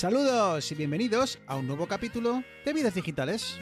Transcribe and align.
Saludos 0.00 0.72
y 0.72 0.74
bienvenidos 0.76 1.38
a 1.46 1.56
un 1.56 1.66
nuevo 1.66 1.86
capítulo 1.86 2.42
de 2.64 2.72
Vidas 2.72 2.94
Digitales. 2.94 3.58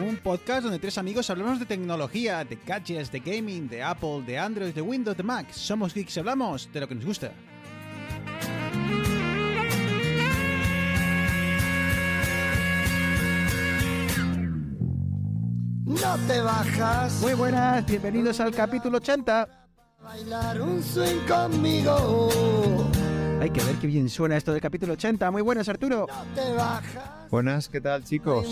Un 0.00 0.16
podcast 0.18 0.62
donde 0.62 0.78
tres 0.78 0.98
amigos 0.98 1.28
hablamos 1.30 1.58
de 1.58 1.66
tecnología, 1.66 2.44
de 2.44 2.60
gadgets, 2.64 3.10
de 3.10 3.18
gaming, 3.18 3.68
de 3.68 3.82
Apple, 3.82 4.22
de 4.24 4.38
Android, 4.38 4.72
de 4.72 4.82
Windows, 4.82 5.16
de 5.16 5.24
Mac. 5.24 5.50
Somos 5.50 5.92
geeks 5.92 6.16
y 6.16 6.20
hablamos 6.20 6.72
de 6.72 6.78
lo 6.78 6.86
que 6.86 6.94
nos 6.94 7.04
gusta. 7.04 7.32
No 15.86 16.18
te 16.28 16.40
bajas. 16.40 17.20
Muy 17.20 17.34
buenas, 17.34 17.84
bienvenidos 17.84 18.38
al 18.38 18.54
capítulo 18.54 18.98
80. 18.98 19.63
Bailar 20.04 20.60
un 20.60 20.82
swing 20.82 21.20
conmigo. 21.26 22.28
Hay 23.40 23.50
que 23.50 23.62
ver 23.64 23.74
qué 23.76 23.86
bien 23.86 24.08
suena 24.08 24.36
esto 24.36 24.52
del 24.52 24.60
capítulo 24.60 24.92
80. 24.92 25.30
Muy 25.30 25.42
buenas, 25.42 25.68
Arturo. 25.68 26.06
No 26.08 26.42
te 26.42 26.52
bajas. 26.52 27.30
Buenas, 27.30 27.68
¿qué 27.68 27.80
tal 27.80 28.04
chicos? 28.04 28.46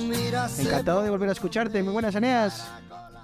Encantado 0.59 1.03
de 1.03 1.11
volver 1.11 1.29
a 1.29 1.33
escucharte. 1.33 1.83
Muy 1.83 1.93
buenas, 1.93 2.15
Eneas. 2.15 2.71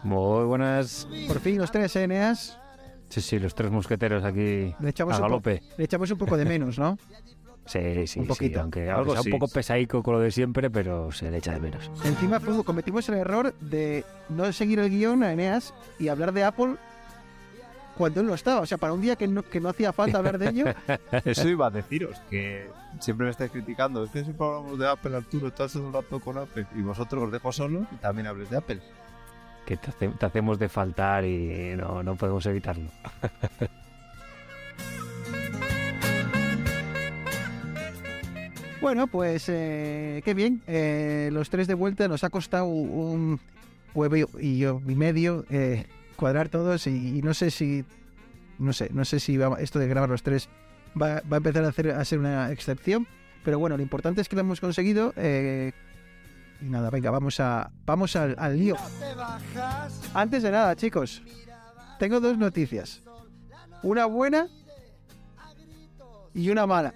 Muy 0.02 0.44
buenas. 0.44 1.08
Por 1.26 1.40
fin 1.40 1.58
los 1.58 1.72
tres, 1.72 1.96
¿eh, 1.96 2.04
Eneas. 2.04 2.58
Sí, 3.08 3.22
sí, 3.22 3.38
los 3.38 3.54
tres 3.54 3.70
mosqueteros 3.70 4.22
aquí 4.22 4.74
Le 4.78 4.90
echamos, 4.90 5.14
a 5.14 5.16
un 5.16 5.22
galope. 5.22 5.62
le 5.78 5.84
echamos 5.84 6.10
un 6.10 6.18
poco 6.18 6.36
de 6.36 6.44
menos, 6.44 6.78
¿no? 6.78 6.98
Sí, 7.68 8.06
sí, 8.06 8.20
Un 8.20 8.24
sí, 8.24 8.28
poquito. 8.28 8.62
aunque, 8.62 8.88
Algo 8.88 9.12
sea 9.12 9.22
sí. 9.22 9.30
un 9.30 9.38
poco 9.38 9.52
pesaico 9.52 10.02
con 10.02 10.14
lo 10.14 10.20
de 10.20 10.30
siempre, 10.30 10.70
pero 10.70 11.12
se 11.12 11.30
le 11.30 11.36
echa 11.36 11.52
de 11.52 11.60
menos. 11.60 11.90
Encima 12.04 12.40
cometimos 12.40 13.06
el 13.10 13.16
error 13.16 13.52
de 13.60 14.06
no 14.30 14.50
seguir 14.54 14.78
el 14.78 14.88
guion 14.88 15.22
a 15.22 15.34
Eneas 15.34 15.74
y 15.98 16.08
hablar 16.08 16.32
de 16.32 16.44
Apple 16.44 16.76
cuando 17.98 18.20
él 18.20 18.26
no 18.26 18.34
estaba. 18.34 18.60
O 18.60 18.66
sea, 18.66 18.78
para 18.78 18.92
un 18.94 19.02
día 19.02 19.16
que 19.16 19.26
no, 19.28 19.42
que 19.42 19.60
no 19.60 19.68
hacía 19.68 19.92
falta 19.92 20.18
hablar 20.18 20.38
de 20.38 20.48
ello. 20.48 20.64
Eso 21.24 21.48
iba 21.48 21.66
a 21.66 21.70
deciros, 21.70 22.16
que 22.30 22.68
siempre 23.00 23.24
me 23.26 23.30
estáis 23.32 23.50
criticando. 23.50 24.04
Es 24.04 24.10
que 24.10 24.22
siempre 24.24 24.46
hablamos 24.46 24.78
de 24.78 24.88
Apple, 24.88 25.16
Arturo, 25.16 25.48
estás 25.48 25.74
un 25.74 25.92
rato 25.92 26.20
con 26.20 26.38
Apple. 26.38 26.66
Y 26.76 26.80
vosotros 26.82 27.24
os 27.24 27.32
dejo 27.32 27.52
solo 27.52 27.86
y 27.92 27.96
también 27.96 28.28
hables 28.28 28.48
de 28.48 28.56
Apple. 28.56 28.80
Que 29.66 29.76
te, 29.76 29.90
hace- 29.90 30.08
te 30.08 30.24
hacemos 30.26 30.58
de 30.58 30.68
faltar 30.70 31.24
y 31.26 31.74
no, 31.76 32.02
no 32.02 32.16
podemos 32.16 32.46
evitarlo. 32.46 32.88
Bueno, 38.80 39.08
pues 39.08 39.44
eh, 39.48 40.22
qué 40.24 40.34
bien. 40.34 40.62
Eh, 40.66 41.30
los 41.32 41.50
tres 41.50 41.66
de 41.66 41.74
vuelta 41.74 42.06
nos 42.08 42.22
ha 42.24 42.30
costado 42.30 42.66
un 42.66 43.40
huevo 43.94 44.16
y 44.40 44.58
yo 44.58 44.80
y 44.86 44.94
medio 44.94 45.44
eh, 45.50 45.86
cuadrar 46.18 46.48
todos 46.48 46.86
y, 46.88 47.18
y 47.18 47.22
no 47.22 47.32
sé 47.32 47.50
si 47.50 47.84
no 48.58 48.72
sé 48.72 48.90
no 48.92 49.04
sé 49.04 49.20
si 49.20 49.36
va- 49.36 49.60
esto 49.60 49.78
de 49.78 49.86
grabar 49.86 50.10
los 50.10 50.22
tres 50.24 50.48
va, 51.00 51.22
va 51.30 51.36
a 51.36 51.38
empezar 51.38 51.64
a 51.64 51.68
hacer 51.68 51.90
a 51.92 52.04
ser 52.04 52.18
una 52.18 52.50
excepción. 52.50 53.06
Pero 53.44 53.58
bueno, 53.60 53.76
lo 53.76 53.82
importante 53.82 54.20
es 54.20 54.28
que 54.28 54.34
lo 54.36 54.40
hemos 54.40 54.60
conseguido. 54.60 55.14
eh, 55.16 55.72
y 56.60 56.64
nada, 56.64 56.90
venga, 56.90 57.10
vamos 57.12 57.38
a 57.40 57.70
vamos 57.86 58.16
al, 58.16 58.34
al 58.36 58.58
lío. 58.58 58.76
Antes 60.12 60.42
de 60.42 60.50
nada, 60.50 60.74
chicos, 60.74 61.22
tengo 62.00 62.18
dos 62.20 62.36
noticias. 62.36 63.00
Una 63.84 64.06
buena 64.06 64.48
y 66.34 66.50
una 66.50 66.66
mala. 66.66 66.92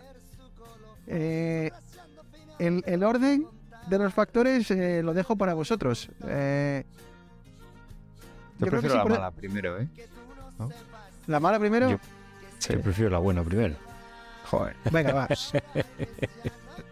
Eh, 1.06 1.70
el, 2.58 2.82
el 2.86 3.02
orden 3.04 3.46
de 3.88 3.98
los 3.98 4.12
factores 4.12 4.68
eh, 4.72 5.00
lo 5.02 5.14
dejo 5.14 5.36
para 5.36 5.54
vosotros. 5.54 6.08
Eh, 6.26 6.84
Yo, 8.66 8.70
prefiero 8.70 8.96
la 8.96 9.04
mala 9.04 9.30
primero, 9.30 9.80
¿eh? 9.80 9.88
la 11.26 11.40
mala 11.40 11.58
primero. 11.58 11.90
Yo- 11.90 11.98
Yo 12.68 12.80
prefiero 12.80 13.10
la 13.10 13.18
buena 13.18 13.42
primero. 13.42 13.74
Joder. 14.50 14.76
Venga, 14.90 15.12
va. 15.12 15.28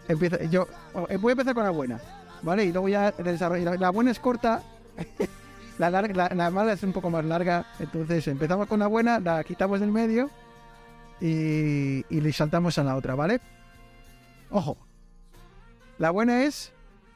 Empieza, 0.08 0.42
yo 0.44 0.66
eh, 1.08 1.16
voy 1.16 1.30
a 1.30 1.32
empezar 1.32 1.54
con 1.54 1.62
la 1.64 1.70
buena, 1.70 2.00
¿vale? 2.42 2.64
Y 2.64 2.72
luego 2.72 2.88
ya 2.88 3.12
desarrollo. 3.12 3.64
La, 3.64 3.76
la 3.76 3.90
buena 3.90 4.10
es 4.10 4.18
corta, 4.18 4.62
la, 5.78 5.90
larga- 5.90 6.14
la, 6.14 6.28
la 6.34 6.50
mala 6.50 6.72
es 6.72 6.82
un 6.82 6.92
poco 6.92 7.10
más 7.10 7.24
larga. 7.24 7.66
Entonces 7.78 8.26
empezamos 8.28 8.66
con 8.66 8.80
la 8.80 8.86
buena, 8.88 9.20
la 9.20 9.44
quitamos 9.44 9.78
del 9.80 9.90
medio 9.92 10.30
y, 11.20 12.04
y 12.08 12.20
le 12.20 12.32
saltamos 12.32 12.76
a 12.78 12.84
la 12.84 12.96
otra, 12.96 13.14
¿vale? 13.14 13.40
Ojo, 14.50 14.76
la 15.98 16.10
buena 16.10 16.42
es 16.44 16.72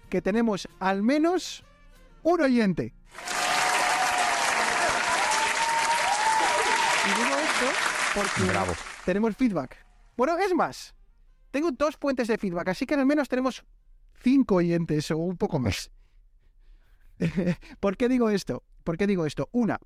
que 0.08 0.22
tenemos 0.22 0.68
al 0.78 1.02
menos 1.02 1.64
un 2.22 2.40
oyente. 2.42 2.92
Y 7.06 7.08
digo 7.08 7.36
esto 7.54 7.66
porque 8.14 8.50
Bravo. 8.50 8.72
tenemos 9.04 9.36
feedback. 9.36 9.76
Bueno, 10.16 10.38
es 10.38 10.54
más, 10.54 10.94
tengo 11.50 11.70
dos 11.70 11.96
fuentes 11.96 12.28
de 12.28 12.38
feedback, 12.38 12.68
así 12.68 12.86
que 12.86 12.94
al 12.94 13.06
menos 13.06 13.28
tenemos 13.28 13.64
cinco 14.22 14.56
oyentes 14.56 15.10
o 15.10 15.18
un 15.18 15.36
poco 15.36 15.58
más. 15.58 15.90
¿Por 17.80 17.96
qué 17.96 18.08
digo 18.08 18.30
esto? 18.30 18.62
¿Por 18.82 18.96
qué 18.96 19.06
digo 19.06 19.26
esto? 19.26 19.48
Una, 19.52 19.78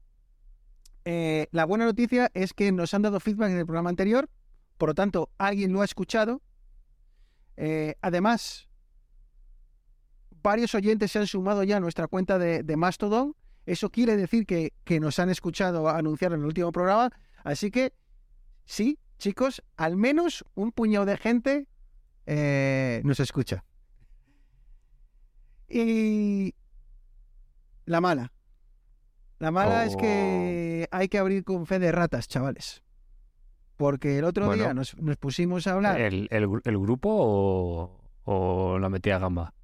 eh, 1.05 1.49
la 1.53 1.65
buena 1.65 1.85
noticia 1.85 2.31
es 2.35 2.53
que 2.53 2.73
nos 2.73 2.95
han 2.95 3.03
dado 3.03 3.21
feedback 3.21 3.51
en 3.51 3.59
el 3.59 3.67
programa 3.67 3.91
anterior, 3.91 4.29
por 4.77 4.91
lo 4.91 4.95
tanto, 4.95 5.31
alguien 5.39 5.73
lo 5.73 5.83
ha 5.83 5.85
escuchado. 5.85 6.43
Eh, 7.57 7.97
además, 8.01 8.69
varios 10.43 10.75
oyentes 10.75 11.13
se 11.13 11.19
han 11.19 11.27
sumado 11.27 11.65
ya 11.65 11.79
a 11.79 11.81
nuestra 11.81 12.07
cuenta 12.07 12.39
de, 12.39 12.63
de 12.63 12.77
Mastodon. 12.77 13.35
Eso 13.67 13.91
quiere 13.91 14.17
decir 14.17 14.47
que, 14.47 14.73
que 14.85 15.01
nos 15.01 15.19
han 15.19 15.29
escuchado 15.29 15.89
anunciar 15.89 16.33
en 16.33 16.41
el 16.41 16.47
último 16.47 16.73
programa. 16.73 17.11
Así 17.45 17.71
que, 17.71 17.93
sí, 18.65 18.99
chicos, 19.19 19.63
al 19.77 19.97
menos 19.97 20.45
un 20.55 20.73
puñado 20.73 21.07
de 21.07 21.17
gente 21.17 21.67
eh, 22.27 23.01
nos 23.05 23.21
escucha. 23.21 23.65
Y 25.69 26.55
la 27.85 28.01
mala. 28.01 28.33
La 29.39 29.51
mala 29.51 29.85
es 29.85 29.97
que 29.97 30.89
hay 30.91 31.09
que 31.09 31.19
abrir 31.19 31.45
con 31.45 31.67
fe 31.67 31.79
de 31.79 31.93
ratas, 31.93 32.27
chavales. 32.29 32.83
Porque 33.77 34.19
el 34.19 34.25
otro 34.25 34.47
Bueno. 34.47 34.65
día 34.65 34.75
nos, 34.75 34.97
nos 34.99 35.17
pusimos 35.17 35.67
a 35.69 35.75
hablar. 35.75 36.01
¿El, 36.01 36.27
el 36.31 36.49
gru- 36.49 36.63
el 36.65 36.79
grupo 36.79 37.09
o, 37.13 38.01
o 38.25 38.79
la 38.81 38.89
metida 38.89 39.19
gamba? 39.19 39.55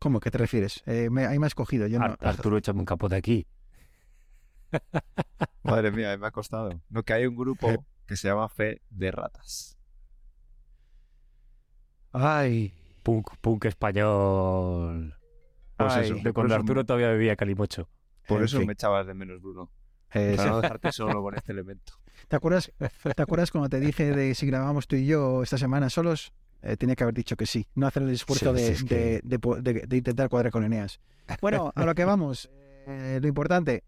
¿Cómo 0.00 0.18
que 0.18 0.30
te 0.32 0.38
refieres? 0.38 0.82
Eh, 0.86 1.08
me- 1.10 1.26
ahí 1.26 1.38
me 1.38 1.46
has 1.46 1.54
cogido. 1.54 1.86
Yo 1.86 2.00
no. 2.00 2.06
Ar- 2.06 2.18
Arturo, 2.20 2.56
échame 2.58 2.80
un 2.80 2.86
capote 2.86 3.14
aquí. 3.14 3.46
Madre 5.62 5.90
mía, 5.90 6.16
me 6.16 6.26
ha 6.26 6.30
costado. 6.30 6.70
No, 6.88 7.02
que 7.02 7.12
hay 7.12 7.26
un 7.26 7.36
grupo 7.36 7.68
Eh. 7.68 7.78
que 8.06 8.16
se 8.16 8.28
llama 8.28 8.48
Fe 8.48 8.80
de 8.90 9.10
Ratas. 9.10 9.78
Ay. 12.12 12.74
Punk, 13.02 13.36
punk 13.40 13.64
español. 13.66 15.14
Pues 15.76 15.92
Ay, 15.92 16.04
eso, 16.06 16.14
cuando 16.34 16.54
eso- 16.54 16.60
Arturo 16.62 16.84
todavía 16.84 17.08
bebía 17.08 17.36
calimocho. 17.36 17.88
Por 18.26 18.38
En 18.40 18.44
eso 18.44 18.58
fin. 18.58 18.66
me 18.66 18.72
echabas 18.72 19.06
de 19.06 19.14
menos, 19.14 19.40
Bruno. 19.40 19.70
Eh, 20.12 20.34
Para 20.36 20.50
no 20.50 20.60
dejarte 20.60 20.92
solo 20.92 21.22
con 21.22 21.34
este 21.36 21.52
elemento. 21.52 21.94
¿Te 22.28 22.36
acuerdas, 22.36 22.72
¿Te 23.14 23.22
acuerdas 23.22 23.50
cuando 23.50 23.68
te 23.68 23.78
dije 23.80 24.10
de 24.10 24.34
si 24.34 24.46
grabábamos 24.46 24.86
tú 24.88 24.96
y 24.96 25.06
yo 25.06 25.42
esta 25.42 25.56
semana 25.56 25.88
solos? 25.88 26.32
Eh, 26.62 26.76
tenía 26.76 26.96
que 26.96 27.04
haber 27.04 27.14
dicho 27.14 27.36
que 27.36 27.46
sí, 27.46 27.66
no 27.76 27.86
hacer 27.86 28.02
el 28.02 28.10
esfuerzo 28.10 28.50
Sí, 28.56 28.60
de, 28.62 28.66
sí, 28.66 28.72
es 28.72 28.84
que- 28.84 28.94
de- 28.94 29.20
de 29.22 29.38
po- 29.38 29.56
de- 29.62 29.86
de 29.86 29.96
intentar 29.96 30.28
cuadrar 30.28 30.50
con 30.50 30.64
Eneas. 30.64 31.00
Bueno, 31.40 31.72
a 31.74 31.84
lo 31.84 31.94
que 31.94 32.04
vamos. 32.04 32.50
Eh, 32.86 33.18
lo 33.22 33.28
importante, 33.28 33.84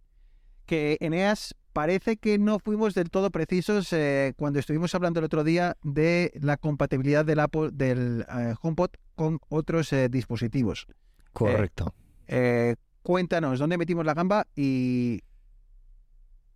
que 0.70 0.98
Eneas 1.00 1.56
parece 1.72 2.16
que 2.16 2.38
no 2.38 2.60
fuimos 2.60 2.94
del 2.94 3.10
todo 3.10 3.32
precisos 3.32 3.92
eh, 3.92 4.34
cuando 4.36 4.60
estuvimos 4.60 4.94
hablando 4.94 5.18
el 5.18 5.24
otro 5.24 5.42
día 5.42 5.76
de 5.82 6.30
la 6.40 6.56
compatibilidad 6.56 7.24
del, 7.24 7.40
Apple, 7.40 7.70
del 7.72 8.24
eh, 8.32 8.54
HomePod 8.62 8.90
con 9.16 9.40
otros 9.48 9.92
eh, 9.92 10.08
dispositivos. 10.08 10.86
Correcto. 11.32 11.92
Eh, 12.28 12.76
cuéntanos 13.02 13.58
dónde 13.58 13.78
metimos 13.78 14.06
la 14.06 14.14
gamba 14.14 14.46
y, 14.54 15.24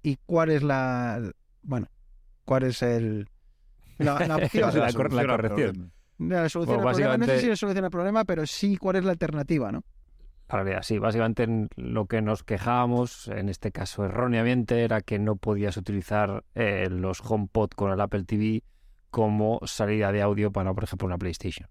y 0.04 0.16
cuál 0.26 0.50
es 0.50 0.62
la. 0.62 1.32
Bueno, 1.62 1.88
cuál 2.44 2.62
es 2.62 2.82
el. 2.82 3.28
La, 3.98 4.24
la 4.28 4.36
opción. 4.44 4.78
La 4.78 4.92
corrección. 4.92 5.26
problema. 5.26 5.90
La 6.18 6.48
solución 6.48 6.76
Bueno, 6.76 6.88
al 6.90 6.94
problema. 6.94 7.16
No 7.16 7.26
sé 7.26 7.40
si 7.40 7.48
la 7.48 7.56
solución 7.56 7.84
al 7.84 7.90
problema, 7.90 8.24
pero 8.24 8.46
sí 8.46 8.76
cuál 8.76 8.94
es 8.94 9.04
la 9.04 9.10
alternativa, 9.10 9.72
¿no? 9.72 9.82
La 10.54 10.62
realidad, 10.62 10.82
sí. 10.82 11.00
Básicamente 11.00 11.42
en 11.42 11.68
lo 11.74 12.06
que 12.06 12.22
nos 12.22 12.44
quejábamos, 12.44 13.26
en 13.26 13.48
este 13.48 13.72
caso 13.72 14.04
erróneamente, 14.04 14.84
era 14.84 15.00
que 15.00 15.18
no 15.18 15.34
podías 15.34 15.76
utilizar 15.76 16.44
eh, 16.54 16.86
los 16.88 17.20
HomePod 17.28 17.70
con 17.70 17.90
el 17.90 18.00
Apple 18.00 18.22
TV 18.22 18.62
como 19.10 19.58
salida 19.64 20.12
de 20.12 20.22
audio 20.22 20.52
para, 20.52 20.72
por 20.72 20.84
ejemplo, 20.84 21.06
una 21.06 21.18
PlayStation. 21.18 21.68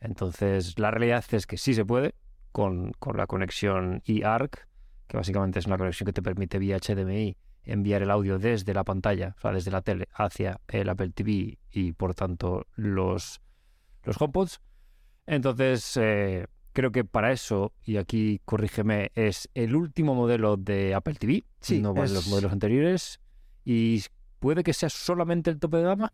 Entonces, 0.00 0.80
la 0.80 0.90
realidad 0.90 1.24
es 1.30 1.46
que 1.46 1.56
sí 1.56 1.74
se 1.74 1.84
puede 1.84 2.16
con, 2.50 2.90
con 2.98 3.16
la 3.16 3.28
conexión 3.28 4.02
eARC, 4.04 4.66
que 5.06 5.16
básicamente 5.16 5.60
es 5.60 5.66
una 5.66 5.78
conexión 5.78 6.06
que 6.06 6.12
te 6.12 6.22
permite 6.22 6.58
vía 6.58 6.78
HDMI 6.78 7.36
enviar 7.62 8.02
el 8.02 8.10
audio 8.10 8.40
desde 8.40 8.74
la 8.74 8.82
pantalla, 8.82 9.36
o 9.38 9.40
sea, 9.40 9.52
desde 9.52 9.70
la 9.70 9.82
tele 9.82 10.08
hacia 10.12 10.60
el 10.66 10.88
Apple 10.88 11.10
TV 11.10 11.60
y, 11.70 11.92
por 11.92 12.16
tanto, 12.16 12.66
los, 12.74 13.40
los 14.02 14.20
HomePods. 14.20 14.60
Entonces, 15.24 15.96
eh, 15.98 16.48
creo 16.72 16.92
que 16.92 17.04
para 17.04 17.32
eso, 17.32 17.72
y 17.84 17.96
aquí 17.96 18.40
corrígeme, 18.44 19.10
es 19.14 19.48
el 19.54 19.74
último 19.76 20.14
modelo 20.14 20.56
de 20.56 20.94
Apple 20.94 21.14
TV, 21.14 21.44
Sí, 21.60 21.80
no 21.80 21.94
es- 22.02 22.10
los 22.12 22.26
modelos 22.28 22.52
anteriores. 22.52 23.20
Y 23.64 24.02
¿puede 24.40 24.62
que 24.64 24.72
sea 24.72 24.88
solamente 24.88 25.50
el 25.50 25.58
tope 25.58 25.76
de 25.78 25.82
gama? 25.84 26.12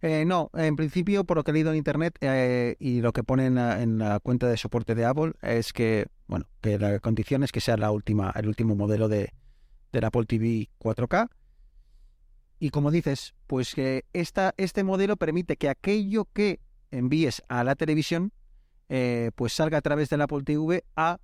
Eh, 0.00 0.24
no, 0.24 0.50
en 0.54 0.76
principio, 0.76 1.24
por 1.24 1.36
lo 1.36 1.44
que 1.44 1.50
he 1.50 1.54
leído 1.54 1.70
en 1.72 1.76
internet 1.76 2.16
eh, 2.20 2.76
y 2.78 3.00
lo 3.00 3.12
que 3.12 3.24
pone 3.24 3.46
en 3.46 3.56
la, 3.56 3.82
en 3.82 3.98
la 3.98 4.20
cuenta 4.20 4.46
de 4.48 4.56
soporte 4.56 4.94
de 4.94 5.04
Apple, 5.04 5.32
es 5.42 5.72
que, 5.72 6.06
bueno, 6.28 6.46
que 6.60 6.78
la 6.78 7.00
condición 7.00 7.42
es 7.42 7.50
que 7.52 7.60
sea 7.60 7.76
la 7.76 7.90
última, 7.90 8.32
el 8.36 8.46
último 8.46 8.76
modelo 8.76 9.08
de, 9.08 9.32
del 9.92 10.04
Apple 10.04 10.24
TV 10.26 10.68
4K. 10.78 11.28
Y 12.60 12.70
como 12.70 12.90
dices, 12.90 13.34
pues 13.46 13.74
que 13.74 14.04
esta, 14.12 14.54
este 14.56 14.82
modelo 14.84 15.16
permite 15.16 15.56
que 15.56 15.68
aquello 15.68 16.26
que 16.32 16.60
envíes 16.90 17.42
a 17.48 17.62
la 17.64 17.74
televisión, 17.76 18.32
eh, 18.88 19.30
pues 19.34 19.52
salga 19.52 19.78
a 19.78 19.82
través 19.82 20.08
del 20.10 20.20
Apple 20.22 20.42
TV 20.44 20.84
a 20.96 21.18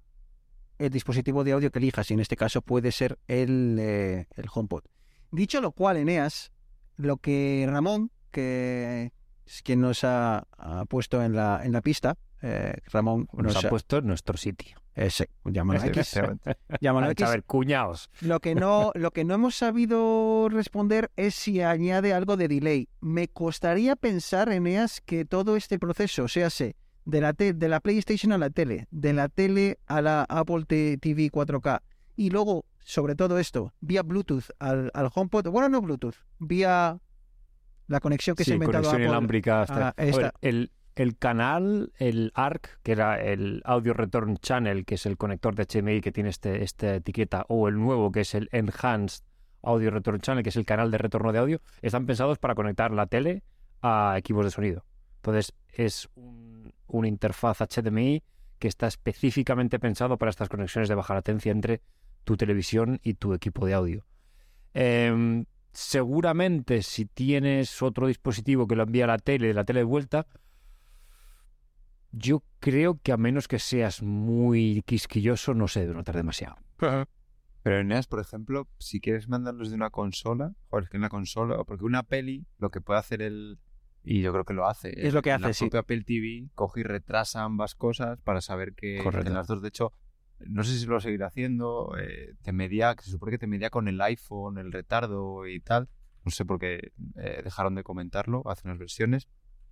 el 0.78 0.90
dispositivo 0.90 1.44
de 1.44 1.52
audio 1.52 1.70
que 1.70 1.78
elijas. 1.78 2.10
Y 2.10 2.14
en 2.14 2.20
este 2.20 2.36
caso 2.36 2.62
puede 2.62 2.92
ser 2.92 3.18
el, 3.28 3.76
eh, 3.80 4.26
el 4.36 4.46
HomePod. 4.52 4.82
Dicho 5.30 5.60
lo 5.60 5.72
cual, 5.72 5.96
Eneas, 5.96 6.52
lo 6.96 7.16
que 7.18 7.66
Ramón, 7.68 8.10
que 8.30 9.12
es 9.46 9.62
quien 9.62 9.80
nos 9.80 10.04
ha, 10.04 10.46
ha 10.58 10.84
puesto 10.86 11.22
en 11.22 11.34
la, 11.34 11.60
en 11.64 11.72
la 11.72 11.80
pista, 11.80 12.16
eh, 12.42 12.74
Ramón 12.92 13.28
Nos 13.32 13.54
nos 13.54 13.64
ha 13.64 13.66
ha- 13.66 13.70
puesto 13.70 13.98
en 13.98 14.06
nuestro 14.06 14.36
sitio. 14.36 14.76
ese, 14.94 15.30
llámalo 15.44 15.80
X, 15.80 15.96
Efectivamente. 15.96 16.56
llámalo 16.80 17.06
A 17.06 17.10
X. 17.12 17.28
ver, 17.30 17.44
cuñaos. 17.44 18.10
Lo 18.20 18.40
que 18.40 18.54
no, 18.54 18.92
lo 18.94 19.10
que 19.12 19.24
no 19.24 19.34
hemos 19.34 19.54
sabido 19.56 20.48
responder 20.50 21.10
es 21.16 21.34
si 21.34 21.62
añade 21.62 22.12
algo 22.12 22.36
de 22.36 22.48
delay. 22.48 22.88
Me 23.00 23.28
costaría 23.28 23.96
pensar, 23.96 24.50
Eneas, 24.50 25.00
que 25.00 25.24
todo 25.24 25.56
este 25.56 25.78
proceso, 25.78 26.28
sea 26.28 26.50
se 26.50 26.76
de 27.04 27.20
la 27.20 27.32
te- 27.32 27.52
de 27.52 27.68
la 27.68 27.80
PlayStation 27.80 28.32
a 28.32 28.38
la 28.38 28.50
tele, 28.50 28.86
de 28.90 29.12
la 29.12 29.28
tele 29.28 29.78
a 29.86 30.00
la 30.00 30.22
Apple 30.28 30.64
TV 30.66 31.30
4K 31.30 31.80
y 32.16 32.30
luego, 32.30 32.64
sobre 32.80 33.14
todo 33.14 33.38
esto, 33.38 33.72
vía 33.80 34.02
Bluetooth 34.02 34.44
al, 34.58 34.90
al 34.94 35.10
HomePod, 35.14 35.48
bueno, 35.48 35.68
no 35.68 35.80
Bluetooth, 35.82 36.14
vía 36.38 36.98
la 37.86 38.00
conexión 38.00 38.36
que 38.36 38.44
se 38.44 38.52
ha 38.52 38.54
inventado 38.54 38.82
conexión 38.84 38.94
Apple. 39.02 39.04
inalámbrica. 39.06 39.62
hasta- 39.62 39.88
Ah, 39.88 39.94
A 39.96 40.04
ver, 40.04 40.32
el, 40.40 40.70
el 40.96 41.16
canal, 41.18 41.92
el 41.98 42.30
ARC, 42.34 42.78
que 42.82 42.92
era 42.92 43.20
el 43.20 43.60
Audio 43.64 43.92
Return 43.94 44.36
Channel, 44.38 44.84
que 44.86 44.94
es 44.94 45.04
el 45.06 45.16
conector 45.18 45.54
de 45.54 45.64
HDMI 45.66 46.00
que 46.00 46.12
tiene 46.12 46.30
este, 46.30 46.62
esta 46.62 46.94
etiqueta, 46.94 47.44
o 47.48 47.68
el 47.68 47.74
nuevo, 47.76 48.10
que 48.12 48.20
es 48.20 48.34
el 48.34 48.48
Enhanced 48.52 49.24
Audio 49.62 49.90
Return 49.90 50.20
Channel, 50.20 50.42
que 50.42 50.50
es 50.50 50.56
el 50.56 50.64
canal 50.64 50.90
de 50.90 50.98
retorno 50.98 51.32
de 51.32 51.38
audio, 51.40 51.60
están 51.82 52.06
pensados 52.06 52.38
para 52.38 52.54
conectar 52.54 52.90
la 52.92 53.06
tele 53.06 53.42
a 53.82 54.14
equipos 54.16 54.44
de 54.44 54.50
sonido. 54.50 54.84
Entonces, 55.16 55.52
es 55.72 56.08
un- 56.14 56.43
una 56.86 57.08
interfaz 57.08 57.58
HDMI 57.58 58.22
que 58.58 58.68
está 58.68 58.86
específicamente 58.86 59.78
pensado 59.78 60.16
para 60.18 60.30
estas 60.30 60.48
conexiones 60.48 60.88
de 60.88 60.94
baja 60.94 61.14
latencia 61.14 61.52
entre 61.52 61.82
tu 62.24 62.36
televisión 62.36 63.00
y 63.02 63.14
tu 63.14 63.34
equipo 63.34 63.66
de 63.66 63.74
audio. 63.74 64.06
Em, 64.72 65.44
seguramente 65.72 66.82
si 66.82 67.06
tienes 67.06 67.82
otro 67.82 68.06
dispositivo 68.06 68.66
que 68.66 68.76
lo 68.76 68.84
envía 68.84 69.04
a 69.04 69.08
la 69.08 69.18
tele, 69.18 69.48
de 69.48 69.54
la 69.54 69.64
tele 69.64 69.80
de 69.80 69.84
vuelta, 69.84 70.26
yo 72.12 72.42
creo 72.60 73.00
que 73.02 73.12
a 73.12 73.16
menos 73.16 73.48
que 73.48 73.58
seas 73.58 74.02
muy 74.02 74.82
quisquilloso, 74.86 75.54
no 75.54 75.68
se 75.68 75.80
debe 75.80 75.94
notar 75.94 76.16
demasiado. 76.16 76.56
Pero 77.64 77.80
en 77.80 77.88
NEAS, 77.88 78.06
por 78.06 78.20
ejemplo, 78.20 78.68
si 78.78 79.00
quieres 79.00 79.28
mandarlos 79.28 79.70
de 79.70 79.76
una 79.76 79.90
consola, 79.90 80.52
joder, 80.68 80.84
es 80.84 80.90
que 80.90 80.98
en 80.98 81.02
la 81.02 81.08
consola, 81.08 81.64
porque 81.64 81.84
una 81.84 82.02
peli, 82.02 82.46
lo 82.58 82.70
que 82.70 82.80
puede 82.80 83.00
hacer 83.00 83.22
el. 83.22 83.58
Y 84.04 84.20
yo 84.20 84.32
creo 84.32 84.44
que 84.44 84.52
lo 84.52 84.66
hace. 84.68 84.92
Es 85.06 85.14
lo 85.14 85.22
que 85.22 85.30
en 85.30 85.40
La 85.40 85.48
hace, 85.48 85.54
sí. 85.54 85.64
propia 85.64 85.80
Apple 85.80 86.02
TV 86.04 86.50
coge 86.54 86.80
y 86.80 86.82
retrasa 86.82 87.42
ambas 87.42 87.74
cosas 87.74 88.18
para 88.20 88.40
saber 88.42 88.74
que 88.74 88.98
Correcto. 89.02 89.28
en 89.28 89.34
las 89.34 89.46
dos. 89.46 89.62
De 89.62 89.68
hecho, 89.68 89.92
no 90.40 90.62
sé 90.62 90.78
si 90.78 90.84
lo 90.86 91.00
seguirá 91.00 91.28
haciendo. 91.28 91.96
eh, 91.98 92.34
te 92.42 92.52
media, 92.52 92.94
que 92.94 93.02
se 93.04 93.10
supone 93.10 93.32
que 93.32 93.38
te 93.38 93.46
media 93.46 93.70
con 93.70 93.88
el 93.88 94.00
iPhone, 94.02 94.58
el 94.58 94.72
retardo 94.72 95.46
y 95.46 95.60
tal. 95.60 95.88
No 96.24 96.30
sé 96.30 96.44
por 96.44 96.58
qué 96.58 96.92
eh, 97.16 97.40
dejaron 97.42 97.74
de 97.74 97.82
comentarlo 97.82 98.42
hace 98.46 98.68
unas 98.68 98.78
versiones. 98.78 99.26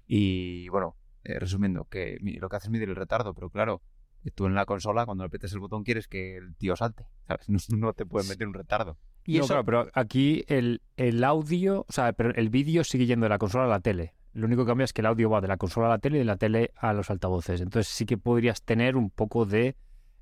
Y 0.06 0.68
bueno, 0.70 0.96
eh, 1.24 1.38
resumiendo, 1.38 1.84
que 1.84 2.18
lo 2.20 2.48
que 2.48 2.56
hace 2.56 2.66
es 2.68 2.70
medir 2.70 2.88
el 2.88 2.96
retardo, 2.96 3.34
pero 3.34 3.50
claro, 3.50 3.82
eh, 4.24 4.30
tú 4.30 4.46
en 4.46 4.54
la 4.54 4.64
consola, 4.66 5.04
cuando 5.06 5.24
apretas 5.24 5.52
el 5.52 5.60
botón, 5.60 5.84
quieres 5.84 6.08
que 6.08 6.36
el 6.36 6.54
tío 6.56 6.74
salte. 6.76 7.06
¿sabes? 7.26 7.48
No, 7.48 7.58
no 7.76 7.92
te 7.92 8.06
puede 8.06 8.28
meter 8.28 8.46
un 8.46 8.54
retardo. 8.54 8.96
Y 9.24 9.38
no, 9.38 9.44
eso, 9.44 9.48
claro, 9.54 9.64
pero 9.64 9.90
aquí 9.94 10.44
el, 10.48 10.82
el 10.96 11.22
audio, 11.22 11.84
o 11.88 11.92
sea, 11.92 12.12
pero 12.12 12.34
el 12.34 12.48
vídeo 12.48 12.82
sigue 12.82 13.06
yendo 13.06 13.24
de 13.24 13.30
la 13.30 13.38
consola 13.38 13.64
a 13.64 13.68
la 13.68 13.80
tele. 13.80 14.14
Lo 14.34 14.46
único 14.46 14.64
que 14.64 14.70
cambia 14.70 14.84
es 14.84 14.92
que 14.92 15.02
el 15.02 15.06
audio 15.06 15.28
va 15.28 15.40
de 15.40 15.48
la 15.48 15.56
consola 15.56 15.86
a 15.86 15.90
la 15.90 15.98
tele 15.98 16.16
y 16.16 16.18
de 16.20 16.24
la 16.24 16.36
tele 16.36 16.72
a 16.76 16.92
los 16.92 17.10
altavoces. 17.10 17.60
Entonces 17.60 17.92
sí 17.92 18.06
que 18.06 18.16
podrías 18.16 18.62
tener 18.62 18.96
un 18.96 19.10
poco 19.10 19.44
de... 19.44 19.68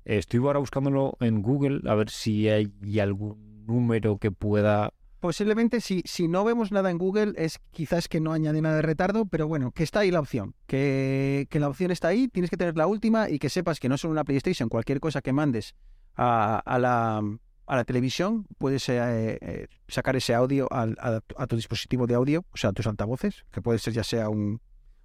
eh, 0.05 0.17
estoy 0.17 0.39
ahora 0.39 0.59
buscándolo 0.59 1.17
en 1.19 1.41
Google 1.41 1.81
a 1.89 1.95
ver 1.95 2.09
si 2.09 2.49
hay 2.49 2.99
algún 2.99 3.65
número 3.65 4.17
que 4.17 4.31
pueda... 4.31 4.93
Posiblemente 5.19 5.81
si, 5.81 6.01
si 6.05 6.27
no 6.27 6.43
vemos 6.43 6.71
nada 6.71 6.89
en 6.89 6.97
Google 6.97 7.33
es 7.37 7.59
quizás 7.69 8.07
que 8.07 8.19
no 8.19 8.33
añade 8.33 8.59
nada 8.59 8.77
de 8.77 8.81
retardo, 8.81 9.27
pero 9.27 9.47
bueno, 9.47 9.71
que 9.71 9.83
está 9.83 9.99
ahí 9.99 10.09
la 10.09 10.19
opción, 10.19 10.55
que, 10.65 11.45
que 11.51 11.59
la 11.59 11.69
opción 11.69 11.91
está 11.91 12.07
ahí, 12.07 12.27
tienes 12.27 12.49
que 12.49 12.57
tener 12.57 12.75
la 12.75 12.87
última 12.87 13.29
y 13.29 13.37
que 13.37 13.49
sepas 13.49 13.79
que 13.79 13.87
no 13.87 13.99
solo 13.99 14.13
una 14.13 14.23
PlayStation, 14.23 14.67
cualquier 14.67 14.99
cosa 14.99 15.21
que 15.21 15.31
mandes 15.31 15.75
a, 16.15 16.57
a 16.65 16.79
la, 16.79 17.21
a 17.71 17.75
la 17.77 17.85
televisión, 17.85 18.45
puedes 18.57 18.89
eh, 18.89 19.37
eh, 19.39 19.67
sacar 19.87 20.17
ese 20.17 20.33
audio 20.33 20.67
al- 20.73 20.97
a, 20.99 21.21
tu- 21.21 21.35
a 21.37 21.47
tu 21.47 21.55
dispositivo 21.55 22.05
de 22.05 22.15
audio, 22.15 22.43
o 22.51 22.57
sea, 22.57 22.71
a 22.71 22.73
tus 22.73 22.85
altavoces, 22.85 23.45
que 23.49 23.61
puede 23.61 23.79
ser 23.79 23.93
ya 23.93 24.03
sea 24.03 24.27
un, 24.27 24.59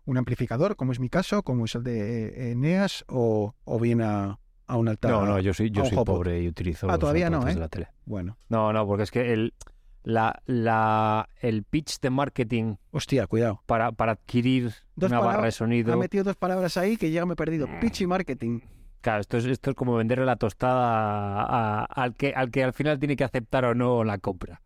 un 0.04 0.18
amplificador, 0.18 0.74
como 0.74 0.90
es 0.90 0.98
mi 0.98 1.08
caso, 1.08 1.44
como 1.44 1.66
es 1.66 1.76
el 1.76 1.84
de 1.84 2.50
eh, 2.50 2.54
Neas, 2.56 3.04
o, 3.08 3.54
o 3.64 3.78
bien 3.78 4.02
a, 4.02 4.40
a 4.66 4.76
un 4.76 4.88
altavoz. 4.88 5.20
No, 5.26 5.34
no, 5.34 5.38
yo 5.40 5.54
soy, 5.54 5.70
yo 5.70 5.84
soy 5.84 5.96
pobre 6.04 6.42
y 6.42 6.48
utilizo 6.48 6.88
Ah, 6.88 6.92
los 6.94 6.98
todavía 6.98 7.30
no, 7.30 7.46
¿eh? 7.46 7.54
de 7.54 7.60
la 7.60 7.68
tele. 7.68 7.88
Bueno, 8.04 8.36
No, 8.48 8.72
no, 8.72 8.84
porque 8.84 9.04
es 9.04 9.12
que 9.12 9.32
el, 9.32 9.54
la, 10.02 10.42
la, 10.46 11.28
el 11.40 11.62
pitch 11.62 12.00
de 12.00 12.10
marketing 12.10 12.74
hostia, 12.90 13.28
cuidado. 13.28 13.62
para, 13.66 13.92
para 13.92 14.12
adquirir 14.12 14.72
Dos 14.96 15.10
una 15.12 15.20
barra 15.20 15.44
de 15.44 15.52
sonido... 15.52 15.92
Ha 15.92 15.96
metido 15.96 16.24
dos 16.24 16.34
palabras 16.36 16.76
ahí 16.76 16.96
que 16.96 17.12
ya 17.12 17.24
me 17.26 17.34
he 17.34 17.36
perdido. 17.36 17.68
Pitch 17.80 18.00
y 18.00 18.06
marketing. 18.08 18.58
Claro, 19.06 19.20
esto 19.20 19.36
es, 19.36 19.44
esto 19.44 19.70
es 19.70 19.76
como 19.76 19.94
venderle 19.94 20.24
la 20.24 20.34
tostada 20.34 21.42
a- 21.44 21.84
al, 21.84 22.16
que, 22.16 22.32
al 22.34 22.50
que 22.50 22.64
al 22.64 22.72
final 22.72 22.98
tiene 22.98 23.14
que 23.14 23.22
aceptar 23.22 23.64
o 23.64 23.72
no 23.72 24.02
la 24.02 24.18
compra. 24.18 24.62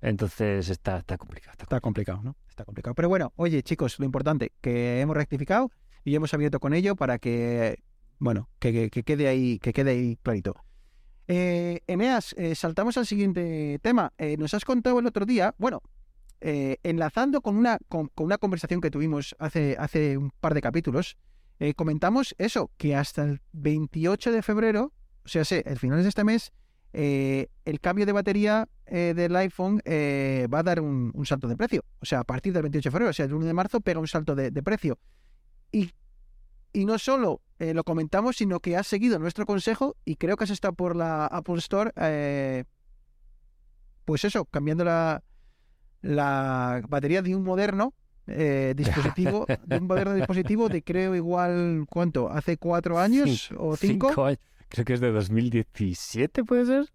Entonces 0.00 0.70
está, 0.70 0.96
está 0.96 1.18
complicado. 1.18 1.52
está 1.52 1.64
Está 1.64 1.80
complicado, 1.82 2.22
¿no? 2.22 2.34
Está 2.48 2.64
complicado. 2.64 2.94
Pero 2.94 3.10
bueno, 3.10 3.34
oye, 3.36 3.62
chicos, 3.62 3.98
lo 3.98 4.06
importante, 4.06 4.52
que 4.62 5.02
hemos 5.02 5.14
rectificado 5.14 5.70
y 6.02 6.14
hemos 6.14 6.32
abierto 6.32 6.60
con 6.60 6.72
ello 6.72 6.96
para 6.96 7.18
que, 7.18 7.82
bueno, 8.18 8.48
que, 8.58 8.72
que- 8.72 8.88
que 8.90 9.02
quede 9.02 9.28
ahí, 9.28 9.58
que 9.58 9.74
quede 9.74 9.90
ahí 9.90 10.16
clarito. 10.22 10.54
Eh, 11.28 11.80
Eneas, 11.86 12.34
eh, 12.38 12.54
saltamos 12.54 12.96
al 12.96 13.04
siguiente 13.04 13.78
tema. 13.82 14.14
Eh, 14.16 14.38
nos 14.38 14.54
has 14.54 14.64
contado 14.64 14.98
el 14.98 15.04
otro 15.04 15.26
día, 15.26 15.54
bueno, 15.58 15.82
eh, 16.40 16.78
enlazando 16.84 17.42
con 17.42 17.54
una, 17.58 17.76
con, 17.90 18.08
con 18.08 18.24
una 18.24 18.38
conversación 18.38 18.80
que 18.80 18.90
tuvimos 18.90 19.36
hace, 19.38 19.76
hace 19.78 20.16
un 20.16 20.30
par 20.40 20.54
de 20.54 20.62
capítulos, 20.62 21.18
eh, 21.58 21.74
comentamos 21.74 22.34
eso, 22.38 22.70
que 22.76 22.96
hasta 22.96 23.24
el 23.24 23.40
28 23.52 24.32
de 24.32 24.42
febrero, 24.42 24.92
o 25.24 25.28
sea, 25.28 25.44
sí, 25.44 25.62
el 25.64 25.78
finales 25.78 26.04
de 26.04 26.08
este 26.08 26.24
mes, 26.24 26.52
eh, 26.96 27.48
el 27.64 27.80
cambio 27.80 28.06
de 28.06 28.12
batería 28.12 28.68
eh, 28.86 29.14
del 29.16 29.34
iPhone 29.34 29.82
eh, 29.84 30.46
va 30.52 30.60
a 30.60 30.62
dar 30.62 30.80
un, 30.80 31.12
salto 31.26 31.48
de 31.48 31.56
precio. 31.56 31.84
O 31.98 32.06
sea, 32.06 32.20
a 32.20 32.24
partir 32.24 32.52
del 32.52 32.62
28 32.62 32.88
de 32.88 32.92
febrero, 32.92 33.10
o 33.10 33.12
sea, 33.12 33.26
el 33.26 33.34
1 33.34 33.46
de 33.46 33.52
marzo, 33.52 33.80
pega 33.80 33.98
un 33.98 34.06
salto 34.06 34.36
de, 34.36 34.50
precio. 34.62 34.98
Y, 35.72 35.90
y 36.72 36.84
no 36.84 36.98
solo 36.98 37.42
lo 37.58 37.82
comentamos, 37.82 38.36
sino 38.36 38.60
que 38.60 38.76
has 38.76 38.86
seguido 38.86 39.18
nuestro 39.18 39.46
consejo 39.46 39.96
y 40.04 40.16
creo 40.16 40.36
que 40.36 40.44
has 40.44 40.50
estado 40.50 40.74
por 40.74 40.94
la 40.94 41.26
Apple 41.26 41.56
Store, 41.56 41.90
pues 44.04 44.24
eso, 44.24 44.44
cambiando 44.44 44.84
la, 44.84 45.24
la 46.02 46.82
batería 46.88 47.22
de 47.22 47.34
un 47.34 47.42
moderno 47.42 47.94
eh, 48.26 48.74
dispositivo, 48.76 49.46
de 49.66 49.78
un 49.78 49.86
moderno 49.86 50.14
dispositivo 50.14 50.68
de 50.68 50.82
creo 50.82 51.14
igual, 51.14 51.86
¿cuánto? 51.88 52.30
¿Hace 52.30 52.56
cuatro 52.56 52.98
años 52.98 53.50
o 53.56 53.76
cinco? 53.76 54.08
Cinco 54.08 54.24
años. 54.26 54.38
Creo 54.68 54.84
que 54.84 54.94
es 54.94 55.00
de 55.00 55.12
2017, 55.12 56.44
¿puede 56.44 56.66
ser? 56.66 56.86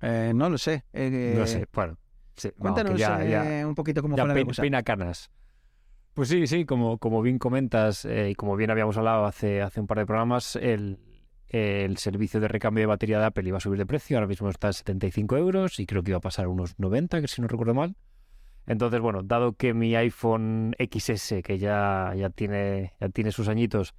Eh, 0.00 0.32
no 0.34 0.48
lo 0.50 0.58
sé. 0.58 0.84
Eh, 0.92 1.34
no 1.36 1.46
sé, 1.46 1.66
bueno. 1.72 1.96
sí, 2.36 2.50
Cuéntanos 2.58 2.98
ya, 2.98 3.22
ya- 3.24 3.60
eh, 3.60 3.64
un 3.66 3.74
poquito 3.74 4.02
cómo 4.02 4.16
fue 4.16 4.28
la 4.28 4.44
cosa. 4.44 4.62
peina 4.62 4.82
canas. 4.82 5.30
Pues 6.14 6.28
sí, 6.28 6.46
sí, 6.46 6.64
como, 6.64 6.98
como 6.98 7.22
bien 7.22 7.38
comentas 7.38 8.04
eh, 8.04 8.30
y 8.30 8.34
como 8.34 8.54
bien 8.56 8.70
habíamos 8.70 8.96
hablado 8.96 9.24
hace, 9.24 9.62
hace 9.62 9.80
un 9.80 9.86
par 9.88 9.98
de 9.98 10.06
programas, 10.06 10.54
el, 10.56 10.98
el 11.48 11.96
servicio 11.98 12.38
de 12.40 12.46
recambio 12.48 12.82
de 12.82 12.86
batería 12.86 13.18
de 13.18 13.24
Apple 13.26 13.48
iba 13.48 13.58
a 13.58 13.60
subir 13.60 13.78
de 13.78 13.86
precio, 13.86 14.16
ahora 14.16 14.28
mismo 14.28 14.48
está 14.48 14.68
en 14.68 14.74
75 14.74 15.36
euros 15.36 15.80
y 15.80 15.86
creo 15.86 16.02
que 16.04 16.12
iba 16.12 16.18
a 16.18 16.20
pasar 16.20 16.44
a 16.44 16.48
unos 16.48 16.78
90, 16.78 17.20
que 17.20 17.26
si 17.28 17.42
no 17.42 17.48
recuerdo 17.48 17.74
mal. 17.74 17.96
Entonces, 18.66 19.00
bueno, 19.00 19.22
dado 19.22 19.54
que 19.54 19.74
mi 19.74 19.94
iPhone 19.94 20.74
XS, 20.78 21.42
que 21.42 21.58
ya, 21.58 22.12
ya, 22.16 22.30
tiene, 22.30 22.94
ya 23.00 23.08
tiene 23.10 23.30
sus 23.30 23.48
añitos, 23.48 23.94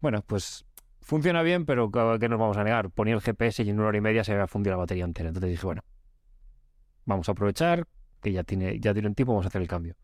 bueno, 0.00 0.22
pues 0.26 0.66
funciona 1.00 1.42
bien, 1.42 1.64
pero 1.64 1.90
¿qué 1.90 2.28
nos 2.28 2.38
vamos 2.38 2.56
a 2.56 2.64
negar? 2.64 2.90
Ponía 2.90 3.14
el 3.14 3.20
GPS 3.20 3.62
y 3.62 3.70
en 3.70 3.78
una 3.78 3.88
hora 3.88 3.98
y 3.98 4.00
media 4.00 4.24
se 4.24 4.32
había 4.32 4.46
fundido 4.46 4.74
la 4.74 4.78
batería 4.78 5.04
entera. 5.04 5.28
Entonces 5.28 5.50
dije, 5.50 5.64
bueno, 5.64 5.82
vamos 7.04 7.28
a 7.28 7.32
aprovechar 7.32 7.86
que 8.20 8.32
ya 8.32 8.42
tiene, 8.42 8.80
ya 8.80 8.92
tiene 8.92 9.08
un 9.08 9.14
tiempo, 9.14 9.32
vamos 9.32 9.46
a 9.46 9.48
hacer 9.48 9.62
el 9.62 9.68
cambio. 9.68 9.96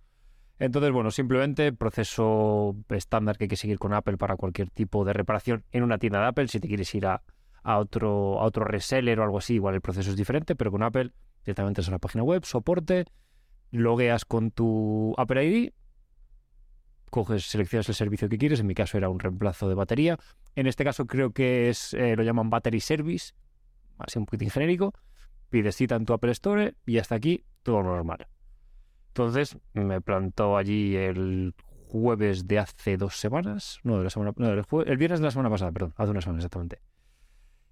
Entonces, 0.58 0.90
bueno, 0.90 1.10
simplemente 1.10 1.72
proceso 1.72 2.76
estándar 2.88 3.36
que 3.36 3.44
hay 3.44 3.48
que 3.48 3.56
seguir 3.56 3.78
con 3.78 3.92
Apple 3.92 4.16
para 4.16 4.36
cualquier 4.36 4.70
tipo 4.70 5.04
de 5.04 5.12
reparación 5.12 5.64
en 5.70 5.82
una 5.82 5.98
tienda 5.98 6.20
de 6.20 6.26
Apple. 6.26 6.48
Si 6.48 6.60
te 6.60 6.68
quieres 6.68 6.94
ir 6.94 7.06
a, 7.06 7.22
a 7.62 7.78
otro, 7.78 8.40
a 8.40 8.44
otro 8.44 8.64
reseller 8.64 9.20
o 9.20 9.24
algo 9.24 9.38
así, 9.38 9.54
igual 9.54 9.74
el 9.74 9.82
proceso 9.82 10.10
es 10.10 10.16
diferente, 10.16 10.54
pero 10.54 10.70
con 10.70 10.82
Apple 10.82 11.12
directamente 11.44 11.82
es 11.82 11.88
una 11.88 11.98
página 11.98 12.24
web, 12.24 12.44
soporte, 12.44 13.04
logueas 13.76 14.24
con 14.24 14.50
tu 14.50 15.14
Apple 15.16 15.44
ID, 15.44 15.72
coges, 17.10 17.44
seleccionas 17.46 17.88
el 17.88 17.94
servicio 17.94 18.28
que 18.28 18.38
quieres, 18.38 18.60
en 18.60 18.66
mi 18.66 18.74
caso 18.74 18.98
era 18.98 19.08
un 19.08 19.18
reemplazo 19.20 19.68
de 19.68 19.74
batería, 19.74 20.18
en 20.54 20.66
este 20.66 20.84
caso 20.84 21.06
creo 21.06 21.30
que 21.32 21.68
es, 21.68 21.94
eh, 21.94 22.16
lo 22.16 22.22
llaman 22.22 22.50
Battery 22.50 22.80
Service, 22.80 23.32
así 23.98 24.18
un 24.18 24.26
poquitín 24.26 24.50
genérico, 24.50 24.92
pides 25.50 25.76
cita 25.76 25.94
en 25.96 26.04
tu 26.04 26.12
Apple 26.12 26.32
Store 26.32 26.74
y 26.84 26.98
hasta 26.98 27.14
aquí 27.14 27.44
todo 27.62 27.82
normal. 27.82 28.26
Entonces 29.08 29.56
me 29.72 30.00
plantó 30.00 30.56
allí 30.56 30.96
el 30.96 31.54
jueves 31.88 32.46
de 32.46 32.58
hace 32.58 32.96
dos 32.96 33.16
semanas, 33.18 33.78
no, 33.82 33.98
de 33.98 34.04
la 34.04 34.10
semana, 34.10 34.32
no, 34.36 34.50
el, 34.50 34.62
jue- 34.64 34.84
el 34.86 34.96
viernes 34.98 35.20
de 35.20 35.24
la 35.26 35.30
semana 35.30 35.48
pasada, 35.50 35.72
perdón, 35.72 35.94
hace 35.96 36.10
una 36.10 36.20
semana 36.20 36.38
exactamente. 36.38 36.80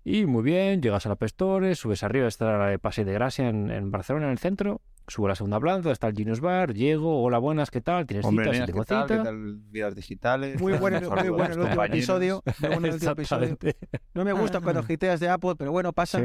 Y 0.07 0.27
muy 0.27 0.43
bien, 0.43 0.83
llegas 0.83 1.07
a 1.07 1.09
la 1.09 1.15
App 1.15 1.23
Store, 1.23 1.75
subes 1.75 2.03
arriba, 2.03 2.29
está 2.29 2.59
la 2.59 2.67
de 2.67 2.79
Paseo 2.79 3.07
de 3.07 3.15
Gracia 3.15 3.49
en, 3.49 3.71
en 3.71 3.91
Barcelona, 3.91 4.27
en 4.27 4.33
el 4.33 4.39
centro, 4.39 4.83
subo 5.09 5.27
a 5.27 5.29
la 5.31 5.35
segunda 5.35 5.59
planta, 5.59 5.91
está 5.91 6.09
el 6.09 6.15
Genius 6.15 6.41
Bar, 6.41 6.75
llego, 6.75 7.23
hola, 7.23 7.39
buenas, 7.39 7.71
¿qué 7.71 7.81
tal? 7.81 8.07
¿Tienes 8.07 8.27
Hombre, 8.27 8.45
cita? 8.45 8.55
Sí, 8.55 8.61
mira, 8.61 8.67
tengo 8.67 8.81
¿qué 8.81 8.87
tal? 8.87 9.07
¿Qué 9.07 9.15
cita. 9.15 9.25
tal 9.25 9.57
vidas 9.71 9.95
digitales? 9.95 10.61
Muy 10.61 10.73
bueno, 10.79 11.01
muy 11.01 11.19
a 11.19 11.31
bueno 11.31 11.49
los 11.49 11.57
el 11.57 11.63
último 11.63 11.85
episodio. 11.85 12.43
Muy 12.61 12.69
bueno 12.69 12.87
el 12.87 12.93
último 12.97 13.13
episodio. 13.13 13.45
Exactamente. 13.45 13.89
No 14.13 14.25
me 14.27 14.35
gusta 14.35 14.61
cuando 14.61 14.83
giteas 14.83 15.21
de 15.21 15.31
Apple, 15.31 15.55
pero 15.57 15.73
bueno, 15.73 15.95
pasa. 15.95 16.21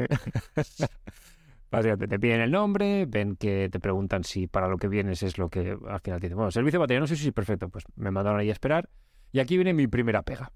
Sí. 0.62 0.84
Básicamente, 1.70 2.08
te 2.08 2.18
piden 2.18 2.42
el 2.42 2.50
nombre, 2.50 3.06
ven 3.06 3.36
que 3.36 3.70
te 3.70 3.80
preguntan 3.80 4.24
si 4.24 4.46
para 4.46 4.68
lo 4.68 4.76
que 4.76 4.88
vienes 4.88 5.22
es 5.22 5.38
lo 5.38 5.48
que 5.48 5.78
al 5.88 6.00
final 6.00 6.20
te 6.20 6.26
dicen. 6.26 6.36
Bueno, 6.36 6.50
servicio 6.50 6.78
de 6.78 6.82
batería, 6.82 7.00
no 7.00 7.06
sé 7.06 7.16
si 7.16 7.30
perfecto. 7.30 7.70
Pues 7.70 7.84
me 7.96 8.10
mandaron 8.10 8.40
ahí 8.40 8.50
a 8.50 8.52
esperar. 8.52 8.90
Y 9.32 9.38
aquí 9.38 9.56
viene 9.56 9.72
mi 9.72 9.86
primera 9.86 10.22
pega. 10.22 10.52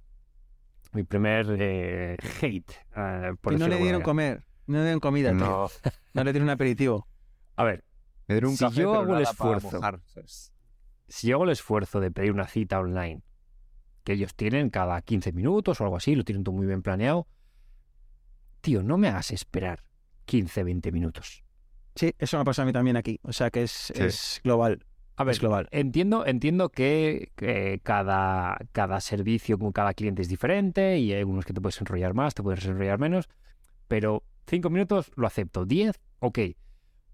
Mi 0.95 1.03
primer 1.03 1.47
eh, 1.59 2.17
hate. 2.41 2.73
eh, 2.97 3.33
por 3.41 3.53
Y 3.53 3.57
no 3.57 3.69
le 3.69 3.77
dieron 3.79 4.03
comer. 4.03 4.45
No 4.67 4.79
le 4.79 4.85
dieron 4.85 5.01
comida, 5.01 5.31
tío. 5.33 5.41
No, 5.41 5.69
No 6.15 6.25
le 6.25 6.33
dieron 6.33 6.49
un 6.49 6.51
aperitivo. 6.55 7.07
A 7.57 7.65
ver, 7.65 7.85
me 8.27 8.37
dieron 8.37 8.51
un 8.53 8.57
Si 8.57 8.65
café, 8.65 8.81
yo 8.81 8.95
hago 8.95 9.17
el 9.17 9.23
esfuerzo. 9.23 9.81
si 11.09 11.29
yo 11.29 11.37
hago 11.37 11.45
el 11.45 11.51
esfuerzo 11.51 12.01
de 12.01 12.11
pedir 12.11 12.33
una 12.33 12.47
cita 12.49 12.79
online, 12.81 13.23
que 14.05 14.13
ellos 14.15 14.35
tienen 14.35 14.71
cada 14.71 15.01
15 15.03 15.33
minutos 15.33 15.81
o 15.81 15.85
algo 15.85 15.97
así, 15.97 16.15
lo 16.15 16.25
tienen 16.25 16.45
todo 16.45 16.55
muy 16.55 16.67
bien 16.67 16.83
planeado, 16.83 17.27
tío, 18.61 18.83
no 18.83 18.97
me 18.97 19.09
hagas 19.09 19.31
esperar 19.33 19.85
15, 20.25 20.65
20 20.65 20.93
minutos. 20.93 21.45
Sí, 21.95 22.15
eso 22.19 22.39
me 22.39 22.45
pasa 22.45 22.63
a 22.63 22.65
mí 22.65 22.73
también 22.73 22.97
aquí. 22.97 23.21
O 23.23 23.33
sea 23.33 23.51
que 23.51 23.63
es, 23.65 23.71
Sí. 23.95 24.03
es 24.03 24.41
global. 24.43 24.85
A 25.17 25.25
ver, 25.25 25.33
Es 25.33 25.41
global. 25.41 25.69
entiendo, 25.71 26.27
entiendo 26.27 26.71
que, 26.71 27.31
que 27.37 27.81
cada, 27.83 28.59
cada 28.73 29.01
servicio 29.01 29.59
con 29.59 29.71
cada 29.73 29.95
cliente 29.95 30.23
es 30.23 30.29
diferente 30.29 30.99
y 30.99 31.13
hay 31.13 31.23
unos 31.23 31.45
que 31.45 31.53
te 31.53 31.61
puedes 31.61 31.81
enrollar 31.81 32.15
más, 32.15 32.35
te 32.35 32.43
puedes 32.43 32.65
enrollar 32.65 32.99
menos, 32.99 33.29
pero 33.87 34.25
5 34.47 34.71
minutos 34.71 35.13
lo 35.15 35.27
acepto, 35.27 35.67
10, 35.67 36.01
ok. 36.19 36.39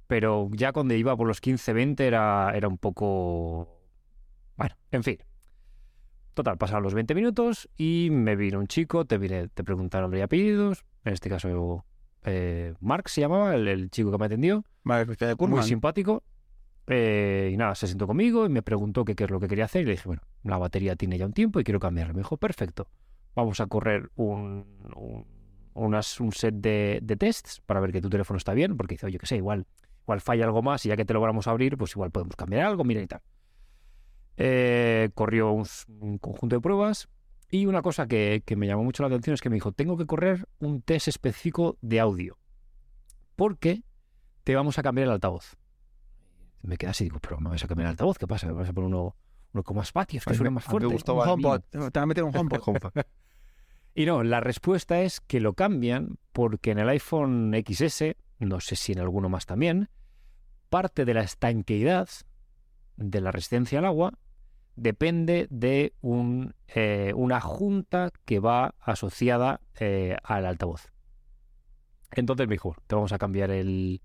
Pero 0.06 0.48
ya 0.52 0.72
cuando 0.72 0.94
iba 0.94 1.16
por 1.16 1.28
los 1.28 1.40
15, 1.40 1.72
20 1.72 2.06
era, 2.06 2.52
era 2.54 2.68
un 2.68 2.78
poco... 2.78 3.68
Bueno, 4.56 4.76
en 4.90 5.02
fin. 5.04 5.18
Total, 6.34 6.56
pasaron 6.56 6.82
los 6.82 6.94
20 6.94 7.14
minutos 7.14 7.68
y 7.76 8.08
me 8.10 8.34
vino 8.34 8.58
un 8.58 8.66
chico, 8.66 9.04
te, 9.04 9.18
vine, 9.18 9.48
te 9.48 9.62
preguntaron 9.62 10.04
nombre 10.04 10.22
apellidos, 10.22 10.84
en 11.04 11.12
este 11.12 11.28
caso 11.28 11.84
eh, 12.24 12.74
Mark 12.80 13.08
se 13.08 13.20
llamaba, 13.20 13.54
el, 13.54 13.68
el 13.68 13.90
chico 13.90 14.10
que 14.10 14.18
me 14.18 14.26
atendió, 14.26 14.64
muy 15.50 15.62
simpático. 15.68 16.22
Eh, 16.86 17.50
y 17.52 17.56
nada, 17.56 17.74
se 17.74 17.86
sentó 17.86 18.06
conmigo 18.06 18.46
y 18.46 18.48
me 18.48 18.62
preguntó 18.62 19.04
que 19.04 19.14
qué 19.14 19.24
es 19.24 19.30
lo 19.30 19.40
que 19.40 19.48
quería 19.48 19.64
hacer. 19.66 19.82
Y 19.82 19.84
le 19.86 19.90
dije, 19.92 20.04
bueno, 20.06 20.22
la 20.42 20.58
batería 20.58 20.96
tiene 20.96 21.18
ya 21.18 21.26
un 21.26 21.32
tiempo 21.32 21.60
y 21.60 21.64
quiero 21.64 21.80
cambiarla. 21.80 22.12
Me 22.12 22.20
dijo, 22.20 22.36
perfecto. 22.36 22.88
Vamos 23.34 23.60
a 23.60 23.66
correr 23.66 24.10
un, 24.16 24.66
un, 25.74 26.32
set 26.32 26.54
de, 26.54 26.98
de 27.02 27.16
tests 27.16 27.62
para 27.64 27.80
ver 27.80 27.92
que 27.92 28.00
tu 28.00 28.10
teléfono 28.10 28.38
está 28.38 28.54
bien. 28.54 28.76
Porque 28.76 28.94
dice, 28.94 29.06
oye, 29.06 29.18
que 29.18 29.26
sé, 29.26 29.36
igual, 29.36 29.66
igual 30.02 30.20
falla 30.20 30.44
algo 30.44 30.62
más 30.62 30.84
y 30.86 30.88
ya 30.88 30.96
que 30.96 31.04
te 31.04 31.14
lo 31.14 31.20
vamos 31.20 31.46
a 31.46 31.50
abrir, 31.52 31.76
pues 31.76 31.92
igual 31.92 32.10
podemos 32.10 32.36
cambiar 32.36 32.66
algo, 32.66 32.84
mira 32.84 33.00
y 33.00 33.06
tal. 33.06 33.20
Eh, 34.36 35.10
corrió 35.14 35.52
un, 35.52 35.66
un 36.00 36.18
conjunto 36.18 36.56
de 36.56 36.60
pruebas. 36.60 37.08
Y 37.52 37.66
una 37.66 37.82
cosa 37.82 38.06
que, 38.06 38.42
que 38.46 38.54
me 38.54 38.68
llamó 38.68 38.84
mucho 38.84 39.02
la 39.02 39.08
atención 39.08 39.34
es 39.34 39.40
que 39.40 39.50
me 39.50 39.54
dijo, 39.54 39.72
tengo 39.72 39.96
que 39.96 40.06
correr 40.06 40.46
un 40.60 40.82
test 40.82 41.08
específico 41.08 41.76
de 41.80 41.98
audio. 41.98 42.38
Porque 43.34 43.82
te 44.44 44.54
vamos 44.54 44.78
a 44.78 44.82
cambiar 44.82 45.08
el 45.08 45.12
altavoz. 45.14 45.56
Me 46.62 46.76
quedé 46.76 46.90
así, 46.90 47.04
digo, 47.04 47.18
pero 47.20 47.38
me 47.40 47.50
vas 47.50 47.64
a 47.64 47.68
cambiar 47.68 47.86
el 47.86 47.90
altavoz, 47.92 48.18
¿qué 48.18 48.26
pasa? 48.26 48.46
¿Me 48.46 48.52
vas 48.52 48.68
a 48.68 48.72
poner 48.72 48.88
uno, 48.88 49.16
uno 49.52 49.62
con 49.62 49.76
más 49.76 49.92
patios, 49.92 50.24
que 50.24 50.30
A 50.30 50.32
mí 50.32 50.36
suene 50.36 50.50
me- 50.50 50.54
más 50.56 50.64
mí 50.64 50.68
me 50.68 50.70
fuerte? 50.70 50.92
gustó 50.92 51.14
Un. 51.14 51.28
HomePod. 51.28 51.60
Te 51.70 51.78
van 51.78 51.90
a 51.96 52.06
meter 52.06 52.24
un 52.24 52.36
HomePod. 52.36 52.92
Y 53.92 54.06
no, 54.06 54.22
la 54.22 54.38
respuesta 54.38 55.00
es 55.00 55.20
que 55.20 55.40
lo 55.40 55.54
cambian 55.54 56.16
porque 56.32 56.70
en 56.70 56.78
el 56.78 56.88
iPhone 56.90 57.52
XS, 57.52 58.16
no 58.38 58.60
sé 58.60 58.76
si 58.76 58.92
en 58.92 59.00
alguno 59.00 59.28
más 59.28 59.46
también, 59.46 59.88
parte 60.68 61.04
de 61.04 61.12
la 61.12 61.22
estanqueidad 61.22 62.08
de 62.96 63.20
la 63.20 63.32
resistencia 63.32 63.80
al 63.80 63.86
agua 63.86 64.12
depende 64.76 65.48
de 65.50 65.92
un, 66.02 66.54
eh, 66.68 67.12
una 67.16 67.40
junta 67.40 68.12
que 68.24 68.38
va 68.38 68.76
asociada 68.78 69.60
eh, 69.80 70.16
al 70.22 70.46
altavoz. 70.46 70.92
Entonces 72.12 72.46
me 72.46 72.54
dijo, 72.54 72.76
te 72.86 72.94
vamos 72.94 73.12
a 73.12 73.18
cambiar 73.18 73.50
el, 73.50 74.02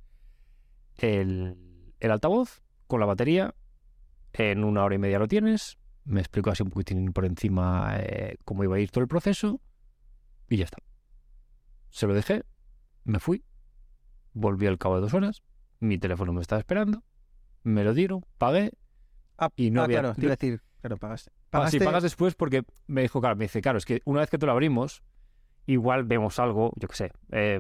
el, 0.97 1.57
el 2.05 2.11
altavoz 2.11 2.61
con 2.87 2.99
la 2.99 3.05
batería. 3.05 3.53
En 4.33 4.63
una 4.63 4.83
hora 4.83 4.95
y 4.95 4.97
media 4.97 5.19
lo 5.19 5.27
tienes. 5.27 5.77
Me 6.03 6.19
explicó 6.19 6.51
así 6.51 6.61
un 6.63 6.69
poquitín 6.69 7.13
por 7.13 7.25
encima 7.25 7.95
eh, 7.97 8.37
cómo 8.45 8.63
iba 8.63 8.75
a 8.75 8.79
ir 8.79 8.91
todo 8.91 9.01
el 9.01 9.07
proceso. 9.07 9.59
Y 10.49 10.57
ya 10.57 10.65
está. 10.65 10.77
Se 11.89 12.05
lo 12.05 12.13
dejé, 12.13 12.43
me 13.05 13.19
fui, 13.19 13.43
volví 14.33 14.67
al 14.67 14.77
cabo 14.77 14.95
de 14.95 15.01
dos 15.01 15.13
horas, 15.13 15.41
mi 15.79 15.97
teléfono 15.97 16.33
me 16.33 16.41
estaba 16.41 16.59
esperando, 16.59 17.03
me 17.63 17.83
lo 17.83 17.93
dieron, 17.93 18.25
pagué 18.37 18.71
Ah, 19.37 19.49
Y 19.55 19.71
no 19.71 19.81
ah, 19.81 19.85
había- 19.85 19.99
claro, 20.01 20.15
te 20.15 20.21
iba 20.21 20.33
a 20.33 20.35
decir. 20.37 20.61
Claro, 20.81 20.97
pagaste. 20.97 21.31
Ah, 21.51 21.69
sí, 21.69 21.77
Pagaste- 21.77 21.85
pagas 21.85 22.03
después 22.03 22.35
porque 22.35 22.63
me 22.87 23.01
dijo, 23.01 23.19
claro, 23.21 23.35
me 23.35 23.45
dice, 23.45 23.61
claro, 23.61 23.77
es 23.77 23.85
que 23.85 24.01
una 24.05 24.19
vez 24.21 24.29
que 24.29 24.37
te 24.37 24.45
lo 24.45 24.51
abrimos, 24.51 25.03
igual 25.65 26.03
vemos 26.03 26.37
algo, 26.39 26.71
yo 26.75 26.87
qué 26.87 26.95
sé, 26.95 27.11
eh, 27.31 27.59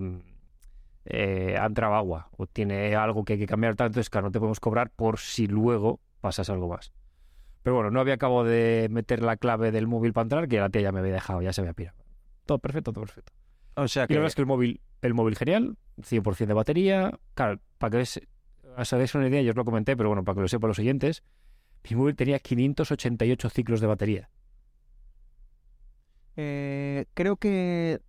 eh, 1.05 1.57
ha 1.59 1.65
entrado 1.65 1.95
agua 1.95 2.29
o 2.37 2.47
tiene 2.47 2.95
algo 2.95 3.23
que 3.25 3.33
hay 3.33 3.39
que 3.39 3.45
cambiar 3.47 3.75
tanto, 3.75 3.87
entonces 3.99 4.09
claro, 4.09 4.27
no 4.27 4.31
te 4.31 4.39
podemos 4.39 4.59
cobrar 4.59 4.89
por 4.91 5.19
si 5.19 5.47
luego 5.47 5.99
pasas 6.21 6.49
algo 6.49 6.67
más. 6.69 6.91
Pero 7.63 7.75
bueno, 7.75 7.91
no 7.91 7.99
había 7.99 8.15
acabado 8.15 8.43
de 8.43 8.87
meter 8.91 9.23
la 9.23 9.37
clave 9.37 9.71
del 9.71 9.87
móvil 9.87 10.13
para 10.13 10.23
entrar, 10.23 10.47
que 10.47 10.59
la 10.59 10.69
tía 10.69 10.81
ya 10.81 10.91
me 10.91 10.99
había 10.99 11.13
dejado, 11.13 11.41
ya 11.41 11.53
se 11.53 11.61
había 11.61 11.73
pirado. 11.73 11.97
Todo 12.45 12.59
perfecto, 12.59 12.93
todo 12.93 13.05
perfecto. 13.05 13.33
O 13.75 13.87
sea 13.87 14.07
Y 14.07 14.07
que. 14.07 14.13
la 14.13 14.19
verdad 14.19 14.27
es 14.29 14.35
que 14.35 14.41
el 14.41 14.47
móvil, 14.47 14.81
el 15.01 15.13
móvil 15.13 15.35
genial, 15.35 15.77
100% 15.97 16.47
de 16.47 16.53
batería. 16.53 17.19
Claro, 17.33 17.59
para 17.77 17.91
que 17.91 17.97
os 18.77 18.93
hagáis 18.93 19.15
una 19.15 19.27
idea, 19.27 19.41
yo 19.41 19.51
os 19.51 19.55
lo 19.55 19.65
comenté, 19.65 19.97
pero 19.97 20.09
bueno, 20.09 20.23
para 20.23 20.35
que 20.35 20.41
lo 20.41 20.47
sepan 20.47 20.69
los 20.69 20.79
oyentes, 20.79 21.23
mi 21.89 21.95
móvil 21.95 22.15
tenía 22.15 22.39
588 22.39 23.49
ciclos 23.49 23.81
de 23.81 23.87
batería. 23.87 24.29
eh, 26.35 27.05
creo 27.13 27.37
que. 27.37 27.99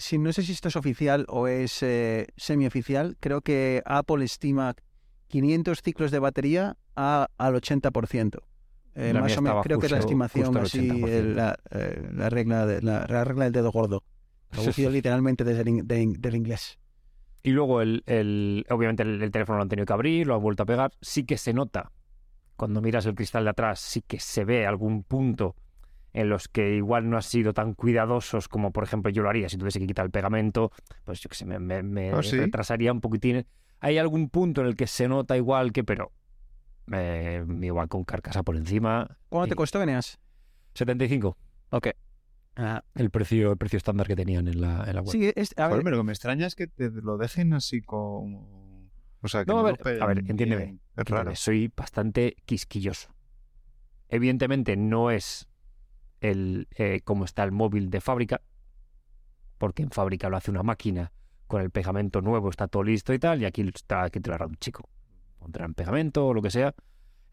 Si 0.00 0.18
no 0.18 0.32
sé 0.32 0.42
si 0.42 0.52
esto 0.52 0.68
es 0.68 0.76
oficial 0.76 1.26
o 1.28 1.46
es 1.46 1.82
eh, 1.82 2.26
semioficial, 2.36 3.16
creo 3.20 3.40
que 3.42 3.82
Apple 3.84 4.24
estima 4.24 4.74
500 5.28 5.82
ciclos 5.82 6.10
de 6.10 6.18
batería 6.18 6.76
a- 6.96 7.28
al 7.38 7.54
80%. 7.54 8.42
Eh, 8.96 9.12
más 9.20 9.32
o 9.38 9.42
menos, 9.42 9.62
creo 9.62 9.78
que 9.78 9.86
es 9.86 9.92
la 9.92 9.98
estimación 10.00 10.56
así, 10.56 10.78
80%. 10.90 11.08
el- 11.08 11.36
la, 11.36 11.56
eh, 11.70 12.08
la 12.12 12.28
regla 12.30 12.66
de, 12.66 12.82
la, 12.82 13.06
la 13.08 13.24
regla 13.24 13.44
del 13.44 13.52
dedo 13.52 13.70
gordo. 13.70 14.02
Traducido 14.50 14.90
literalmente 14.90 15.44
desde 15.44 15.60
el 15.62 15.86
de 15.86 16.14
del 16.18 16.34
inglés. 16.34 16.78
Y 17.42 17.50
luego, 17.50 17.80
el, 17.80 18.02
el- 18.06 18.66
obviamente, 18.70 19.02
el, 19.02 19.22
el 19.22 19.30
teléfono 19.30 19.58
lo 19.58 19.62
han 19.62 19.68
tenido 19.68 19.86
que 19.86 19.92
abrir, 19.92 20.26
lo 20.26 20.34
han 20.34 20.42
vuelto 20.42 20.64
a 20.64 20.66
pegar. 20.66 20.90
Sí 21.00 21.24
que 21.24 21.38
se 21.38 21.52
nota, 21.52 21.92
cuando 22.56 22.82
miras 22.82 23.06
el 23.06 23.14
cristal 23.14 23.44
de 23.44 23.50
atrás, 23.50 23.80
sí 23.80 24.02
que 24.02 24.18
se 24.18 24.44
ve 24.44 24.66
algún 24.66 25.04
punto 25.04 25.54
en 26.12 26.28
los 26.28 26.48
que 26.48 26.74
igual 26.76 27.08
no 27.08 27.16
has 27.16 27.26
sido 27.26 27.52
tan 27.52 27.74
cuidadosos 27.74 28.48
como, 28.48 28.72
por 28.72 28.84
ejemplo, 28.84 29.10
yo 29.10 29.22
lo 29.22 29.28
haría. 29.28 29.48
Si 29.48 29.56
tuviese 29.56 29.78
que 29.78 29.86
quitar 29.86 30.04
el 30.04 30.10
pegamento, 30.10 30.72
pues 31.04 31.20
yo 31.20 31.28
qué 31.28 31.36
sé, 31.36 31.46
me, 31.46 31.58
me- 31.58 31.82
me 31.82 32.12
Ah, 32.12 32.22
¿sí? 32.22 32.36
retrasaría 32.38 32.92
un 32.92 33.00
poquitín. 33.00 33.46
Hay 33.80 33.98
algún 33.98 34.28
punto 34.28 34.60
en 34.60 34.66
el 34.66 34.76
que 34.76 34.86
se 34.86 35.08
nota 35.08 35.36
igual 35.36 35.72
que, 35.72 35.84
pero 35.84 36.12
eh, 36.92 37.44
igual 37.62 37.88
con 37.88 38.04
carcasa 38.04 38.42
por 38.42 38.56
encima. 38.56 39.18
¿Cuánto 39.28 39.48
te 39.50 39.56
costó, 39.56 39.78
Veneas? 39.78 40.18
75, 40.74 41.36
Ah, 42.56 42.84
el 42.94 43.10
precio, 43.10 43.52
el 43.52 43.56
precio 43.56 43.76
estándar 43.78 44.06
que 44.06 44.16
tenían 44.16 44.46
en 44.48 44.60
la, 44.60 44.84
en 44.86 44.94
la 44.94 45.00
web. 45.00 45.12
sí, 45.12 45.32
es, 45.34 45.54
a 45.56 45.62
ver, 45.62 45.70
Joder, 45.70 45.84
pero 45.84 45.96
lo 45.96 46.02
que 46.02 46.06
me 46.06 46.12
extraña 46.12 46.46
es 46.46 46.54
que 46.54 46.66
te 46.66 46.90
lo 46.90 47.16
dejen 47.16 47.52
así 47.54 47.80
como... 47.80 48.90
O 49.22 49.28
sea, 49.28 49.44
que 49.44 49.52
No, 49.52 49.58
a 49.58 49.62
ver, 49.62 49.80
a 50.02 50.06
ver, 50.06 50.18
entiéndeme, 50.18 50.56
bien. 50.56 50.80
Es 50.96 51.04
raro. 51.08 51.30
Entiéndeme, 51.30 51.36
Soy 51.36 51.72
bastante 51.74 52.36
quisquilloso. 52.44 53.14
Evidentemente 54.08 54.76
no 54.76 55.10
es 55.10 55.48
el 56.20 56.68
eh, 56.76 57.00
como 57.04 57.24
está 57.24 57.42
el 57.44 57.52
móvil 57.52 57.90
de 57.90 58.00
fábrica, 58.00 58.40
porque 59.58 59.82
en 59.82 59.90
fábrica 59.90 60.28
lo 60.28 60.36
hace 60.36 60.50
una 60.50 60.62
máquina 60.62 61.12
con 61.46 61.60
el 61.62 61.70
pegamento 61.70 62.20
nuevo, 62.22 62.48
está 62.50 62.68
todo 62.68 62.82
listo 62.84 63.12
y 63.12 63.18
tal, 63.18 63.42
y 63.42 63.44
aquí 63.44 63.62
está 63.74 64.04
aquí 64.04 64.20
te 64.20 64.28
lo 64.28 64.34
hará 64.34 64.46
un 64.46 64.56
chico. 64.56 64.88
Pondrán 65.38 65.74
pegamento 65.74 66.26
o 66.28 66.34
lo 66.34 66.42
que 66.42 66.50
sea. 66.50 66.74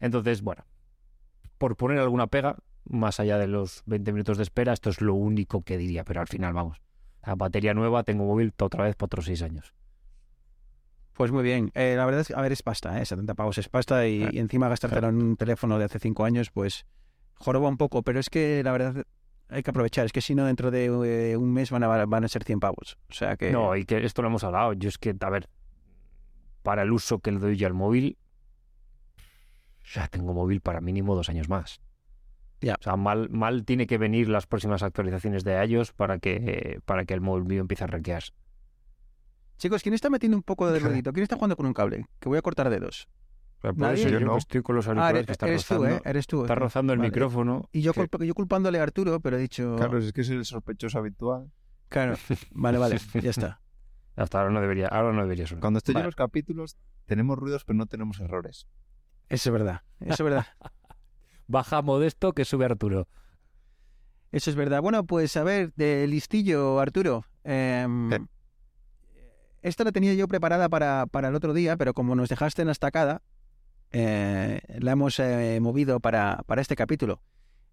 Entonces, 0.00 0.42
bueno, 0.42 0.64
por 1.58 1.76
poner 1.76 1.98
alguna 1.98 2.26
pega, 2.26 2.56
más 2.84 3.20
allá 3.20 3.38
de 3.38 3.46
los 3.46 3.82
20 3.86 4.12
minutos 4.12 4.36
de 4.38 4.42
espera, 4.44 4.72
esto 4.72 4.90
es 4.90 5.00
lo 5.00 5.14
único 5.14 5.62
que 5.62 5.76
diría, 5.76 6.04
pero 6.04 6.20
al 6.20 6.28
final, 6.28 6.54
vamos, 6.54 6.80
la 7.24 7.34
batería 7.34 7.74
nueva, 7.74 8.02
tengo 8.02 8.24
móvil 8.24 8.52
otra 8.58 8.84
vez 8.84 8.96
por 8.96 9.06
otros 9.06 9.26
6 9.26 9.42
años. 9.42 9.74
Pues 11.12 11.32
muy 11.32 11.42
bien. 11.42 11.72
Eh, 11.74 11.94
la 11.96 12.04
verdad 12.06 12.20
es 12.20 12.28
que, 12.28 12.34
a 12.34 12.40
ver, 12.40 12.52
es 12.52 12.62
pasta, 12.62 13.00
¿eh? 13.00 13.04
70 13.04 13.34
pavos 13.34 13.58
es 13.58 13.68
pasta 13.68 14.06
y, 14.06 14.18
Claro. 14.20 14.34
y 14.34 14.38
encima 14.38 14.68
gastártelo 14.68 15.08
en 15.08 15.16
un 15.20 15.36
teléfono 15.36 15.78
de 15.78 15.84
hace 15.84 15.98
5 15.98 16.24
años, 16.24 16.50
pues 16.50 16.86
joroba 17.38 17.68
un 17.68 17.76
poco, 17.76 18.02
pero 18.02 18.20
es 18.20 18.30
que 18.30 18.62
la 18.62 18.72
verdad 18.72 19.04
hay 19.48 19.62
que 19.62 19.70
aprovechar. 19.70 20.06
Es 20.06 20.12
que 20.12 20.20
si 20.20 20.34
no, 20.34 20.44
dentro 20.44 20.70
de 20.70 20.86
eh, 21.30 21.36
un 21.36 21.52
mes 21.52 21.70
van 21.70 21.82
a, 21.82 22.06
van 22.06 22.24
a 22.24 22.28
ser 22.28 22.44
100 22.44 22.60
pavos. 22.60 22.98
O 23.08 23.14
sea 23.14 23.36
que... 23.36 23.50
No, 23.50 23.76
y 23.76 23.84
que 23.84 24.04
esto 24.04 24.22
lo 24.22 24.28
hemos 24.28 24.44
hablado. 24.44 24.72
Yo 24.74 24.88
es 24.88 24.98
que, 24.98 25.14
a 25.18 25.30
ver, 25.30 25.48
para 26.62 26.82
el 26.82 26.92
uso 26.92 27.20
que 27.20 27.32
le 27.32 27.38
doy 27.38 27.56
yo 27.56 27.66
al 27.66 27.74
móvil, 27.74 28.18
ya 29.94 30.08
tengo 30.08 30.34
móvil 30.34 30.60
para 30.60 30.80
mínimo 30.80 31.14
dos 31.14 31.28
años 31.28 31.48
más. 31.48 31.80
Ya. 32.60 32.74
O 32.78 32.82
sea, 32.82 32.96
mal, 32.96 33.30
mal 33.30 33.64
tiene 33.64 33.86
que 33.86 33.98
venir 33.98 34.28
las 34.28 34.46
próximas 34.46 34.82
actualizaciones 34.82 35.44
de 35.44 35.64
iOS 35.64 35.92
para 35.92 36.18
que, 36.18 36.80
para 36.84 37.04
que 37.04 37.14
el 37.14 37.20
móvil 37.20 37.44
mío 37.44 37.60
empiece 37.60 37.84
a 37.84 37.86
renquear. 37.86 38.24
Chicos, 39.58 39.82
¿quién 39.82 39.94
está 39.94 40.10
metiendo 40.10 40.36
un 40.36 40.42
poco 40.42 40.70
de 40.70 40.78
ruidito? 40.78 41.12
¿Quién 41.12 41.22
está 41.22 41.36
jugando 41.36 41.56
con 41.56 41.66
un 41.66 41.74
cable? 41.74 42.06
Que 42.20 42.28
voy 42.28 42.38
a 42.38 42.42
cortar 42.42 42.70
dedos. 42.70 43.08
Por 43.60 43.76
Nadie. 43.76 44.00
eso 44.02 44.08
yo, 44.08 44.20
Yo 44.20 44.26
no. 44.26 44.36
estoy 44.36 44.62
con 44.62 44.76
los 44.76 44.86
Ah, 44.86 44.90
auriculares 44.90 45.16
eres, 45.16 45.26
que 45.26 45.32
está 45.32 45.48
eres 45.48 45.66
tú, 45.66 45.74
rozando, 45.74 45.96
¿eh? 45.96 46.00
Eres 46.04 46.26
tú. 46.28 46.40
está 46.42 46.54
rozando 46.54 46.92
el 46.92 46.98
Vale. 47.00 47.08
micrófono. 47.10 47.68
Y 47.72 47.80
yo, 47.82 47.92
que- 47.92 48.02
culp- 48.08 48.24
yo 48.24 48.34
culpándole 48.34 48.78
a 48.78 48.82
Arturo, 48.84 49.18
pero 49.20 49.36
he 49.36 49.40
dicho... 49.40 49.74
Claro, 49.76 49.98
es 49.98 50.12
que 50.12 50.20
es 50.20 50.30
el 50.30 50.44
sospechoso 50.44 50.98
habitual. 50.98 51.50
Claro. 51.88 52.14
Vale, 52.52 52.78
vale, 52.78 52.98
ya 53.22 53.30
está. 53.30 53.60
Hasta 54.14 54.40
ahora 54.40 54.52
no 54.52 54.60
debería, 54.60 54.86
ahora 54.88 55.12
no 55.12 55.22
debería 55.22 55.46
sonar. 55.46 55.60
Cuando 55.60 55.78
estoy 55.78 55.94
Vale. 55.94 56.02
en 56.04 56.06
los 56.06 56.16
capítulos, 56.16 56.76
tenemos 57.06 57.36
ruidos, 57.38 57.64
pero 57.64 57.76
no 57.76 57.86
tenemos 57.86 58.20
errores. 58.20 58.66
Eso 59.28 59.48
es 59.50 59.52
verdad, 59.52 59.82
eso 60.00 60.12
es 60.14 60.22
verdad. 60.22 60.46
Baja 61.48 61.82
modesto 61.82 62.32
que 62.34 62.44
sube 62.44 62.64
Arturo. 62.64 63.08
Eso 64.30 64.50
es 64.50 64.56
verdad. 64.56 64.82
Bueno, 64.82 65.04
pues 65.04 65.36
a 65.36 65.42
ver, 65.44 65.72
de 65.74 66.06
listillo, 66.06 66.78
Arturo. 66.80 67.24
em, 67.44 68.12
Eh. 68.12 68.20
esta 69.62 69.84
la 69.84 69.92
tenía 69.92 70.14
yo 70.14 70.28
preparada 70.28 70.68
para, 70.68 71.06
para 71.06 71.28
el 71.28 71.34
otro 71.34 71.54
día, 71.54 71.76
pero 71.76 71.94
como 71.94 72.14
nos 72.14 72.28
dejaste 72.28 72.62
en 72.62 72.66
la 72.66 72.72
estacada, 72.72 73.22
eh, 73.90 74.60
la 74.80 74.92
hemos 74.92 75.18
eh, 75.18 75.58
movido 75.60 76.00
para, 76.00 76.42
para 76.46 76.60
este 76.60 76.76
capítulo. 76.76 77.22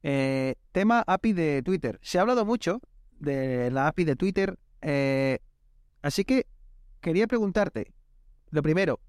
Eh, 0.04 0.56
tema 0.72 1.04
API 1.06 1.34
de 1.34 1.62
Twitter. 1.64 2.00
Se 2.02 2.18
ha 2.18 2.22
hablado 2.22 2.46
mucho 2.46 2.80
de 3.20 3.72
la 3.72 3.88
API 3.88 4.06
de 4.06 4.16
Twitter, 4.16 4.60
así 6.02 6.26
que 6.26 6.46
quería 7.02 7.28
preguntarte, 7.28 7.94
lo 8.52 8.62
primero, 8.62 9.00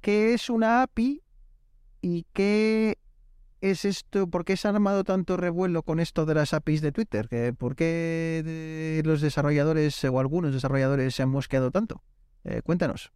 ¿qué 0.00 0.32
es 0.34 0.48
una 0.48 0.82
API 0.82 1.22
y 2.00 2.26
qué 2.32 2.98
es 3.60 3.84
esto? 3.84 4.28
¿Por 4.28 4.44
qué 4.44 4.56
se 4.56 4.68
ha 4.68 4.70
armado 4.70 5.04
tanto 5.04 5.36
revuelo 5.36 5.82
con 5.82 6.00
esto 6.00 6.24
de 6.24 6.34
las 6.34 6.54
APIs 6.54 6.80
de 6.80 6.92
Twitter? 6.92 7.28
¿Que 7.28 7.52
¿Por 7.52 7.76
qué 7.76 9.02
los 9.04 9.20
desarrolladores 9.20 10.02
o 10.04 10.20
algunos 10.20 10.54
desarrolladores 10.54 11.14
se 11.14 11.22
han 11.22 11.28
mosqueado 11.28 11.70
tanto? 11.70 12.02
Cuéntanos. 12.64 13.12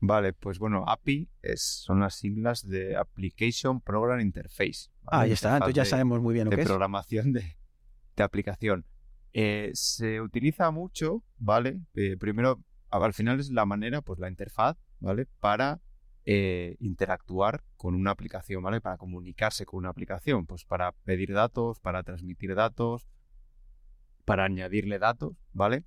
Vale, 0.00 0.32
pues 0.34 0.58
bueno, 0.58 0.84
API 0.86 1.28
es, 1.42 1.62
son 1.62 2.00
las 2.00 2.14
siglas 2.16 2.66
de 2.68 2.96
Application 2.96 3.80
Program 3.80 4.20
Interface. 4.20 4.90
¿vale? 5.02 5.08
Ah, 5.16 5.20
ahí 5.22 5.32
está, 5.32 5.54
entonces 5.54 5.74
ya 5.74 5.82
de- 5.84 5.88
sabemos 5.88 6.20
muy 6.20 6.34
bien 6.34 6.44
lo 6.46 6.50
de 6.50 6.56
que 6.56 6.62
es. 6.62 6.68
programación 6.68 7.32
de, 7.32 7.56
de 8.16 8.22
aplicación. 8.22 8.84
Eh, 9.32 9.70
se 9.74 10.20
utiliza 10.20 10.70
mucho, 10.70 11.22
¿vale? 11.38 11.80
Eh, 11.94 12.16
primero, 12.18 12.62
al 12.90 13.12
final 13.14 13.40
es 13.40 13.50
la 13.50 13.64
manera, 13.66 14.02
pues 14.02 14.18
la 14.18 14.28
interfaz, 14.28 14.76
¿vale? 15.00 15.26
Para 15.40 15.80
eh, 16.24 16.76
interactuar 16.80 17.62
con 17.76 17.94
una 17.94 18.10
aplicación, 18.10 18.62
¿vale? 18.62 18.80
Para 18.80 18.96
comunicarse 18.98 19.64
con 19.64 19.78
una 19.78 19.90
aplicación, 19.90 20.44
pues 20.46 20.64
para 20.64 20.92
pedir 20.92 21.32
datos, 21.32 21.80
para 21.80 22.02
transmitir 22.02 22.54
datos, 22.54 23.06
para 24.24 24.44
añadirle 24.44 24.98
datos, 24.98 25.36
¿vale? 25.52 25.84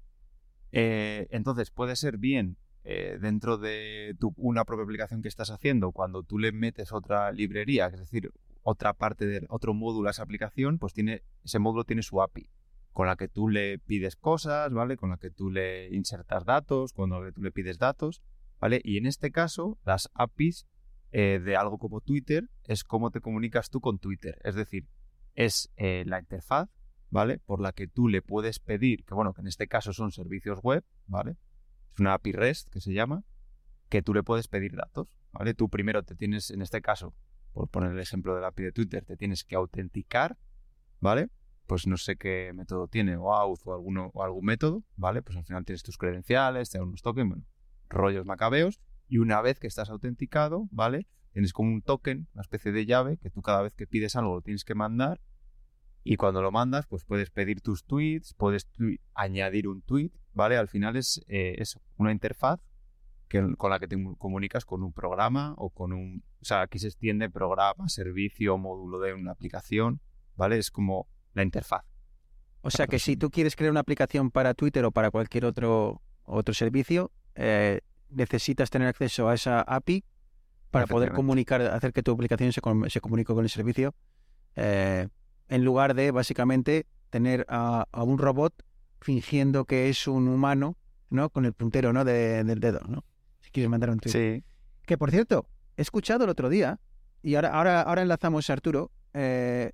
Eh, 0.72 1.28
entonces 1.32 1.72
puede 1.72 1.96
ser 1.96 2.18
bien 2.18 2.58
eh, 2.92 3.18
dentro 3.20 3.58
de 3.58 4.16
tu- 4.20 4.34
una 4.38 4.66
propia 4.66 4.84
aplicación 4.84 5.22
que 5.22 5.28
estás 5.28 5.52
haciendo, 5.52 5.92
cuando 5.92 6.24
tú 6.24 6.40
le 6.40 6.52
metes 6.52 6.92
otra 6.92 7.32
librería, 7.32 7.86
es 7.88 8.00
decir, 8.00 8.32
otra 8.64 8.94
parte 8.94 9.26
del 9.28 9.46
otro 9.50 9.74
módulo 9.74 10.08
a 10.08 10.12
esa 10.12 10.24
aplicación, 10.24 10.80
pues 10.80 10.94
tiene 10.94 11.22
ese 11.44 11.60
módulo 11.60 11.84
tiene 11.84 12.02
su 12.02 12.22
API 12.22 12.50
con 12.94 13.06
la 13.08 13.16
que 13.16 13.28
tú 13.28 13.48
le 13.48 13.78
pides 13.80 14.16
cosas, 14.16 14.74
¿vale? 14.74 14.98
Con 14.98 15.12
la 15.12 15.18
que 15.18 15.30
tú 15.30 15.52
le 15.52 15.88
insertas 15.96 16.44
datos, 16.46 16.92
con 16.92 17.12
la 17.12 17.24
que 17.24 17.32
tú 17.32 17.42
le 17.44 17.52
pides 17.52 17.78
datos, 17.78 18.22
¿vale? 18.60 18.82
Y 18.84 18.98
en 18.98 19.06
este 19.06 19.32
caso, 19.32 19.78
las 19.86 20.10
APIs 20.16 20.66
eh, 21.12 21.40
de 21.40 21.56
algo 21.56 21.78
como 21.78 22.02
Twitter 22.02 22.50
es 22.66 22.84
cómo 22.84 23.12
te 23.12 23.22
comunicas 23.22 23.70
tú 23.70 23.80
con 23.82 24.00
Twitter, 24.00 24.40
es 24.44 24.56
decir, 24.56 24.88
es 25.36 25.72
eh, 25.78 26.04
la 26.08 26.20
interfaz, 26.20 26.70
¿vale? 27.12 27.38
Por 27.40 27.62
la 27.62 27.72
que 27.72 27.88
tú 27.88 28.08
le 28.10 28.22
puedes 28.22 28.60
pedir, 28.60 29.06
que 29.06 29.14
bueno, 29.14 29.34
que 29.34 29.42
en 29.42 29.48
este 29.48 29.68
caso 29.68 29.94
son 29.94 30.12
servicios 30.12 30.60
web, 30.64 30.84
¿vale? 31.08 31.38
Es 31.94 32.00
una 32.00 32.14
API 32.14 32.32
REST 32.32 32.70
que 32.70 32.82
se 32.82 32.94
llama, 32.94 33.24
que 33.90 34.02
tú 34.02 34.14
le 34.14 34.24
puedes 34.24 34.48
pedir 34.48 34.76
datos, 34.76 35.16
¿vale? 35.32 35.54
Tú 35.54 35.70
primero 35.70 36.04
te 36.04 36.16
tienes, 36.16 36.52
en 36.52 36.62
este 36.62 36.82
caso, 36.82 37.14
por 37.54 37.68
poner 37.68 37.92
el 37.92 38.00
ejemplo 38.00 38.36
de 38.36 38.42
la 38.42 38.48
API 38.48 38.64
de 38.64 38.72
Twitter, 38.72 39.06
te 39.06 39.18
tienes 39.18 39.44
que 39.44 39.56
autenticar, 39.56 40.38
¿vale? 41.00 41.30
Pues 41.66 41.88
no 41.88 41.98
sé 41.98 42.16
qué 42.16 42.52
método 42.54 42.88
tiene, 42.88 43.18
o 43.18 43.34
auth 43.34 43.62
o, 43.66 43.74
alguno, 43.74 44.12
o 44.14 44.24
algún 44.24 44.46
método, 44.46 44.84
¿vale? 44.96 45.22
Pues 45.22 45.38
al 45.38 45.46
final 45.46 45.66
tienes 45.66 45.84
tus 45.84 45.98
credenciales, 45.98 46.70
te 46.70 46.78
dan 46.78 46.88
unos 46.88 47.02
tokens, 47.02 47.30
bueno, 47.30 47.46
rollos 47.90 48.26
macabeos, 48.26 48.80
y 49.08 49.18
una 49.18 49.42
vez 49.42 49.60
que 49.60 49.68
estás 49.68 49.90
autenticado, 49.90 50.68
¿vale? 50.72 51.08
Tienes 51.32 51.54
como 51.54 51.72
un 51.72 51.82
token, 51.82 52.28
una 52.34 52.42
especie 52.42 52.72
de 52.72 52.86
llave, 52.86 53.18
que 53.18 53.30
tú 53.30 53.42
cada 53.42 53.62
vez 53.62 53.74
que 53.74 53.88
pides 53.88 54.16
algo 54.16 54.36
lo 54.36 54.42
tienes 54.42 54.64
que 54.64 54.76
mandar, 54.76 55.22
y 56.04 56.16
cuando 56.16 56.42
lo 56.42 56.52
mandas, 56.52 56.88
pues 56.88 57.04
puedes 57.04 57.30
pedir 57.30 57.62
tus 57.62 57.84
tweets, 57.84 58.34
puedes 58.34 58.68
añadir 59.14 59.68
un 59.68 59.82
tweet, 59.82 60.12
¿vale? 60.40 60.58
Al 60.58 60.70
final 60.70 60.96
es 60.96 61.22
eh, 61.28 61.56
eso, 61.58 61.82
una 61.98 62.14
interfaz 62.14 62.62
que, 63.28 63.56
con 63.58 63.70
la 63.70 63.78
que 63.78 63.90
te 63.90 63.98
comunicas 64.18 64.64
con 64.64 64.84
un 64.84 64.94
programa 64.94 65.54
o 65.58 65.70
con 65.70 65.92
un... 65.92 66.24
O 66.42 66.46
sea, 66.46 66.62
aquí 66.62 66.80
se 66.80 66.88
extiende 66.88 67.30
programa, 67.30 67.90
servicio, 67.90 68.58
módulo 68.58 69.00
de 69.00 69.14
una 69.14 69.32
aplicación, 69.32 70.00
¿vale? 70.38 70.58
Es 70.58 70.72
como 70.72 71.10
la 71.34 71.44
interfaz. 71.44 71.84
O 72.62 72.72
sea 72.72 72.88
que 72.88 73.00
si 73.00 73.18
tú 73.18 73.30
quieres 73.30 73.58
crear 73.58 73.72
una 73.72 73.82
aplicación 73.82 74.32
para 74.32 74.54
Twitter 74.54 74.86
o 74.86 74.92
para 74.92 75.12
cualquier 75.12 75.44
otro, 75.44 76.02
otro 76.24 76.54
servicio, 76.54 77.12
eh, 77.36 77.82
necesitas 78.10 78.70
tener 78.70 78.88
acceso 78.88 79.28
a 79.28 79.34
esa 79.34 79.62
API 79.62 80.06
para 80.72 80.88
poder 80.88 81.12
comunicar, 81.12 81.62
hacer 81.62 81.92
que 81.92 82.02
tu 82.02 82.12
aplicación 82.12 82.54
se, 82.54 82.62
se 82.90 83.02
comunique 83.02 83.34
con 83.34 83.44
el 83.44 83.50
servicio, 83.50 83.94
eh, 84.56 85.10
en 85.50 85.66
lugar 85.66 85.96
de 85.96 86.12
básicamente 86.12 86.86
tener 87.10 87.46
a, 87.50 87.88
a 87.92 88.04
un 88.04 88.18
robot 88.18 88.54
fingiendo 89.02 89.66
que 89.66 89.90
es 89.90 90.08
un 90.08 90.28
humano, 90.28 90.78
¿no? 91.10 91.30
Con 91.30 91.46
el 91.46 91.54
puntero, 91.54 91.94
¿no? 91.94 92.04
De- 92.06 92.44
del 92.44 92.60
dedo, 92.60 92.82
¿no? 92.88 93.04
Si 93.42 93.50
quieres 93.52 93.70
mandar 93.70 93.90
un 93.90 94.00
tweet. 94.00 94.12
Sí. 94.12 94.44
Que 94.86 94.98
por 94.98 95.12
cierto, 95.12 95.48
he 95.78 95.82
escuchado 95.82 96.24
el 96.26 96.30
otro 96.30 96.50
día, 96.50 96.80
y 97.22 97.36
ahora, 97.36 97.50
ahora, 97.50 97.82
ahora 97.82 98.02
enlazamos 98.02 98.50
a 98.50 98.54
Arturo, 98.54 98.92
eh, 99.14 99.72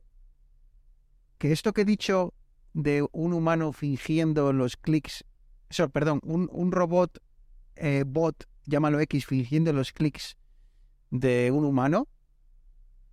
que 1.38 1.52
esto 1.52 1.74
que 1.74 1.82
he 1.82 1.86
dicho 1.86 2.34
de 2.74 3.06
un 3.12 3.34
humano 3.34 3.72
fingiendo 3.74 4.52
los 4.54 4.78
clics, 4.78 5.26
eso, 5.70 5.90
perdón, 5.90 6.20
un, 6.24 6.50
un 6.52 6.72
robot 6.72 7.20
eh, 7.76 8.04
bot, 8.06 8.48
llámalo 8.66 9.00
X, 9.02 9.26
fingiendo 9.26 9.74
los 9.74 9.92
clics 9.92 10.38
de 11.12 11.52
un 11.52 11.66
humano, 11.66 12.08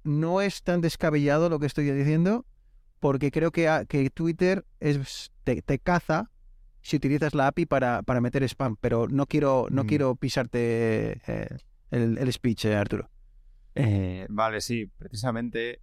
no 0.05 0.41
es 0.41 0.63
tan 0.63 0.81
descabellado 0.81 1.49
lo 1.49 1.59
que 1.59 1.67
estoy 1.67 1.91
diciendo, 1.91 2.45
porque 3.01 3.31
creo 3.31 3.51
que, 3.53 3.87
que 3.89 4.11
Twitter 4.11 4.65
es, 4.81 5.32
te, 5.45 5.63
te 5.63 5.79
caza 5.79 6.31
si 6.81 6.97
utilizas 6.97 7.35
la 7.35 7.47
API 7.49 7.67
para, 7.67 8.03
para 8.03 8.21
meter 8.21 8.43
spam, 8.45 8.77
pero 8.81 9.07
no 9.09 9.27
quiero, 9.27 9.67
no 9.71 9.85
Mm. 9.85 9.87
quiero 9.87 10.17
pisarte 10.17 11.21
eh, 11.27 11.57
el, 11.91 12.19
el 12.19 12.33
speech, 12.33 12.65
eh, 12.65 12.75
Arturo. 12.77 13.09
Eh, 13.75 14.27
vale, 14.29 14.61
sí, 14.61 14.87
precisamente. 14.99 15.81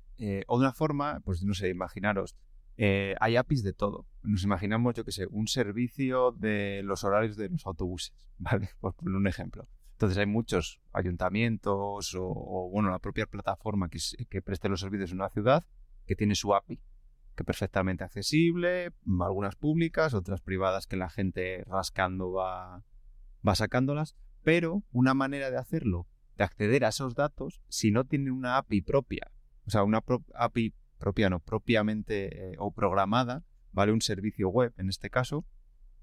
o 0.48 0.60
de 0.60 0.66
una 0.66 0.74
forma, 0.74 1.22
pues 1.24 1.42
no 1.44 1.54
sé, 1.54 1.70
imaginaros, 1.70 2.36
hay 2.78 3.36
APIs 3.38 3.64
de 3.64 3.74
todo. 3.74 4.06
Nos 4.24 4.44
imaginamos, 4.44 4.94
yo 4.96 5.04
que 5.06 5.12
sé, 5.14 5.26
un 5.30 5.48
servicio 5.48 6.32
de 6.34 6.82
los 6.84 7.04
horarios 7.06 7.36
de 7.38 7.50
los 7.50 7.66
autobuses, 7.66 8.14
¿vale? 8.38 8.70
Por 8.80 8.94
poner 8.94 9.16
un 9.16 9.28
ejemplo. 9.28 9.68
Entonces 9.94 10.18
hay 10.18 10.26
muchos 10.26 10.80
ayuntamientos 10.94 12.16
o, 12.16 12.24
o, 12.26 12.70
bueno, 12.70 12.90
la 12.90 13.00
propia 13.00 13.26
plataforma 13.26 13.90
que, 13.90 14.00
que 14.30 14.42
preste 14.42 14.70
los 14.70 14.80
servicios 14.82 15.12
en 15.12 15.18
una 15.18 15.30
ciudad 15.30 15.66
que 16.06 16.16
tiene 16.16 16.36
su 16.36 16.54
API, 16.56 16.80
que 17.36 17.44
perfectamente 17.44 18.04
accesible, 18.04 18.92
algunas 19.22 19.56
públicas, 19.56 20.14
otras 20.14 20.42
privadas 20.42 20.88
que 20.88 20.98
la 20.98 21.10
gente 21.10 21.64
rascando 21.66 22.32
va, 22.32 22.84
va 23.48 23.56
sacándolas, 23.56 24.16
pero 24.44 24.84
una 24.92 25.14
manera 25.14 25.52
de 25.52 25.58
hacerlo 25.58 26.08
de 26.38 26.44
acceder 26.44 26.86
a 26.86 26.90
esos 26.90 27.16
datos 27.16 27.62
si 27.68 27.92
no 27.92 28.06
tienen 28.06 28.32
una 28.32 28.58
API 28.58 28.82
propia. 28.82 29.32
O 29.66 29.70
sea, 29.70 29.84
una 29.84 30.04
API 30.36 30.74
propia, 30.98 31.30
no, 31.30 31.40
propiamente 31.40 32.52
eh, 32.52 32.56
o 32.58 32.72
programada, 32.74 33.44
¿vale? 33.72 33.92
Un 33.92 34.02
servicio 34.02 34.50
web, 34.50 34.74
en 34.78 34.90
este 34.90 35.10
caso. 35.10 35.46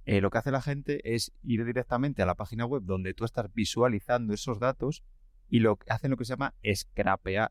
eh, 0.04 0.20
lo 0.20 0.30
que 0.30 0.38
hace 0.38 0.52
la 0.52 0.62
gente 0.62 1.14
es 1.14 1.32
ir 1.42 1.64
directamente 1.64 2.22
a 2.22 2.26
la 2.26 2.36
página 2.36 2.64
web 2.64 2.82
donde 2.84 3.12
tú 3.12 3.24
estás 3.24 3.52
visualizando 3.52 4.32
esos 4.32 4.60
datos 4.60 5.02
y 5.48 5.58
lo 5.60 5.78
hacen 5.88 6.12
lo 6.12 6.16
que 6.16 6.24
se 6.24 6.34
llama 6.34 6.54
scrapear, 6.74 7.50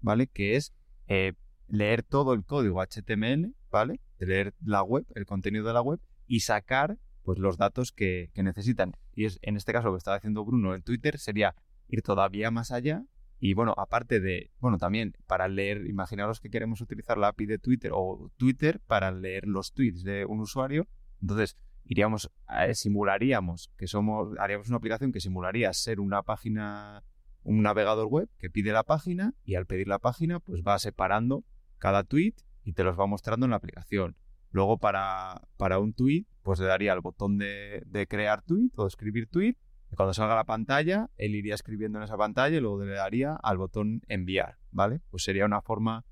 ¿vale? 0.00 0.28
Que 0.28 0.56
es 0.56 0.72
eh, 1.08 1.32
leer 1.68 2.02
todo 2.02 2.32
el 2.32 2.44
código 2.44 2.80
HTML, 2.80 3.54
¿vale? 3.70 4.00
Leer 4.18 4.54
la 4.64 4.82
web, 4.82 5.06
el 5.14 5.26
contenido 5.26 5.66
de 5.66 5.72
la 5.72 5.82
web 5.82 6.00
y 6.26 6.40
sacar 6.40 6.98
pues 7.22 7.38
los 7.38 7.56
datos 7.56 7.92
que, 7.92 8.30
que 8.34 8.42
necesitan. 8.42 8.92
Y 9.14 9.24
es 9.24 9.38
en 9.42 9.56
este 9.56 9.72
caso 9.72 9.88
lo 9.88 9.94
que 9.94 9.98
estaba 9.98 10.16
haciendo 10.16 10.44
Bruno 10.44 10.74
en 10.74 10.82
Twitter 10.82 11.18
sería 11.18 11.54
ir 11.88 12.02
todavía 12.02 12.50
más 12.50 12.70
allá 12.70 13.04
y 13.38 13.54
bueno, 13.54 13.74
aparte 13.76 14.20
de, 14.20 14.50
bueno, 14.60 14.78
también 14.78 15.14
para 15.26 15.48
leer, 15.48 15.86
imaginaros 15.86 16.40
que 16.40 16.50
queremos 16.50 16.80
utilizar 16.80 17.18
la 17.18 17.28
API 17.28 17.46
de 17.46 17.58
Twitter 17.58 17.90
o 17.94 18.30
Twitter 18.36 18.80
para 18.86 19.10
leer 19.10 19.46
los 19.46 19.72
tweets 19.72 20.04
de 20.04 20.24
un 20.24 20.40
usuario, 20.40 20.88
entonces 21.20 21.56
iríamos, 21.84 22.30
eh, 22.60 22.74
simularíamos 22.74 23.70
que 23.76 23.86
somos, 23.86 24.36
haríamos 24.38 24.68
una 24.68 24.78
aplicación 24.78 25.12
que 25.12 25.20
simularía 25.20 25.72
ser 25.74 26.00
una 26.00 26.22
página, 26.22 27.04
un 27.42 27.62
navegador 27.62 28.06
web 28.06 28.28
que 28.38 28.48
pide 28.48 28.72
la 28.72 28.84
página 28.84 29.34
y 29.44 29.56
al 29.56 29.66
pedir 29.66 29.86
la 29.86 29.98
página 29.98 30.40
pues 30.40 30.62
va 30.62 30.78
separando 30.78 31.44
cada 31.78 32.04
tweet 32.04 32.34
y 32.64 32.72
te 32.72 32.84
los 32.84 32.98
va 32.98 33.06
mostrando 33.06 33.46
en 33.46 33.50
la 33.50 33.56
aplicación. 33.56 34.16
Luego 34.50 34.78
para, 34.78 35.42
para 35.56 35.78
un 35.78 35.92
tweet 35.92 36.24
pues 36.42 36.60
le 36.60 36.66
daría 36.66 36.92
el 36.92 37.00
botón 37.00 37.38
de, 37.38 37.82
de 37.86 38.06
crear 38.06 38.42
tweet 38.42 38.70
o 38.76 38.86
escribir 38.86 39.28
tweet 39.28 39.56
y 39.90 39.96
cuando 39.96 40.14
salga 40.14 40.34
la 40.34 40.44
pantalla, 40.44 41.10
él 41.16 41.34
iría 41.34 41.54
escribiendo 41.54 41.98
en 41.98 42.04
esa 42.04 42.16
pantalla 42.16 42.56
y 42.56 42.60
luego 42.60 42.82
le 42.84 42.94
daría 42.94 43.34
al 43.34 43.58
botón 43.58 44.02
enviar, 44.08 44.58
¿vale? 44.70 45.00
Pues 45.10 45.22
sería 45.22 45.44
una 45.44 45.62
forma 45.62 46.04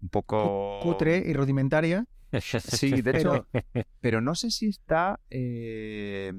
un 0.00 0.08
poco... 0.08 0.80
Cutre 0.82 1.18
y 1.18 1.32
rudimentaria. 1.32 2.06
Sí, 2.40 3.02
de 3.02 3.18
hecho, 3.18 3.48
pero 4.00 4.20
no 4.20 4.36
sé 4.36 4.52
si 4.52 4.68
está... 4.68 5.18
eh, 5.30 6.32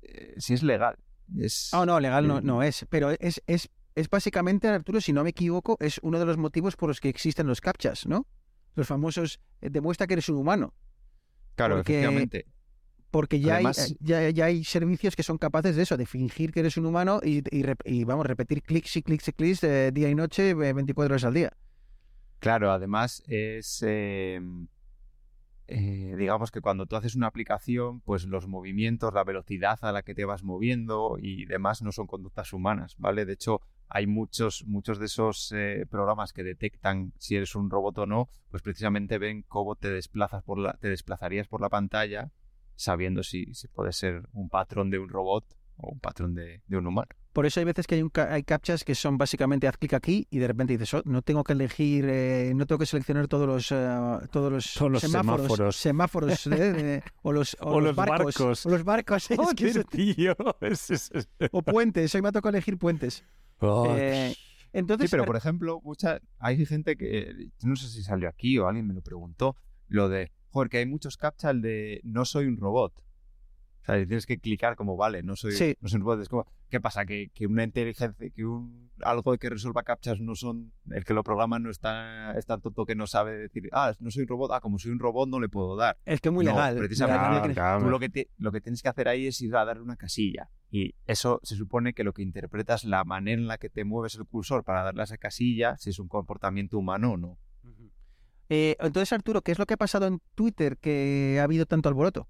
eh, 0.00 0.34
si 0.38 0.54
es 0.54 0.62
legal. 0.62 0.96
Es... 1.36 1.72
Oh, 1.74 1.84
no, 1.84 2.00
legal 2.00 2.26
no, 2.26 2.40
no 2.40 2.62
es. 2.62 2.86
Pero 2.88 3.10
es, 3.10 3.42
es, 3.46 3.70
es 3.94 4.08
básicamente, 4.10 4.68
Arturo, 4.68 5.00
si 5.00 5.12
no 5.12 5.22
me 5.22 5.30
equivoco, 5.30 5.76
es 5.80 6.00
uno 6.02 6.18
de 6.18 6.24
los 6.24 6.36
motivos 6.36 6.76
por 6.76 6.88
los 6.88 7.00
que 7.00 7.08
existen 7.08 7.46
los 7.46 7.60
captchas, 7.60 8.06
¿no? 8.06 8.26
Los 8.74 8.86
famosos, 8.88 9.40
eh, 9.60 9.70
demuestra 9.70 10.06
que 10.06 10.14
eres 10.14 10.28
un 10.28 10.36
humano. 10.36 10.74
Claro, 11.54 11.76
porque- 11.76 11.92
efectivamente. 11.92 12.46
Porque 13.10 13.38
ya, 13.38 13.54
Además- 13.54 13.78
hay, 13.78 13.92
eh, 13.92 13.96
ya, 14.00 14.30
ya 14.30 14.44
hay 14.46 14.64
servicios 14.64 15.14
que 15.14 15.22
son 15.22 15.38
capaces 15.38 15.76
de 15.76 15.82
eso, 15.84 15.96
de 15.96 16.04
fingir 16.06 16.50
que 16.52 16.58
eres 16.60 16.76
un 16.76 16.86
humano 16.86 17.20
y, 17.22 17.38
y, 17.56 17.64
y, 17.84 18.02
vamos, 18.02 18.26
repetir 18.26 18.62
clics 18.62 18.96
y 18.96 19.02
clics 19.02 19.28
y 19.28 19.32
clics 19.32 19.62
eh, 19.62 19.92
día 19.92 20.08
y 20.10 20.16
noche, 20.16 20.50
eh, 20.50 20.54
24 20.72 21.12
horas 21.12 21.22
al 21.24 21.34
día. 21.34 21.52
Claro, 22.40 22.72
además 22.72 23.22
es, 23.28 23.84
eh, 23.86 24.40
eh, 25.68 26.14
digamos 26.18 26.50
que 26.50 26.60
cuando 26.60 26.86
tú 26.86 26.96
haces 26.96 27.14
una 27.14 27.28
aplicación, 27.28 28.00
pues 28.00 28.24
los 28.24 28.48
movimientos, 28.48 29.14
la 29.14 29.22
velocidad 29.22 29.78
a 29.82 29.92
la 29.92 30.02
que 30.02 30.14
te 30.16 30.24
vas 30.24 30.42
moviendo 30.42 31.16
y 31.20 31.46
demás 31.46 31.82
no 31.82 31.92
son 31.92 32.08
conductas 32.08 32.52
humanas, 32.52 32.96
¿vale? 32.98 33.24
De 33.24 33.32
hecho, 33.34 33.60
hay 33.88 34.06
muchos, 34.06 34.64
muchos 34.66 34.98
de 34.98 35.06
esos 35.06 35.52
eh, 35.54 35.86
programas 35.88 36.32
que 36.32 36.42
detectan 36.42 37.12
si 37.18 37.36
eres 37.36 37.54
un 37.54 37.70
robot 37.70 37.98
o 37.98 38.06
no, 38.06 38.28
pues 38.50 38.62
precisamente 38.62 39.18
ven 39.18 39.42
cómo 39.48 39.76
te 39.76 39.90
desplazas 39.90 40.42
por 40.42 40.58
la, 40.58 40.72
te 40.74 40.88
desplazarías 40.88 41.46
por 41.48 41.60
la 41.60 41.68
pantalla, 41.68 42.30
sabiendo 42.76 43.22
si, 43.22 43.54
si 43.54 43.68
puede 43.68 43.92
ser 43.92 44.28
un 44.32 44.48
patrón 44.48 44.90
de 44.90 44.98
un 44.98 45.08
robot 45.08 45.44
o 45.76 45.90
un 45.90 46.00
patrón 46.00 46.34
de, 46.34 46.62
de 46.66 46.76
un 46.76 46.86
humano. 46.86 47.08
Por 47.32 47.46
eso 47.46 47.58
hay 47.58 47.64
veces 47.66 47.88
que 47.88 47.96
hay, 47.96 48.02
un, 48.02 48.10
ca- 48.10 48.32
hay 48.32 48.44
captchas 48.44 48.84
que 48.84 48.94
son 48.94 49.18
básicamente 49.18 49.66
haz 49.66 49.76
clic 49.76 49.92
aquí 49.94 50.28
y 50.30 50.38
de 50.38 50.46
repente 50.46 50.72
dices, 50.74 50.94
"Oh, 50.94 51.02
no 51.04 51.20
tengo 51.22 51.42
que 51.42 51.52
elegir, 51.52 52.04
eh, 52.08 52.52
no 52.54 52.64
tengo 52.64 52.78
que 52.78 52.86
seleccionar 52.86 53.26
todos 53.26 53.48
los 53.48 53.72
eh, 53.72 53.74
todos 54.30 54.52
los, 54.52 54.72
Todos 54.74 54.92
los 54.92 55.00
semáforos, 55.00 55.42
semáforos. 55.76 55.76
semáforos, 55.76 56.46
eh, 56.46 57.02
o 57.22 57.32
los, 57.32 57.56
O 57.60 57.80
los 57.80 57.96
barcos. 57.96 58.66
o 58.66 58.70
los 58.70 58.84
barcos, 58.84 59.28
es 59.32 59.54
que 59.56 59.66
eso- 59.66 59.82
tío. 59.84 60.36
Es- 60.60 60.90
es- 60.90 61.10
es- 61.12 61.28
o 61.50 61.60
puentes. 61.62 62.14
Hoy 62.14 62.22
me 62.22 62.28
ha 62.28 62.32
tocado 62.32 62.50
elegir 62.50 62.78
puentes. 62.78 63.24
Oh, 63.60 63.96
Eh, 63.98 64.34
entonces, 64.72 65.08
Sí, 65.08 65.14
pero 65.14 65.24
por 65.24 65.36
ejemplo, 65.36 65.80
mucha, 65.84 66.20
hay 66.38 66.64
gente 66.66 66.96
que, 66.96 67.50
no 67.62 67.76
sé 67.76 67.88
si 67.88 68.02
salió 68.02 68.28
aquí 68.28 68.58
o 68.58 68.66
alguien 68.66 68.86
me 68.86 68.94
lo 68.94 69.02
preguntó, 69.02 69.56
lo 69.88 70.08
de, 70.08 70.32
joder, 70.50 70.68
que 70.68 70.78
hay 70.78 70.86
muchos 70.86 71.16
captcha 71.16 71.50
el 71.50 71.62
de 71.62 72.00
no 72.02 72.24
soy 72.24 72.46
un 72.46 72.56
robot. 72.56 72.92
O 73.82 73.84
sea, 73.84 73.96
tienes 73.96 74.26
que 74.26 74.38
clicar 74.38 74.76
como, 74.76 74.96
vale, 74.96 75.22
no 75.22 75.36
soy, 75.36 75.52
Sí. 75.52 75.76
no 75.80 75.88
soy 75.88 75.98
un 75.98 76.06
robot. 76.06 76.22
Es 76.22 76.28
como, 76.28 76.46
¿qué 76.74 76.80
pasa? 76.80 77.06
Que, 77.06 77.30
que 77.32 77.46
una 77.46 77.62
inteligencia, 77.62 78.30
que 78.34 78.44
un 78.44 78.90
algo 79.00 79.36
que 79.38 79.48
resuelva 79.48 79.84
captchas 79.84 80.18
no 80.20 80.34
son, 80.34 80.72
el 80.90 81.04
que 81.04 81.14
lo 81.14 81.22
programa 81.22 81.60
no 81.60 81.70
está, 81.70 82.32
es 82.36 82.46
tan 82.46 82.60
tonto 82.60 82.84
que 82.84 82.96
no 82.96 83.06
sabe 83.06 83.36
decir, 83.36 83.68
ah, 83.72 83.92
no 84.00 84.10
soy 84.10 84.22
un 84.22 84.28
robot, 84.28 84.50
ah, 84.54 84.60
como 84.60 84.78
soy 84.80 84.90
un 84.90 84.98
robot 84.98 85.28
no 85.28 85.38
le 85.38 85.48
puedo 85.48 85.76
dar. 85.76 85.96
es 86.04 86.20
que 86.20 86.30
es 86.30 86.32
muy 86.34 86.44
No, 86.44 86.50
legal. 86.50 86.76
precisamente. 86.76 87.54
Tú 87.80 87.88
lo 87.90 88.00
que, 88.00 88.08
te- 88.08 88.28
lo 88.38 88.50
que 88.50 88.60
tienes 88.60 88.82
que 88.82 88.88
hacer 88.88 89.06
ahí 89.06 89.28
es 89.28 89.40
ir 89.40 89.54
a 89.54 89.64
darle 89.64 89.82
una 89.84 89.94
casilla. 89.96 90.50
Y 90.72 90.94
eso 91.06 91.38
se 91.44 91.54
supone 91.54 91.92
que 91.94 92.02
lo 92.02 92.12
que 92.12 92.22
interpreta 92.22 92.74
es 92.74 92.82
la 92.84 93.04
manera 93.04 93.40
en 93.40 93.46
la 93.46 93.58
que 93.58 93.70
te 93.70 93.84
mueves 93.84 94.16
el 94.16 94.26
cursor 94.26 94.64
para 94.64 94.82
darle 94.82 95.02
a 95.02 95.04
esa 95.04 95.16
casilla, 95.18 95.76
si 95.76 95.90
es 95.90 95.98
un 96.00 96.08
comportamiento 96.08 96.76
humano 96.76 97.12
o 97.12 97.16
no. 97.16 97.38
Eh, 98.48 98.76
entonces, 98.80 99.12
Arturo, 99.12 99.42
¿qué 99.42 99.52
es 99.52 99.58
lo 99.60 99.66
que 99.66 99.74
ha 99.74 99.78
pasado 99.78 100.06
en 100.08 100.20
Twitter 100.34 100.76
que 100.78 101.38
ha 101.40 101.44
habido 101.44 101.66
tanto 101.66 101.88
alboroto? 101.88 102.28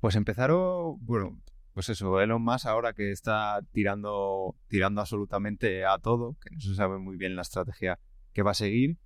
Pues 0.00 0.16
empezaron, 0.16 0.96
bueno, 1.04 1.38
pues 1.74 1.88
eso, 1.88 2.20
Elon 2.20 2.42
Musk 2.42 2.66
ahora 2.66 2.92
que 2.92 3.10
está 3.12 3.60
tirando, 3.72 4.56
tirando 4.68 5.00
absolutamente 5.00 5.84
a 5.84 5.98
todo, 5.98 6.36
que 6.40 6.50
no 6.54 6.60
se 6.60 6.74
sabe 6.74 6.98
muy 6.98 7.16
bien 7.16 7.36
la 7.36 7.42
estrategia 7.42 7.98
que 8.32 8.42
va 8.42 8.50
a 8.52 8.54
seguir, 8.54 8.98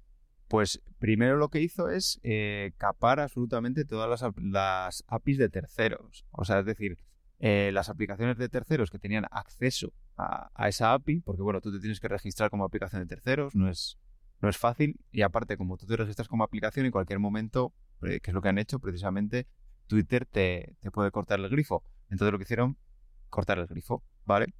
pues 0.49 0.83
primero 0.99 1.37
lo 1.37 1.49
que 1.49 1.61
hizo 1.61 1.89
es 1.89 2.21
eh, 2.23 2.73
capar 2.77 3.21
absolutamente 3.21 3.85
todas 3.85 4.09
las, 4.09 4.23
ap- 4.23 4.39
las 4.39 5.05
APIs 5.09 5.39
de 5.39 5.49
terceros. 5.49 6.27
O 6.31 6.45
sea, 6.45 6.61
es 6.61 6.67
decir, 6.67 6.99
eh, 7.41 7.71
las 7.73 7.89
aplicaciones 7.89 8.37
de 8.39 8.49
terceros 8.49 8.91
que 8.91 8.99
tenían 8.99 9.27
acceso 9.31 9.93
a, 10.17 10.51
a 10.55 10.69
esa 10.69 10.93
API, 10.93 11.21
porque 11.21 11.43
bueno, 11.43 11.61
tú 11.61 11.73
te 11.73 11.81
tienes 11.81 11.99
que 12.01 12.09
registrar 12.09 12.51
como 12.51 12.65
aplicación 12.65 13.03
de 13.03 13.07
terceros, 13.09 13.55
no 13.55 13.69
es, 13.69 13.99
no 14.41 14.49
es 14.49 14.57
fácil, 14.59 15.01
y 15.11 15.23
aparte, 15.23 15.57
como 15.57 15.77
tú 15.77 15.87
te 15.87 15.97
registras 15.97 16.29
como 16.29 16.45
aplicación, 16.45 16.87
en 16.87 16.93
cualquier 16.93 17.19
momento, 17.19 17.73
eh, 18.03 18.21
que 18.21 18.31
es 18.31 18.35
lo 18.35 18.41
que 18.43 18.49
han 18.51 18.59
hecho 18.59 18.79
precisamente, 18.79 19.47
Twitter 19.87 20.25
te, 20.27 20.77
te 20.81 20.91
puede 20.91 21.11
cortar 21.11 21.41
el 21.41 21.49
grifo. 21.49 21.83
Entonces 22.11 22.33
lo 22.33 22.39
que 22.39 22.45
hicieron, 22.45 22.77
cortar 23.31 23.59
el 23.59 23.67
grifo, 23.67 24.03
¿vale? 24.25 24.55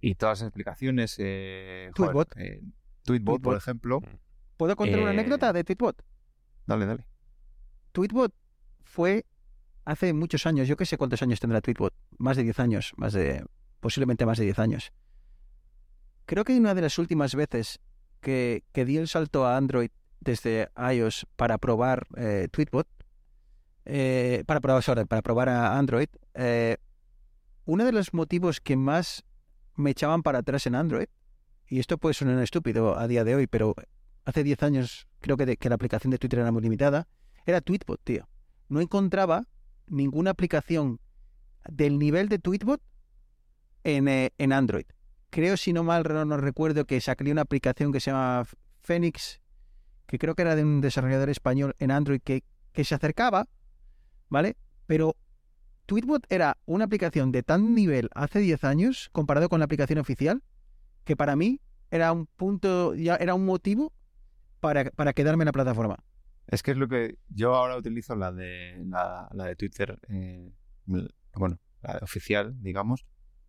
Y 0.00 0.14
todas 0.16 0.40
las 0.40 0.48
explicaciones... 0.48 1.16
Eh, 1.18 1.90
joder, 1.96 2.12
Tweetbot. 2.12 2.36
eh, 2.36 2.62
Tweetbot, 3.04 3.42
por 3.42 3.56
ejemplo. 3.56 4.00
¿Puedo 4.56 4.76
contar 4.76 4.98
una 5.00 5.10
Eh, 5.10 5.14
anécdota 5.14 5.52
de 5.52 5.64
Tweetbot? 5.64 6.04
Dale, 6.66 6.86
dale. 6.86 7.06
Tweetbot 7.92 8.34
fue 8.84 9.24
hace 9.84 10.12
muchos 10.12 10.46
años, 10.46 10.68
yo 10.68 10.76
qué 10.76 10.86
sé 10.86 10.96
cuántos 10.96 11.22
años 11.22 11.40
tendrá 11.40 11.60
Tweetbot, 11.60 11.94
más 12.18 12.36
de 12.36 12.44
10 12.44 12.58
años, 12.60 12.92
más 12.96 13.12
de 13.12 13.44
posiblemente 13.80 14.26
más 14.26 14.38
de 14.38 14.44
10 14.44 14.58
años. 14.60 14.92
Creo 16.26 16.44
que 16.44 16.56
una 16.56 16.74
de 16.74 16.82
las 16.82 16.98
últimas 16.98 17.34
veces 17.34 17.80
que, 18.20 18.64
que 18.72 18.84
di 18.84 18.96
el 18.96 19.08
salto 19.08 19.44
a 19.46 19.56
Android 19.56 19.90
desde 20.20 20.68
iOS 20.92 21.26
para 21.36 21.58
probar 21.58 22.06
eh, 22.16 22.48
Tweetbot, 22.50 22.86
eh, 23.84 24.44
para 24.46 24.60
probar, 24.60 25.06
para 25.06 25.22
probar 25.22 25.48
a 25.48 25.78
Android, 25.78 26.08
eh, 26.34 26.76
uno 27.64 27.84
de 27.84 27.92
los 27.92 28.12
motivos 28.14 28.60
que 28.60 28.76
más 28.76 29.24
me 29.76 29.90
echaban 29.90 30.22
para 30.22 30.40
atrás 30.40 30.66
en 30.66 30.74
Android, 30.74 31.06
y 31.66 31.78
esto 31.78 31.98
puede 31.98 32.14
sonar 32.14 32.42
estúpido 32.42 32.98
a 32.98 33.06
día 33.08 33.24
de 33.24 33.34
hoy, 33.34 33.46
pero 33.46 33.74
hace 34.24 34.44
10 34.44 34.62
años 34.62 35.08
creo 35.20 35.36
que, 35.36 35.56
que 35.56 35.68
la 35.68 35.76
aplicación 35.76 36.10
de 36.10 36.18
Twitter 36.18 36.40
era 36.40 36.52
muy 36.52 36.62
limitada, 36.62 37.08
era 37.46 37.60
Tweetbot, 37.60 38.00
tío. 38.04 38.28
No 38.68 38.80
encontraba 38.80 39.46
ninguna 39.86 40.30
aplicación 40.30 41.00
del 41.68 41.98
nivel 41.98 42.28
de 42.28 42.38
Tweetbot 42.38 42.80
en, 43.84 44.08
eh, 44.08 44.32
en 44.38 44.52
Android. 44.52 44.86
Creo, 45.30 45.56
si 45.56 45.72
no 45.72 45.82
mal 45.82 46.04
no 46.28 46.36
recuerdo, 46.36 46.84
que 46.84 47.00
sacaría 47.00 47.32
una 47.32 47.42
aplicación 47.42 47.92
que 47.92 48.00
se 48.00 48.10
llama 48.10 48.44
Phoenix, 48.82 49.40
que 50.06 50.18
creo 50.18 50.34
que 50.34 50.42
era 50.42 50.56
de 50.56 50.62
un 50.62 50.80
desarrollador 50.80 51.30
español 51.30 51.74
en 51.78 51.90
Android 51.90 52.20
que, 52.22 52.44
que 52.72 52.84
se 52.84 52.94
acercaba, 52.94 53.48
¿vale? 54.32 54.56
Pero 54.86 55.14
Tweetbot 55.86 56.26
era 56.30 56.56
una 56.64 56.86
aplicación 56.86 57.30
de 57.30 57.42
tan 57.42 57.74
nivel 57.74 58.08
hace 58.14 58.40
10 58.40 58.64
años 58.64 59.10
comparado 59.12 59.48
con 59.48 59.60
la 59.60 59.66
aplicación 59.66 59.98
oficial 59.98 60.42
que 61.04 61.16
para 61.16 61.36
mí 61.36 61.60
era 61.90 62.10
un 62.12 62.26
punto, 62.26 62.94
ya 62.94 63.16
era 63.16 63.34
un 63.34 63.44
motivo 63.44 63.92
para, 64.60 64.90
para 64.90 65.12
quedarme 65.12 65.42
en 65.42 65.46
la 65.46 65.52
plataforma. 65.52 66.02
Es 66.46 66.62
que 66.62 66.70
es 66.70 66.76
lo 66.76 66.88
que 66.88 67.18
yo 67.28 67.54
ahora 67.54 67.76
utilizo 67.76 68.16
la 68.16 68.32
de 68.32 68.82
la, 68.86 69.28
de 69.32 69.54
Twitter, 69.54 70.00
eh, 70.08 70.50
bueno, 71.34 71.60
la 71.82 71.98
oficial, 72.02 72.54
digamos, 72.62 73.04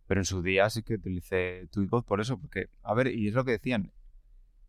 pero 0.06 0.20
en 0.20 0.26
su 0.26 0.42
día 0.42 0.68
sí 0.68 0.82
que 0.82 0.94
utilicé 0.94 1.66
Tweetbot 1.70 2.04
por 2.04 2.20
eso, 2.20 2.38
porque, 2.38 2.68
a 2.82 2.92
ver, 2.94 3.06
y 3.08 3.28
es 3.28 3.34
lo 3.34 3.44
que 3.44 3.52
decían, 3.52 3.92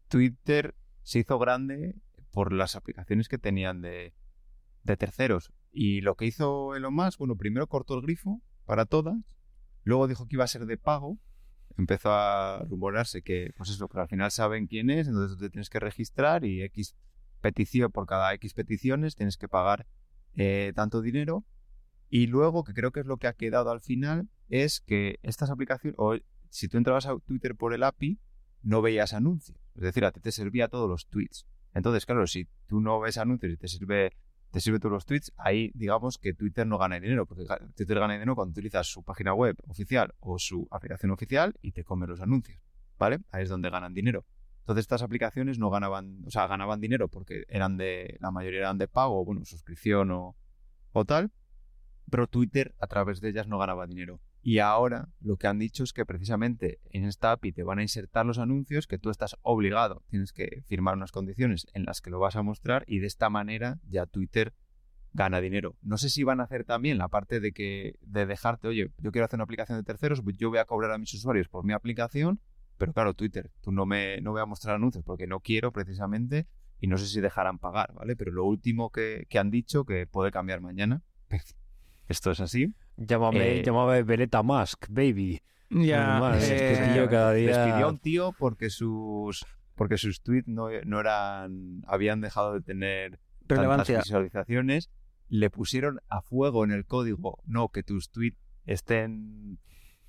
Twitter 0.08 0.76
se 1.04 1.20
hizo 1.20 1.38
grande 1.38 1.96
por 2.32 2.54
las 2.54 2.76
aplicaciones 2.76 3.28
que 3.28 3.38
tenían 3.38 3.82
de, 3.82 4.14
de 4.84 4.98
terceros. 4.98 5.52
Y 5.78 6.00
lo 6.00 6.16
que 6.16 6.26
hizo 6.26 6.74
Elon 6.74 6.94
Musk, 6.94 7.20
bueno, 7.20 7.36
primero 7.36 7.68
cortó 7.68 7.96
el 7.96 8.02
grifo 8.02 8.42
para 8.64 8.86
todas, 8.86 9.18
luego 9.84 10.08
dijo 10.08 10.26
que 10.26 10.38
iba 10.38 10.46
a 10.46 10.48
ser 10.48 10.66
de 10.66 10.78
pago, 10.78 11.20
empezó 11.78 12.14
a 12.14 12.64
rumorarse 12.70 13.22
que, 13.22 13.52
pues 13.58 13.70
eso, 13.72 13.90
que 13.90 14.00
al 14.00 14.08
final 14.08 14.32
saben 14.32 14.68
quién 14.68 14.90
es, 14.90 15.10
entonces 15.10 15.38
te 15.38 15.50
tienes 15.50 15.70
que 15.70 15.82
registrar 15.82 16.46
y 16.46 16.62
X 16.64 16.96
petición, 17.42 17.92
por 17.92 18.06
cada 18.06 18.34
X 18.36 18.54
peticiones 18.54 19.18
tienes 19.18 19.36
que 19.36 19.50
pagar 19.50 19.86
eh, 20.36 20.72
tanto 20.76 21.02
dinero. 21.02 21.44
Y 22.10 22.28
luego, 22.28 22.64
que 22.64 22.74
creo 22.74 22.92
que 22.92 23.02
es 23.02 23.06
lo 23.06 23.18
que 23.18 23.28
ha 23.28 23.34
quedado 23.34 23.70
al 23.70 23.82
final, 23.82 24.30
es 24.48 24.80
que 24.80 25.20
estas 25.24 25.50
aplicaciones, 25.50 25.96
o 26.00 26.16
si 26.50 26.70
tú 26.70 26.78
entrabas 26.78 27.06
a 27.06 27.20
Twitter 27.20 27.54
por 27.54 27.74
el 27.74 27.84
API, 27.84 28.18
no 28.64 28.82
veías 28.82 29.14
anuncios. 29.14 29.60
Es 29.76 29.82
decir, 29.82 30.06
a 30.06 30.14
ti 30.14 30.22
te 30.22 30.32
servía 30.32 30.70
todos 30.70 30.90
los 30.90 31.08
tweets. 31.08 31.46
Entonces, 31.74 32.06
claro, 32.06 32.26
si 32.28 32.48
tú 32.66 32.80
no 32.80 33.02
ves 33.02 33.18
anuncios 33.18 33.52
y 33.52 33.58
te 33.58 33.68
sirve 33.68 34.14
te 34.52 34.60
sirve 34.62 34.80
todos 34.80 34.94
los 34.94 35.06
tweets, 35.06 35.32
ahí 35.38 35.72
digamos 35.74 36.18
que 36.18 36.34
Twitter 36.34 36.66
no 36.66 36.78
gana 36.78 37.00
dinero, 37.00 37.26
porque 37.26 37.46
Twitter 37.76 38.00
gana 38.00 38.14
dinero 38.14 38.36
cuando 38.36 38.52
utilizas 38.52 38.88
su 38.88 39.04
página 39.04 39.34
web 39.34 39.58
oficial 39.68 40.14
o 40.20 40.40
su 40.40 40.68
aplicación 40.72 41.12
oficial 41.12 41.56
y 41.62 41.72
te 41.72 41.84
come 41.84 42.08
los 42.08 42.22
anuncios, 42.22 42.62
¿vale? 42.98 43.20
Ahí 43.32 43.44
es 43.44 43.50
donde 43.50 43.70
ganan 43.70 43.94
dinero. 43.94 44.26
Entonces 44.62 44.84
estas 44.84 45.04
aplicaciones 45.04 45.60
no 45.60 45.70
ganaban, 45.70 46.24
o 46.26 46.32
sea, 46.32 46.48
ganaban 46.48 46.82
dinero 46.82 47.08
porque 47.08 47.44
eran 47.50 47.78
de, 47.78 48.18
la 48.20 48.32
mayoría 48.32 48.60
eran 48.60 48.78
de 48.78 48.88
pago, 48.88 49.24
bueno, 49.24 49.46
suscripción 49.46 50.10
o, 50.12 50.36
o 50.92 51.06
tal, 51.06 51.32
pero 52.10 52.28
Twitter 52.28 52.74
a 52.80 52.88
través 52.88 53.22
de 53.22 53.30
ellas 53.30 53.48
no 53.48 53.58
ganaba 53.58 53.86
dinero. 53.86 54.20
Y 54.48 54.60
ahora 54.60 55.10
lo 55.22 55.38
que 55.38 55.48
han 55.48 55.58
dicho 55.58 55.84
es 55.84 55.92
que 55.92 56.06
precisamente 56.06 56.80
en 56.92 57.06
esta 57.06 57.32
API 57.32 57.52
te 57.52 57.64
van 57.64 57.80
a 57.80 57.82
insertar 57.82 58.28
los 58.28 58.38
anuncios 58.38 58.86
que 58.86 59.00
tú 59.00 59.10
estás 59.10 59.36
obligado, 59.42 60.04
tienes 60.08 60.34
que 60.34 60.62
firmar 60.68 60.94
unas 60.94 61.12
condiciones 61.12 61.66
en 61.74 61.84
las 61.84 62.00
que 62.00 62.12
lo 62.12 62.20
vas 62.20 62.36
a 62.36 62.44
mostrar 62.44 62.84
y 62.86 63.00
de 63.00 63.08
esta 63.08 63.32
manera 63.32 63.80
ya 63.90 64.06
Twitter 64.06 64.54
gana 65.14 65.42
dinero. 65.42 65.76
No 65.82 65.98
sé 65.98 66.12
si 66.12 66.24
van 66.24 66.42
a 66.42 66.44
hacer 66.44 66.64
también 66.64 67.00
la 67.00 67.08
parte 67.08 67.40
de 67.40 67.54
que 67.54 67.96
de 68.02 68.28
dejarte, 68.28 68.68
oye, 68.68 68.92
yo 69.00 69.12
quiero 69.12 69.26
hacer 69.26 69.38
una 69.38 69.46
aplicación 69.46 69.80
de 69.80 69.84
terceros, 69.84 70.22
pues 70.22 70.38
yo 70.38 70.52
voy 70.52 70.60
a 70.60 70.66
cobrar 70.66 70.92
a 70.92 71.00
mis 71.00 71.12
usuarios 71.16 71.48
por 71.48 71.66
mi 71.66 71.74
aplicación, 71.74 72.40
pero 72.78 72.94
claro, 72.94 73.16
Twitter, 73.16 73.50
tú 73.62 73.72
no 73.72 73.88
me 73.88 74.22
no 74.22 74.32
voy 74.32 74.42
a 74.42 74.46
mostrar 74.46 74.76
anuncios 74.76 75.04
porque 75.04 75.26
no 75.26 75.40
quiero 75.40 75.72
precisamente 75.72 76.46
y 76.80 76.86
no 76.86 77.00
sé 77.00 77.08
si 77.08 77.20
dejarán 77.20 77.58
pagar, 77.58 77.96
¿vale? 77.96 78.16
Pero 78.16 78.32
lo 78.32 78.46
último 78.46 78.92
que, 78.92 79.26
que 79.28 79.40
han 79.40 79.50
dicho 79.50 79.86
que 79.86 80.06
puede 80.06 80.30
cambiar 80.30 80.62
mañana. 80.62 81.02
Esto 82.08 82.30
es 82.30 82.40
así. 82.40 82.76
Llámame, 82.98 83.60
Eh, 83.60 83.64
llámame 83.64 84.04
Beretta 84.04 84.44
Musk, 84.44 84.88
baby. 84.90 85.42
Ya, 85.70 86.36
eh, 86.36 86.38
este 86.40 86.94
tío 86.94 87.10
cada 87.10 87.34
día... 87.34 87.58
Despidió 87.58 87.86
a 87.88 87.90
un 87.90 88.00
tío 88.00 88.34
porque 88.38 88.70
sus 88.70 89.46
porque 89.76 89.98
sus 89.98 90.22
tweets 90.22 90.48
no, 90.48 90.70
no 90.86 91.00
eran 91.02 91.84
habían 91.86 92.22
dejado 92.22 92.54
de 92.54 92.62
tener 92.62 93.20
relevancia. 93.48 93.96
tantas 93.96 94.08
visualizaciones. 94.08 94.90
Le 95.28 95.50
pusieron 95.50 96.00
a 96.08 96.22
fuego 96.22 96.64
en 96.64 96.72
el 96.72 96.86
código 96.86 97.40
no 97.46 97.70
que 97.70 97.84
tus 97.84 98.10
tweets 98.10 98.40
estén 98.66 99.60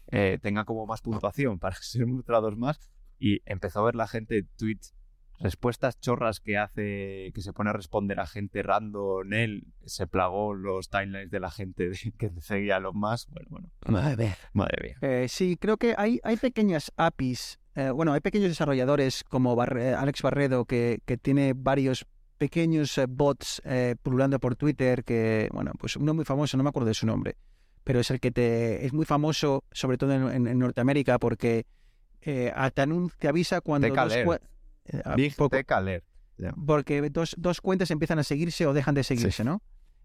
eh, 0.09 0.39
tengan 0.41 0.65
como 0.65 0.87
más 0.87 1.01
puntuación 1.03 1.59
para 1.59 1.75
ser 1.81 2.07
mostrados 2.07 2.57
más 2.57 2.79
y 3.19 3.41
empezó 3.47 3.81
a 3.81 3.87
ver 3.87 3.97
la 3.97 4.07
gente 4.07 4.45
tweets 4.57 4.95
respuestas 5.41 6.01
chorras 6.01 6.41
que 6.41 6.57
hace 6.59 7.31
que 7.35 7.41
se 7.43 7.53
pone 7.53 7.71
a 7.71 7.73
responder 7.73 8.21
a 8.21 8.27
gente 8.27 8.63
random 8.63 9.33
él 9.33 9.65
se 9.85 10.07
plagó 10.07 10.55
los 10.55 10.89
timelines 10.89 11.31
de 11.31 11.41
la 11.41 11.51
gente 11.51 11.89
de- 11.91 12.13
que 12.19 12.31
seguía 12.41 12.77
a 12.77 12.81
los 12.81 12.95
más 12.95 13.27
bueno 13.29 13.47
bueno. 13.51 13.69
Madre 13.89 14.17
mía. 14.25 14.37
madre 14.53 14.79
mía. 14.83 14.97
Eh, 15.03 15.27
sí, 15.29 15.57
creo 15.61 15.77
que 15.77 15.95
hay, 15.99 16.21
hay 16.25 16.37
pequeñas 16.37 16.93
APIs, 16.97 17.59
eh, 17.75 17.91
bueno, 17.91 18.13
hay 18.13 18.21
pequeños 18.21 18.49
desarrolladores 18.49 19.25
como 19.25 19.55
Barre- 19.57 19.95
Alex 19.95 20.23
Barredo 20.23 20.65
que, 20.65 21.01
que 21.05 21.17
tiene 21.19 21.53
varios 21.55 22.07
pequeños 22.39 22.97
eh, 22.99 23.07
bots 23.09 23.63
eh, 23.65 23.97
pululando 24.03 24.39
por 24.39 24.57
Twitter 24.57 25.05
que, 25.05 25.49
bueno, 25.53 25.73
pues 25.79 25.97
uno 25.97 26.13
muy 26.15 26.25
famoso, 26.25 26.57
no 26.57 26.63
me 26.63 26.69
acuerdo 26.71 26.89
de 26.89 26.95
su 26.95 27.07
nombre, 27.07 27.37
pero 27.85 28.01
es 28.01 28.11
el 28.11 28.21
que 28.21 28.31
te 28.31 28.85
es 28.85 28.93
muy 28.93 29.05
famoso, 29.05 29.65
sobre 29.73 29.97
todo 29.99 30.13
en, 30.13 30.29
en- 30.29 30.47
en 30.47 30.59
Norteamérica, 30.59 31.19
porque 31.19 31.67
eh, 32.23 32.53
a- 32.55 32.71
te, 32.71 32.83
anun- 32.83 33.13
te 33.19 33.29
avisa 33.29 33.61
cuando 33.61 33.87
dos, 34.25 34.39
Eh, 34.89 35.03
Big 35.17 35.35
poco- 35.37 35.57
Tech 35.57 35.71
Alert 35.73 36.05
porque 36.67 37.09
dos, 37.11 37.35
dos 37.39 37.61
cuentas 37.63 37.91
empiezan 37.91 38.19
a 38.19 38.23
seguirse 38.23 38.67
o 38.67 38.75
dejan 38.75 38.95
de 38.95 39.05
seguirse, 39.05 39.43
¿no? 39.43 39.63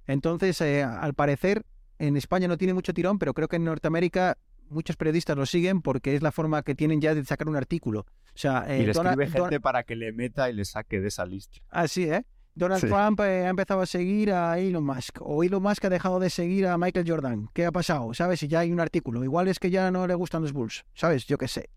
Entonces, 0.07 0.59
eh, 0.61 0.81
al 0.83 1.13
parecer, 1.13 1.65
en 1.99 2.15
España 2.17 2.47
no 2.47 2.57
tiene 2.57 2.73
mucho 2.73 2.93
tirón, 2.93 3.19
pero 3.19 3.33
creo 3.33 3.47
que 3.47 3.57
en 3.57 3.65
Norteamérica 3.65 4.37
muchos 4.69 4.95
periodistas 4.95 5.35
lo 5.37 5.45
siguen 5.45 5.81
porque 5.81 6.15
es 6.15 6.21
la 6.21 6.31
forma 6.31 6.63
que 6.63 6.73
tienen 6.73 7.01
ya 7.01 7.13
de 7.13 7.25
sacar 7.25 7.49
un 7.49 7.57
artículo. 7.57 8.01
O 8.33 8.37
sea, 8.37 8.63
eh, 8.67 8.81
y 8.81 8.85
le 8.85 8.93
Donald- 8.93 9.19
escribe 9.21 9.41
gente 9.41 9.59
para 9.59 9.83
que 9.83 9.95
le 9.97 10.13
meta 10.13 10.49
y 10.49 10.53
le 10.53 10.63
saque 10.65 11.01
de 11.01 11.09
esa 11.09 11.25
lista. 11.25 11.59
Así, 11.69 12.03
¿eh? 12.05 12.25
Donald 12.55 12.81
Sí. 12.81 12.87
Trump 12.87 13.19
eh, 13.21 13.45
ha 13.45 13.49
empezado 13.49 13.81
a 13.81 13.85
seguir 13.85 14.31
a 14.33 14.57
Elon 14.59 14.83
Musk, 14.83 15.17
o 15.21 15.43
Elon 15.43 15.61
Musk 15.63 15.85
ha 15.85 15.89
dejado 15.89 16.19
de 16.19 16.29
seguir 16.29 16.67
a 16.67 16.77
Michael 16.77 17.05
Jordan. 17.09 17.49
¿Qué 17.53 17.65
ha 17.65 17.71
pasado? 17.71 18.13
¿Sabes? 18.13 18.41
Y 18.43 18.47
ya 18.47 18.59
hay 18.59 18.71
un 18.71 18.79
artículo. 18.79 19.23
Igual 19.23 19.47
es 19.49 19.59
que 19.59 19.69
ya 19.69 19.91
no 19.91 20.07
le 20.07 20.15
gustan 20.15 20.41
los 20.41 20.51
Bulls, 20.53 20.85
¿sabes? 20.93 21.25
Yo 21.27 21.37
qué 21.37 21.47
sé. 21.47 21.69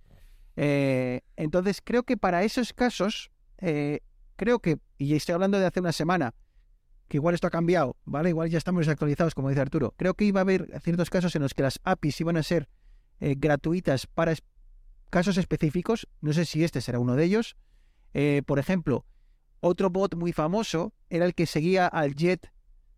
Eh, 0.56 1.20
entonces, 1.36 1.80
creo 1.82 2.02
que 2.04 2.16
para 2.16 2.44
esos 2.44 2.72
casos, 2.72 3.30
eh, 3.58 4.00
creo 4.36 4.58
que, 4.60 4.78
y 4.98 5.14
estoy 5.14 5.34
hablando 5.34 5.58
de 5.58 5.66
hace 5.66 5.80
una 5.80 5.92
semana, 5.92 6.34
que 7.08 7.18
igual 7.18 7.34
esto 7.34 7.46
ha 7.46 7.50
cambiado, 7.50 7.96
¿vale? 8.04 8.30
Igual 8.30 8.48
ya 8.50 8.58
estamos 8.58 8.86
desactualizados, 8.86 9.34
como 9.34 9.48
dice 9.50 9.60
Arturo. 9.60 9.94
Creo 9.96 10.14
que 10.14 10.24
iba 10.24 10.40
a 10.40 10.42
haber 10.42 10.80
ciertos 10.80 11.10
casos 11.10 11.34
en 11.36 11.42
los 11.42 11.52
que 11.54 11.62
las 11.62 11.78
APIs 11.84 12.20
iban 12.20 12.36
a 12.36 12.42
ser 12.42 12.68
eh, 13.20 13.34
gratuitas 13.36 14.06
para 14.06 14.32
es- 14.32 14.42
casos 15.10 15.36
específicos. 15.36 16.08
No 16.20 16.32
sé 16.32 16.44
si 16.44 16.64
este 16.64 16.80
será 16.80 16.98
uno 16.98 17.14
de 17.14 17.24
ellos. 17.24 17.56
Eh, 18.14 18.42
por 18.46 18.58
ejemplo, 18.58 19.04
otro 19.60 19.90
bot 19.90 20.14
muy 20.16 20.32
famoso 20.32 20.94
era 21.10 21.24
el 21.26 21.34
que 21.34 21.46
seguía 21.46 21.86
al 21.86 22.14
jet 22.14 22.50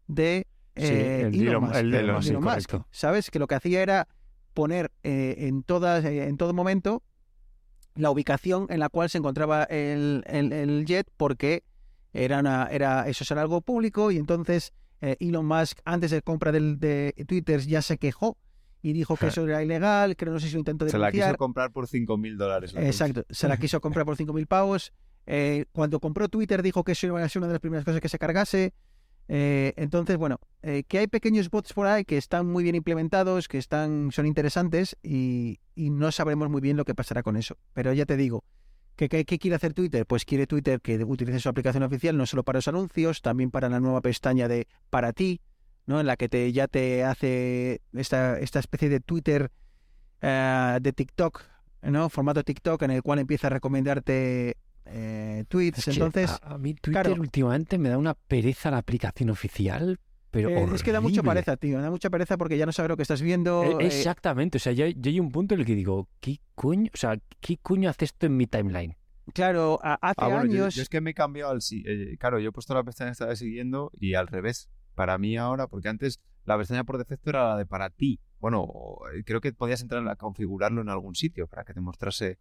de 0.07 0.47
Sí, 0.77 0.83
eh, 0.85 1.23
el 1.23 1.33
de 1.33 1.39
Elon 1.39 1.65
Musk, 1.65 1.75
el 1.77 1.91
de 1.91 1.99
Elon, 2.01 2.17
de 2.17 2.23
sí, 2.23 2.29
Elon 2.31 2.45
Musk, 2.45 2.71
correcto. 2.71 2.87
¿Sabes? 2.91 3.31
Que 3.31 3.39
lo 3.39 3.47
que 3.47 3.55
hacía 3.55 3.83
era 3.83 4.09
poner 4.55 4.93
eh, 5.03 5.35
en, 5.39 5.63
todas, 5.63 6.05
eh, 6.05 6.29
en 6.29 6.37
todo 6.37 6.53
momento 6.53 7.03
la 7.97 8.11
ubicación 8.11 8.67
en 8.71 8.81
la 8.81 8.89
cual 8.89 9.11
se 9.11 9.19
encontraba 9.19 9.65
el, 9.65 10.23
el- 10.27 10.53
el 10.53 10.85
jet 10.87 11.09
porque 11.17 11.65
era, 12.13 12.41
una- 12.41 12.67
era 12.71 13.09
eso 13.09 13.25
era 13.33 13.43
algo 13.43 13.61
público 13.61 14.11
y 14.11 14.17
entonces 14.19 14.73
eh, 15.01 15.17
Elon 15.21 15.45
Musk 15.47 15.79
antes 15.85 16.11
de 16.11 16.23
compra 16.23 16.53
del, 16.53 16.79
de 16.79 17.13
Twitter 17.27 17.61
ya 17.61 17.83
se 17.83 17.99
quejó 17.99 18.37
y 18.83 18.93
dijo 18.93 19.17
que 19.17 19.27
eso 19.27 19.45
era 19.47 19.63
ilegal, 19.63 20.15
que 20.17 20.27
no 20.27 20.39
sé 20.39 20.47
si 20.47 20.53
lo 20.55 20.61
intentó 20.61 20.89
Se 20.89 20.97
la 20.97 21.07
denunciar. 21.07 21.31
quiso 21.33 21.39
comprar 21.39 21.73
por 21.73 21.89
5.000 21.89 22.37
dólares. 22.37 22.73
la 22.73 22.87
Exacto, 22.87 23.25
se 23.31 23.49
la 23.49 23.57
quiso 23.57 23.81
comprar 23.81 24.07
por 24.07 24.17
5.000 24.17 24.47
pavos. 24.47 24.93
Eh, 25.27 25.65
cuando 25.73 25.99
compró 25.99 26.29
Twitter 26.29 26.63
dijo 26.63 26.85
que 26.85 26.93
eso 26.93 27.09
iba 27.09 27.21
a 27.23 27.29
ser 27.29 27.41
una 27.41 27.49
de 27.49 27.55
las 27.55 27.61
primeras 27.61 27.85
cosas 27.85 28.01
que 28.01 28.09
se 28.09 28.19
cargase. 28.19 28.75
Eh, 29.29 29.73
entonces, 29.77 30.17
bueno, 30.17 30.39
eh, 30.63 30.85
que 30.87 30.99
hay 30.99 31.07
pequeños 31.07 31.51
bots 31.51 31.73
por 31.73 31.87
ahí 31.87 32.05
que 32.05 32.17
están 32.17 32.47
muy 32.47 32.63
bien 32.63 32.77
implementados, 32.77 33.49
que 33.49 33.59
están, 33.59 34.11
son 34.13 34.27
interesantes 34.27 34.97
y, 35.03 35.59
y 35.75 35.91
no 35.91 36.13
sabremos 36.13 36.49
muy 36.49 36.61
bien 36.61 36.77
lo 36.77 36.85
que 36.85 36.95
pasará 36.95 37.23
con 37.23 37.37
eso. 37.37 37.57
Pero 37.73 37.93
ya 37.93 38.07
te 38.07 38.17
digo, 38.17 38.45
¿qué, 38.97 39.09
qué, 39.09 39.39
quiere 39.39 39.55
hacer 39.57 39.75
Twitter? 39.75 40.07
Pues 40.07 40.25
quiere 40.25 40.47
Twitter 40.47 40.81
que 40.81 41.03
utilice 41.05 41.39
su 41.39 41.49
aplicación 41.49 41.83
oficial 41.83 42.17
no 42.17 42.27
solo 42.27 42.43
para 42.43 42.59
los 42.59 42.69
anuncios, 42.69 43.23
también 43.23 43.51
para 43.51 43.69
la 43.69 43.81
nueva 43.81 44.01
pestaña 44.01 44.49
de 44.49 44.67
para 44.91 45.13
ti, 45.13 45.41
¿no? 45.87 46.01
En 46.01 46.07
la 46.07 46.17
que 46.17 46.29
te, 46.29 46.53
ya 46.53 46.67
te 46.67 47.05
hace 47.05 47.83
esta, 47.93 48.39
esta 48.39 48.59
especie 48.59 48.89
de 48.89 49.01
Twitter 49.01 49.51
eh, 50.23 50.79
de 50.81 50.93
TikTok, 50.93 51.43
¿no? 51.83 52.09
Formato 52.09 52.43
TikTok 52.43 52.83
en 52.83 52.91
el 52.91 53.03
cual 53.03 53.19
empieza 53.19 53.49
a 53.49 53.51
recomendarte 53.51 54.57
eh, 54.89 55.45
tweets. 55.49 55.79
Es 55.79 55.85
que 55.87 55.91
Entonces, 55.93 56.31
a, 56.43 56.55
a 56.55 56.59
mí 56.59 56.75
Twitter 56.75 57.03
claro. 57.07 57.21
últimamente 57.21 57.79
me 57.79 57.89
da 57.89 57.99
una 57.99 58.15
pereza 58.15 58.71
la 58.71 58.79
aplicación 58.79 59.31
oficial, 59.31 59.99
pero 60.31 60.49
eh, 60.51 60.67
es 60.75 60.83
que 60.83 60.93
da 60.93 61.01
mucha 61.01 61.23
pereza, 61.23 61.57
tío. 61.57 61.81
Da 61.81 61.91
mucha 61.91 62.11
pereza 62.11 62.37
porque 62.37 62.59
ya 62.59 62.67
no 62.67 62.73
sabes 62.73 62.89
lo 62.91 62.97
que 62.97 63.03
estás 63.03 63.23
viendo. 63.23 63.63
Eh, 63.65 63.85
eh, 63.85 63.87
Exactamente, 63.87 64.59
o 64.59 64.61
sea, 64.61 64.73
yo, 64.73 64.87
yo 64.87 65.11
hay 65.11 65.21
un 65.21 65.31
punto 65.33 65.55
en 65.55 65.61
el 65.61 65.67
que 65.67 65.75
digo, 65.75 66.09
¿qué 66.21 66.39
coño? 66.55 66.91
O 66.93 66.97
sea, 66.97 67.19
¿qué 67.41 67.57
coño 67.59 67.89
hace 67.91 68.05
esto 68.07 68.27
en 68.27 68.37
mi 68.37 68.47
timeline? 68.47 68.97
claro, 69.35 69.81
a- 69.83 69.99
hace 70.01 70.15
Ah, 70.19 70.29
bueno, 70.29 70.43
años. 70.43 70.75
yo, 70.77 70.83
es 70.83 70.89
que 70.89 71.01
me 71.01 71.11
he 71.11 71.15
cambiado 71.15 71.51
al... 71.51 71.61
si- 71.61 71.83
eh, 71.87 72.17
claro, 72.19 72.39
yo 72.39 72.51
he 72.51 72.53
puesto 72.53 72.75
la 72.75 72.85
pestaña 72.85 73.11
esta 73.11 73.27
de 73.27 73.35
siguiendo 73.37 73.91
y 73.99 74.15
al 74.15 74.29
revés. 74.29 74.69
Para 74.95 75.19
mí 75.19 75.37
ahora, 75.37 75.67
porque 75.67 75.89
antes 75.89 76.21
la 76.45 76.57
pestaña 76.57 76.85
por 76.85 76.97
defecto 76.97 77.31
era 77.31 77.49
la 77.49 77.57
de 77.57 77.67
para 77.67 77.91
ti. 77.91 78.21
Bueno, 78.39 78.67
creo 79.25 79.41
que 79.41 79.53
podías 79.53 79.83
entrar 79.83 80.07
a 80.09 80.15
configurarlo 80.17 80.81
en 80.81 80.89
algún 80.91 81.15
sitio 81.17 81.49
para 81.49 81.65
que 81.65 81.75
te 81.75 81.81
mostrase... 81.81 82.39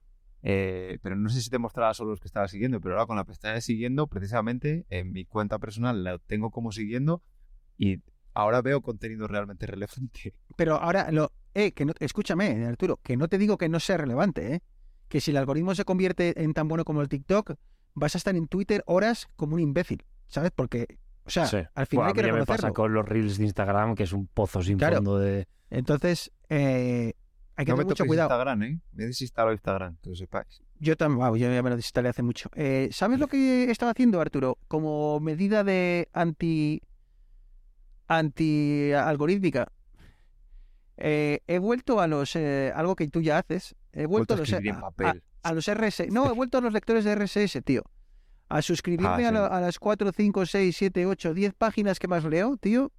eh, 0.47 0.99
pero 1.01 1.15
no 1.15 1.27
sé 1.29 1.41
si 1.41 1.49
te 1.49 1.57
mostraba 1.57 1.93
solo 1.95 2.11
los 2.11 2.19
que 2.19 2.27
estaba 2.27 2.47
siguiendo, 2.47 2.79
pero 2.79 2.93
ahora 2.95 3.07
con 3.07 3.15
la 3.17 3.23
pestaña 3.23 3.55
de 3.55 3.61
siguiendo, 3.61 4.05
precisamente 4.05 4.85
en 4.91 5.11
mi 5.11 5.25
cuenta 5.25 5.57
personal 5.57 6.03
la 6.03 6.19
tengo 6.19 6.51
como 6.51 6.71
siguiendo 6.71 7.23
y 7.79 8.01
ahora 8.35 8.61
veo 8.61 8.81
contenido 8.81 9.27
realmente 9.27 9.65
relevante. 9.67 10.33
Pero 10.55 10.75
ahora, 10.75 11.09
lo, 11.11 11.31
eh, 11.55 11.71
que 11.71 11.85
no, 11.85 11.93
escúchame, 11.99 12.63
Arturo, 12.65 12.97
que 13.01 13.17
no 13.17 13.27
te 13.27 13.39
digo 13.39 13.57
que 13.57 13.69
no 13.69 13.79
sea 13.79 13.97
relevante, 13.97 14.53
¿eh? 14.55 14.61
Que 15.09 15.19
si 15.19 15.31
el 15.31 15.37
algoritmo 15.37 15.73
se 15.73 15.83
convierte 15.83 16.39
en 16.43 16.53
tan 16.53 16.67
bueno 16.67 16.85
como 16.85 17.01
el 17.01 17.09
TikTok, 17.09 17.53
vas 17.95 18.13
a 18.13 18.17
estar 18.19 18.35
en 18.35 18.47
Twitter 18.47 18.83
horas 18.85 19.27
como 19.35 19.55
un 19.55 19.61
imbécil, 19.61 20.03
¿sabes? 20.27 20.51
Porque, 20.55 20.99
o 21.23 21.29
sea, 21.31 21.47
Sí. 21.47 21.57
al 21.73 21.87
final 21.87 22.05
Bueno, 22.05 22.05
hay 22.05 22.11
a 22.11 22.13
que 22.13 22.21
mí 22.21 22.27
ya 22.27 22.33
me 22.33 22.39
pasa 22.45 22.67
reconocerlo. 22.67 22.73
con 22.75 22.93
los 22.93 23.05
reels 23.07 23.37
de 23.39 23.43
Instagram, 23.45 23.95
que 23.95 24.03
es 24.03 24.13
un 24.13 24.27
pozo 24.27 24.61
sin 24.61 24.77
Claro. 24.77 24.97
fondo 24.97 25.17
de... 25.17 25.47
Entonces, 25.71 26.31
eh, 26.49 27.13
hay 27.55 27.65
que 27.65 27.71
no 27.71 27.77
me 27.77 27.83
tener 27.83 27.85
mucho 27.85 27.95
toquéis 28.03 28.07
cuidado. 28.09 28.29
Instagram, 28.29 28.63
¿eh? 28.63 28.79
Me 28.93 29.03
he 29.03 29.07
desinstalado 29.07 29.53
Instagram, 29.53 29.97
que 30.01 30.09
lo 30.09 30.15
sepáis. 30.15 30.61
Yo 30.79 30.97
también, 30.97 31.19
wow, 31.25 31.35
yo 31.37 31.49
ya 31.51 31.63
me 31.63 31.69
lo 31.69 31.75
desinstalé 31.77 32.09
hace 32.09 32.21
mucho. 32.21 32.49
Eh, 32.55 32.89
¿Sabes 32.91 33.19
lo 33.19 33.27
que 33.27 33.71
estaba 33.71 33.91
haciendo, 33.91 34.19
Arturo? 34.19 34.57
Como 34.67 35.19
medida 35.21 35.63
de 35.63 36.09
anti 36.13 36.81
anti 38.07 38.91
algorítmica. 38.93 39.67
Eh, 40.97 41.41
he 41.47 41.59
vuelto 41.59 41.99
a 41.99 42.07
los 42.07 42.35
eh, 42.35 42.71
algo 42.75 42.95
que 42.95 43.07
tú 43.07 43.21
ya 43.21 43.39
haces. 43.39 43.75
He 43.93 44.05
vuelto 44.05 44.33
a 44.33 44.37
a 44.37 44.39
los 44.39 44.53
a- 44.53 44.81
papel. 44.81 45.23
a 45.43 45.53
los 45.53 45.67
RSS. 45.69 46.09
No, 46.11 46.29
he 46.29 46.33
vuelto 46.33 46.57
a 46.57 46.61
los 46.61 46.73
lectores 46.73 47.03
de 47.05 47.15
RSS, 47.15 47.61
tío. 47.63 47.83
A 48.47 48.61
suscribirme 48.61 49.07
Ah, 49.07 49.15
a, 49.15 49.29
sí. 49.29 49.33
lo- 49.33 49.51
a 49.51 49.61
las 49.61 49.79
4, 49.79 50.11
5, 50.11 50.45
6, 50.45 50.75
7, 50.77 51.05
8, 51.05 51.33
10 51.33 51.53
páginas 51.55 51.99
que 51.99 52.07
más 52.07 52.23
leo, 52.25 52.57
tío. 52.57 52.91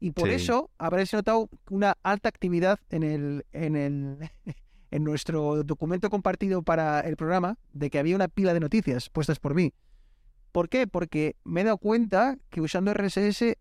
Y 0.00 0.12
por 0.12 0.28
Sí. 0.28 0.34
eso 0.34 0.70
habréis 0.78 1.12
notado 1.12 1.48
una 1.70 1.96
alta 2.02 2.28
actividad 2.28 2.78
en 2.90 3.02
el, 3.02 3.46
en 3.52 3.76
el 3.76 4.18
en 4.90 5.04
nuestro 5.04 5.62
documento 5.64 6.08
compartido 6.08 6.62
para 6.62 7.00
el 7.00 7.16
programa 7.16 7.58
de 7.72 7.90
que 7.90 7.98
había 7.98 8.16
una 8.16 8.28
pila 8.28 8.54
de 8.54 8.60
noticias 8.60 9.10
puestas 9.10 9.38
por 9.38 9.54
mí. 9.54 9.74
¿Por 10.52 10.68
qué? 10.70 10.86
Porque 10.86 11.36
me 11.44 11.60
he 11.60 11.64
dado 11.64 11.76
cuenta 11.78 12.38
que 12.48 12.60
usando 12.62 12.92
RSS 12.94 13.42
he 13.42 13.56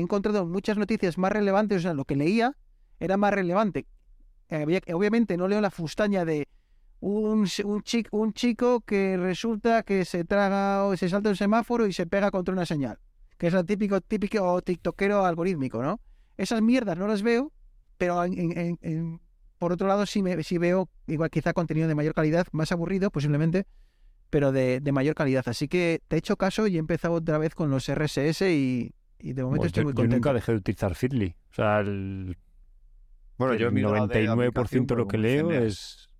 encontrado 0.00 0.44
muchas 0.44 0.76
noticias 0.76 1.18
más 1.18 1.30
relevantes, 1.30 1.78
o 1.78 1.80
sea, 1.82 1.94
lo 1.94 2.04
que 2.04 2.16
leía 2.16 2.56
era 2.98 3.16
más 3.16 3.32
relevante. 3.32 3.86
Había- 4.50 4.80
obviamente 4.92 5.36
no 5.36 5.46
leo 5.46 5.60
la 5.60 5.70
fustaña 5.70 6.24
de 6.24 6.48
un, 7.00 7.46
un, 7.64 7.82
chi- 7.82 8.06
un 8.10 8.32
chico 8.32 8.80
que 8.80 9.16
resulta 9.16 9.82
que 9.84 10.04
se 10.04 10.24
traga 10.24 10.84
o 10.84 10.96
se 10.96 11.08
salta 11.08 11.28
un 11.28 11.36
semáforo 11.36 11.86
y 11.86 11.92
se 11.92 12.06
pega 12.06 12.30
contra 12.32 12.52
una 12.54 12.66
señal, 12.66 12.98
que 13.38 13.48
es 13.48 13.54
el 13.54 13.64
típico, 13.66 14.00
típico 14.00 14.60
tiktokero 14.62 15.24
algorítmico, 15.24 15.82
¿no? 15.82 16.00
Esas 16.36 16.62
mierdas 16.62 16.96
no 16.98 17.06
las 17.06 17.22
veo, 17.22 17.52
pero 17.98 18.22
en- 18.24 18.38
en- 18.38 18.58
en- 18.58 18.78
en- 18.82 19.20
por 19.58 19.72
otro 19.72 19.86
lado 19.88 20.04
sí, 20.06 20.22
me, 20.22 20.42
sí 20.42 20.58
veo 20.58 20.88
igual 21.06 21.30
quizá 21.30 21.52
contenido 21.52 21.88
de 21.88 21.94
mayor 21.94 22.14
calidad, 22.14 22.46
más 22.52 22.72
aburrido 22.72 23.10
posiblemente, 23.10 23.66
pero 24.30 24.52
de, 24.52 24.80
de 24.80 24.92
mayor 24.92 25.14
calidad. 25.14 25.44
Así 25.48 25.66
que 25.68 26.00
te 26.08 26.16
he 26.16 26.18
hecho 26.18 26.36
caso 26.36 26.66
y 26.66 26.76
he 26.76 26.78
empezado 26.78 27.14
otra 27.14 27.38
vez 27.38 27.54
con 27.54 27.70
los 27.70 27.88
RSS 27.88 28.42
y, 28.52 28.92
y 29.18 29.32
de 29.32 29.42
momento 29.42 29.60
Bueno, 29.60 29.66
estoy 29.66 29.80
yo, 29.82 29.84
muy 29.84 29.92
yo 29.92 29.96
contento. 29.96 30.16
nunca 30.16 30.32
dejé 30.34 30.52
de 30.52 30.58
utilizar 30.58 30.94
Feedly. 30.94 31.36
O 31.50 31.54
sea, 31.54 31.80
el, 31.80 32.36
Bueno, 33.38 33.54
yo 33.54 33.66
he 33.66 33.68
el 33.68 33.74
migrado 33.74 34.06
de 34.08 34.26
99% 34.26 34.48
aplicación, 34.48 34.86
de 34.86 34.94
lo 34.96 35.08
que 35.08 35.18
leo 35.18 35.50
es, 35.52 36.10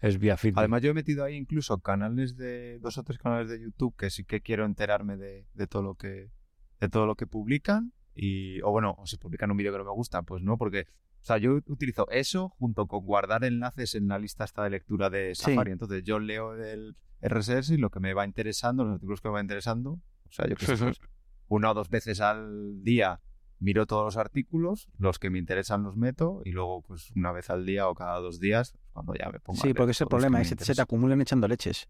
es 0.00 0.18
vía 0.18 0.36
Feedly. 0.36 0.58
Además, 0.58 0.82
yo 0.82 0.90
he 0.90 0.94
metido 0.94 1.24
ahí 1.24 1.34
incluso 1.34 1.78
canales 1.78 2.36
de 2.36 2.78
dos 2.80 2.98
o 2.98 3.02
tres 3.02 3.18
canales 3.18 3.48
de 3.48 3.60
YouTube 3.60 3.96
que 3.96 4.10
sí 4.10 4.22
que 4.24 4.40
quiero 4.42 4.64
enterarme 4.64 5.16
de, 5.16 5.46
de 5.54 5.66
todo 5.66 5.82
lo 5.82 5.94
que 5.96 6.30
de 6.80 6.88
todo 6.88 7.06
lo 7.06 7.14
que 7.14 7.26
publican 7.26 7.92
y 8.14 8.60
o 8.62 8.70
bueno, 8.70 8.94
o 8.98 9.06
si 9.06 9.16
publican 9.16 9.50
un 9.50 9.56
vídeo 9.56 9.72
que 9.72 9.78
no 9.78 9.84
me 9.84 9.90
gusta, 9.92 10.22
pues 10.22 10.42
no, 10.42 10.56
porque 10.58 10.86
o 11.22 11.24
sea, 11.26 11.38
yo 11.38 11.54
utilizo 11.66 12.08
eso 12.10 12.50
junto 12.50 12.86
con 12.86 13.04
guardar 13.04 13.42
enlaces 13.44 13.94
en 13.96 14.06
la 14.08 14.18
lista 14.18 14.44
esta 14.44 14.62
de 14.64 14.70
lectura 14.70 15.10
de 15.10 15.34
Sí. 15.34 15.42
Safari. 15.50 15.72
Entonces, 15.72 16.04
yo 16.04 16.20
leo 16.20 16.54
el 16.54 16.96
RSS 17.20 17.70
y 17.70 17.76
lo 17.78 17.90
que 17.90 17.98
me 17.98 18.14
va 18.14 18.24
interesando, 18.24 18.84
los 18.84 18.94
artículos 18.94 19.20
que 19.20 19.28
me 19.28 19.34
va 19.34 19.40
interesando, 19.40 19.92
o 20.28 20.30
sea, 20.30 20.46
yo 20.48 20.54
que 20.54 20.66
sé, 20.66 20.76
pues, 20.76 21.00
una 21.48 21.72
o 21.72 21.74
dos 21.74 21.88
veces 21.90 22.20
al 22.20 22.82
día 22.84 23.20
miro 23.58 23.86
todos 23.86 24.04
los 24.04 24.16
artículos, 24.18 24.88
los 24.98 25.18
que 25.18 25.30
me 25.30 25.38
interesan 25.38 25.82
los 25.82 25.96
meto 25.96 26.42
y 26.44 26.52
luego 26.52 26.82
pues 26.82 27.10
una 27.16 27.32
vez 27.32 27.48
al 27.50 27.64
día 27.66 27.88
o 27.88 27.94
cada 27.94 28.18
dos 28.20 28.38
días 28.38 28.74
cuando 28.92 29.14
ya 29.14 29.30
me 29.30 29.40
pongo 29.40 29.58
a 29.58 29.62
Sí, 29.62 29.68
leer 29.68 29.76
porque 29.76 29.92
es 29.92 30.00
el 30.02 30.08
problema, 30.08 30.40
es 30.40 30.44
que 30.44 30.48
se 30.50 30.56
te 30.56 30.62
interesan. 30.64 30.82
acumulan 30.84 31.20
echando 31.22 31.48
leches. 31.48 31.88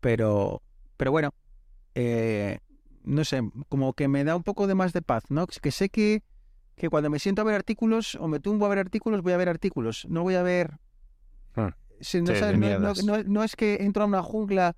Pero, 0.00 0.62
pero 0.96 1.10
bueno, 1.12 1.32
eh, 1.94 2.58
no 3.04 3.24
sé, 3.24 3.42
como 3.68 3.92
que 3.94 4.08
me 4.08 4.24
da 4.24 4.36
un 4.36 4.42
poco 4.42 4.66
de 4.66 4.74
más 4.74 4.92
de 4.92 5.02
paz, 5.02 5.24
¿no? 5.30 5.46
Que 5.46 5.70
sé 5.70 5.88
que, 5.88 6.22
que 6.76 6.88
cuando 6.88 7.10
me 7.10 7.18
siento 7.18 7.42
a 7.42 7.44
ver 7.44 7.54
artículos 7.54 8.14
o 8.16 8.28
me 8.28 8.40
tumbo 8.40 8.66
a 8.66 8.68
ver 8.68 8.78
artículos, 8.78 9.22
voy 9.22 9.32
a 9.32 9.36
ver 9.36 9.48
artículos, 9.48 10.06
no 10.08 10.22
voy 10.22 10.34
a 10.34 10.42
ver... 10.42 10.78
Ah. 11.56 11.74
Sí, 12.00 12.20
no, 12.20 12.32
Sí, 12.32 12.38
sabes, 12.38 12.60
de 12.60 12.78
no- 12.78 12.94
no- 13.04 13.22
no 13.24 13.42
es 13.44 13.56
que 13.56 13.78
entro 13.80 14.04
a 14.04 14.06
una 14.06 14.22
jungla 14.22 14.76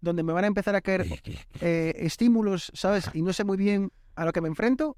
donde 0.00 0.22
me 0.22 0.32
van 0.32 0.44
a 0.44 0.48
empezar 0.48 0.74
a 0.76 0.80
caer 0.82 1.06
eh, 1.60 1.92
estímulos, 1.96 2.70
¿sabes? 2.74 3.10
Y 3.14 3.22
no 3.22 3.32
sé 3.32 3.44
muy 3.44 3.56
bien 3.56 3.90
a 4.16 4.24
lo 4.24 4.32
que 4.32 4.40
me 4.40 4.48
enfrento. 4.48 4.96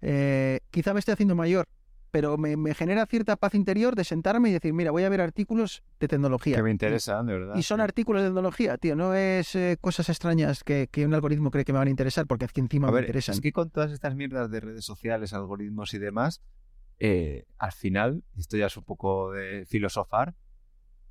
Eh, 0.00 0.60
quizá 0.70 0.92
me 0.94 1.00
esté 1.00 1.12
haciendo 1.12 1.34
mayor, 1.34 1.66
pero 2.12 2.36
me, 2.38 2.56
me 2.56 2.74
genera 2.74 3.04
cierta 3.06 3.34
paz 3.36 3.54
interior 3.56 3.96
de 3.96 4.04
sentarme 4.04 4.50
y 4.50 4.52
decir, 4.52 4.72
mira, 4.72 4.92
voy 4.92 5.02
a 5.02 5.08
ver 5.08 5.20
artículos 5.20 5.82
de 5.98 6.06
tecnología. 6.06 6.54
Que 6.56 6.62
me 6.62 6.70
interesan, 6.70 7.26
de 7.26 7.32
verdad. 7.32 7.56
Y 7.56 7.62
son 7.64 7.78
sí. 7.78 7.82
artículos 7.82 8.22
de 8.22 8.28
tecnología, 8.28 8.76
tío, 8.78 8.94
no 8.94 9.14
es 9.14 9.54
eh, 9.56 9.78
cosas 9.80 10.08
extrañas 10.10 10.62
que, 10.62 10.88
que 10.92 11.04
un 11.06 11.14
algoritmo 11.14 11.50
cree 11.50 11.64
que 11.64 11.72
me 11.72 11.78
van 11.80 11.88
a 11.88 11.90
interesar, 11.90 12.26
porque 12.26 12.44
es 12.44 12.52
que 12.52 12.60
encima 12.60 12.86
A 12.88 12.90
me 12.92 12.96
ver, 12.96 13.04
interesan. 13.06 13.34
es 13.34 13.40
que 13.40 13.50
con 13.50 13.70
todas 13.70 13.90
estas 13.90 14.14
mierdas 14.14 14.50
de 14.50 14.60
redes 14.60 14.84
sociales, 14.84 15.32
algoritmos 15.32 15.92
y 15.94 15.98
demás, 15.98 16.42
eh, 17.00 17.46
al 17.58 17.72
final, 17.72 18.22
esto 18.36 18.56
ya 18.56 18.66
es 18.66 18.76
un 18.76 18.84
poco 18.84 19.32
de 19.32 19.64
filosofar, 19.66 20.36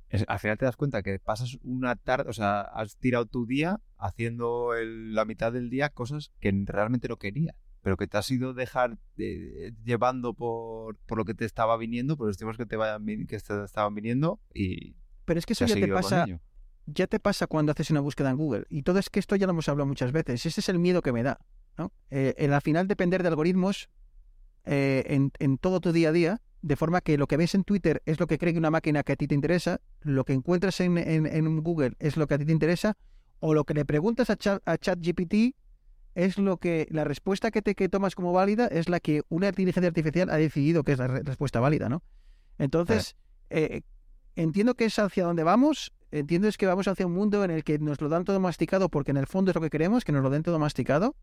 es- 0.08 0.24
al 0.28 0.38
final 0.38 0.56
te 0.56 0.64
das 0.66 0.76
cuenta 0.76 1.02
que 1.02 1.18
pasas 1.18 1.58
una 1.62 1.96
tarde, 1.96 2.30
o 2.30 2.32
sea, 2.32 2.60
has 2.60 2.96
tirado 2.96 3.26
tu 3.26 3.44
día 3.46 3.80
haciendo 3.98 4.74
el- 4.74 5.14
la 5.14 5.24
mitad 5.24 5.52
del 5.52 5.68
día 5.68 5.88
cosas 5.88 6.32
que 6.38 6.52
realmente 6.66 7.08
no 7.08 7.16
querías, 7.16 7.56
pero 7.82 7.96
que 7.96 8.06
te 8.06 8.16
has 8.16 8.30
ido 8.30 8.54
dejar 8.54 8.98
eh, 9.18 9.72
llevando 9.84 10.34
por, 10.34 10.96
por 11.06 11.18
lo 11.18 11.24
que 11.24 11.34
te 11.34 11.44
estaba 11.44 11.76
viniendo, 11.76 12.16
por 12.16 12.28
los 12.28 12.38
temas 12.38 12.56
que 12.56 12.64
te 12.66 12.76
vayan 12.76 13.04
que 13.26 13.38
te 13.38 13.64
estaban 13.64 13.94
viniendo 13.94 14.40
y 14.54 14.94
Pero 15.24 15.38
es 15.38 15.46
que 15.46 15.52
eso 15.52 15.64
te 15.66 15.70
ya 15.70 15.74
te 15.74 15.92
pasa, 16.02 16.26
ya 16.86 17.06
te 17.06 17.20
pasa 17.20 17.46
cuando 17.46 17.72
haces 17.72 17.90
una 17.90 18.00
búsqueda 18.00 18.30
en 18.30 18.36
Google. 18.36 18.64
Y 18.70 18.82
todo 18.82 18.98
es 18.98 19.10
que 19.10 19.20
esto 19.20 19.36
ya 19.36 19.46
lo 19.46 19.52
hemos 19.52 19.68
hablado 19.68 19.86
muchas 19.86 20.12
veces. 20.12 20.46
Ese 20.46 20.60
es 20.60 20.68
el 20.68 20.78
miedo 20.78 21.02
que 21.02 21.12
me 21.12 21.22
da. 21.22 21.38
¿no? 21.78 21.92
Eh, 22.10 22.34
el 22.38 22.52
al 22.52 22.60
final 22.62 22.86
depender 22.88 23.22
de 23.22 23.28
algoritmos 23.28 23.88
eh, 24.64 25.04
en, 25.06 25.32
en 25.38 25.58
todo 25.58 25.80
tu 25.80 25.92
día 25.92 26.10
a 26.10 26.12
día, 26.12 26.40
de 26.60 26.76
forma 26.76 27.00
que 27.00 27.18
lo 27.18 27.26
que 27.26 27.36
ves 27.36 27.54
en 27.54 27.64
Twitter 27.64 28.02
es 28.06 28.20
lo 28.20 28.26
que 28.28 28.38
cree 28.38 28.56
una 28.56 28.70
máquina 28.70 29.02
que 29.02 29.12
a 29.12 29.16
ti 29.16 29.26
te 29.26 29.34
interesa, 29.34 29.80
lo 30.00 30.24
que 30.24 30.32
encuentras 30.32 30.80
en, 30.80 30.98
en- 30.98 31.26
en 31.26 31.62
Google 31.62 31.94
es 31.98 32.16
lo 32.16 32.26
que 32.28 32.34
a 32.34 32.38
ti 32.38 32.44
te 32.44 32.52
interesa, 32.52 32.96
o 33.40 33.54
lo 33.54 33.64
que 33.64 33.74
le 33.74 33.84
preguntas 33.84 34.30
a, 34.30 34.36
Chat, 34.36 34.62
a 34.68 34.78
ChatGPT 34.78 35.56
es 36.14 36.38
lo 36.38 36.56
que 36.58 36.86
la 36.90 37.04
respuesta 37.04 37.50
que 37.50 37.62
te 37.62 37.74
que 37.74 37.88
tomas 37.88 38.14
como 38.14 38.32
válida 38.32 38.66
es 38.66 38.88
la 38.88 39.00
que 39.00 39.22
una 39.28 39.48
inteligencia 39.48 39.88
artificial 39.88 40.30
ha 40.30 40.36
decidido 40.36 40.84
que 40.84 40.92
es 40.92 40.98
la 40.98 41.06
re- 41.08 41.22
respuesta 41.22 41.60
válida, 41.60 41.88
¿no? 41.88 42.02
Entonces, 42.58 43.16
eh, 43.50 43.82
entiendo 44.36 44.74
que 44.74 44.84
es 44.84 44.98
hacia 44.98 45.24
donde 45.24 45.42
vamos, 45.42 45.92
entiendo 46.10 46.48
es 46.48 46.56
que 46.58 46.66
vamos 46.66 46.86
hacia 46.88 47.06
un 47.06 47.12
mundo 47.14 47.44
en 47.44 47.50
el 47.50 47.64
que 47.64 47.78
nos 47.78 48.00
lo 48.00 48.08
dan 48.08 48.24
todo 48.24 48.40
masticado 48.40 48.88
porque 48.88 49.10
en 49.10 49.16
el 49.16 49.26
fondo 49.26 49.50
es 49.50 49.54
lo 49.54 49.60
que 49.60 49.70
queremos, 49.70 50.04
que 50.04 50.12
nos 50.12 50.22
lo 50.22 50.30
den 50.30 50.42
todo 50.42 50.58
masticado, 50.58 51.16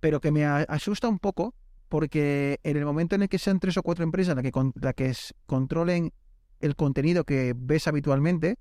pero 0.00 0.20
que 0.20 0.30
me 0.32 0.44
asusta 0.44 1.08
un 1.08 1.18
poco 1.18 1.54
porque 1.88 2.60
en 2.62 2.76
el 2.76 2.84
momento 2.84 3.14
en 3.14 3.22
el 3.22 3.28
que 3.28 3.38
sean 3.38 3.60
tres 3.60 3.76
o 3.76 3.82
cuatro 3.82 4.04
empresas 4.04 4.34
las 4.34 4.42
que, 4.42 4.52
con- 4.52 4.72
la 4.80 4.92
que 4.92 5.12
controlen 5.46 6.12
el 6.60 6.76
contenido 6.76 7.24
que 7.24 7.54
ves 7.56 7.86
habitualmente, 7.88 8.56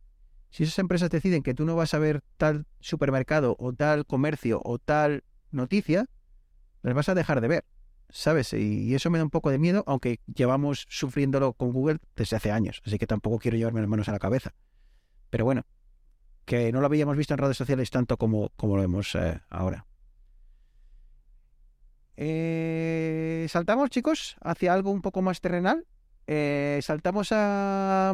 si 0.50 0.64
esas 0.64 0.80
empresas 0.80 1.10
deciden 1.10 1.42
que 1.42 1.54
tú 1.54 1.66
no 1.66 1.76
vas 1.76 1.94
a 1.94 2.00
ver 2.00 2.22
tal 2.38 2.66
supermercado 2.80 3.56
o 3.60 3.74
tal 3.74 4.06
comercio 4.06 4.62
o 4.64 4.78
tal 4.78 5.24
noticia, 5.54 6.06
las 6.82 6.94
vas 6.94 7.10
a 7.10 7.16
dejar 7.16 7.42
de 7.42 7.48
ver, 7.48 7.66
¿sabes? 8.10 8.54
Y, 8.54 8.94
eso 8.94 9.10
me 9.10 9.18
da 9.18 9.24
un 9.24 9.30
poco 9.30 9.50
de 9.50 9.60
miedo, 9.60 9.84
aunque 9.88 10.20
llevamos 10.34 10.86
sufriéndolo 10.90 11.54
con 11.54 11.72
Google 11.72 12.00
desde 12.16 12.36
hace 12.36 12.52
años, 12.52 12.82
así 12.86 12.98
que 12.98 13.08
tampoco 13.08 13.40
quiero 13.40 13.58
llevarme 13.58 13.82
las 13.82 13.90
manos 13.90 14.10
a 14.10 14.12
la 14.12 14.20
cabeza. 14.20 14.54
Pero 15.30 15.46
bueno, 15.46 15.66
que 16.46 16.72
no 16.72 16.80
lo 16.80 16.86
habíamos 16.86 17.18
visto 17.18 17.34
en 17.34 17.40
redes 17.40 17.58
sociales 17.58 17.90
tanto 17.90 18.18
como, 18.18 18.50
como 18.56 18.76
lo 18.76 18.82
vemos 18.82 19.16
eh, 19.16 19.40
ahora. 19.50 19.86
Eh, 22.16 23.48
saltamos, 23.50 23.90
chicos, 23.90 24.36
hacia 24.42 24.74
algo 24.74 24.92
un 24.92 25.02
poco 25.02 25.22
más 25.22 25.42
terrenal. 25.42 25.88
Eh, 26.28 26.80
saltamos 26.84 27.30
a 27.32 28.14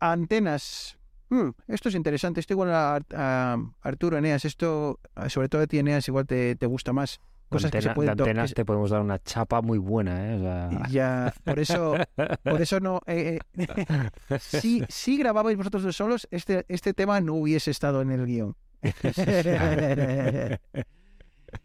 antenas. 0.00 0.97
Hmm, 1.30 1.50
esto 1.66 1.88
es 1.90 1.94
interesante. 1.94 2.40
Esto 2.40 2.54
igual 2.54 2.70
a, 2.72 3.00
a 3.14 3.56
Arturo, 3.82 4.16
Eneas. 4.18 4.44
Esto, 4.44 4.98
eh, 5.16 5.28
sobre 5.28 5.48
todo 5.48 5.62
a 5.62 5.66
ti, 5.66 5.78
Eneas, 5.78 6.06
igual 6.08 6.26
te, 6.26 6.56
te 6.56 6.66
gusta 6.66 6.92
más. 6.92 7.20
Cosas 7.50 7.70
que 7.70 7.80
se 7.80 7.88
Antena- 7.88 7.94
pueden 7.94 8.16
de 8.16 8.22
antenas 8.24 8.52
te 8.52 8.64
podemos 8.66 8.90
dar 8.90 9.00
una 9.00 9.18
chapa 9.20 9.62
muy 9.62 9.78
buena, 9.78 10.32
¿eh? 10.32 10.36
O 10.36 10.40
sea, 10.40 10.88
Ya, 10.90 11.32
por 11.44 11.58
eso, 11.58 11.96
por 12.42 12.60
eso 12.60 12.78
no. 12.78 13.00
eh, 13.06 13.38
eh, 13.56 13.66
si, 14.38 14.82
si 14.90 15.16
grababais 15.16 15.56
vosotros 15.56 15.82
dos 15.82 15.96
solos, 15.96 16.28
este, 16.30 16.66
este 16.68 16.92
tema 16.92 17.20
no 17.22 17.34
hubiese 17.36 17.70
estado 17.70 18.02
en 18.02 18.10
el 18.10 18.26
guion. 18.26 18.54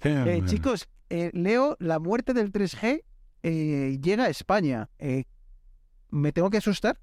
Eh, 0.06 0.42
chicos, 0.46 0.88
eh, 1.10 1.30
leo 1.34 1.76
la 1.80 2.00
muerte 2.00 2.34
del 2.34 2.52
3G 2.54 3.04
eh, 3.44 4.00
llega 4.02 4.24
a 4.26 4.30
España. 4.30 4.90
¿Me 6.10 6.32
tengo 6.32 6.50
que 6.50 6.58
asustar? 6.58 7.00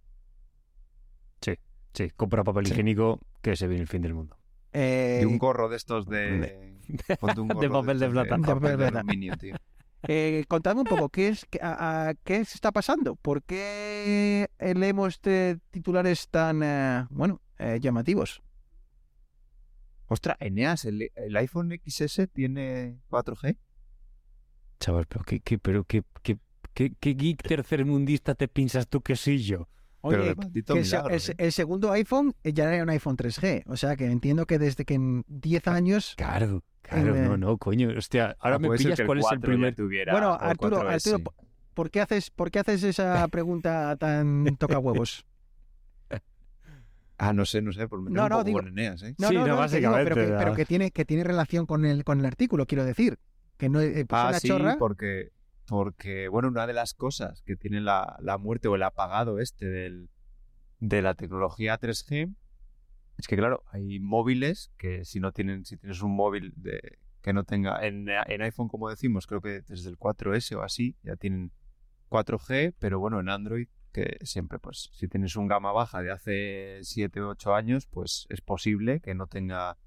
Sí, 1.94 2.10
compra 2.16 2.44
papel 2.44 2.66
Sí. 2.66 2.72
higiénico 2.72 3.20
que 3.42 3.56
se 3.56 3.66
viene 3.66 3.82
el 3.82 3.88
fin 3.88 4.02
del 4.02 4.14
mundo. 4.14 4.36
Eh, 4.72 5.20
Y 5.22 5.24
un 5.24 5.38
gorro 5.38 5.68
de 5.68 5.76
estos 5.76 6.06
de... 6.06 6.76
ponte 7.18 7.40
un 7.40 7.48
De 7.48 7.54
gorro 7.54 7.80
papel 7.80 7.98
de 7.98 8.08
plata. 8.08 8.36
De 8.36 8.42
papel 8.44 8.70
de 8.70 8.76
plata. 8.76 8.98
aluminio, 9.00 9.36
tío. 9.36 9.56
eh, 10.08 10.44
contadme 10.48 10.82
un 10.82 10.86
poco, 10.86 11.08
¿qué, 11.08 11.28
es, 11.28 11.44
qué, 11.50 11.58
a- 11.60 12.08
a- 12.10 12.14
¿qué 12.14 12.44
se 12.44 12.54
está 12.54 12.70
pasando? 12.72 13.16
¿Por 13.16 13.42
qué 13.42 14.48
leemos 14.58 15.14
este 15.14 15.58
titulares 15.70 16.28
tan, 16.28 16.62
eh, 16.62 17.06
bueno, 17.10 17.40
eh, 17.58 17.78
llamativos? 17.80 18.40
Ostras, 20.06 20.36
Eneas, 20.40 20.84
el, 20.86 21.10
el 21.14 21.36
iPhone 21.36 21.70
XS 21.86 22.28
tiene 22.32 22.98
4G. 23.10 23.56
Chaval, 24.80 25.06
pero 25.06 25.24
qué, 25.24 25.40
qué, 25.40 25.58
pero 25.58 25.84
qué, 25.84 26.02
qué, 26.22 26.38
qué, 26.74 26.92
qué 26.98 27.14
geek 27.14 27.42
tercermundista 27.42 28.34
te 28.34 28.48
piensas 28.48 28.88
tú 28.88 29.02
que 29.02 29.14
soy 29.16 29.42
yo. 29.42 29.68
Pero 30.02 30.22
Oye, 30.22 30.28
de 30.30 30.34
maldito 30.34 30.72
que 30.74 30.80
el, 30.80 30.86
se- 30.86 30.96
milagro, 30.96 31.14
el- 31.14 31.20
¿eh? 31.30 31.34
el 31.38 31.52
segundo 31.52 31.92
iPhone 31.92 32.34
eh, 32.42 32.52
ya 32.54 32.72
era 32.72 32.82
un 32.82 32.88
iPhone 32.90 33.16
3G. 33.16 33.64
O 33.66 33.76
sea 33.76 33.96
que 33.96 34.06
entiendo 34.06 34.46
que 34.46 34.58
desde 34.58 34.84
que 34.84 34.94
en 34.94 35.24
10 35.28 35.68
años. 35.68 36.14
Claro, 36.16 36.62
claro, 36.82 37.14
Eh, 37.14 37.20
no, 37.20 37.36
no, 37.36 37.58
coño. 37.58 37.90
Hostia, 37.96 38.34
ahora 38.40 38.56
Ah, 38.56 38.58
me 38.58 38.70
pillas 38.76 39.00
cuál 39.04 39.18
es 39.18 39.24
el 39.24 39.28
4 39.28 39.36
ya 39.38 39.46
primer. 39.52 39.74
tuviera- 39.74 40.12
Bueno, 40.12 40.32
Arturo, 40.40 40.78
4S. 40.78 40.94
Arturo, 41.12 41.18
¿por- 41.24 41.34
¿por 41.74 41.90
qué 41.90 42.00
haces, 42.00 42.30
por 42.30 42.50
qué 42.50 42.58
haces 42.60 42.82
esa 42.82 43.26
pregunta 43.32 43.94
tan 43.96 44.56
toca 44.58 44.78
huevos? 44.78 45.26
Ah, 47.22 47.34
no 47.34 47.44
sé, 47.44 47.60
no 47.60 47.70
sé, 47.72 47.86
por 47.86 48.00
meter 48.00 48.16
No, 48.16 48.22
un 48.22 48.28
no, 48.30 48.34
poco 48.36 48.44
digo- 48.46 48.58
con 48.60 48.68
Eneas, 48.68 49.02
¿eh? 49.02 49.14
No, 49.18 49.28
Sí, 49.28 49.34
no, 49.34 49.40
no, 49.46 49.68
digo, 49.68 49.92
pero, 49.92 50.14
que, 50.16 50.22
pero 50.38 50.54
que 50.54 50.64
tiene, 50.64 50.90
que 50.90 51.04
tiene 51.04 51.22
relación 51.22 51.66
con 51.66 51.84
el, 51.84 52.02
con 52.02 52.18
el 52.20 52.24
artículo, 52.24 52.64
quiero 52.66 52.84
decir. 52.86 53.18
Que 53.58 53.68
no 53.68 53.82
eh, 53.82 54.06
pues 54.08 54.18
Ah, 54.22 54.28
una 54.30 54.40
sí, 54.40 54.48
chorra. 54.48 54.76
porque, 54.78 55.28
porque, 55.70 56.26
bueno, 56.26 56.48
una 56.48 56.66
de 56.66 56.72
las 56.72 56.94
cosas 56.94 57.42
que 57.42 57.54
tiene 57.54 57.80
la, 57.80 58.16
la 58.20 58.38
muerte 58.38 58.66
o 58.66 58.74
el 58.74 58.82
apagado 58.82 59.38
este 59.38 59.66
del, 59.66 60.10
de 60.80 61.00
la 61.00 61.14
tecnología 61.14 61.78
3G 61.78 62.34
Es 63.16 63.28
que 63.28 63.36
claro, 63.36 63.62
hay 63.70 64.00
móviles 64.00 64.72
que 64.76 65.04
si 65.04 65.20
no 65.20 65.30
tienen, 65.30 65.64
si 65.64 65.76
tienes 65.76 66.02
un 66.02 66.10
móvil 66.16 66.52
de, 66.56 66.98
que 67.22 67.32
no 67.32 67.44
tenga, 67.44 67.86
en, 67.86 68.08
en 68.08 68.42
iPhone 68.42 68.66
como 68.66 68.90
decimos, 68.90 69.28
creo 69.28 69.40
que 69.40 69.60
desde 69.60 69.90
el 69.90 69.96
4S 69.96 70.56
o 70.56 70.62
así 70.64 70.96
ya 71.04 71.14
tienen 71.14 71.52
4G, 72.08 72.74
pero 72.80 72.98
bueno, 72.98 73.20
en 73.20 73.28
Android 73.28 73.68
que 73.92 74.18
siempre 74.22 74.58
pues 74.58 74.90
si 74.92 75.06
tienes 75.06 75.36
un 75.36 75.46
gama 75.46 75.70
baja 75.70 76.02
de 76.02 76.10
hace 76.10 76.80
7 76.82 77.20
o 77.20 77.28
8 77.28 77.54
años, 77.54 77.86
pues 77.86 78.26
es 78.28 78.40
posible 78.40 78.98
que 78.98 79.14
no 79.14 79.28
tenga 79.28 79.78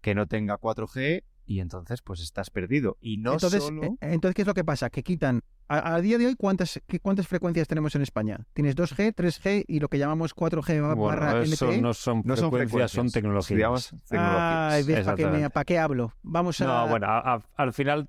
que 0.00 0.14
no 0.14 0.28
tenga 0.28 0.58
4G 0.58 1.24
y 1.44 1.60
entonces 1.60 2.02
pues 2.02 2.20
estás 2.20 2.50
perdido. 2.50 2.96
Y 3.00 3.18
no 3.18 3.32
entonces, 3.34 3.62
solo... 3.64 3.82
eh, 3.84 3.96
entonces, 4.00 4.34
¿qué 4.34 4.42
es 4.42 4.48
lo 4.48 4.54
que 4.54 4.64
pasa? 4.64 4.90
Que 4.90 5.02
quitan. 5.02 5.42
A, 5.68 5.94
a 5.94 6.00
día 6.00 6.18
de 6.18 6.26
hoy, 6.26 6.34
¿cuántas, 6.36 6.80
qué, 6.86 7.00
¿cuántas 7.00 7.26
frecuencias 7.28 7.66
tenemos 7.66 7.94
en 7.94 8.02
España? 8.02 8.38
Tienes 8.52 8.76
2G, 8.76 9.14
3G 9.14 9.64
y 9.66 9.80
lo 9.80 9.88
que 9.88 9.98
llamamos 9.98 10.34
4G 10.36 10.82
ba- 10.82 10.94
Bueno, 10.94 11.20
barra 11.20 11.42
eso 11.42 11.66
LTE. 11.70 11.80
no 11.80 11.94
son 11.94 12.22
no 12.24 12.36
son 12.36 12.50
frecuencias, 12.50 12.90
son 12.90 13.10
frecuencias, 13.10 13.12
tecnologías. 13.12 13.56
digamos, 13.56 13.88
tecnologías. 14.08 14.72
Ay, 14.72 14.82
¿ves 14.84 15.04
para 15.50 15.64
qué, 15.64 15.74
qué 15.74 15.78
hablo? 15.78 16.12
Vamos 16.22 16.60
a. 16.60 16.64
No, 16.66 16.88
bueno, 16.88 17.06
a- 17.06 17.34
a- 17.36 17.42
al 17.56 17.72
final 17.72 18.08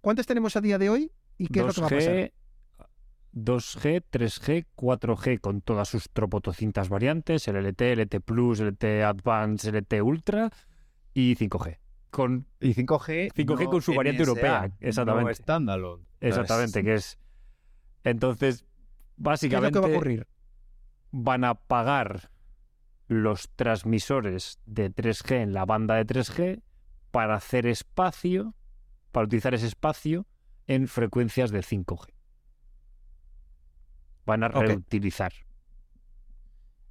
¿Cuántas 0.00 0.26
tenemos 0.26 0.56
a 0.56 0.60
día 0.60 0.78
de 0.78 0.88
hoy 0.88 1.12
y 1.36 1.48
qué 1.48 1.60
es 1.60 1.66
lo 1.66 1.72
que 1.74 1.80
va 1.82 1.86
a 1.88 1.90
pasar? 1.90 2.14
2G, 2.14 2.32
2G, 3.32 4.02
3G, 4.10 4.66
4G 4.76 5.40
con 5.40 5.60
todas 5.60 5.88
sus 5.88 6.08
tropotocintas 6.10 6.88
variantes, 6.88 7.46
el 7.48 7.56
LTE, 7.56 7.96
LTE 7.96 8.20
Plus, 8.20 8.60
LTE 8.60 9.04
Advanced, 9.04 9.74
LTE 9.74 10.02
Ultra 10.02 10.50
y 11.14 11.34
5G. 11.36 11.78
Con, 12.10 12.46
Y 12.60 12.74
5G, 12.74 13.32
5G 13.32 13.70
con 13.70 13.82
su 13.82 13.94
variante 13.94 14.22
NSA, 14.22 14.28
europea, 14.30 14.72
exactamente. 14.80 15.28
No 15.28 15.34
standalone. 15.34 16.04
exactamente, 16.20 16.82
que 16.82 16.94
es... 16.94 17.18
Entonces, 18.02 18.62
¿Qué 18.62 18.64
es 18.64 18.64
lo 19.16 19.30
básicamente 19.30 19.78
que 19.78 19.86
va 19.86 19.86
a 19.86 19.96
ocurrir? 19.96 20.26
van 21.12 21.44
a 21.44 21.54
pagar 21.54 22.30
los 23.08 23.50
transmisores 23.56 24.60
de 24.66 24.94
3G 24.94 25.42
en 25.42 25.52
la 25.52 25.64
banda 25.64 25.96
de 25.96 26.06
3G 26.06 26.62
para 27.10 27.34
hacer 27.34 27.66
espacio, 27.66 28.54
para 29.10 29.26
utilizar 29.26 29.54
ese 29.54 29.66
espacio 29.66 30.26
en 30.66 30.86
frecuencias 30.86 31.50
de 31.50 31.60
5G. 31.60 32.12
Van 34.26 34.44
a 34.44 34.48
reutilizar. 34.48 35.32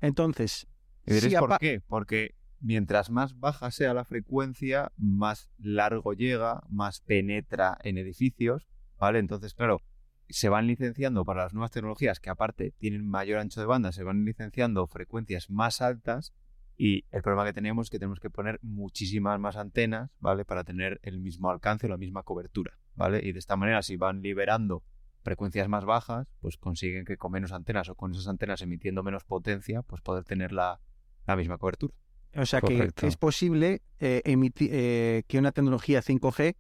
Entonces, 0.02 0.68
¿Y 1.06 1.14
diréis 1.14 1.34
si 1.34 1.40
por 1.40 1.58
qué? 1.58 1.82
Porque 1.88 2.36
mientras 2.62 3.10
más 3.10 3.40
baja 3.40 3.72
sea 3.72 3.94
la 3.94 4.06
frecuencia, 4.06 4.92
más 4.98 5.50
largo 5.58 6.14
llega, 6.14 6.64
más 6.70 7.02
penetra 7.02 7.78
en 7.84 7.98
edificios, 7.98 8.68
¿vale? 8.98 9.20
Entonces, 9.20 9.54
claro, 9.54 9.82
se 10.30 10.50
van 10.50 10.68
licenciando 10.68 11.26
para 11.26 11.44
las 11.44 11.54
nuevas 11.54 11.72
tecnologías 11.72 12.20
que 12.20 12.30
aparte 12.30 12.72
tienen 12.78 13.08
mayor 13.08 13.40
ancho 13.40 13.60
de 13.60 13.66
banda, 13.66 13.92
se 13.92 14.04
van 14.04 14.26
licenciando 14.26 14.86
frecuencias 14.88 15.50
más 15.50 15.82
altas 15.82 16.34
y 16.78 17.06
el 17.12 17.22
problema 17.22 17.46
que 17.46 17.54
tenemos 17.54 17.88
es 17.88 17.90
que 17.90 18.00
tenemos 18.00 18.20
que 18.20 18.30
poner 18.30 18.60
muchísimas 18.62 19.40
más 19.40 19.58
antenas, 19.58 20.12
¿vale? 20.20 20.46
Para 20.46 20.64
tener 20.64 21.00
el 21.04 21.20
mismo 21.20 21.50
alcance 21.50 21.90
la 21.90 21.98
misma 21.98 22.24
cobertura, 22.24 22.78
¿vale? 22.96 23.20
Y 23.24 23.34
de 23.34 23.40
esta 23.40 23.58
manera, 23.58 23.82
si 23.82 23.98
van 23.98 24.22
liberando 24.22 24.84
frecuencias 25.22 25.68
más 25.68 25.84
bajas, 25.84 26.28
pues 26.40 26.58
consiguen 26.58 27.04
que 27.04 27.18
con 27.18 27.32
menos 27.32 27.52
antenas 27.52 27.90
o 27.90 27.96
con 27.96 28.12
esas 28.12 28.28
antenas 28.28 28.62
emitiendo 28.62 29.04
menos 29.04 29.26
potencia, 29.26 29.82
pues 29.82 30.02
poder 30.02 30.24
tener 30.24 30.54
la, 30.54 30.80
la 31.28 31.36
misma 31.36 31.58
cobertura. 31.58 31.94
O 32.36 32.46
sea 32.46 32.62
que 32.62 32.74
es 33.08 33.18
posible 33.18 33.82
eh, 34.00 34.22
emiti- 34.26 34.70
eh, 34.72 35.24
que 35.28 35.38
una 35.40 35.52
tecnología 35.52 36.02
5G 36.02 36.56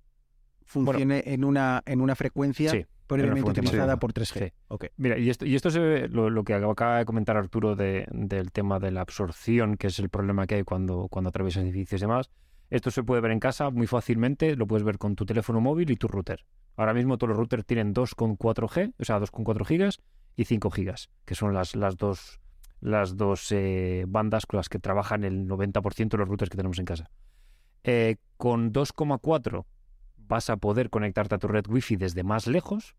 funcione 0.65 1.23
en, 1.25 1.43
una, 1.43 1.81
en 1.85 2.01
una 2.01 2.15
frecuencia 2.15 2.71
Sí, 2.71 2.85
previamente 3.07 3.49
utilizada 3.51 3.97
por 3.99 4.13
3G. 4.13 4.47
Sí. 4.49 4.53
Ok. 4.67 4.85
Mira, 4.97 5.17
y 5.17 5.29
esto, 5.29 5.45
y 5.45 5.55
esto 5.55 5.71
se 5.71 5.79
ve, 5.79 6.07
lo, 6.09 6.29
lo 6.29 6.43
que 6.43 6.53
acaba 6.53 6.99
de 6.99 7.05
comentar 7.05 7.37
Arturo 7.37 7.75
de- 7.75 8.07
del 8.11 8.51
tema 8.51 8.79
de 8.79 8.91
la 8.91 9.01
absorción, 9.01 9.77
que 9.77 9.87
es 9.87 9.97
el 9.99 10.09
problema 10.09 10.45
que 10.47 10.55
hay 10.55 10.63
cuando, 10.63 11.07
cuando 11.09 11.29
atraviesas 11.29 11.63
edificios 11.63 12.01
y 12.01 12.03
demás. 12.03 12.29
Esto 12.69 12.91
se 12.91 13.01
puede 13.01 13.21
ver 13.21 13.31
en 13.31 13.39
casa 13.39 13.71
muy 13.71 13.87
fácilmente, 13.87 14.55
lo 14.55 14.67
puedes 14.67 14.83
ver 14.83 14.99
con 14.99 15.15
tu 15.15 15.25
teléfono 15.25 15.59
móvil 15.59 15.89
y 15.89 15.95
tu 15.95 16.07
router. 16.07 16.45
Ahora 16.77 16.93
mismo 16.93 17.17
todos 17.17 17.29
los 17.29 17.37
routers 17.37 17.65
tienen 17.65 17.95
2,4G, 17.95 18.93
o 18.99 19.03
sea, 19.03 19.19
2,4 19.19 19.65
gigas 19.65 19.99
y 20.35 20.45
5 20.45 20.69
gigas, 20.69 21.09
que 21.25 21.33
son 21.33 21.53
las, 21.53 21.75
las 21.75 21.97
dos, 21.97 22.38
las 22.81 23.17
dos 23.17 23.51
eh, 23.51 24.05
bandas 24.07 24.45
con 24.45 24.57
las 24.57 24.69
que 24.69 24.79
trabajan 24.79 25.23
el 25.23 25.47
90% 25.47 26.09
de 26.09 26.17
los 26.17 26.27
routers 26.27 26.49
que 26.49 26.57
tenemos 26.57 26.79
en 26.79 26.85
casa. 26.85 27.09
Eh, 27.83 28.17
con 28.37 28.71
2,4 28.71 29.65
vas 30.17 30.49
a 30.49 30.57
poder 30.57 30.89
conectarte 30.89 31.35
a 31.35 31.39
tu 31.39 31.47
red 31.47 31.65
Wi-Fi 31.67 31.95
desde 31.95 32.23
más 32.23 32.47
lejos, 32.47 32.95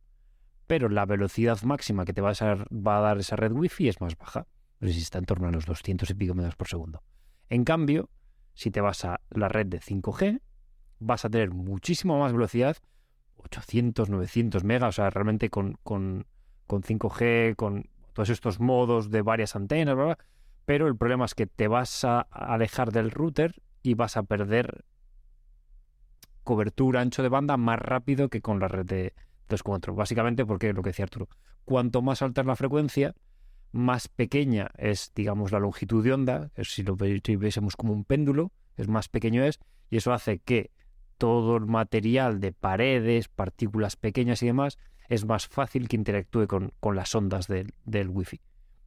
pero 0.66 0.88
la 0.88 1.06
velocidad 1.06 1.60
máxima 1.62 2.04
que 2.04 2.12
te 2.12 2.20
va 2.20 2.32
a, 2.38 3.00
dar, 3.00 3.18
esa 3.18 3.36
red 3.36 3.52
Wi-Fi 3.52 3.88
es 3.88 4.00
más 4.00 4.16
baja. 4.16 4.46
Sé 4.80 4.92
si 4.92 5.00
está 5.00 5.18
en 5.18 5.26
torno 5.26 5.48
a 5.48 5.50
los 5.50 5.66
200 5.66 6.08
y 6.10 6.14
pico 6.14 6.34
megas 6.34 6.56
por 6.56 6.68
segundo. 6.68 7.02
En 7.48 7.64
cambio, 7.64 8.08
si 8.54 8.70
te 8.70 8.80
vas 8.80 9.04
a 9.04 9.20
la 9.30 9.48
red 9.48 9.66
de 9.66 9.80
5G, 9.80 10.40
vas 10.98 11.24
a 11.24 11.30
tener 11.30 11.50
muchísima 11.50 12.18
más 12.18 12.32
velocidad, 12.32 12.76
800, 13.36 14.10
900 14.10 14.64
megas, 14.64 14.88
o 14.88 14.92
sea, 14.92 15.10
realmente 15.10 15.50
con, 15.50 15.78
con, 15.82 16.26
con 16.66 16.82
5G, 16.82 17.56
con 17.56 17.88
todos 18.20 18.28
estos 18.28 18.60
modos 18.60 19.10
de 19.10 19.22
varias 19.22 19.56
antenas, 19.56 19.94
bla, 19.94 20.04
bla, 20.04 20.18
pero 20.66 20.86
el 20.88 20.94
problema 20.94 21.24
es 21.24 21.34
que 21.34 21.46
te 21.46 21.68
vas 21.68 22.04
a 22.04 22.20
alejar 22.20 22.92
del 22.92 23.10
router 23.10 23.62
y 23.82 23.94
vas 23.94 24.18
a 24.18 24.24
perder 24.24 24.84
cobertura, 26.44 27.00
ancho 27.00 27.22
de 27.22 27.30
banda 27.30 27.56
más 27.56 27.78
rápido 27.78 28.28
que 28.28 28.42
con 28.42 28.60
la 28.60 28.68
red 28.68 28.84
de 28.84 29.14
2.4. 29.48 29.94
Básicamente 29.94 30.44
porque 30.44 30.74
lo 30.74 30.82
que 30.82 30.90
decía 30.90 31.04
Arturo, 31.04 31.30
cuanto 31.64 32.02
más 32.02 32.20
alta 32.20 32.42
es 32.42 32.46
la 32.46 32.56
frecuencia, 32.56 33.14
más 33.72 34.08
pequeña 34.08 34.70
es, 34.76 35.12
digamos, 35.14 35.50
la 35.50 35.58
longitud 35.58 36.04
de 36.04 36.12
onda, 36.12 36.50
si 36.62 36.82
lo 36.82 36.96
viésemos 36.96 37.74
como 37.74 37.94
un 37.94 38.04
péndulo, 38.04 38.52
es 38.76 38.86
más 38.86 39.08
pequeño 39.08 39.42
es, 39.44 39.60
y 39.88 39.96
eso 39.96 40.12
hace 40.12 40.40
que 40.40 40.72
todo 41.16 41.56
el 41.56 41.64
material 41.64 42.38
de 42.40 42.52
paredes, 42.52 43.28
partículas 43.28 43.96
pequeñas 43.96 44.42
y 44.42 44.46
demás, 44.46 44.76
es 45.10 45.26
más 45.26 45.46
fácil 45.48 45.88
que 45.88 45.96
interactúe 45.96 46.46
con, 46.46 46.72
con 46.80 46.96
las 46.96 47.14
ondas 47.14 47.46
del, 47.48 47.74
del 47.84 48.08
Wi-Fi. 48.08 48.40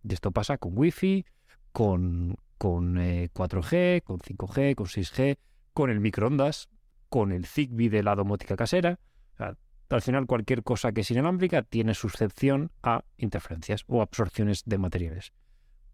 Y 0.03 0.13
esto 0.13 0.31
pasa 0.31 0.57
con 0.57 0.75
Wi-Fi, 0.75 1.25
con, 1.71 2.37
con 2.57 2.97
eh, 2.97 3.29
4G, 3.33 4.01
con 4.03 4.17
5G, 4.19 4.73
con 4.75 4.87
6G, 4.87 5.37
con 5.73 5.89
el 5.91 5.99
microondas, 5.99 6.69
con 7.09 7.31
el 7.31 7.45
Zigbee 7.45 7.89
de 7.89 8.01
la 8.03 8.15
domótica 8.15 8.55
casera. 8.55 8.99
O 9.33 9.37
sea, 9.37 9.57
al 9.89 10.01
final, 10.01 10.25
cualquier 10.25 10.63
cosa 10.63 10.91
que 10.91 11.01
es 11.01 11.11
inalámbrica 11.11 11.61
tiene 11.61 11.93
suscepción 11.93 12.71
a 12.81 13.03
interferencias 13.17 13.83
o 13.87 14.01
absorciones 14.01 14.63
de 14.65 14.77
materiales. 14.79 15.33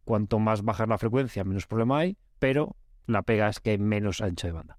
Cuanto 0.06 0.40
más 0.40 0.62
baja 0.64 0.86
la 0.86 0.98
frecuencia, 0.98 1.44
menos 1.44 1.68
problema 1.68 2.00
hay, 2.00 2.18
pero 2.40 2.76
la 3.08 3.24
pega 3.24 3.50
es 3.50 3.60
que 3.60 3.72
hay 3.72 3.78
menos 3.78 4.22
ancho 4.22 4.48
de 4.48 4.54
banda. 4.54 4.78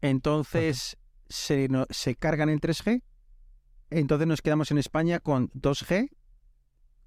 Entonces, 0.00 0.96
se, 1.28 1.68
no- 1.68 1.86
se 1.90 2.14
cargan 2.16 2.48
en 2.48 2.60
3G. 2.60 3.02
Entonces 3.90 4.26
nos 4.26 4.40
quedamos 4.40 4.70
en 4.70 4.78
España 4.78 5.18
con 5.18 5.50
2G, 5.50 6.10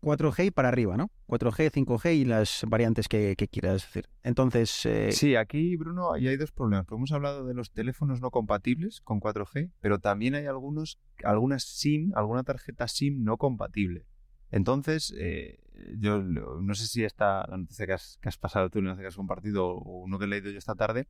4G 0.01 0.47
y 0.47 0.51
para 0.51 0.67
arriba, 0.67 0.97
¿no? 0.97 1.09
4G, 1.27 1.71
5G 1.71 2.13
y 2.13 2.25
las 2.25 2.65
variantes 2.67 3.07
que, 3.07 3.35
quieras 3.35 3.83
decir. 3.83 4.09
Entonces, 4.21 4.85
eh, 4.85 5.11
Sí, 5.13 5.35
aquí, 5.35 5.77
Bruno, 5.77 6.11
ahí 6.11 6.27
hay 6.27 6.35
dos 6.35 6.51
problemas. 6.51 6.85
Hemos 6.91 7.11
hablado 7.13 7.45
de 7.45 7.53
los 7.53 7.71
teléfonos 7.71 8.19
no 8.19 8.29
compatibles 8.29 8.99
con 9.01 9.21
4G, 9.21 9.71
pero 9.79 9.99
también 9.99 10.35
hay 10.35 10.45
algunos, 10.45 10.99
algunas 11.23 11.63
SIM, 11.63 12.11
alguna 12.15 12.43
tarjeta 12.43 12.87
SIM 12.87 13.23
no 13.23 13.37
compatible. 13.37 14.05
Entonces, 14.51 15.15
eh, 15.17 15.59
yo 15.97 16.21
no 16.21 16.75
sé 16.75 16.85
si 16.85 17.03
esta, 17.03 17.47
noticia 17.49 17.87
que 17.87 17.93
has, 17.93 18.19
que 18.21 18.29
has 18.29 18.37
pasado 18.37 18.69
tú, 18.69 18.81
la 18.81 18.89
noticia 18.89 19.03
que 19.03 19.07
has 19.07 19.15
compartido, 19.15 19.67
o 19.67 20.03
uno 20.03 20.19
que 20.19 20.25
he 20.25 20.27
leído 20.27 20.51
yo 20.51 20.57
esta 20.57 20.75
tarde, 20.75 21.07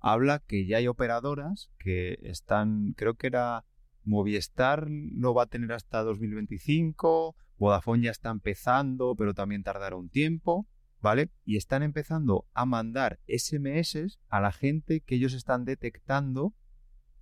habla 0.00 0.40
que 0.40 0.66
ya 0.66 0.76
hay 0.76 0.86
operadoras 0.86 1.70
que 1.78 2.18
están, 2.22 2.92
creo 2.92 3.14
que 3.14 3.26
era 3.26 3.64
Movistar 4.08 4.88
lo 4.88 5.34
va 5.34 5.44
a 5.44 5.46
tener 5.46 5.72
hasta 5.72 6.02
2025, 6.02 7.36
Vodafone 7.58 8.04
ya 8.04 8.10
está 8.10 8.30
empezando, 8.30 9.14
pero 9.16 9.34
también 9.34 9.62
tardará 9.62 9.96
un 9.96 10.08
tiempo. 10.08 10.66
¿vale? 11.00 11.30
Y 11.44 11.56
están 11.56 11.82
empezando 11.82 12.46
a 12.54 12.64
mandar 12.66 13.20
SMS 13.28 14.18
a 14.28 14.40
la 14.40 14.52
gente 14.52 15.00
que 15.00 15.16
ellos 15.16 15.32
están 15.32 15.64
detectando 15.64 16.54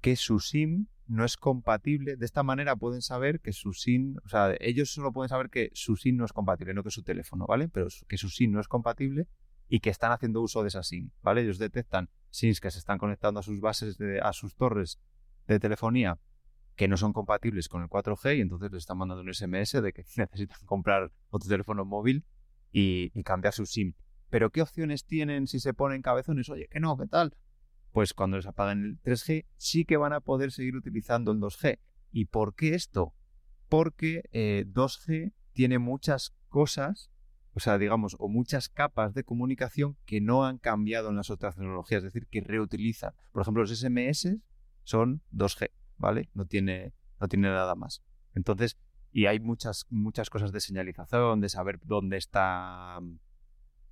que 0.01 0.17
su 0.17 0.41
SIM 0.41 0.87
no 1.07 1.25
es 1.25 1.37
compatible. 1.37 2.17
De 2.17 2.25
esta 2.25 2.43
manera 2.43 2.77
pueden 2.77 3.03
saber 3.03 3.41
que 3.41 3.53
su 3.53 3.73
SIM, 3.73 4.17
o 4.25 4.29
sea, 4.29 4.55
ellos 4.61 4.91
solo 4.91 5.13
pueden 5.13 5.29
saber 5.29 5.51
que 5.51 5.71
su 5.73 5.97
SIM 5.97 6.17
no 6.17 6.25
es 6.25 6.33
compatible, 6.33 6.75
no 6.75 6.83
que 6.83 6.91
su 6.91 7.03
teléfono, 7.03 7.47
¿vale? 7.47 7.69
Pero 7.69 7.89
que 8.09 8.19
su 8.19 8.29
SIM 8.29 8.53
no 8.53 8.61
es 8.61 8.69
compatible 8.69 9.29
y 9.69 9.81
que 9.81 9.91
están 9.91 10.13
haciendo 10.13 10.41
uso 10.43 10.63
de 10.63 10.69
esa 10.69 10.83
SIM, 10.83 11.11
¿vale? 11.23 11.43
Ellos 11.43 11.59
detectan 11.59 12.09
SIMs 12.31 12.61
que 12.61 12.71
se 12.71 12.79
están 12.79 12.99
conectando 12.99 13.41
a 13.41 13.43
sus 13.43 13.61
bases, 13.61 13.99
de, 13.99 14.21
a 14.21 14.33
sus 14.33 14.57
torres 14.57 15.01
de 15.47 15.61
telefonía 15.61 16.19
que 16.77 16.89
no 16.89 16.97
son 16.97 17.13
compatibles 17.13 17.69
con 17.69 17.83
el 17.83 17.89
4G 17.89 18.37
y 18.37 18.41
entonces 18.43 18.71
les 18.71 18.83
están 18.83 18.99
mandando 18.99 19.23
un 19.23 19.33
SMS 19.33 19.83
de 19.83 19.93
que 19.93 20.05
necesitan 20.17 20.59
comprar 20.67 21.11
otro 21.31 21.49
teléfono 21.49 21.85
móvil 21.85 22.25
y, 22.71 23.11
cambiar 23.23 23.55
su 23.55 23.67
SIM. 23.67 23.95
Pero 24.29 24.51
¿qué 24.51 24.63
opciones 24.63 25.07
tienen 25.07 25.47
si 25.47 25.61
se 25.61 25.73
ponen 25.73 26.03
cabezones? 26.03 26.49
Oye, 26.51 26.69
que 26.69 26.81
no, 26.81 26.97
¿qué 26.97 27.07
tal? 27.07 27.35
Pues 27.93 28.13
cuando 28.13 28.37
les 28.37 28.47
apagan 28.47 28.85
el 28.85 29.01
3G 29.03 29.47
sí 29.57 29.85
que 29.85 29.97
van 29.97 30.13
a 30.13 30.21
poder 30.21 30.53
seguir 30.53 30.77
utilizando 30.77 31.33
el 31.33 31.39
2G. 31.39 31.79
¿Y 32.13 32.27
por 32.27 32.55
qué 32.55 32.75
esto? 32.75 33.15
Porque 33.69 34.23
eh, 34.33 34.67
2G 34.69 35.33
tiene 35.53 35.79
muchas 35.79 36.35
cosas 36.49 37.11
o 37.57 37.61
sea, 37.61 37.79
digamos, 37.79 38.17
o 38.19 38.29
muchas 38.29 38.69
capas 38.69 39.15
de 39.15 39.25
comunicación 39.25 39.97
que 40.05 40.21
no 40.21 40.45
han 40.45 40.59
cambiado 40.59 41.09
en 41.09 41.17
las 41.17 41.31
otras 41.31 41.57
tecnologías, 41.57 42.05
es 42.05 42.13
decir, 42.13 42.27
que 42.27 42.43
reutilizan. 42.43 43.15
Por 43.33 43.41
ejemplo, 43.41 43.63
los 43.63 43.75
SMS 43.75 44.37
son 44.83 45.23
2G, 45.33 45.71
¿vale? 45.99 46.29
No 46.35 46.45
tiene, 46.47 46.93
no 47.21 47.29
tiene 47.29 47.49
nada 47.49 47.75
más. 47.75 48.03
Entonces, 48.35 48.77
y 49.13 49.27
hay 49.27 49.41
muchas, 49.41 49.87
muchas 49.89 50.29
cosas 50.31 50.53
de 50.53 50.61
señalización, 50.61 51.41
de 51.41 51.49
saber 51.49 51.81
dónde 51.85 52.17
está, 52.19 52.99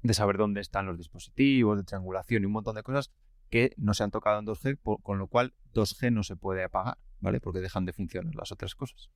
de 0.02 0.14
saber 0.14 0.36
dónde 0.36 0.60
están 0.60 0.86
los 0.86 0.98
dispositivos, 0.98 1.78
de 1.78 1.84
triangulación 1.84 2.42
y 2.42 2.46
un 2.46 2.52
montón 2.52 2.76
de 2.76 2.82
cosas 2.82 3.10
que 3.50 3.72
no 3.76 3.94
se 3.94 4.02
han 4.04 4.10
tocado 4.10 4.38
en 4.38 4.46
2G, 4.46 4.78
por- 4.82 5.00
con 5.02 5.18
lo 5.18 5.28
cual 5.28 5.54
2G 5.72 6.10
no 6.12 6.22
se 6.22 6.36
puede 6.36 6.64
apagar, 6.64 6.98
¿vale? 7.20 7.40
Porque 7.40 7.60
dejan 7.60 7.84
de 7.84 7.92
funcionar 7.92 8.34
las 8.34 8.52
otras 8.52 8.74
cosas. 8.74 9.10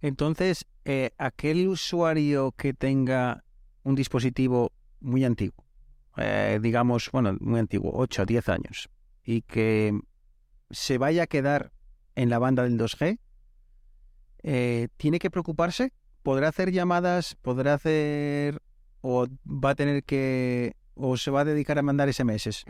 Entonces, 0.00 0.66
eh, 0.84 1.12
aquel 1.16 1.66
usuario 1.68 2.52
que 2.52 2.74
tenga 2.74 3.44
un 3.84 3.94
dispositivo 3.94 4.72
muy 5.00 5.24
antiguo, 5.24 5.64
eh, 6.16 6.58
digamos, 6.60 7.10
bueno, 7.10 7.36
muy 7.40 7.60
antiguo, 7.60 7.92
8 7.94 8.22
o 8.22 8.26
10 8.26 8.48
años, 8.48 8.90
y 9.22 9.42
que 9.42 9.98
se 10.70 10.98
vaya 10.98 11.22
a 11.22 11.26
quedar 11.26 11.72
en 12.14 12.30
la 12.30 12.38
banda 12.38 12.62
del 12.62 12.78
2G, 12.78 13.18
eh, 14.42 14.88
¿tiene 14.96 15.18
que 15.18 15.30
preocuparse? 15.30 15.92
¿Podrá 16.22 16.48
hacer 16.48 16.70
llamadas? 16.72 17.36
¿Podrá 17.36 17.74
hacer... 17.74 18.60
o 19.00 19.26
va 19.46 19.70
a 19.70 19.74
tener 19.74 20.04
que... 20.04 20.76
o 20.94 21.16
se 21.16 21.30
va 21.30 21.40
a 21.40 21.44
dedicar 21.44 21.78
a 21.78 21.82
mandar 21.82 22.12
SMS? 22.12 22.64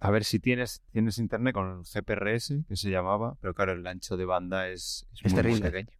A 0.00 0.10
ver 0.10 0.24
si 0.24 0.38
tienes, 0.38 0.82
tienes 0.90 1.18
internet 1.18 1.54
con 1.54 1.78
el 1.78 1.82
GPRS, 1.84 2.66
que 2.68 2.76
se 2.76 2.90
llamaba, 2.90 3.36
pero 3.40 3.54
claro, 3.54 3.72
el 3.72 3.86
ancho 3.86 4.16
de 4.16 4.26
banda 4.26 4.68
es, 4.68 5.06
Es 5.14 5.24
muy, 5.24 5.32
muy 5.32 5.42
terrible. 5.42 5.70
pequeño. 5.70 5.98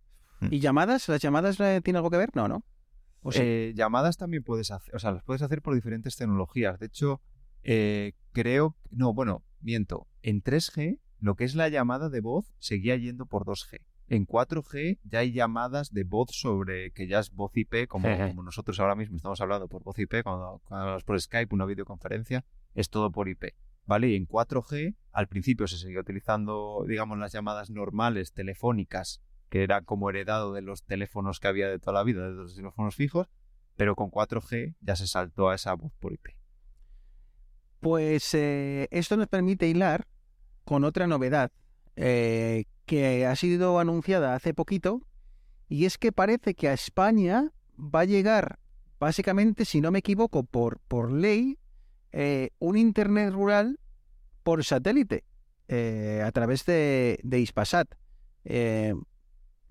¿Y 0.50 0.60
llamadas? 0.60 1.08
¿Las 1.08 1.22
llamadas 1.22 1.58
eh, 1.60 1.80
tienen 1.82 1.98
algo 1.98 2.10
que 2.10 2.18
ver? 2.18 2.30
No, 2.34 2.46
¿no? 2.46 2.64
¿O? 3.22 3.30
Eh, 3.34 3.72
llamadas 3.74 4.18
también 4.18 4.42
puedes 4.42 4.70
hacer, 4.70 4.94
o 4.94 4.98
sea, 4.98 5.12
las 5.12 5.22
puedes 5.22 5.40
hacer 5.40 5.62
por 5.62 5.74
diferentes 5.74 6.16
tecnologías. 6.16 6.78
De 6.78 6.86
hecho, 6.86 7.22
eh, 7.62 8.12
creo, 8.32 8.76
no, 8.90 9.14
bueno, 9.14 9.42
miento, 9.60 10.06
en 10.20 10.42
3G 10.42 11.00
lo 11.24 11.36
que 11.36 11.44
es 11.44 11.54
la 11.54 11.70
llamada 11.70 12.10
de 12.10 12.20
voz 12.20 12.52
seguía 12.58 12.96
yendo 12.96 13.24
por 13.24 13.46
2G. 13.46 13.80
En 14.08 14.26
4G 14.26 14.98
ya 15.04 15.20
hay 15.20 15.32
llamadas 15.32 15.90
de 15.90 16.04
voz 16.04 16.28
sobre 16.32 16.90
que 16.90 17.06
ya 17.06 17.18
es 17.18 17.30
voz 17.30 17.50
IP, 17.54 17.88
como, 17.88 18.08
como 18.28 18.42
nosotros 18.42 18.78
ahora 18.78 18.94
mismo 18.94 19.16
estamos 19.16 19.40
hablando 19.40 19.66
por 19.66 19.82
voz 19.82 19.98
IP, 19.98 20.22
cuando, 20.22 20.60
cuando 20.64 20.88
hablas 20.88 21.02
por 21.02 21.18
Skype, 21.18 21.54
una 21.54 21.64
videoconferencia, 21.64 22.44
es 22.74 22.90
todo 22.90 23.10
por 23.10 23.30
IP. 23.30 23.54
¿Vale? 23.86 24.08
Y 24.08 24.16
en 24.16 24.28
4G, 24.28 24.96
al 25.12 25.26
principio 25.28 25.66
se 25.66 25.78
seguía 25.78 26.00
utilizando, 26.00 26.84
digamos, 26.86 27.16
las 27.16 27.32
llamadas 27.32 27.70
normales 27.70 28.34
telefónicas, 28.34 29.22
que 29.48 29.62
era 29.62 29.80
como 29.80 30.10
heredado 30.10 30.52
de 30.52 30.60
los 30.60 30.84
teléfonos 30.84 31.40
que 31.40 31.48
había 31.48 31.70
de 31.70 31.78
toda 31.78 31.94
la 31.94 32.02
vida, 32.02 32.28
de 32.28 32.34
los 32.34 32.54
teléfonos 32.54 32.96
fijos, 32.96 33.28
pero 33.76 33.96
con 33.96 34.10
4G 34.10 34.76
ya 34.82 34.94
se 34.94 35.06
saltó 35.06 35.48
a 35.48 35.54
esa 35.54 35.72
voz 35.72 35.94
por 36.00 36.12
IP. 36.12 36.36
Pues 37.80 38.34
eh, 38.34 38.88
esto 38.90 39.16
nos 39.16 39.28
permite 39.28 39.66
hilar 39.66 40.06
con 40.64 40.84
otra 40.84 41.06
novedad 41.06 41.50
eh, 41.96 42.64
que 42.86 43.26
ha 43.26 43.36
sido 43.36 43.78
anunciada 43.78 44.34
hace 44.34 44.54
poquito 44.54 45.00
y 45.68 45.86
es 45.86 45.98
que 45.98 46.12
parece 46.12 46.54
que 46.54 46.68
a 46.68 46.72
España 46.72 47.52
va 47.78 48.00
a 48.00 48.04
llegar, 48.04 48.58
básicamente, 48.98 49.64
si 49.64 49.80
no 49.80 49.90
me 49.90 50.00
equivoco, 50.00 50.44
por, 50.44 50.78
por 50.88 51.10
ley, 51.10 51.58
eh, 52.12 52.50
un 52.58 52.76
Internet 52.76 53.32
rural 53.32 53.80
por 54.42 54.64
satélite 54.64 55.24
eh, 55.68 56.22
a 56.24 56.30
través 56.32 56.64
de, 56.66 57.18
de 57.22 57.40
Ispasat. 57.40 57.88
Eh, 58.44 58.94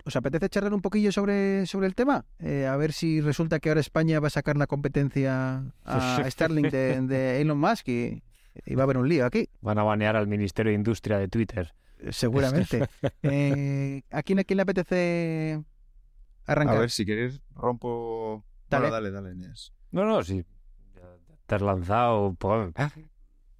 ¿Os 0.04 0.16
apetece 0.16 0.50
charlar 0.50 0.74
un 0.74 0.82
poquillo 0.82 1.12
sobre, 1.12 1.64
sobre 1.64 1.86
el 1.86 1.94
tema? 1.94 2.26
Eh, 2.38 2.66
a 2.66 2.76
ver 2.76 2.92
si 2.92 3.22
resulta 3.22 3.58
que 3.58 3.70
ahora 3.70 3.80
España 3.80 4.20
va 4.20 4.26
a 4.26 4.30
sacar 4.30 4.58
la 4.58 4.66
competencia 4.66 5.72
a 5.84 6.24
Starlink 6.30 6.70
de, 6.70 7.00
de 7.00 7.40
Elon 7.40 7.58
Musk 7.58 7.88
y, 7.88 8.22
y 8.66 8.74
va 8.74 8.82
a 8.82 8.84
haber 8.84 8.98
un 8.98 9.08
lío 9.08 9.26
aquí, 9.26 9.48
Van 9.60 9.78
a 9.78 9.82
banear 9.82 10.16
al 10.16 10.26
Ministerio 10.26 10.70
de 10.70 10.76
Industria 10.76 11.18
de 11.18 11.28
Twitter. 11.28 11.74
seguramente. 12.10 12.86
Eh, 13.22 14.02
¿a, 14.10 14.22
quién, 14.22 14.38
¿A 14.38 14.44
quién 14.44 14.56
le 14.58 14.62
apetece 14.62 15.62
arrancar? 16.46 16.76
A 16.76 16.80
ver, 16.80 16.90
si 16.90 17.04
quieres, 17.04 17.40
rompo. 17.54 18.44
Dale. 18.68 18.88
Bueno, 18.88 18.94
dale, 18.94 19.10
dale, 19.10 19.34
Inés. 19.34 19.72
No, 19.90 20.04
no, 20.04 20.22
sí. 20.22 20.44
Te 21.46 21.54
has 21.56 21.62
lanzado. 21.62 22.34
pues, 22.38 22.72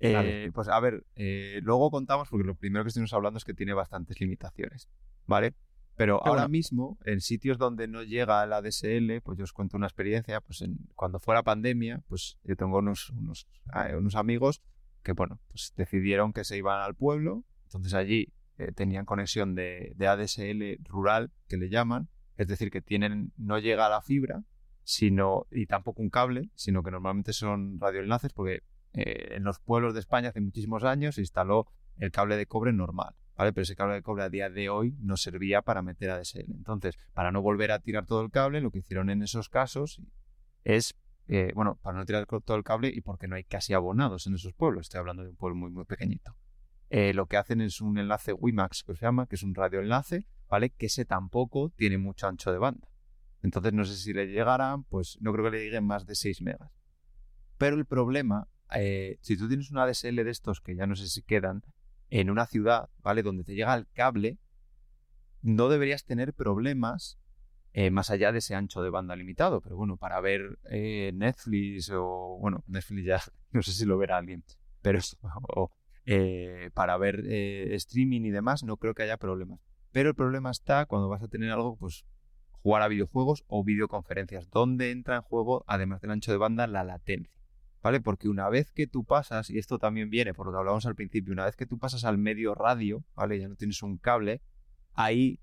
Eh, 0.00 0.50
pues 0.54 0.68
a 0.68 0.80
ver, 0.80 1.04
eh, 1.16 1.60
luego 1.62 1.90
contamos, 1.90 2.28
porque 2.28 2.46
lo 2.46 2.54
primero 2.54 2.84
que 2.84 2.88
estuvimos 2.88 3.12
hablando 3.14 3.38
es 3.38 3.44
que 3.44 3.54
tiene 3.54 3.72
bastantes 3.72 4.20
limitaciones, 4.20 4.88
¿vale? 5.26 5.54
Pero 5.96 6.16
ahora 6.26 6.42
bueno. 6.42 6.48
mismo, 6.48 6.98
en 7.04 7.20
sitios 7.20 7.56
donde 7.56 7.86
no 7.88 8.02
llega 8.02 8.42
el 8.42 8.52
ADSL, 8.52 9.20
pues 9.22 9.38
yo 9.38 9.44
os 9.44 9.52
cuento 9.52 9.76
una 9.76 9.86
experiencia, 9.86 10.40
pues 10.40 10.60
en- 10.62 10.78
cuando 10.96 11.20
fue 11.20 11.34
la 11.34 11.42
pandemia, 11.44 12.02
pues 12.08 12.36
yo 12.42 12.56
tengo 12.56 12.78
unos, 12.78 13.10
unos, 13.10 13.46
unos 13.96 14.14
amigos 14.16 14.60
que, 15.04 15.12
bueno, 15.12 15.38
pues 15.48 15.72
decidieron 15.76 16.32
que 16.32 16.42
se 16.44 16.56
iban 16.56 16.80
al 16.80 16.96
pueblo, 16.96 17.44
entonces 17.64 17.94
allí 17.94 18.32
eh, 18.58 18.72
tenían 18.72 19.04
conexión 19.04 19.54
de, 19.54 19.94
ADSL 20.00 20.82
rural, 20.88 21.30
que 21.48 21.56
le 21.56 21.68
llaman, 21.68 22.08
es 22.36 22.48
decir, 22.48 22.70
que 22.70 22.80
tienen, 22.80 23.32
no 23.36 23.58
llega 23.58 23.88
la 23.88 24.00
fibra, 24.00 24.42
sino, 24.82 25.46
y 25.50 25.66
tampoco 25.66 26.02
un 26.02 26.10
cable, 26.10 26.50
sino 26.54 26.82
que 26.82 26.90
normalmente 26.90 27.32
son 27.32 27.78
radioenlaces, 27.78 28.32
porque 28.32 28.62
eh, 28.94 29.36
en 29.36 29.44
los 29.44 29.60
pueblos 29.60 29.94
de 29.94 30.00
España 30.00 30.30
hace 30.30 30.40
muchísimos 30.40 30.84
años 30.84 31.16
se 31.16 31.20
instaló 31.20 31.66
el 31.98 32.10
cable 32.10 32.36
de 32.36 32.46
cobre 32.46 32.72
normal, 32.72 33.14
¿vale? 33.36 33.52
Pero 33.52 33.62
ese 33.62 33.76
cable 33.76 33.94
de 33.94 34.02
cobre 34.02 34.24
a 34.24 34.30
día 34.30 34.50
de 34.50 34.68
hoy 34.68 34.96
no 35.00 35.16
servía 35.16 35.62
para 35.62 35.82
meter 35.82 36.10
ADSL. 36.10 36.52
Entonces, 36.52 36.98
para 37.12 37.30
no 37.30 37.42
volver 37.42 37.72
a 37.72 37.78
tirar 37.80 38.06
todo 38.06 38.22
el 38.22 38.30
cable, 38.30 38.60
lo 38.60 38.70
que 38.70 38.78
hicieron 38.78 39.10
en 39.10 39.22
esos 39.22 39.48
casos 39.48 40.00
es, 40.64 40.96
eh, 41.26 41.52
bueno, 41.54 41.78
para 41.82 41.98
no 41.98 42.04
tirar 42.04 42.26
todo 42.26 42.56
el 42.56 42.64
cable 42.64 42.90
y 42.94 43.00
porque 43.00 43.28
no 43.28 43.36
hay 43.36 43.44
casi 43.44 43.72
abonados 43.72 44.26
en 44.26 44.34
esos 44.34 44.52
pueblos, 44.52 44.82
estoy 44.82 45.00
hablando 45.00 45.22
de 45.22 45.30
un 45.30 45.36
pueblo 45.36 45.56
muy, 45.56 45.70
muy 45.70 45.84
pequeñito. 45.84 46.36
Eh, 46.90 47.14
lo 47.14 47.26
que 47.26 47.36
hacen 47.36 47.60
es 47.60 47.80
un 47.80 47.98
enlace 47.98 48.32
WiMAX, 48.32 48.84
que 48.84 48.94
se 48.94 49.04
llama, 49.04 49.26
que 49.26 49.36
es 49.36 49.42
un 49.42 49.54
radioenlace, 49.54 50.26
¿vale? 50.48 50.70
Que 50.70 50.86
ese 50.86 51.04
tampoco 51.04 51.70
tiene 51.70 51.98
mucho 51.98 52.28
ancho 52.28 52.52
de 52.52 52.58
banda. 52.58 52.88
Entonces, 53.42 53.72
no 53.72 53.84
sé 53.84 53.96
si 53.96 54.12
le 54.12 54.26
llegarán, 54.26 54.84
pues 54.84 55.18
no 55.20 55.32
creo 55.32 55.44
que 55.46 55.50
le 55.50 55.64
lleguen 55.64 55.84
más 55.84 56.06
de 56.06 56.14
6 56.14 56.42
megas. 56.42 56.70
Pero 57.58 57.76
el 57.76 57.86
problema, 57.86 58.48
eh, 58.74 59.18
si 59.22 59.36
tú 59.36 59.48
tienes 59.48 59.70
un 59.70 59.78
ADSL 59.78 60.24
de 60.24 60.30
estos 60.30 60.60
que 60.60 60.76
ya 60.76 60.86
no 60.86 60.96
sé 60.96 61.08
si 61.08 61.22
quedan 61.22 61.62
en 62.10 62.30
una 62.30 62.46
ciudad, 62.46 62.90
¿vale? 63.02 63.22
Donde 63.22 63.44
te 63.44 63.54
llega 63.54 63.74
el 63.74 63.88
cable, 63.88 64.38
no 65.42 65.68
deberías 65.68 66.04
tener 66.04 66.32
problemas 66.32 67.18
eh, 67.76 67.90
más 67.90 68.08
allá 68.10 68.30
de 68.30 68.38
ese 68.38 68.54
ancho 68.54 68.82
de 68.82 68.90
banda 68.90 69.16
limitado. 69.16 69.60
Pero 69.60 69.76
bueno, 69.76 69.96
para 69.96 70.20
ver 70.20 70.60
eh, 70.70 71.10
Netflix 71.12 71.90
o, 71.90 72.38
bueno, 72.40 72.62
Netflix 72.68 73.04
ya 73.04 73.20
no 73.50 73.62
sé 73.62 73.72
si 73.72 73.84
lo 73.84 73.98
verá 73.98 74.16
alguien, 74.16 74.44
pero 74.80 75.00
o, 75.56 75.72
eh, 76.06 76.70
para 76.72 76.96
ver 76.96 77.26
streaming 77.26 78.22
y 78.22 78.30
demás, 78.30 78.62
no 78.62 78.76
creo 78.76 78.94
que 78.94 79.02
haya 79.02 79.16
problemas. 79.16 79.58
Pero 79.90 80.10
el 80.10 80.14
problema 80.14 80.52
está 80.52 80.86
cuando 80.86 81.08
vas 81.08 81.22
a 81.22 81.28
tener 81.28 81.50
algo, 81.50 81.76
pues 81.76 82.04
jugar 82.62 82.82
a 82.82 82.88
videojuegos 82.88 83.44
o 83.48 83.64
videoconferencias, 83.64 84.48
donde 84.50 84.92
entra 84.92 85.16
en 85.16 85.22
juego, 85.22 85.64
además 85.66 86.00
del 86.00 86.12
ancho 86.12 86.30
de 86.30 86.38
banda, 86.38 86.68
la 86.68 86.84
latencia. 86.84 87.32
¿Vale? 87.82 88.00
Porque 88.00 88.28
una 88.28 88.48
vez 88.48 88.70
que 88.70 88.86
tú 88.86 89.04
pasas, 89.04 89.50
y 89.50 89.58
esto 89.58 89.78
también 89.78 90.08
viene 90.08 90.32
por 90.32 90.46
lo 90.46 90.52
que 90.52 90.58
hablábamos 90.58 90.86
al 90.86 90.94
principio, 90.94 91.32
una 91.32 91.44
vez 91.44 91.56
que 91.56 91.66
tú 91.66 91.78
pasas 91.78 92.04
al 92.04 92.16
medio 92.16 92.54
radio, 92.54 93.04
¿vale? 93.14 93.38
Ya 93.38 93.48
no 93.48 93.56
tienes 93.56 93.82
un 93.82 93.98
cable, 93.98 94.40
ahí 94.94 95.40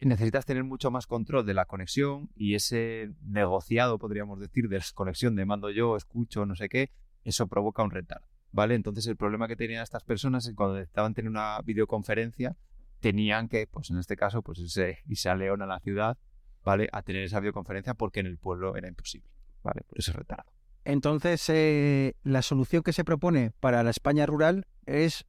necesitas 0.00 0.44
tener 0.44 0.64
mucho 0.64 0.90
más 0.90 1.06
control 1.06 1.46
de 1.46 1.54
la 1.54 1.64
conexión 1.64 2.30
y 2.34 2.54
ese 2.54 3.12
negociado, 3.22 3.98
podríamos 3.98 4.38
decir, 4.40 4.68
de 4.68 4.82
conexión 4.94 5.36
de 5.36 5.46
mando 5.46 5.70
yo, 5.70 5.96
escucho, 5.96 6.44
no 6.44 6.54
sé 6.54 6.68
qué, 6.68 6.90
eso 7.24 7.46
provoca 7.46 7.82
un 7.82 7.90
retardo, 7.90 8.26
¿vale? 8.52 8.74
Entonces 8.74 9.06
el 9.06 9.16
problema 9.16 9.48
que 9.48 9.56
tenían 9.56 9.82
estas 9.82 10.04
personas 10.04 10.46
es 10.46 10.54
cuando 10.54 10.74
necesitaban 10.74 11.14
tener 11.14 11.30
una 11.30 11.60
videoconferencia, 11.62 12.56
tenían 13.00 13.48
que, 13.48 13.66
pues 13.66 13.90
en 13.90 13.98
este 13.98 14.16
caso, 14.16 14.42
pues 14.42 14.58
irse, 14.58 14.98
irse 15.06 15.28
a 15.28 15.34
León, 15.34 15.62
a 15.62 15.66
la 15.66 15.80
ciudad, 15.80 16.18
¿vale? 16.64 16.88
A 16.92 17.02
tener 17.02 17.22
esa 17.22 17.40
videoconferencia 17.40 17.94
porque 17.94 18.20
en 18.20 18.26
el 18.26 18.38
pueblo 18.38 18.76
era 18.76 18.88
imposible, 18.88 19.30
¿vale? 19.62 19.82
Por 19.88 19.98
ese 19.98 20.12
retardo. 20.12 20.50
Entonces, 20.84 21.48
eh, 21.48 22.14
la 22.22 22.42
solución 22.42 22.82
que 22.82 22.92
se 22.92 23.04
propone 23.04 23.50
para 23.60 23.82
la 23.82 23.90
España 23.90 24.26
rural 24.26 24.66
es 24.84 25.26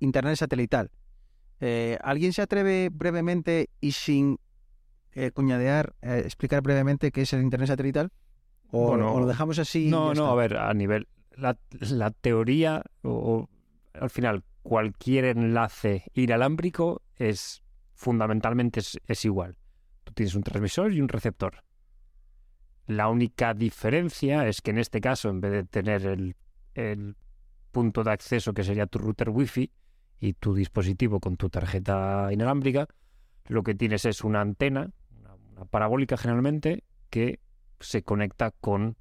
Internet 0.00 0.36
satelital. 0.36 0.90
Eh, 1.60 1.98
¿Alguien 2.02 2.32
se 2.32 2.42
atreve 2.42 2.90
brevemente 2.92 3.70
y 3.80 3.92
sin 3.92 4.38
eh, 5.12 5.30
cuñadear, 5.30 5.94
eh, 6.02 6.22
explicar 6.24 6.62
brevemente 6.62 7.10
qué 7.12 7.22
es 7.22 7.32
el 7.32 7.42
Internet 7.42 7.68
satelital? 7.68 8.12
¿O, 8.70 8.88
Bueno, 8.88 9.14
o 9.14 9.20
lo 9.20 9.26
dejamos 9.26 9.58
así? 9.58 9.88
no, 9.88 10.12
no, 10.14 10.26
a 10.26 10.34
ver, 10.34 10.56
a 10.56 10.72
nivel. 10.74 11.08
La, 11.36 11.56
la 11.80 12.10
teoría, 12.10 12.82
o, 13.02 13.10
o, 13.10 13.48
al 13.98 14.10
final, 14.10 14.42
cualquier 14.62 15.26
enlace 15.26 16.04
inalámbrico 16.14 17.02
es 17.14 17.62
fundamentalmente 17.94 18.80
es, 18.80 18.98
es 19.06 19.24
igual. 19.24 19.56
Tú 20.04 20.12
tienes 20.12 20.34
un 20.34 20.42
transmisor 20.42 20.92
y 20.92 21.00
un 21.00 21.08
receptor. 21.08 21.62
La 22.86 23.08
única 23.08 23.54
diferencia 23.54 24.46
es 24.46 24.60
que 24.60 24.70
en 24.70 24.78
este 24.78 25.00
caso, 25.00 25.28
en 25.28 25.40
vez 25.40 25.52
de 25.52 25.64
tener 25.64 26.06
el, 26.06 26.36
el 26.74 27.16
punto 27.72 28.04
de 28.04 28.12
acceso 28.12 28.52
que 28.52 28.62
sería 28.62 28.86
tu 28.86 28.98
router 28.98 29.30
wifi 29.30 29.70
y 30.20 30.34
tu 30.34 30.54
dispositivo 30.54 31.20
con 31.20 31.36
tu 31.36 31.48
tarjeta 31.50 32.28
inalámbrica, 32.32 32.88
lo 33.48 33.62
que 33.62 33.74
tienes 33.74 34.04
es 34.04 34.24
una 34.24 34.40
antena, 34.40 34.90
una, 35.54 35.64
parabólica 35.66 36.16
generalmente, 36.16 36.84
que 37.10 37.40
se 37.80 38.02
conecta 38.02 38.50
con 38.50 38.96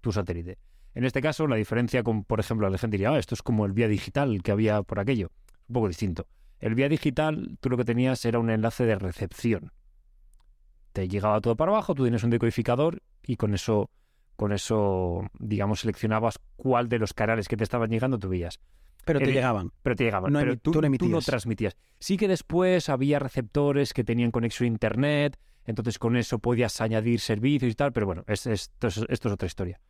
tu 0.00 0.12
satélite. 0.12 0.58
En 0.94 1.04
este 1.04 1.20
caso, 1.20 1.46
la 1.46 1.56
diferencia 1.56 2.02
con, 2.02 2.24
por 2.24 2.40
ejemplo, 2.40 2.68
la 2.70 2.78
gente 2.78 2.96
diría, 2.96 3.10
ah, 3.10 3.18
esto 3.18 3.34
es 3.34 3.42
como 3.42 3.66
el 3.66 3.72
vía 3.72 3.88
digital 3.88 4.42
que 4.42 4.52
había 4.52 4.82
por 4.82 5.00
aquello. 5.00 5.30
Un 5.68 5.74
poco 5.74 5.88
distinto. 5.88 6.26
El 6.60 6.74
vía 6.74 6.88
digital, 6.88 7.58
tú 7.60 7.68
lo 7.68 7.76
que 7.76 7.84
tenías 7.84 8.24
era 8.24 8.38
un 8.38 8.48
enlace 8.48 8.84
de 8.84 8.96
recepción. 8.96 9.72
Te 10.92 11.08
llegaba 11.08 11.40
todo 11.40 11.56
para 11.56 11.72
abajo, 11.72 11.94
tú 11.94 12.04
tienes 12.04 12.22
un 12.22 12.30
decodificador 12.30 13.02
y 13.26 13.36
con 13.36 13.54
eso, 13.54 13.90
con 14.36 14.52
eso, 14.52 15.28
digamos, 15.40 15.80
seleccionabas 15.80 16.38
cuál 16.56 16.88
de 16.88 17.00
los 17.00 17.12
canales 17.12 17.48
que 17.48 17.56
te 17.56 17.64
estaban 17.64 17.90
llegando 17.90 18.18
tú 18.18 18.28
veías. 18.28 18.60
Pero 19.04 19.18
te 19.20 19.26
El- 19.26 19.32
llegaban. 19.34 19.70
Pero 19.82 19.96
te 19.96 20.04
llegaban. 20.04 20.32
No 20.32 20.38
pero 20.38 20.56
tú, 20.56 20.70
tú 20.72 20.80
no 20.82 20.96
tú 20.96 21.08
no 21.08 21.20
transmitías. 21.20 21.76
Sí 21.98 22.16
que 22.16 22.28
después 22.28 22.88
había 22.88 23.18
receptores 23.18 23.92
que 23.92 24.04
tenían 24.04 24.30
conexión 24.30 24.64
a 24.64 24.68
internet, 24.68 25.38
entonces 25.66 25.98
con 25.98 26.16
eso 26.16 26.38
podías 26.38 26.80
añadir 26.80 27.20
servicios 27.20 27.70
y 27.70 27.74
tal, 27.74 27.92
pero 27.92 28.06
bueno, 28.06 28.24
es- 28.26 28.46
es- 28.46 28.62
esto, 28.62 28.88
es, 28.88 28.96
esto 29.08 29.28
es 29.28 29.34
otra 29.34 29.46
historia. 29.46 29.80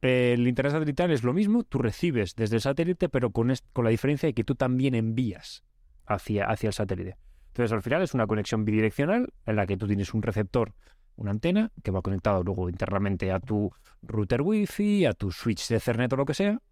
El 0.00 0.46
internet 0.48 0.72
satelital 0.72 1.10
es 1.10 1.22
lo 1.24 1.34
mismo, 1.34 1.62
tú 1.64 1.78
recibes 1.78 2.34
desde 2.34 2.56
el 2.56 2.62
satélite, 2.62 3.08
pero 3.10 3.30
con, 3.30 3.52
con 3.72 3.84
la 3.84 3.90
diferencia 3.90 4.26
de 4.28 4.32
que 4.34 4.44
tú 4.44 4.54
también 4.54 4.94
envías 4.94 5.62
hacia, 6.06 6.46
hacia 6.46 6.68
el 6.68 6.72
satélite. 6.72 7.16
Entonces 7.48 7.72
al 7.72 7.82
final 7.82 8.02
es 8.02 8.14
una 8.14 8.26
conexión 8.26 8.64
bidireccional 8.64 9.32
en 9.44 9.56
la 9.56 9.66
que 9.66 9.76
tú 9.76 9.86
tienes 9.86 10.14
un 10.14 10.22
receptor, 10.22 10.72
una 11.16 11.32
antena, 11.32 11.70
que 11.82 11.90
va 11.90 12.00
conectado 12.00 12.42
luego 12.42 12.70
internamente 12.70 13.30
a 13.30 13.40
tu 13.40 13.70
router 14.00 14.40
wifi, 14.40 15.04
a 15.04 15.12
tu 15.12 15.30
switch 15.32 15.68
de 15.68 15.76
Ethernet 15.76 16.10
o 16.14 16.16
lo 16.16 16.24
que 16.24 16.32
sea, 16.32 16.62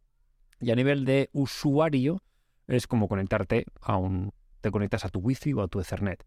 y 0.61 0.71
a 0.71 0.75
nivel 0.75 1.05
de 1.05 1.31
usuario 1.33 2.23
es 2.67 2.87
como 2.87 3.09
conectarte 3.09 3.67
a 3.81 3.97
un... 3.97 4.33
te 4.61 4.71
conectas 4.71 5.05
a 5.05 5.09
tu 5.09 5.21
wifi 5.21 5.53
o 5.55 5.63
a 5.63 5.69
tu 5.69 5.81
Ethernet. 5.81 6.25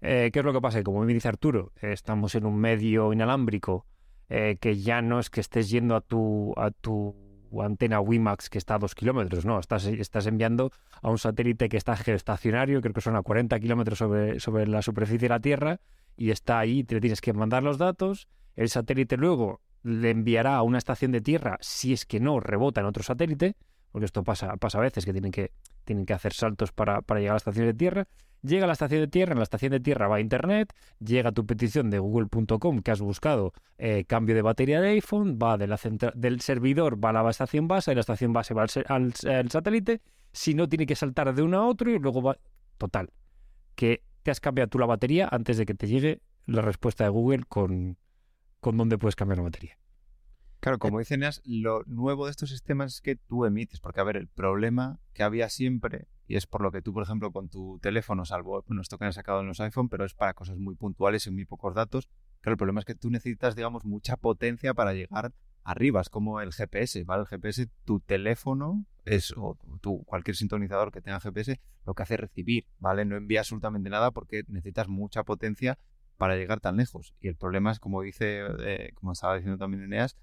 Eh, 0.00 0.30
¿Qué 0.32 0.40
es 0.40 0.44
lo 0.44 0.52
que 0.52 0.60
pasa? 0.60 0.82
Como 0.82 1.04
me 1.04 1.12
dice 1.12 1.28
Arturo, 1.28 1.72
estamos 1.80 2.34
en 2.34 2.46
un 2.46 2.58
medio 2.58 3.12
inalámbrico 3.12 3.86
eh, 4.28 4.56
que 4.60 4.76
ya 4.76 5.02
no 5.02 5.20
es 5.20 5.30
que 5.30 5.40
estés 5.40 5.70
yendo 5.70 5.94
a 5.94 6.00
tu, 6.00 6.54
a 6.56 6.70
tu 6.70 7.14
antena 7.60 8.00
WiMAX 8.00 8.48
que 8.48 8.58
está 8.58 8.76
a 8.76 8.78
dos 8.78 8.94
kilómetros, 8.94 9.44
no, 9.44 9.58
estás, 9.58 9.84
estás 9.84 10.26
enviando 10.26 10.72
a 11.02 11.10
un 11.10 11.18
satélite 11.18 11.68
que 11.68 11.76
está 11.76 11.96
geoestacionario, 11.96 12.80
creo 12.80 12.94
que 12.94 13.00
son 13.02 13.14
a 13.14 13.22
40 13.22 13.60
kilómetros 13.60 13.98
sobre, 13.98 14.40
sobre 14.40 14.66
la 14.66 14.80
superficie 14.80 15.18
de 15.18 15.28
la 15.28 15.40
Tierra, 15.40 15.80
y 16.16 16.30
está 16.30 16.58
ahí, 16.58 16.82
te 16.82 17.00
tienes 17.00 17.20
que 17.20 17.32
mandar 17.32 17.62
los 17.62 17.78
datos, 17.78 18.28
el 18.56 18.68
satélite 18.68 19.16
luego 19.16 19.60
le 19.82 20.10
enviará 20.10 20.56
a 20.56 20.62
una 20.62 20.78
estación 20.78 21.12
de 21.12 21.20
tierra 21.20 21.58
si 21.60 21.92
es 21.92 22.04
que 22.06 22.20
no 22.20 22.40
rebota 22.40 22.80
en 22.80 22.86
otro 22.86 23.02
satélite, 23.02 23.56
porque 23.90 24.06
esto 24.06 24.22
pasa, 24.24 24.56
pasa 24.56 24.78
a 24.78 24.80
veces 24.82 25.04
que 25.04 25.12
tienen 25.12 25.32
que, 25.32 25.52
tienen 25.84 26.06
que 26.06 26.14
hacer 26.14 26.32
saltos 26.32 26.72
para, 26.72 27.02
para 27.02 27.20
llegar 27.20 27.32
a 27.32 27.34
la 27.34 27.38
estación 27.38 27.66
de 27.66 27.74
tierra. 27.74 28.08
Llega 28.42 28.64
a 28.64 28.66
la 28.66 28.72
estación 28.72 29.00
de 29.02 29.06
tierra, 29.08 29.32
en 29.32 29.38
la 29.38 29.44
estación 29.44 29.70
de 29.70 29.78
tierra 29.78 30.08
va 30.08 30.16
a 30.16 30.20
internet, 30.20 30.72
llega 30.98 31.30
tu 31.30 31.46
petición 31.46 31.90
de 31.90 32.00
google.com 32.00 32.80
que 32.80 32.90
has 32.90 33.00
buscado 33.00 33.52
eh, 33.78 34.04
cambio 34.04 34.34
de 34.34 34.42
batería 34.42 34.80
de 34.80 34.88
iPhone, 34.90 35.38
va 35.40 35.56
de 35.58 35.68
la 35.68 35.78
del 36.14 36.40
servidor, 36.40 37.02
va 37.04 37.10
a 37.10 37.12
la 37.12 37.30
estación 37.30 37.68
base, 37.68 37.92
de 37.92 37.94
la 37.96 38.00
estación 38.00 38.32
base 38.32 38.52
va 38.54 38.62
al- 38.88 39.12
al 39.28 39.50
satélite, 39.50 40.00
si 40.32 40.54
no 40.54 40.68
tiene 40.68 40.86
que 40.86 40.96
saltar 40.96 41.32
de 41.34 41.42
uno 41.42 41.58
a 41.58 41.66
otro 41.68 41.90
y 41.90 41.98
luego 42.00 42.20
va... 42.22 42.36
Total, 42.78 43.10
que 43.76 44.02
te 44.24 44.30
has 44.30 44.40
cambiado 44.40 44.68
tú 44.68 44.78
la 44.78 44.86
batería 44.86 45.28
antes 45.30 45.56
de 45.56 45.66
que 45.66 45.74
te 45.74 45.86
llegue 45.86 46.20
la 46.46 46.62
respuesta 46.62 47.04
de 47.04 47.10
Google 47.10 47.44
con, 47.48 47.96
con 48.62 48.76
dónde 48.76 48.96
puedes 48.96 49.16
cambiar 49.16 49.38
la 49.38 49.42
batería. 49.42 49.76
Claro, 50.60 50.78
como 50.78 51.00
dice 51.00 51.18
Neas, 51.18 51.42
lo 51.44 51.82
nuevo 51.86 52.26
de 52.26 52.30
estos 52.30 52.50
sistemas 52.50 52.94
es 52.94 53.00
que 53.00 53.16
tú 53.16 53.44
emites, 53.44 53.80
porque 53.80 54.00
a 54.00 54.04
ver, 54.04 54.16
el 54.16 54.28
problema 54.28 55.00
que 55.14 55.24
había 55.24 55.48
siempre, 55.48 56.06
y 56.28 56.36
es 56.36 56.46
por 56.46 56.60
lo 56.62 56.70
que 56.70 56.80
tú, 56.80 56.94
por 56.94 57.02
ejemplo, 57.02 57.32
con 57.32 57.48
tu 57.48 57.80
teléfono, 57.80 58.24
salvo 58.24 58.62
bueno, 58.68 58.80
esto 58.80 58.98
que 58.98 59.04
han 59.04 59.12
sacado 59.12 59.40
en 59.40 59.48
los 59.48 59.58
iPhone, 59.58 59.88
pero 59.88 60.04
es 60.04 60.14
para 60.14 60.34
cosas 60.34 60.58
muy 60.58 60.76
puntuales 60.76 61.26
y 61.26 61.32
muy 61.32 61.44
pocos 61.44 61.74
datos, 61.74 62.08
claro, 62.40 62.52
el 62.52 62.58
problema 62.58 62.78
es 62.78 62.86
que 62.86 62.94
tú 62.94 63.10
necesitas, 63.10 63.56
digamos, 63.56 63.84
mucha 63.84 64.16
potencia 64.16 64.74
para 64.74 64.94
llegar 64.94 65.34
arriba, 65.64 66.00
es 66.00 66.08
como 66.08 66.40
el 66.40 66.52
GPS, 66.52 67.02
¿vale? 67.02 67.22
El 67.22 67.26
GPS, 67.26 67.68
tu 67.84 67.98
teléfono 67.98 68.86
es, 69.04 69.34
o 69.36 69.58
tu, 69.80 70.04
cualquier 70.04 70.36
sintonizador 70.36 70.92
que 70.92 71.00
tenga 71.00 71.18
GPS, 71.18 71.60
lo 71.84 71.94
que 71.94 72.04
hace 72.04 72.14
es 72.14 72.20
recibir, 72.20 72.66
¿vale? 72.78 73.04
No 73.04 73.16
envía 73.16 73.40
absolutamente 73.40 73.90
nada 73.90 74.12
porque 74.12 74.44
necesitas 74.46 74.86
mucha 74.86 75.24
potencia 75.24 75.76
para 76.16 76.36
llegar 76.36 76.60
tan 76.60 76.76
lejos. 76.76 77.14
Y 77.20 77.28
el 77.28 77.36
problema 77.36 77.72
es, 77.72 77.80
como 77.80 78.02
dice, 78.02 78.42
eh, 78.60 78.92
como 78.94 79.12
estaba 79.12 79.36
diciendo 79.36 79.58
también 79.58 79.84
Eneas, 79.84 80.16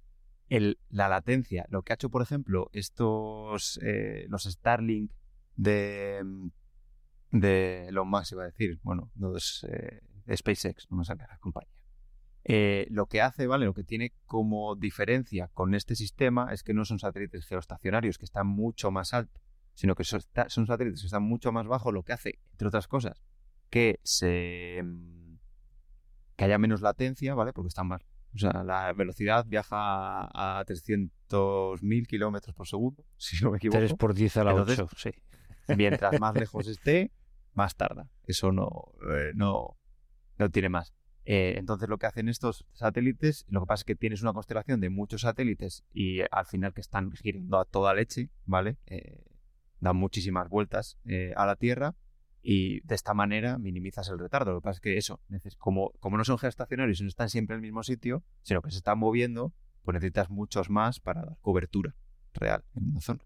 el, 0.49 0.79
la 0.89 1.07
latencia. 1.07 1.65
Lo 1.69 1.83
que 1.83 1.93
ha 1.93 1.95
hecho, 1.95 2.09
por 2.09 2.21
ejemplo, 2.21 2.69
estos, 2.73 3.79
eh, 3.83 4.25
los 4.29 4.43
Starlink 4.43 5.11
de, 5.55 6.23
de 7.31 7.87
Elon 7.87 8.09
Musk, 8.09 8.33
iba 8.33 8.43
a 8.43 8.47
decir, 8.47 8.79
bueno, 8.81 9.11
los 9.15 9.65
eh, 9.69 10.01
SpaceX, 10.35 10.87
no 10.89 10.97
me 10.97 11.05
sale 11.05 11.23
la 11.29 11.37
compañía. 11.37 11.73
Eh, 12.45 12.87
lo 12.89 13.05
que 13.07 13.21
hace, 13.21 13.47
¿vale? 13.47 13.65
Lo 13.65 13.73
que 13.73 13.83
tiene 13.83 14.13
como 14.25 14.75
diferencia 14.75 15.49
con 15.53 15.75
este 15.75 15.95
sistema 15.95 16.51
es 16.53 16.63
que 16.63 16.73
no 16.73 16.85
son 16.85 16.99
satélites 16.99 17.45
geoestacionarios, 17.45 18.17
que 18.17 18.25
están 18.25 18.47
mucho 18.47 18.91
más 18.91 19.13
altos, 19.13 19.43
sino 19.73 19.95
que 19.95 20.03
son, 20.03 20.21
son 20.47 20.65
satélites 20.65 21.01
que 21.01 21.07
están 21.07 21.23
mucho 21.23 21.51
más 21.51 21.67
bajo, 21.67 21.91
lo 21.91 22.03
que 22.03 22.13
hace, 22.13 22.39
entre 22.51 22.69
otras 22.69 22.87
cosas, 22.87 23.21
que 23.69 23.99
se 24.03 24.81
mm, 24.83 25.18
que 26.39 26.45
haya 26.45 26.57
menos 26.57 26.79
latencia, 26.79 27.35
¿vale? 27.35 27.51
Porque 27.51 27.67
están 27.67 27.87
más 27.87 28.01
o 28.33 28.37
sea, 28.37 28.63
la 28.63 28.93
velocidad 28.93 29.45
viaja 29.45 30.29
a 30.33 30.63
300.000 30.65 32.07
kilómetros 32.07 32.55
por 32.55 32.67
segundo, 32.67 33.03
si 33.17 33.43
no 33.43 33.51
me 33.51 33.57
equivoco. 33.57 33.79
3 33.79 33.93
por 33.95 34.13
10 34.13 34.37
a 34.37 34.43
la 34.45 34.51
Entonces, 34.51 34.79
8, 34.79 34.95
sí. 34.97 35.11
Mientras 35.75 36.19
más 36.19 36.33
lejos 36.39 36.67
esté, 36.67 37.11
más 37.53 37.75
tarda. 37.75 38.09
Eso 38.23 38.51
no, 38.51 38.69
eh, 39.11 39.31
no, 39.35 39.77
no 40.37 40.49
tiene 40.49 40.69
más. 40.69 40.93
Eh, 41.25 41.55
entonces 41.57 41.89
lo 41.89 41.97
que 41.97 42.05
hacen 42.05 42.29
estos 42.29 42.65
satélites, 42.71 43.45
lo 43.49 43.61
que 43.61 43.65
pasa 43.65 43.81
es 43.81 43.85
que 43.85 43.95
tienes 43.95 44.21
una 44.21 44.31
constelación 44.31 44.79
de 44.79 44.89
muchos 44.89 45.21
satélites 45.21 45.83
y 45.91 46.21
al 46.31 46.45
final 46.45 46.73
que 46.73 46.81
están 46.81 47.11
girando 47.11 47.59
a 47.59 47.65
toda 47.65 47.93
leche, 47.93 48.29
¿vale? 48.45 48.77
Eh, 48.85 49.25
dan 49.79 49.97
muchísimas 49.97 50.47
vueltas 50.49 50.97
a 51.35 51.45
la 51.45 51.55
Tierra 51.55 51.95
y 52.41 52.81
de 52.81 52.95
esta 52.95 53.13
manera 53.13 53.57
minimizas 53.57 54.09
el 54.09 54.19
retardo. 54.19 54.53
Lo 54.53 54.61
que 54.61 54.63
pasa 54.63 54.77
es 54.77 54.81
que 54.81 54.97
eso, 54.97 55.19
como, 55.57 55.91
como 55.99 56.17
no 56.17 56.23
son 56.23 56.37
geoestacionarios 56.37 56.99
y 56.99 57.03
no 57.03 57.09
están 57.09 57.29
siempre 57.29 57.55
en 57.55 57.59
el 57.59 57.63
mismo 57.63 57.83
sitio, 57.83 58.23
sino 58.43 58.61
que 58.61 58.71
se 58.71 58.77
están 58.77 58.97
moviendo, 58.97 59.53
pues 59.83 59.93
necesitas 59.93 60.29
muchos 60.29 60.69
más 60.69 60.99
para 60.99 61.21
dar 61.21 61.37
cobertura 61.41 61.95
real 62.33 62.63
en 62.75 62.89
una 62.91 63.01
zona. 63.01 63.23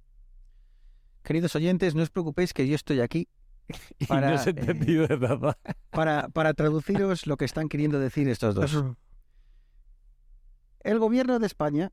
Queridos 1.24 1.55
oyentes, 1.55 1.95
no 1.95 2.03
os 2.03 2.09
preocupéis 2.09 2.53
que 2.53 2.68
yo 2.68 2.76
estoy 2.76 2.99
aquí 2.99 3.30
Y 3.99 4.05
no 4.09 4.30
eh, 4.30 4.39
entendido 4.45 5.07
de 5.07 5.18
nada. 5.18 5.57
para, 5.89 6.28
para 6.30 6.53
traduciros 6.53 7.28
lo 7.28 7.38
que 7.38 7.45
están 7.45 7.70
queriendo 7.70 7.99
decir 7.99 8.28
estos 8.28 8.55
dos. 8.55 8.84
El 10.82 10.99
gobierno 10.99 11.39
de 11.39 11.47
España, 11.47 11.91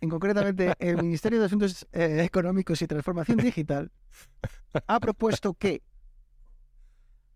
en 0.00 0.10
concretamente 0.10 0.74
el 0.78 0.96
Ministerio 0.96 1.40
de 1.40 1.46
Asuntos 1.46 1.86
eh, 1.92 2.22
Económicos 2.24 2.82
y 2.82 2.86
Transformación 2.86 3.38
Digital, 3.38 3.90
ha 4.86 5.00
propuesto 5.00 5.54
que 5.54 5.82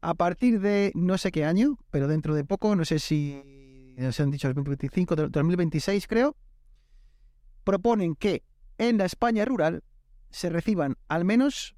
a 0.02 0.14
partir 0.14 0.60
de 0.60 0.90
no 0.94 1.16
sé 1.16 1.30
qué 1.30 1.44
año, 1.44 1.78
pero 1.90 2.08
dentro 2.08 2.34
de 2.34 2.44
poco, 2.44 2.74
no 2.74 2.84
sé 2.84 2.98
si 2.98 3.94
nos 3.96 4.18
han 4.18 4.32
dicho 4.32 4.48
2025, 4.48 5.14
2026 5.14 6.06
creo, 6.08 6.36
proponen 7.62 8.16
que 8.16 8.42
en 8.78 8.98
la 8.98 9.04
España 9.04 9.44
rural 9.44 9.84
se 10.30 10.50
reciban 10.50 10.96
al 11.08 11.24
menos 11.24 11.76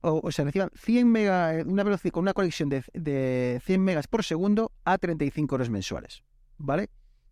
o, 0.00 0.30
se 0.32 0.44
reciban 0.44 0.70
100 0.74 1.08
mega, 1.08 1.62
una 1.66 1.84
con 1.84 2.22
una 2.22 2.32
conexión 2.32 2.70
de, 2.70 2.82
de 2.94 3.60
100 3.64 3.80
megas 3.82 4.06
por 4.06 4.24
segundo 4.24 4.72
a 4.84 4.98
35 4.98 5.54
euros 5.54 5.70
mensuales. 5.70 6.24
¿Vale? 6.56 6.90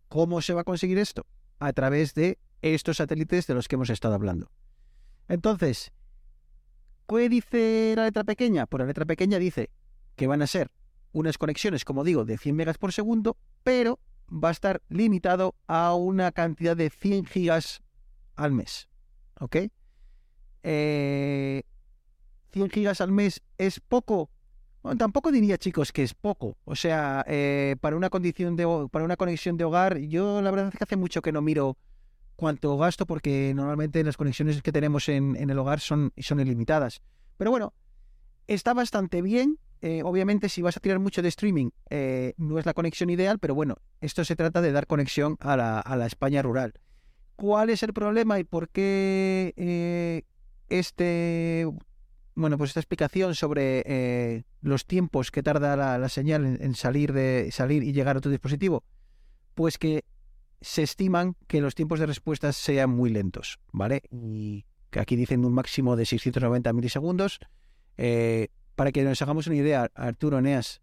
¿Cómo 0.09 0.41
se 0.41 0.53
va 0.53 0.61
a 0.61 0.63
conseguir 0.63 0.97
esto? 0.97 1.25
A 1.59 1.73
través 1.73 2.13
de 2.13 2.39
estos 2.61 2.97
satélites 2.97 3.47
de 3.47 3.53
los 3.53 3.67
que 3.67 3.75
hemos 3.75 3.89
estado 3.89 4.15
hablando. 4.15 4.51
Entonces, 5.27 5.91
¿qué 7.07 7.29
dice 7.29 7.93
la 7.95 8.05
letra 8.05 8.23
pequeña? 8.23 8.65
Pues 8.65 8.79
la 8.79 8.87
letra 8.87 9.05
pequeña 9.05 9.37
dice 9.37 9.69
que 10.15 10.27
van 10.27 10.41
a 10.41 10.47
ser 10.47 10.71
unas 11.11 11.37
conexiones, 11.37 11.85
como 11.85 12.03
digo, 12.03 12.25
de 12.25 12.37
100 12.37 12.55
megas 12.55 12.77
por 12.77 12.91
segundo, 12.91 13.37
pero 13.63 13.99
va 14.29 14.49
a 14.49 14.51
estar 14.51 14.81
limitado 14.89 15.55
a 15.67 15.93
una 15.93 16.31
cantidad 16.31 16.75
de 16.75 16.89
100 16.89 17.25
gigas 17.25 17.81
al 18.35 18.51
mes. 18.51 18.89
¿Ok? 19.39 19.57
Eh, 20.63 21.63
100 22.51 22.69
gigas 22.69 23.01
al 23.01 23.11
mes 23.11 23.41
es 23.57 23.79
poco. 23.79 24.29
Bueno, 24.81 24.97
tampoco 24.97 25.31
diría, 25.31 25.57
chicos, 25.57 25.91
que 25.91 26.03
es 26.03 26.13
poco. 26.13 26.57
O 26.65 26.75
sea, 26.75 27.23
eh, 27.27 27.75
para 27.79 27.95
una 27.95 28.09
condición 28.09 28.55
de 28.55 28.65
para 28.91 29.05
una 29.05 29.15
conexión 29.15 29.55
de 29.57 29.63
hogar, 29.63 29.97
yo 29.97 30.41
la 30.41 30.51
verdad 30.51 30.69
es 30.69 30.77
que 30.77 30.83
hace 30.83 30.97
mucho 30.97 31.21
que 31.21 31.31
no 31.31 31.41
miro 31.41 31.77
cuánto 32.35 32.77
gasto, 32.77 33.05
porque 33.05 33.53
normalmente 33.55 34.03
las 34.03 34.17
conexiones 34.17 34.61
que 34.61 34.71
tenemos 34.71 35.07
en, 35.09 35.35
en 35.35 35.49
el 35.49 35.59
hogar 35.59 35.79
son, 35.79 36.11
son 36.17 36.39
ilimitadas. 36.39 37.01
Pero 37.37 37.51
bueno, 37.51 37.73
está 38.47 38.73
bastante 38.73 39.21
bien. 39.21 39.59
Eh, 39.85 40.01
obviamente, 40.01 40.47
si 40.47 40.61
vas 40.61 40.77
a 40.77 40.79
tirar 40.79 40.99
mucho 40.99 41.21
de 41.21 41.27
streaming, 41.27 41.71
eh, 41.89 42.35
no 42.37 42.57
es 42.57 42.65
la 42.65 42.73
conexión 42.73 43.09
ideal, 43.09 43.37
pero 43.37 43.53
bueno, 43.53 43.75
esto 43.99 44.23
se 44.23 44.37
trata 44.37 44.61
de 44.61 44.71
dar 44.71 44.87
conexión 44.87 45.35
a 45.41 45.57
la, 45.57 45.77
a 45.81 45.97
la 45.97 46.05
España 46.05 46.41
rural. 46.41 46.73
¿Cuál 47.35 47.69
es 47.69 47.83
el 47.83 47.91
problema 47.91 48.39
y 48.39 48.45
por 48.45 48.69
qué 48.69 49.53
eh, 49.57 50.23
este 50.69 51.67
bueno, 52.33 52.57
pues 52.57 52.69
esta 52.69 52.79
explicación 52.79 53.35
sobre 53.35 54.45
los 54.61 54.85
tiempos 54.85 55.31
que 55.31 55.43
tarda 55.43 55.75
la, 55.75 55.97
la 55.97 56.07
señal 56.07 56.45
en, 56.45 56.75
salir 56.75 57.11
de 57.11 57.49
salir 57.51 57.83
y 57.83 57.91
llegar 57.91 58.15
a 58.15 58.21
tu 58.21 58.29
dispositivo, 58.29 58.85
pues 59.53 59.77
que 59.77 60.05
se 60.61 60.83
estiman 60.83 61.35
que 61.47 61.59
los 61.59 61.75
tiempos 61.75 61.99
de 61.99 62.05
respuesta 62.05 62.53
sean 62.53 62.89
muy 62.89 63.09
lentos, 63.09 63.59
¿vale? 63.73 64.03
Y 64.11 64.65
que 64.89 65.01
aquí 65.01 65.17
dicen 65.17 65.43
un 65.43 65.53
máximo 65.53 65.97
de 65.97 66.05
690 66.05 66.71
milisegundos. 66.71 67.39
Eh, 67.97 68.47
para 68.75 68.91
que 68.91 69.03
nos 69.03 69.21
hagamos 69.21 69.47
una 69.47 69.55
idea, 69.55 69.89
Arturo 69.95 70.41
Neas, 70.41 70.81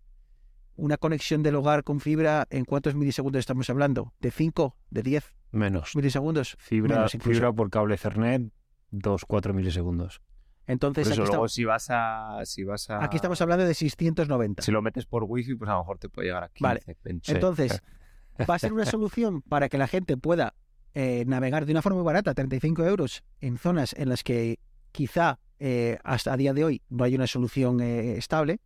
una 0.77 0.97
conexión 0.97 1.43
del 1.43 1.57
hogar 1.57 1.85
con 1.85 2.01
fibra, 2.01 2.47
¿en 2.51 2.65
cuántos 2.65 2.95
milisegundos 2.95 3.41
estamos 3.41 3.69
hablando? 3.71 4.15
¿De 4.21 4.31
5? 4.31 4.77
¿De 4.91 5.03
10 5.03 5.37
Menos. 5.53 5.95
milisegundos? 5.95 6.57
Fibra, 6.59 6.97
Menos 6.97 7.13
fibra 7.13 7.53
por 7.53 7.71
cable 7.71 7.97
Ethernet, 7.97 8.51
2-4 8.93 9.53
milisegundos. 9.53 10.23
Entonces, 10.67 11.05
Por 11.05 11.13
eso 11.13 11.23
aquí, 11.23 11.31
luego 11.31 11.47
estamos, 11.47 11.53
si 11.53 11.65
vas 11.65 11.87
a... 11.91 12.41
Si 12.45 12.65
vas 12.65 12.91
a... 12.91 13.05
aquí 13.05 13.17
estamos 13.17 13.41
hablando 13.41 13.67
de 13.67 13.75
690. 13.75 14.63
Si 14.63 14.71
lo 14.71 14.83
metes 14.83 15.05
por 15.05 15.25
wifi, 15.25 15.57
pues 15.57 15.69
a 15.69 15.75
lo 15.75 15.81
mejor 15.81 15.99
te 15.99 16.09
puede 16.09 16.29
llegar 16.29 16.45
a 16.45 16.49
15, 16.49 16.63
Vale. 16.63 16.97
20. 17.03 17.33
Entonces, 17.33 17.83
va 18.49 18.55
a 18.55 18.59
ser 18.59 18.73
una 18.73 18.87
solución 18.87 19.43
para 19.43 19.69
que 19.69 19.79
la 19.79 19.89
gente 19.89 20.17
pueda 20.17 20.55
eh, 20.95 21.25
navegar 21.27 21.67
de 21.67 21.73
una 21.73 21.83
forma 21.83 21.99
muy 21.99 22.07
barata, 22.07 22.35
35 22.35 22.85
euros, 22.85 23.25
en 23.41 23.59
zonas 23.59 23.95
en 23.99 24.09
las 24.09 24.23
que 24.23 24.61
quizá 24.93 25.41
eh, 25.63 25.99
hasta 26.05 26.33
a 26.33 26.37
día 26.39 26.55
de 26.55 26.65
hoy 26.65 26.83
no 26.89 27.05
hay 27.05 27.15
una 27.15 27.27
solución 27.27 27.83
eh, 27.83 28.17
estable, 28.17 28.61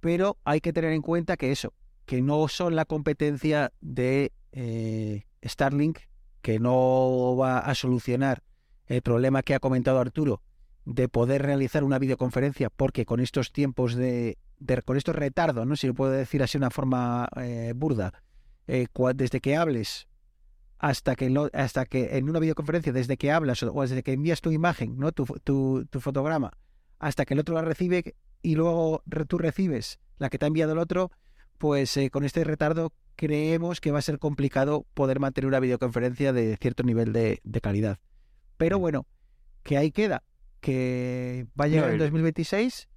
pero 0.00 0.38
hay 0.44 0.60
que 0.60 0.72
tener 0.72 0.92
en 0.92 1.02
cuenta 1.02 1.36
que 1.36 1.52
eso, 1.52 1.72
que 2.04 2.20
no 2.20 2.48
son 2.48 2.74
la 2.74 2.84
competencia 2.84 3.72
de 3.80 4.32
eh, 4.50 5.22
Starlink, 5.44 6.00
que 6.42 6.58
no 6.58 7.36
va 7.38 7.60
a 7.60 7.76
solucionar 7.76 8.42
el 8.86 9.02
problema 9.02 9.44
que 9.44 9.54
ha 9.54 9.60
comentado 9.60 10.00
Arturo 10.00 10.42
de 10.84 11.08
poder 11.08 11.42
realizar 11.42 11.84
una 11.84 12.00
videoconferencia, 12.00 12.70
porque 12.70 13.06
con 13.06 13.20
estos 13.20 13.52
tiempos 13.52 13.94
de, 13.94 14.36
con 14.84 14.96
estos 14.96 15.14
retardos, 15.14 15.64
¿no? 15.64 15.76
si 15.76 15.86
lo 15.86 15.94
puedo 15.94 16.10
decir 16.10 16.42
así 16.42 16.58
de 16.58 16.64
una 16.64 16.70
forma 16.70 17.28
burda, 17.76 18.12
desde 18.66 19.40
que 19.40 19.56
hables 19.56 20.08
hasta 20.82 21.14
que, 21.14 21.28
lo- 21.30 21.50
hasta 21.52 21.84
que 21.84 22.16
en 22.16 22.28
una 22.28 22.40
videoconferencia, 22.40 22.92
desde 22.92 23.16
que 23.18 23.30
hablas 23.30 23.62
o, 23.62 23.82
desde 23.82 24.02
que 24.02 24.12
envías 24.14 24.40
tu 24.40 24.50
imagen, 24.50 24.96
¿no? 24.98 25.12
tu, 25.12 25.26
tu, 25.44 25.84
tu 25.90 26.00
fotograma, 26.00 26.50
hasta 26.98 27.24
que 27.26 27.34
el 27.34 27.40
otro 27.40 27.54
la 27.54 27.62
recibe 27.62 28.14
y 28.42 28.54
luego 28.56 29.02
tú 29.28 29.36
recibes 29.38 29.98
la 30.18 30.30
que 30.30 30.38
te 30.38 30.46
ha 30.46 30.48
enviado 30.48 30.72
el 30.72 30.78
otro, 30.78 31.10
pues 31.58 31.94
eh, 31.98 32.08
con 32.10 32.24
este 32.24 32.44
retardo 32.44 32.92
creemos 33.14 33.80
que 33.82 33.90
va 33.92 33.98
a 33.98 34.02
ser 34.02 34.18
complicado 34.18 34.86
poder 34.94 35.20
mantener 35.20 35.46
una 35.48 35.60
videoconferencia 35.60 36.32
de 36.32 36.56
cierto 36.56 36.82
nivel 36.82 37.12
de, 37.12 37.40
de 37.44 37.60
calidad. 37.60 37.98
Pero 38.56 38.78
bueno, 38.78 39.06
que 39.62 39.76
ahí 39.76 39.92
queda, 39.92 40.22
que 40.60 41.46
va 41.60 41.66
a 41.66 41.68
llegar 41.68 41.88
No, 41.88 41.90
en 41.92 41.96
y- 41.96 42.04
2026 42.04 42.88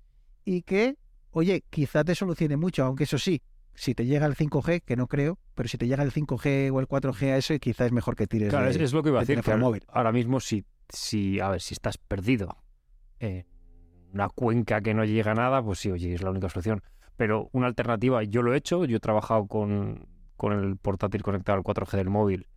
y 0.46 0.62
que, 0.62 0.96
oye, 1.32 1.64
quizá 1.70 2.06
te 2.06 2.16
solucione 2.16 2.56
mucho, 2.56 2.86
aunque 2.86 3.04
eso 3.04 3.18
sí, 3.18 3.42
si 3.76 3.96
te 3.96 4.06
llega 4.06 4.26
el 4.26 4.36
5G, 4.36 4.82
que 4.84 4.96
no 4.96 5.08
creo, 5.08 5.40
pero 5.56 5.68
si 5.70 5.78
te 5.78 5.88
llega 5.88 6.04
el 6.04 6.12
5G 6.12 6.72
o 6.74 6.80
el 6.80 6.88
4G 6.88 7.32
a 7.32 7.38
eso, 7.38 7.54
quizá 7.60 7.86
es 7.86 7.92
mejor 7.92 8.16
que 8.16 8.28
tires 8.28 8.50
Claro, 8.50 8.72
de- 8.72 8.84
es, 8.84 8.94
lo 8.94 9.02
que 9.04 9.10
iba 9.10 9.20
a 9.20 9.24
de 9.24 9.28
decir. 9.28 9.44
Que 9.44 9.52
ahora, 9.52 9.62
móvil. 9.64 9.84
ahora 9.88 10.12
mismo, 10.12 10.40
si, 10.40 10.66
si, 10.90 11.40
a 11.40 11.50
ver, 11.50 11.62
si 11.62 11.74
estás 11.74 11.98
perdido 11.98 12.58
en 13.20 13.46
una 14.14 14.30
cuenca 14.30 14.82
que 14.82 14.94
no 14.94 15.04
llega 15.06 15.32
a 15.32 15.36
nada, 15.36 15.64
pues 15.64 15.80
sí, 15.80 15.90
oye, 15.92 16.14
es 16.14 16.22
la 16.22 16.30
única 16.32 16.50
solución. 16.50 16.82
Pero 17.18 17.50
una 17.52 17.68
alternativa, 17.68 18.24
yo 18.24 18.42
lo 18.42 18.54
he 18.54 18.58
hecho, 18.58 18.86
yo 18.86 18.98
he 18.98 19.00
trabajado 19.00 19.48
con, 19.48 20.08
con 20.38 20.54
el 20.54 20.78
portátil 20.78 21.22
conectado 21.24 21.58
al 21.58 21.64
4G 21.64 21.98
del 21.98 22.10
móvil, 22.10 22.48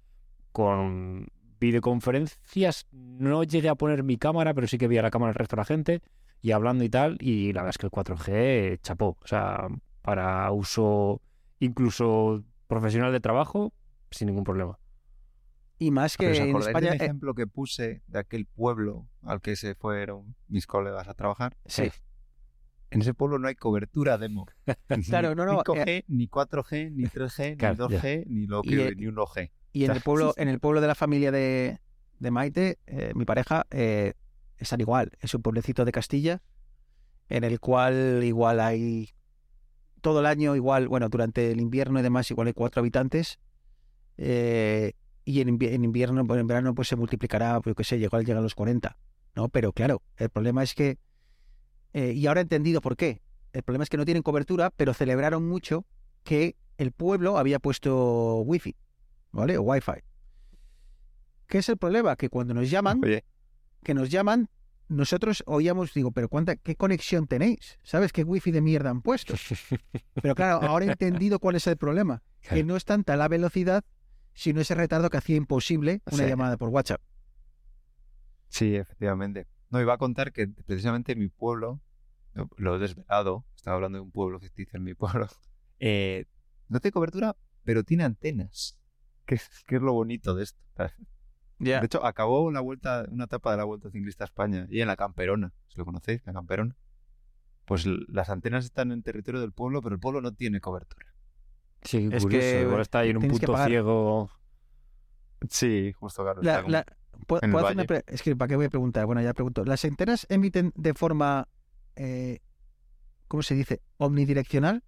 con 0.53 1.29
videoconferencias, 1.61 2.87
no 2.93 3.43
llegué 3.45 3.69
a 3.69 3.75
poner 3.75 4.03
mi 4.03 4.17
cámara, 4.19 4.55
pero 4.55 4.67
sí 4.67 4.79
que 4.79 4.89
veía 4.89 5.03
la 5.03 5.11
cámara 5.11 5.31
del 5.33 5.39
resto 5.39 5.57
de 5.57 5.61
la 5.61 5.65
gente 5.65 6.03
y 6.43 6.53
hablando 6.53 6.85
y 6.85 6.89
tal, 6.89 7.17
y 7.21 7.53
la 7.53 7.63
verdad 7.63 7.71
es 7.71 7.79
que 7.79 7.87
el 7.87 7.91
4G 7.93 8.79
chapó, 8.83 9.17
o 9.23 9.27
sea, 9.27 9.67
para 10.07 10.51
uso 10.53 11.21
incluso 11.59 12.45
profesional 12.69 13.11
de 13.11 13.19
trabajo, 13.19 13.73
sin 14.13 14.29
ningún 14.29 14.45
problema. 14.45 14.79
Y 15.79 15.91
más 15.91 16.17
que 16.17 16.29
Pero 16.31 16.45
¿os 16.45 16.49
en 16.49 16.57
España... 16.69 16.91
del 16.93 17.01
eh, 17.01 17.05
ejemplo 17.05 17.35
que 17.35 17.47
puse 17.49 18.03
de 18.07 18.19
aquel 18.21 18.47
pueblo 18.47 19.09
al 19.23 19.41
que 19.41 19.57
se 19.57 19.75
fueron 19.75 20.37
mis 20.47 20.67
colegas 20.67 21.09
a 21.09 21.15
trabajar? 21.15 21.57
sí, 21.67 21.91
En 22.91 23.03
ese 23.03 23.15
pueblo 23.15 23.41
no 23.41 23.49
hay 23.49 23.57
cobertura 23.57 24.17
demo. 24.17 24.47
Claro, 25.09 25.35
no, 25.35 25.45
no, 25.45 25.65
5G, 25.65 26.05
ni 26.07 26.29
4G, 26.29 26.93
ni 26.93 27.05
3G, 27.07 27.57
Claro, 27.57 27.89
ni 27.89 27.95
ya. 27.97 28.01
2G, 28.01 28.25
ni, 28.29 28.47
lo 28.47 28.61
Y, 28.63 28.69
que, 28.69 28.89
eh, 28.89 28.95
ni 28.97 29.07
1G. 29.07 29.51
y 29.73 29.85
en 29.87 29.91
el 29.91 30.01
pueblo, 30.03 30.35
en 30.37 30.49
el 30.49 30.61
pueblo 30.61 30.81
de 30.81 30.87
la 30.87 30.95
familia 30.95 31.33
de, 31.33 31.81
de 32.21 32.31
Maite, 32.31 32.79
eh, 32.87 33.13
mi 33.17 33.25
pareja, 33.25 33.67
eh, 33.71 34.15
están 34.57 34.81
igual. 34.81 35.11
Es 35.21 35.35
un 35.35 35.43
pueblecito 35.43 35.85
de 35.85 35.91
Castilla, 35.91 36.43
en 37.29 37.43
el 37.43 37.59
cual 37.59 38.23
igual 38.23 38.61
hay 38.61 39.16
todo 40.07 40.21
el 40.21 40.27
año, 40.27 40.55
igual, 40.55 40.87
bueno, 40.87 41.09
durante 41.09 41.51
el 41.51 41.61
invierno 41.61 41.99
y 41.99 42.03
demás, 42.05 42.31
igual 42.31 42.47
hay 42.47 42.53
cuatro 42.53 42.79
habitantes. 42.79 43.41
eh, 44.19 44.93
y 45.25 45.41
en, 45.41 45.49
invi- 45.49 45.73
en 45.73 45.83
invierno, 45.83 46.25
pues 46.25 46.39
en 46.41 46.47
verano, 46.47 46.73
pues 46.77 46.87
se 46.87 46.95
multiplicará, 46.95 47.61
pues 47.61 47.73
yo 47.73 47.75
qué 47.75 47.83
sé, 47.83 47.97
igual 47.97 48.25
llega 48.25 48.39
a 48.39 48.43
los 48.43 48.55
40. 48.55 48.97
¿no? 49.35 49.49
Pero 49.49 49.73
claro, 49.73 50.01
el 50.17 50.29
problema 50.31 50.63
es 50.63 50.75
que, 50.75 50.99
eh, 51.93 52.13
y 52.13 52.25
ahora 52.29 52.41
he 52.41 52.43
entendido 52.43 52.81
por 52.81 52.97
qué. 52.97 53.21
El 53.53 53.65
problema 53.65 53.83
es 53.83 53.91
que 53.91 53.97
no 53.97 54.05
tienen 54.05 54.23
cobertura, 54.23 54.71
pero 54.77 54.95
celebraron 54.95 55.45
mucho 55.49 55.85
que 56.23 56.55
el 56.79 56.93
pueblo 56.93 57.37
había 57.37 57.59
puesto 57.59 58.43
wifi, 58.43 58.77
¿vale? 59.33 59.59
O 59.59 59.63
wifi. 59.63 60.03
¿Qué 61.49 61.59
es 61.59 61.69
el 61.69 61.79
problema? 61.79 62.15
Que 62.15 62.29
cuando 62.29 62.55
nos 62.55 62.71
llaman, 62.71 63.01
Oye, 63.03 63.25
que 63.83 63.93
nos 63.95 64.09
llaman, 64.09 64.49
nosotros 64.89 65.43
oíamos, 65.47 65.93
digo, 65.95 66.13
pero 66.13 66.29
¿cuánta, 66.29 66.57
¿qué 66.57 66.77
conexión 66.77 67.27
tenéis? 67.27 67.79
¿Sabes 67.83 68.13
qué 68.13 68.23
wifi 68.25 68.51
de 68.53 68.61
mierda 68.61 68.91
han 68.91 69.03
puesto? 69.03 69.35
Pero 70.23 70.35
claro, 70.35 70.63
ahora 70.67 70.85
he 70.87 70.89
entendido 70.91 71.39
cuál 71.41 71.57
es 71.57 71.67
el 71.67 71.77
problema. 71.77 72.23
Que 72.41 72.63
no 72.63 72.77
es 72.77 72.85
tanta 72.85 73.17
la 73.17 73.27
velocidad, 73.29 73.85
sino 74.33 74.61
ese 74.61 74.75
retardo 74.77 75.11
que 75.11 75.17
hacía 75.17 75.35
imposible 75.37 76.03
una 76.07 76.23
Sí. 76.25 76.29
llamada 76.29 76.57
por 76.57 76.69
WhatsApp. 76.69 77.01
sí, 78.49 78.77
efectivamente. 78.77 79.47
No, 79.71 79.81
iba 79.81 79.95
a 79.95 79.99
contar 79.99 80.33
que 80.33 80.47
precisamente 80.49 81.13
en 81.13 81.19
mi 81.19 81.29
pueblo, 81.29 81.81
lo- 82.35 82.49
lo 82.57 82.77
he 82.77 82.79
desvelado, 82.79 83.45
estaba 83.57 83.75
hablando 83.77 83.99
de 83.99 84.03
un 84.03 84.13
pueblo 84.13 84.39
ficticio 84.39 84.77
en 84.77 84.85
mi 84.85 84.95
pueblo, 84.95 85.27
eh, 85.81 86.27
no 86.69 86.79
tiene 86.81 86.93
cobertura, 86.93 87.37
pero 87.65 87.83
tiene 87.83 88.05
antenas. 88.05 88.79
Que 89.27 89.35
es, 89.35 89.51
que 89.67 89.77
es 89.77 89.83
lo 89.83 89.93
bonito 89.93 90.35
de 90.37 90.45
esto. 90.45 90.61
De 91.59 91.87
hecho, 91.87 92.05
acabó 92.05 92.51
la 92.51 92.61
vuelta, 92.61 93.07
una 93.11 93.25
etapa 93.25 93.51
de 93.53 93.57
la 93.57 93.65
Vuelta 93.65 93.91
Ciclista 93.91 94.25
a 94.25 94.27
España 94.27 94.67
y 94.71 94.81
en 94.83 94.89
la 94.89 94.97
Camperona, 94.97 95.53
si 95.69 95.79
lo 95.79 95.85
conocéis, 95.85 96.23
la 96.27 96.33
Camperona. 96.35 96.77
Pues 97.65 97.87
las 97.87 98.29
antenas 98.31 98.65
están 98.65 98.93
en 98.93 99.03
territorio 99.03 99.41
del 99.41 99.53
pueblo, 99.53 99.81
pero 99.83 99.95
el 99.95 100.01
pueblo 100.01 100.21
no 100.21 100.33
tiene 100.33 100.61
cobertura. 100.61 101.07
Sí, 101.83 102.09
Es 102.13 102.23
curioso. 102.25 102.29
que 102.29 102.63
Igual 102.63 102.81
está 102.81 102.99
ahí 103.01 103.11
en 103.11 103.17
un 103.19 103.29
punto 103.29 103.57
ciego. 103.67 104.31
Sí, 105.51 105.93
justo 105.93 106.23
claro. 106.23 106.43
La- 106.43 106.51
está 106.53 106.63
como- 106.63 106.73
la- 106.73 106.87
¿puedo- 107.27 107.43
en 107.43 107.49
el 107.51 107.53
puedo 107.53 107.67
hacer 107.67 107.77
una 107.91 108.03
es 108.07 108.23
que, 108.23 108.37
¿para 108.37 108.49
qué 108.49 108.57
voy 108.57 108.67
a 108.67 108.71
preguntar? 108.71 109.07
Bueno, 109.07 109.21
ya 109.23 109.35
pregunto. 109.35 109.65
¿Las 109.65 109.85
antenas 109.85 110.27
emiten 110.29 110.73
de 110.77 110.95
forma, 110.95 111.49
eh, 111.97 112.41
¿cómo 113.29 113.43
se 113.43 113.55
dice? 113.55 113.81
¿Omnidireccional? 113.99 114.83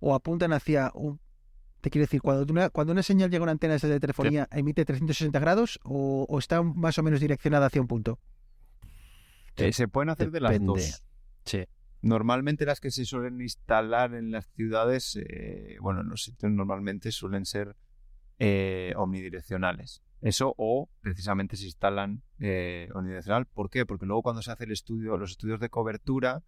¿O 0.00 0.14
apuntan 0.14 0.52
hacia 0.52 0.90
un... 0.94 1.20
Te 1.84 1.90
quiero 1.90 2.04
decir, 2.04 2.22
cuando 2.22 2.50
una, 2.50 2.70
cuando 2.70 2.94
una 2.94 3.02
señal 3.02 3.30
llega 3.30 3.42
a 3.42 3.44
una 3.44 3.52
antena 3.52 3.76
de 3.76 4.00
telefonía, 4.00 4.48
¿emite 4.52 4.86
360 4.86 5.38
grados 5.38 5.78
o, 5.84 6.24
o 6.26 6.38
está 6.38 6.62
más 6.62 6.96
o 6.96 7.02
menos 7.02 7.20
direccionada 7.20 7.66
hacia 7.66 7.78
un 7.78 7.88
punto? 7.88 8.18
Eh, 9.56 9.70
se 9.70 9.86
pueden 9.86 10.08
hacer 10.08 10.30
de 10.30 10.40
las 10.40 10.58
dos. 10.64 11.04
Sí. 11.44 11.66
Normalmente 12.00 12.64
las 12.64 12.80
que 12.80 12.90
se 12.90 13.04
suelen 13.04 13.38
instalar 13.42 14.14
en 14.14 14.30
las 14.30 14.46
ciudades, 14.54 15.18
eh, 15.28 15.76
bueno, 15.82 16.00
en 16.00 16.08
los 16.08 16.22
sitios 16.22 16.50
normalmente 16.52 17.12
suelen 17.12 17.44
ser 17.44 17.76
eh, 18.38 18.94
omnidireccionales. 18.96 20.02
Eso 20.22 20.54
o 20.56 20.88
precisamente 21.02 21.58
se 21.58 21.66
instalan 21.66 22.22
eh, 22.38 22.88
omnidireccional. 22.94 23.44
¿Por 23.44 23.68
qué? 23.68 23.84
Porque 23.84 24.06
luego 24.06 24.22
cuando 24.22 24.40
se 24.40 24.50
hace 24.50 24.64
el 24.64 24.72
estudio, 24.72 25.18
los 25.18 25.32
estudios 25.32 25.60
de 25.60 25.68
cobertura, 25.68 26.42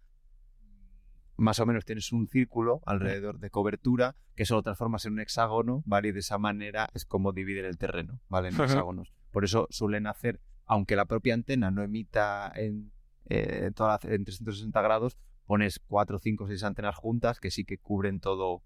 más 1.37 1.59
o 1.59 1.65
menos 1.65 1.85
tienes 1.85 2.11
un 2.11 2.27
círculo 2.27 2.81
alrededor 2.85 3.39
de 3.39 3.49
cobertura 3.49 4.15
que 4.35 4.43
eso 4.43 4.55
lo 4.55 4.63
transformas 4.63 5.05
en 5.05 5.13
un 5.13 5.19
hexágono, 5.19 5.83
¿vale? 5.85 6.09
Y 6.09 6.11
de 6.11 6.19
esa 6.19 6.37
manera 6.37 6.89
es 6.93 7.05
como 7.05 7.31
dividen 7.33 7.65
el 7.65 7.77
terreno, 7.77 8.19
¿vale? 8.29 8.49
En 8.49 8.55
Ajá. 8.55 8.65
hexágonos. 8.65 9.13
Por 9.31 9.43
eso 9.43 9.67
suelen 9.69 10.07
hacer, 10.07 10.39
aunque 10.65 10.95
la 10.95 11.05
propia 11.05 11.33
antena 11.33 11.69
no 11.71 11.83
emita 11.83 12.51
en, 12.55 12.91
eh, 13.29 13.71
toda 13.75 13.99
la- 14.03 14.13
en 14.15 14.23
360 14.25 14.81
grados, 14.81 15.17
pones 15.45 15.79
4, 15.87 16.19
5, 16.19 16.47
6 16.47 16.63
antenas 16.63 16.95
juntas 16.95 17.39
que 17.39 17.51
sí 17.51 17.65
que 17.65 17.77
cubren 17.77 18.19
todo, 18.19 18.63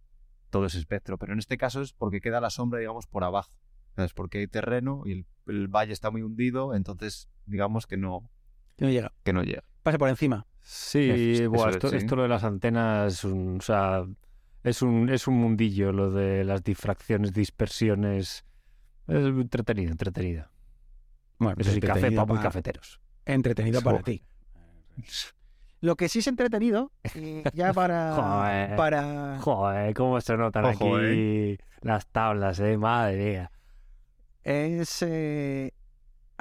todo 0.50 0.66
ese 0.66 0.80
espectro. 0.80 1.18
Pero 1.18 1.34
en 1.34 1.40
este 1.40 1.58
caso 1.58 1.82
es 1.82 1.94
porque 1.94 2.22
queda 2.22 2.42
la 2.42 2.50
sombra, 2.50 2.80
digamos, 2.80 3.06
por 3.08 3.24
abajo. 3.24 3.52
Es 3.98 4.14
porque 4.14 4.40
hay 4.40 4.48
terreno 4.48 5.04
y 5.06 5.12
el, 5.12 5.26
el 5.48 5.68
valle 5.68 5.92
está 5.94 6.10
muy 6.12 6.22
hundido, 6.22 6.74
entonces 6.74 7.30
digamos 7.46 7.86
que 7.88 7.98
no, 7.98 8.30
Que 8.78 8.86
no 8.86 8.92
llega. 8.92 9.14
que 9.24 9.34
no 9.34 9.44
llega. 9.44 9.64
Pasa 9.84 9.98
por 9.98 10.10
encima. 10.10 10.48
Sí, 10.64 11.46
buah, 11.48 11.70
eso 11.70 11.88
esto, 11.94 12.16
lo 12.16 12.24
de 12.24 12.30
las 12.30 12.44
antenas 12.44 13.14
es 13.14 13.24
un, 13.24 13.58
o 13.58 13.62
sea, 13.62 14.06
es 14.64 14.82
un, 14.82 15.10
es 15.10 15.28
un 15.28 15.36
mundillo 15.36 15.92
lo 15.92 16.12
de 16.12 16.44
las 16.44 16.64
difracciones, 16.64 17.34
dispersiones. 17.34 18.46
Es 19.08 19.26
entretenido, 19.26 19.92
entretenido. 19.92 20.48
Bueno, 21.40 21.56
Eso 21.60 21.72
sí, 21.72 21.80
café 21.80 21.94
entretenido 22.00 22.22
para 22.22 22.28
muy 22.28 22.38
pa- 22.38 22.44
cafeteros. 22.44 23.00
Entretenido 23.26 23.82
para 23.82 24.02
ti. 24.04 24.24
Lo 25.80 25.96
que 25.96 26.08
sí 26.10 26.20
es 26.20 26.28
entretenido, 26.28 26.92
eh, 27.16 27.44
ya 27.54 27.74
para... 27.74 28.14
Joder. 28.14 28.76
para... 28.76 29.40
Joder, 29.40 29.94
cómo 29.96 30.22
se 30.22 30.38
notan 30.38 30.66
Ojo, 30.66 30.96
aquí 30.96 31.58
las 31.82 32.06
tablas, 32.08 32.60
eh, 32.60 32.78
madre 32.78 33.18
mía. 33.32 33.52
es 34.44 35.02
eh, 35.02 35.74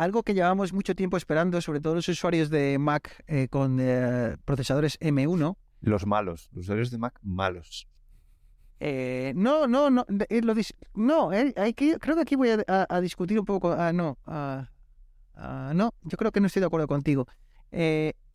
algo 0.00 0.22
que 0.22 0.32
llevamos 0.32 0.72
mucho 0.72 0.94
tiempo 0.94 1.18
esperando, 1.18 1.60
sobre 1.60 1.80
todo 1.80 1.94
los 1.94 2.08
usuarios 2.08 2.48
de 2.48 2.78
Mac 2.78 3.22
eh, 3.26 3.48
con 3.48 3.76
eh, 3.80 4.34
procesadores 4.46 4.98
M1. 4.98 5.56
Los 5.82 6.06
malos, 6.06 6.48
los 6.52 6.62
usuarios 6.64 6.90
de 6.90 6.96
Mac 6.96 7.18
malos. 7.22 7.86
Eh, 8.80 9.34
no, 9.36 9.66
no, 9.66 9.90
no, 9.90 10.06
lo 10.08 10.54
no, 10.94 11.30
hay 11.30 11.74
que- 11.74 11.98
creo 11.98 12.16
que 12.16 12.22
aquí 12.22 12.34
voy 12.34 12.48
a, 12.48 12.64
a- 12.66 12.86
a 12.88 13.00
discutir 13.02 13.38
un 13.38 13.44
poco. 13.44 13.72
ah, 13.72 13.92
no, 13.92 14.16
ah, 14.24 14.70
ah, 15.34 15.72
no, 15.74 15.92
yo 16.02 16.16
creo 16.16 16.32
que 16.32 16.40
no 16.40 16.46
estoy 16.46 16.60
de 16.60 16.66
acuerdo 16.66 16.86
contigo. 16.88 17.26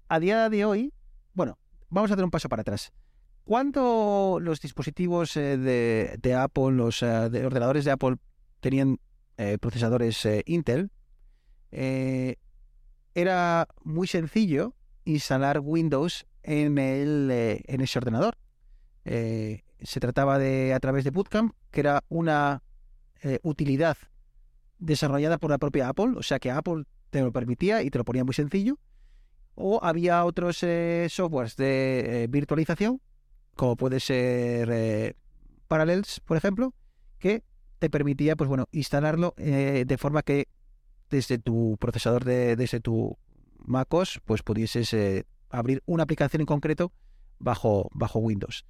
A 0.08 0.20
día 0.20 0.48
de 0.50 0.66
hoy, 0.66 0.94
bueno, 1.34 1.58
vamos 1.90 2.12
a 2.12 2.14
hacer 2.14 2.24
un 2.24 2.30
paso 2.32 2.48
para 2.48 2.62
atrás. 2.62 2.94
Cuando 3.44 4.38
los 4.40 4.62
dispositivos 4.62 5.34
de, 5.34 6.16
de 6.22 6.34
Apple, 6.36 6.74
los 6.74 7.00
de 7.00 7.44
ordenadores 7.44 7.86
de 7.86 7.92
Apple 7.92 8.18
tenían 8.60 9.00
procesadores 9.60 10.28
Intel, 10.46 10.92
eh, 11.72 12.38
era 13.14 13.68
muy 13.84 14.08
sencillo 14.08 14.76
instalar 15.06 15.60
Windows 15.60 16.26
en, 16.44 16.78
el, 16.78 17.30
eh, 17.32 17.64
en 17.68 17.82
ese 17.82 18.00
ordenador. 18.00 18.38
Eh, 19.04 19.64
se 19.82 20.00
trataba 20.00 20.40
de 20.40 20.74
a 20.74 20.80
través 20.80 21.04
de 21.04 21.12
Bootcamp, 21.12 21.54
que 21.72 21.82
era 21.82 22.04
una 22.10 22.62
utilidad 23.42 23.98
desarrollada 24.78 25.40
por 25.40 25.50
la 25.50 25.58
propia 25.58 25.90
Apple, 25.90 26.14
o 26.16 26.22
sea 26.22 26.38
que 26.38 26.52
Apple 26.52 26.84
te 27.10 27.22
lo 27.22 27.32
permitía 27.32 27.82
y 27.82 27.90
te 27.90 27.98
lo 27.98 28.06
ponía 28.06 28.24
muy 28.24 28.36
sencillo. 28.36 28.78
O 29.56 29.80
había 29.84 30.24
otros 30.26 30.64
softwares 31.10 31.56
de 31.56 32.28
virtualización, 32.30 33.02
como 33.56 33.78
puede 33.78 34.00
ser 34.00 35.16
Parallels, 35.68 36.20
por 36.20 36.38
ejemplo, 36.38 36.76
que 37.18 37.44
te 37.80 37.90
permitía, 37.90 38.36
pues 38.36 38.48
bueno, 38.48 38.68
instalarlo 38.72 39.34
de 39.38 39.98
forma 39.98 40.22
que 40.22 40.48
desde 41.16 41.38
tu 41.38 41.78
procesador 41.80 42.26
de, 42.26 42.58
desde 42.58 42.82
tu 42.82 43.18
MacOS, 43.60 44.20
pues 44.26 44.44
pudieses 44.44 44.94
eh, 44.94 45.26
abrir 45.50 45.82
una 45.86 46.04
aplicación 46.04 46.42
en 46.42 46.46
concreto 46.46 46.92
bajo, 47.40 47.90
Windows. 48.16 48.66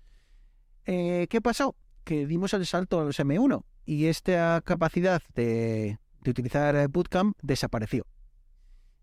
Eh, 0.86 1.26
¿Qué 1.28 1.42
pasó? 1.42 1.76
Que 2.04 2.28
dimos 2.28 2.54
el 2.54 2.68
salto 2.68 3.00
a 3.00 3.04
los 3.04 3.20
M1 3.20 3.64
y 3.86 4.06
esta 4.06 4.62
capacidad 4.64 5.24
de, 5.34 5.98
utilizar 6.26 6.76
eh, 6.76 6.86
Bootcamp 6.88 7.36
desapareció. 7.42 8.06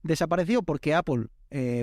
Desapareció 0.05 0.63
porque 0.63 0.95
Apple 0.95 1.27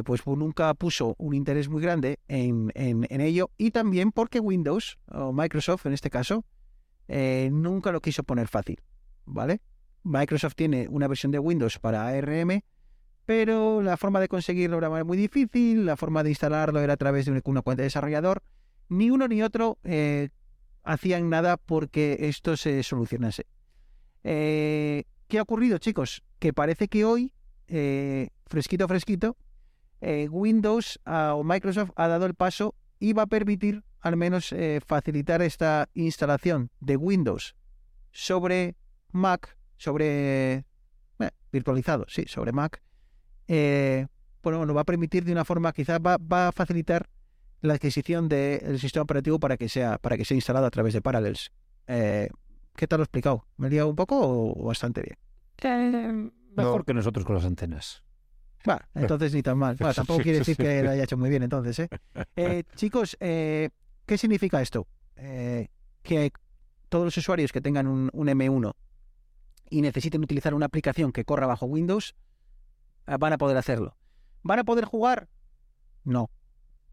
pues 0.03 0.26
nunca 0.26 0.74
puso 0.74 1.14
un 1.20 1.36
interés 1.36 1.70
muy 1.70 1.80
grande 1.80 2.18
en, 2.28 2.72
ello 2.76 3.51
y 3.55 3.70
también 3.70 4.12
porque 4.12 4.39
Windows 4.39 4.97
o 5.12 5.32
Microsoft 5.32 5.86
en 5.86 5.93
este 5.93 6.10
caso 6.10 6.43
nunca 7.07 7.91
lo 7.91 8.01
quiso 8.01 8.24
poner 8.24 8.47
fácil, 8.47 8.82
¿vale? 9.26 9.62
Microsoft 10.04 10.56
tiene 10.56 10.88
una 10.89 11.08
versión 11.08 11.32
de 11.32 11.39
Windows 11.39 11.80
para 11.80 12.08
ARM, 12.08 12.62
pero 13.26 13.82
la 13.82 13.97
forma 13.97 14.20
de 14.20 14.28
conseguirlo 14.28 14.78
era 14.78 15.04
muy 15.04 15.18
difícil, 15.18 15.86
la 15.86 15.95
forma 15.97 16.24
de 16.24 16.30
instalarlo 16.30 16.80
era 16.80 16.93
a 16.93 16.97
través 16.97 17.26
de 17.26 17.32
una- 17.32 17.62
cuenta 17.62 17.82
de 17.82 17.84
desarrollador. 17.84 18.41
Ni 18.88 19.12
uno 19.12 19.28
ni 19.28 19.43
otro 19.43 19.78
eh, 19.84 20.30
hacían 20.84 21.30
nada 21.30 21.58
porque 21.58 22.18
esto 22.22 22.58
se 22.58 22.82
solucionase. 22.82 23.45
Eh, 24.24 25.04
¿Qué 25.28 25.38
ha 25.38 25.43
ocurrido, 25.43 25.78
chicos? 25.78 26.24
Que 26.39 26.54
parece 26.54 26.88
que 26.88 27.06
hoy, 27.06 27.34
eh, 27.68 28.30
fresquito, 28.47 28.88
fresquito, 28.88 29.38
Windows 30.30 31.00
ah, 31.06 31.34
o 31.36 31.43
Microsoft 31.43 31.91
ha 31.95 32.08
dado 32.08 32.26
el 32.26 32.34
paso 32.34 32.74
y 33.00 33.14
va 33.14 33.24
a 33.24 33.28
permitir 33.28 33.84
al 34.00 34.16
menos 34.16 34.56
facilitar 34.88 35.41
esta 35.41 35.89
instalación 35.93 36.72
de 36.80 36.95
Windows 36.95 37.54
sobre 38.12 38.76
Mac, 39.12 39.58
sobre 39.80 40.53
eh, 40.57 40.63
virtualizado, 41.51 42.05
sí, 42.07 42.25
sobre 42.27 42.51
Mac. 42.51 42.84
Eh, 43.47 44.05
bueno, 44.43 44.65
lo 44.65 44.73
va 44.75 44.82
a 44.82 44.86
permitir 44.86 45.23
de 45.25 45.32
una 45.32 45.45
forma, 45.45 45.73
quizás 45.73 45.99
va, 46.05 46.17
va 46.17 46.49
a 46.49 46.51
facilitar 46.51 47.09
la 47.61 47.73
adquisición 47.73 48.30
del 48.30 48.80
sistema 48.80 49.03
operativo 49.03 49.39
para 49.39 49.57
que 49.57 49.67
sea 49.67 49.97
para 49.97 50.15
que 50.17 50.25
sea 50.25 50.36
instalado 50.36 50.65
a 50.65 50.69
través 50.69 50.93
de 50.93 51.01
Parallels. 51.01 51.51
Eh, 51.88 52.30
¿Qué 52.75 52.88
tal 52.88 52.99
lo 52.99 53.03
he 53.03 53.05
explicado? 53.05 53.45
¿Me 53.57 53.67
he 53.67 53.69
liado 53.71 53.89
un 53.89 53.95
poco 53.95 54.15
o, 54.19 54.63
bastante 54.65 55.01
bien? 55.01 55.17
Eh, 55.63 56.32
mejor 56.55 56.80
No. 56.80 56.86
que 56.86 56.93
nosotros 56.93 57.25
con 57.25 57.36
las 57.36 57.45
antenas. 57.45 58.03
Bueno, 58.65 58.82
entonces 58.95 59.34
ni 59.34 59.41
tan 59.41 59.57
mal. 59.57 59.75
Bueno, 59.77 59.93
tampoco 59.95 60.21
quiere 60.21 60.39
decir 60.39 60.55
que 60.55 60.84
lo 60.84 60.91
haya 60.91 61.03
hecho 61.03 61.17
muy 61.17 61.30
bien 61.30 61.43
entonces, 61.43 61.80
¿eh? 61.80 61.89
Eh, 62.36 62.63
chicos, 62.75 63.17
eh, 63.19 63.69
¿qué 64.05 64.17
significa 64.17 64.61
esto? 64.61 64.88
Eh, 65.15 65.67
que 66.03 66.32
todos 66.88 67.05
los 67.05 67.17
usuarios 67.17 67.51
que 67.51 67.59
tengan 67.61 67.88
un, 67.88 68.09
un 68.13 68.27
M1 68.27 68.73
y 69.70 69.82
necesiten 69.82 70.24
utilizar 70.24 70.53
una 70.53 70.67
aplicación 70.67 71.11
que 71.11 71.26
corra 71.26 71.47
bajo 71.47 71.65
Windows, 71.65 72.15
eh, 73.07 73.17
van 73.20 73.34
a 73.34 73.38
poder 73.38 73.57
hacerlo. 73.57 73.97
¿Van 74.43 74.59
a 74.59 74.63
poder 74.63 74.86
jugar? 74.86 75.30
No. 76.03 76.30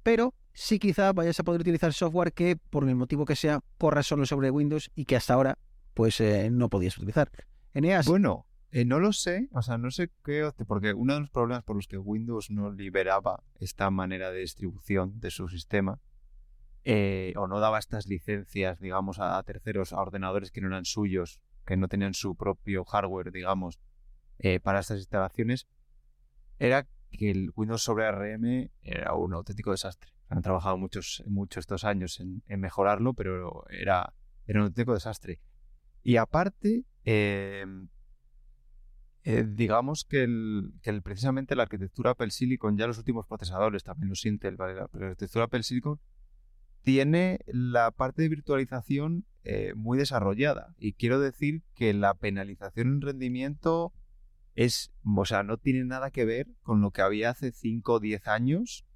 Pero 0.03 0.35
sí 0.53 0.79
quizá 0.79 1.13
vayas 1.13 1.39
a 1.41 1.45
poder 1.45 1.61
utilizar 1.61 1.93
software 1.93 2.33
que, 2.33 2.57
por 2.57 2.89
el 2.89 2.97
motivo 2.97 3.25
que 3.25 3.37
sea, 3.37 3.61
corra 3.79 4.03
solo 4.03 4.27
sobre 4.27 4.51
Windows 4.51 4.91
y 4.95 5.05
que 5.05 5.17
hasta 5.17 5.35
ahora 5.35 5.59
pues 5.95 6.21
eh, 6.21 6.51
no 6.51 6.69
podías 6.69 6.97
utilizar. 6.99 7.31
Eneas, 7.73 8.07
Bueno, 8.07 8.47
eh, 8.71 8.85
no 8.85 8.99
lo 8.99 9.15
sé, 9.15 9.49
o 9.53 9.63
sea, 9.63 9.79
no 9.79 9.91
sé 9.91 10.11
qué, 10.23 10.51
porque 10.67 10.93
uno 10.93 11.15
de 11.15 11.21
los 11.21 11.31
problemas 11.31 11.65
por 11.65 11.77
los 11.77 11.87
que 11.87 11.97
Windows 11.97 12.51
no 12.51 12.71
liberaba 12.71 13.43
esta 13.59 13.91
manera 13.91 14.31
de 14.31 14.41
distribución 14.41 15.19
de 15.21 15.31
su 15.31 15.49
sistema, 15.49 16.01
eh, 16.85 17.33
o 17.37 17.47
no 17.47 17.61
daba 17.61 17.79
estas 17.79 18.07
licencias, 18.07 18.79
digamos, 18.79 19.19
a 19.19 19.43
terceros, 19.45 19.95
a 19.95 20.01
ordenadores 20.01 20.51
que 20.51 20.61
no 20.61 20.69
eran 20.69 20.85
suyos, 20.85 21.41
que 21.67 21.77
no 21.77 21.89
tenían 21.89 22.15
su 22.15 22.37
propio 22.37 22.85
hardware, 22.85 23.33
digamos, 23.33 23.79
eh, 24.39 24.61
para 24.61 24.81
estas 24.81 24.99
instalaciones, 24.99 25.67
era 26.59 26.87
que 27.11 27.31
el 27.31 27.53
Windows 27.57 27.83
sobre 27.83 28.07
ARM 28.07 28.71
era 28.83 29.15
un 29.15 29.35
auténtico 29.35 29.71
desastre. 29.73 30.11
Han 30.29 30.43
trabajado 30.43 30.77
muchos, 30.77 31.23
muchos 31.27 31.63
estos 31.63 31.85
años 31.85 32.21
en, 32.21 32.43
en 32.47 32.61
mejorarlo, 32.61 33.15
pero 33.15 33.65
era, 33.71 34.13
era 34.47 34.61
un 34.61 34.65
auténtico 34.67 34.95
desastre. 34.95 35.41
Y 36.03 36.17
aparte, 36.17 36.85
eh, 37.05 37.65
eh, 39.25 39.45
digamos 39.49 40.05
que, 40.05 40.23
el, 40.23 40.73
que 40.83 40.91
el- 40.91 41.03
precisamente 41.03 41.57
la 41.57 41.65
arquitectura 41.65 42.13
Apple 42.13 42.31
Silicon, 42.31 42.77
ya 42.77 42.87
los 42.87 42.99
últimos 42.99 43.27
procesadores, 43.27 43.83
también 43.83 44.09
los 44.11 44.25
Intel, 44.25 44.57
¿vale? 44.57 44.75
la, 44.75 44.83
arquitectura 44.85 45.47
Apple 45.47 45.63
Silicon, 45.65 45.99
tiene 46.87 47.41
la 47.49 47.91
parte 47.91 48.23
de 48.23 48.29
virtualización 48.29 49.27
eh, 49.43 49.73
muy 49.75 49.99
desarrollada. 49.99 50.73
Y 50.79 50.93
quiero 50.93 51.19
decir 51.19 51.65
que 51.75 51.93
la 51.93 52.15
penalización 52.15 52.87
en 52.87 53.01
rendimiento 53.01 53.93
es, 54.55 54.93
o 55.05 55.25
sea, 55.25 55.43
no 55.43 55.57
tiene 55.57 55.85
nada 55.85 56.13
que 56.13 56.25
ver 56.25 56.47
con 56.63 56.81
lo 56.83 56.93
que 56.93 57.03
había 57.03 57.31
hace 57.31 57.51
5 57.51 57.95
o 57.95 57.99
10 57.99 58.29
años. 58.29 58.87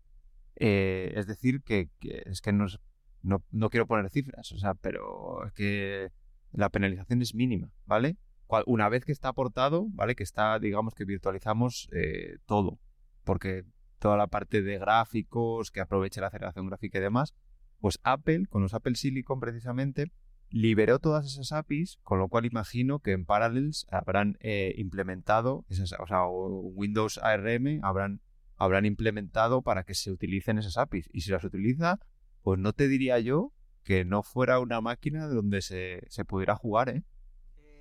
Eh, 0.54 1.14
es 1.16 1.26
decir, 1.26 1.62
que, 1.62 1.88
es 2.00 2.40
que 2.40 2.52
no, 2.52 2.66
es- 2.66 2.78
no, 3.22 3.42
no 3.50 3.70
quiero 3.70 3.88
poner 3.88 4.08
cifras, 4.08 4.52
o 4.52 4.58
sea, 4.58 4.74
pero 4.74 5.44
es 5.46 5.52
que 5.52 6.10
la 6.52 6.68
penalización 6.68 7.22
es 7.22 7.34
mínima, 7.34 7.72
¿vale? 7.86 8.18
Una 8.66 8.88
vez 8.88 9.04
que 9.04 9.10
está 9.10 9.30
aportado, 9.30 9.86
¿vale? 9.90 10.14
Que 10.14 10.22
está, 10.22 10.60
digamos 10.60 10.94
que 10.94 11.04
virtualizamos 11.04 11.88
eh, 11.92 12.36
todo, 12.46 12.78
porque 13.24 13.64
toda 13.98 14.16
la 14.16 14.28
parte 14.28 14.62
de 14.62 14.78
gráficos, 14.78 15.72
que 15.72 15.80
aproveche 15.80 16.20
la 16.20 16.28
aceleración 16.28 16.68
gráfica 16.68 16.98
y 16.98 17.02
demás, 17.02 17.34
pues 17.80 17.98
Apple, 18.02 18.46
con 18.48 18.62
los 18.62 18.74
Apple 18.74 18.94
Silicon 18.94 19.40
precisamente, 19.40 20.12
liberó 20.50 20.98
todas 20.98 21.26
esas 21.26 21.52
APIs, 21.52 21.98
con 22.02 22.18
lo 22.18 22.28
cual 22.28 22.44
imagino 22.44 22.98
que 22.98 23.12
en 23.12 23.24
Parallels 23.24 23.86
habrán 23.90 24.36
eh, 24.40 24.74
implementado, 24.78 25.64
esas, 25.68 25.92
o 26.00 26.06
sea, 26.06 26.26
Windows 26.26 27.18
ARM 27.18 27.80
habrán, 27.82 28.20
habrán 28.56 28.84
implementado 28.84 29.62
para 29.62 29.84
que 29.84 29.94
se 29.94 30.10
utilicen 30.10 30.58
esas 30.58 30.76
APIs. 30.76 31.08
Y 31.12 31.20
si 31.20 31.30
las 31.30 31.44
utiliza, 31.44 32.00
pues 32.42 32.58
no 32.58 32.72
te 32.72 32.88
diría 32.88 33.18
yo 33.20 33.52
que 33.84 34.04
no 34.04 34.22
fuera 34.22 34.58
una 34.58 34.80
máquina 34.80 35.26
donde 35.28 35.62
se, 35.62 36.02
se 36.08 36.24
pudiera 36.24 36.54
jugar, 36.56 36.88
¿eh? 36.90 37.02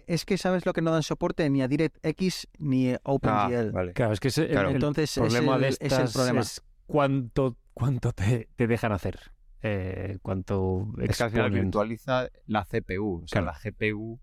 es 0.07 0.25
que 0.25 0.37
sabes 0.39 0.65
lo 0.65 0.73
que 0.73 0.81
no 0.81 0.91
dan 0.91 1.03
soporte 1.03 1.47
ni 1.51 1.61
a 1.61 1.67
DirectX 1.67 2.47
ni 2.57 2.91
a 2.93 2.99
OpenGL. 3.03 3.67
Ah, 3.69 3.71
vale. 3.73 3.93
Claro, 3.93 4.13
es 4.13 4.19
que 4.19 4.29
ese- 4.29 4.45
el- 4.45 4.51
Claro. 4.51 4.69
el, 4.69 4.75
Entonces 4.75 5.11
es 5.17 5.21
problema 5.23 5.55
el, 5.55 5.61
de 5.61 5.67
es 5.69 5.77
el 5.81 5.87
estas 5.87 6.13
problema. 6.13 6.39
es 6.41 6.61
cuánto, 6.87 7.57
cuánto 7.73 8.11
te, 8.13 8.47
te 8.55 8.65
dejan 8.67 8.91
hacer. 8.91 9.19
Eh, 9.61 10.17
cuánto 10.21 10.87
Es 11.01 11.17
que 11.17 11.23
al 11.23 11.31
final 11.31 11.51
virtualiza 11.51 12.29
la 12.47 12.63
CPU. 12.65 13.23
O 13.23 13.27
sea, 13.27 13.41
Claro. 13.41 13.45
la 13.45 13.71
GPU. 13.71 14.19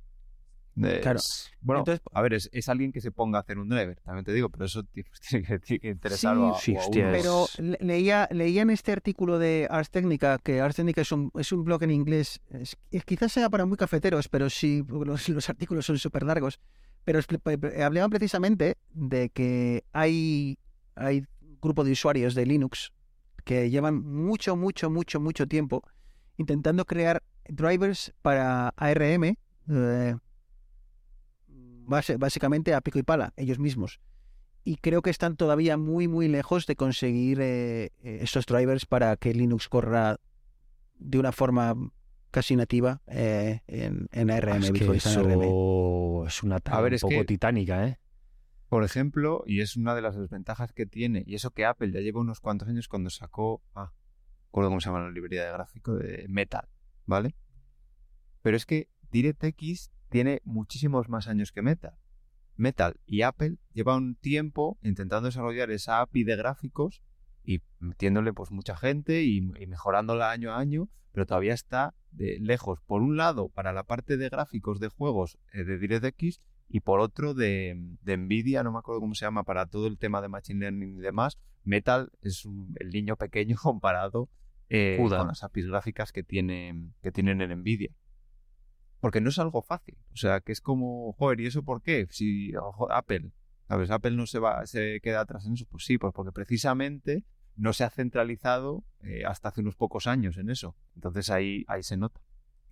Claro. 1.00 1.20
Bueno, 1.62 1.80
Entonces- 1.80 2.02
a 2.12 2.20
ver, 2.20 2.34
es, 2.34 2.50
es 2.52 2.68
alguien 2.68 2.92
que 2.92 3.00
se 3.00 3.10
ponga 3.10 3.38
a 3.38 3.40
hacer 3.40 3.58
un 3.58 3.66
driver, 3.70 3.98
también 4.02 4.26
te 4.26 4.32
digo, 4.34 4.50
pero 4.50 4.66
eso 4.66 4.82
pues, 4.92 5.06
tiene 5.30 5.46
que, 5.46 5.58
tiene 5.58 5.80
que 5.80 5.88
interesarlo 5.88 6.54
a, 6.54 6.58
sí, 6.58 6.76
o 6.76 6.80
a 6.80 6.86
uno. 6.86 6.92
Pero 7.12 7.46
leía, 7.80 8.28
leía 8.30 8.60
en 8.60 8.68
este 8.68 8.92
artículo 8.92 9.38
de 9.38 9.66
Ars 9.70 9.90
Technica, 9.90 10.36
que 10.38 10.60
Ars 10.60 10.76
Technica 10.76 11.00
es 11.00 11.12
un, 11.12 11.30
es 11.38 11.50
un 11.50 11.64
blog 11.64 11.82
en 11.84 11.92
inglés, 11.92 12.40
es- 12.50 12.76
es- 12.90 13.04
quizás 13.06 13.32
sea 13.32 13.48
para 13.48 13.64
muy 13.64 13.78
cafeteros, 13.78 14.28
pero 14.28 14.50
sí, 14.50 14.84
los, 14.86 15.26
los 15.30 15.48
artículos 15.48 15.86
son 15.86 15.96
súper 15.98 16.24
largos, 16.24 16.60
pero 17.06 17.20
pe- 17.42 17.56
pe- 17.56 17.82
hablaban 17.82 18.10
precisamente 18.10 18.76
de 18.92 19.30
que 19.30 19.82
hay, 19.94 20.58
hay 20.94 21.24
un 21.40 21.58
grupo 21.62 21.84
de 21.84 21.92
usuarios 21.92 22.34
de 22.34 22.44
Linux 22.44 22.92
que 23.46 23.70
llevan 23.70 24.02
mucho, 24.04 24.56
mucho, 24.56 24.90
mucho, 24.90 25.20
mucho 25.20 25.46
tiempo 25.46 25.82
intentando 26.36 26.84
crear 26.84 27.22
drivers 27.48 28.12
para 28.20 28.70
ARM, 28.76 29.36
eh, 29.70 30.16
base- 31.86 32.16
básicamente 32.16 32.74
a 32.74 32.80
pico 32.80 32.98
y 32.98 33.04
pala, 33.04 33.32
ellos 33.36 33.60
mismos. 33.60 34.00
Y 34.64 34.76
creo 34.78 35.00
que 35.00 35.10
están 35.10 35.36
todavía 35.36 35.76
muy, 35.76 36.08
muy 36.08 36.26
lejos 36.26 36.66
de 36.66 36.74
conseguir 36.74 37.38
eh, 37.40 37.92
eh, 38.02 38.18
estos 38.20 38.46
drivers 38.46 38.84
para 38.84 39.16
que 39.16 39.32
Linux 39.32 39.68
corra 39.68 40.18
de 40.98 41.18
una 41.20 41.30
forma 41.30 41.72
casi 42.32 42.56
nativa 42.56 43.00
eh, 43.06 43.60
en, 43.68 44.08
en 44.10 44.30
ARM, 44.30 44.52
Ah, 44.54 44.56
es 44.58 44.72
que 44.72 44.84
en 44.84 44.90
ARM. 44.90 44.96
eso 44.96 46.26
es 46.26 46.42
una 46.42 46.58
tarea 46.58 46.80
un 46.80 46.98
poco 47.00 47.20
que- 47.20 47.24
titánica, 47.26 47.86
¿eh? 47.86 47.98
Por 48.68 48.82
ejemplo, 48.82 49.44
y 49.46 49.60
es 49.60 49.76
una 49.76 49.94
de 49.94 50.02
las 50.02 50.16
desventajas 50.16 50.72
que 50.72 50.86
tiene, 50.86 51.22
y 51.26 51.36
eso 51.36 51.50
que 51.52 51.64
Apple 51.64 51.92
ya 51.92 52.00
lleva 52.00 52.20
unos 52.20 52.40
cuantos 52.40 52.68
años 52.68 52.88
cuando 52.88 53.10
sacó, 53.10 53.62
ah, 53.74 53.92
recuerdo 54.46 54.70
cómo 54.70 54.80
se 54.80 54.88
llama 54.88 55.02
la 55.02 55.10
librería 55.10 55.44
de 55.44 55.52
gráfico, 55.52 55.94
de 55.94 56.26
Metal, 56.28 56.68
¿vale? 57.04 57.36
Pero 58.42 58.56
es 58.56 58.66
que 58.66 58.88
DirectX 59.12 59.92
tiene 60.08 60.40
muchísimos 60.44 61.08
más 61.08 61.28
años 61.28 61.52
que 61.52 61.62
Metal. 61.62 61.96
Metal 62.56 62.98
y 63.06 63.22
Apple 63.22 63.58
llevan 63.72 64.16
tiempo 64.16 64.78
intentando 64.82 65.26
desarrollar 65.26 65.70
esa 65.70 66.00
API 66.00 66.24
de 66.24 66.36
gráficos 66.36 67.02
y 67.44 67.62
metiéndole 67.78 68.32
pues 68.32 68.50
mucha 68.50 68.76
gente 68.76 69.22
y, 69.22 69.36
y 69.38 69.66
mejorándola 69.66 70.30
año 70.30 70.52
a 70.52 70.58
año, 70.58 70.88
pero 71.12 71.26
todavía 71.26 71.54
está 71.54 71.94
de 72.10 72.38
lejos, 72.40 72.80
por 72.80 73.02
un 73.02 73.16
lado, 73.16 73.48
para 73.48 73.72
la 73.72 73.84
parte 73.84 74.16
de 74.16 74.28
gráficos 74.28 74.80
de 74.80 74.88
juegos 74.88 75.38
eh, 75.52 75.64
de 75.64 75.78
DirectX 75.78 76.40
y 76.68 76.80
por 76.80 77.00
otro 77.00 77.32
de, 77.34 77.76
de 78.02 78.16
Nvidia, 78.16 78.62
no 78.62 78.72
me 78.72 78.78
acuerdo 78.78 79.00
cómo 79.00 79.14
se 79.14 79.24
llama, 79.24 79.44
para 79.44 79.66
todo 79.66 79.86
el 79.86 79.98
tema 79.98 80.20
de 80.20 80.28
Machine 80.28 80.60
Learning 80.60 80.96
y 80.98 81.00
demás. 81.00 81.38
Metal 81.64 82.10
es 82.22 82.44
un- 82.44 82.74
el 82.80 82.90
niño 82.90 83.16
pequeño 83.16 83.56
comparado 83.62 84.28
eh, 84.68 84.96
con 85.18 85.28
las 85.28 85.44
APIs 85.44 85.66
gráficas 85.68 86.12
que, 86.12 86.22
tiene, 86.24 86.90
que 87.02 87.12
tienen 87.12 87.40
en 87.40 87.50
Nvidia. 87.60 87.90
Porque 89.00 89.20
no 89.20 89.28
es 89.28 89.38
algo 89.38 89.62
fácil. 89.62 89.96
O 90.12 90.16
sea, 90.16 90.40
que 90.40 90.52
es 90.52 90.60
como, 90.60 91.12
joder, 91.12 91.40
¿y 91.40 91.46
eso 91.46 91.62
por 91.62 91.82
qué? 91.82 92.06
Si 92.10 92.54
ojo, 92.56 92.90
Apple, 92.90 93.30
¿sabes? 93.68 93.90
Apple 93.90 94.12
no 94.12 94.26
se 94.26 94.38
va, 94.38 94.66
se 94.66 95.00
queda 95.02 95.20
atrás 95.20 95.46
en 95.46 95.52
eso. 95.52 95.66
Pues 95.70 95.84
sí, 95.84 95.98
pues 95.98 96.12
porque 96.12 96.32
precisamente 96.32 97.22
no 97.56 97.72
se 97.72 97.84
ha 97.84 97.90
centralizado 97.90 98.84
eh, 99.02 99.24
hasta 99.24 99.48
hace 99.50 99.60
unos 99.60 99.76
pocos 99.76 100.06
años 100.06 100.36
en 100.38 100.50
eso. 100.50 100.74
Entonces 100.94 101.30
ahí, 101.30 101.64
ahí 101.68 101.82
se 101.82 101.96
nota. 101.96 102.20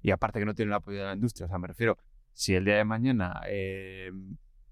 Y 0.03 0.11
aparte 0.11 0.39
que 0.41 0.45
no 0.47 0.55
tiene 0.55 0.71
el 0.71 0.75
apoyo 0.75 0.99
de 0.99 1.05
la 1.05 1.15
industria. 1.15 1.47
O 1.47 1.49
sea, 1.49 1.59
me 1.59 1.69
refiero, 1.69 1.99
si 2.35 2.55
el 2.55 2.65
día 2.65 2.77
de 2.77 2.85
mañana 2.85 3.41
eh, 3.49 4.11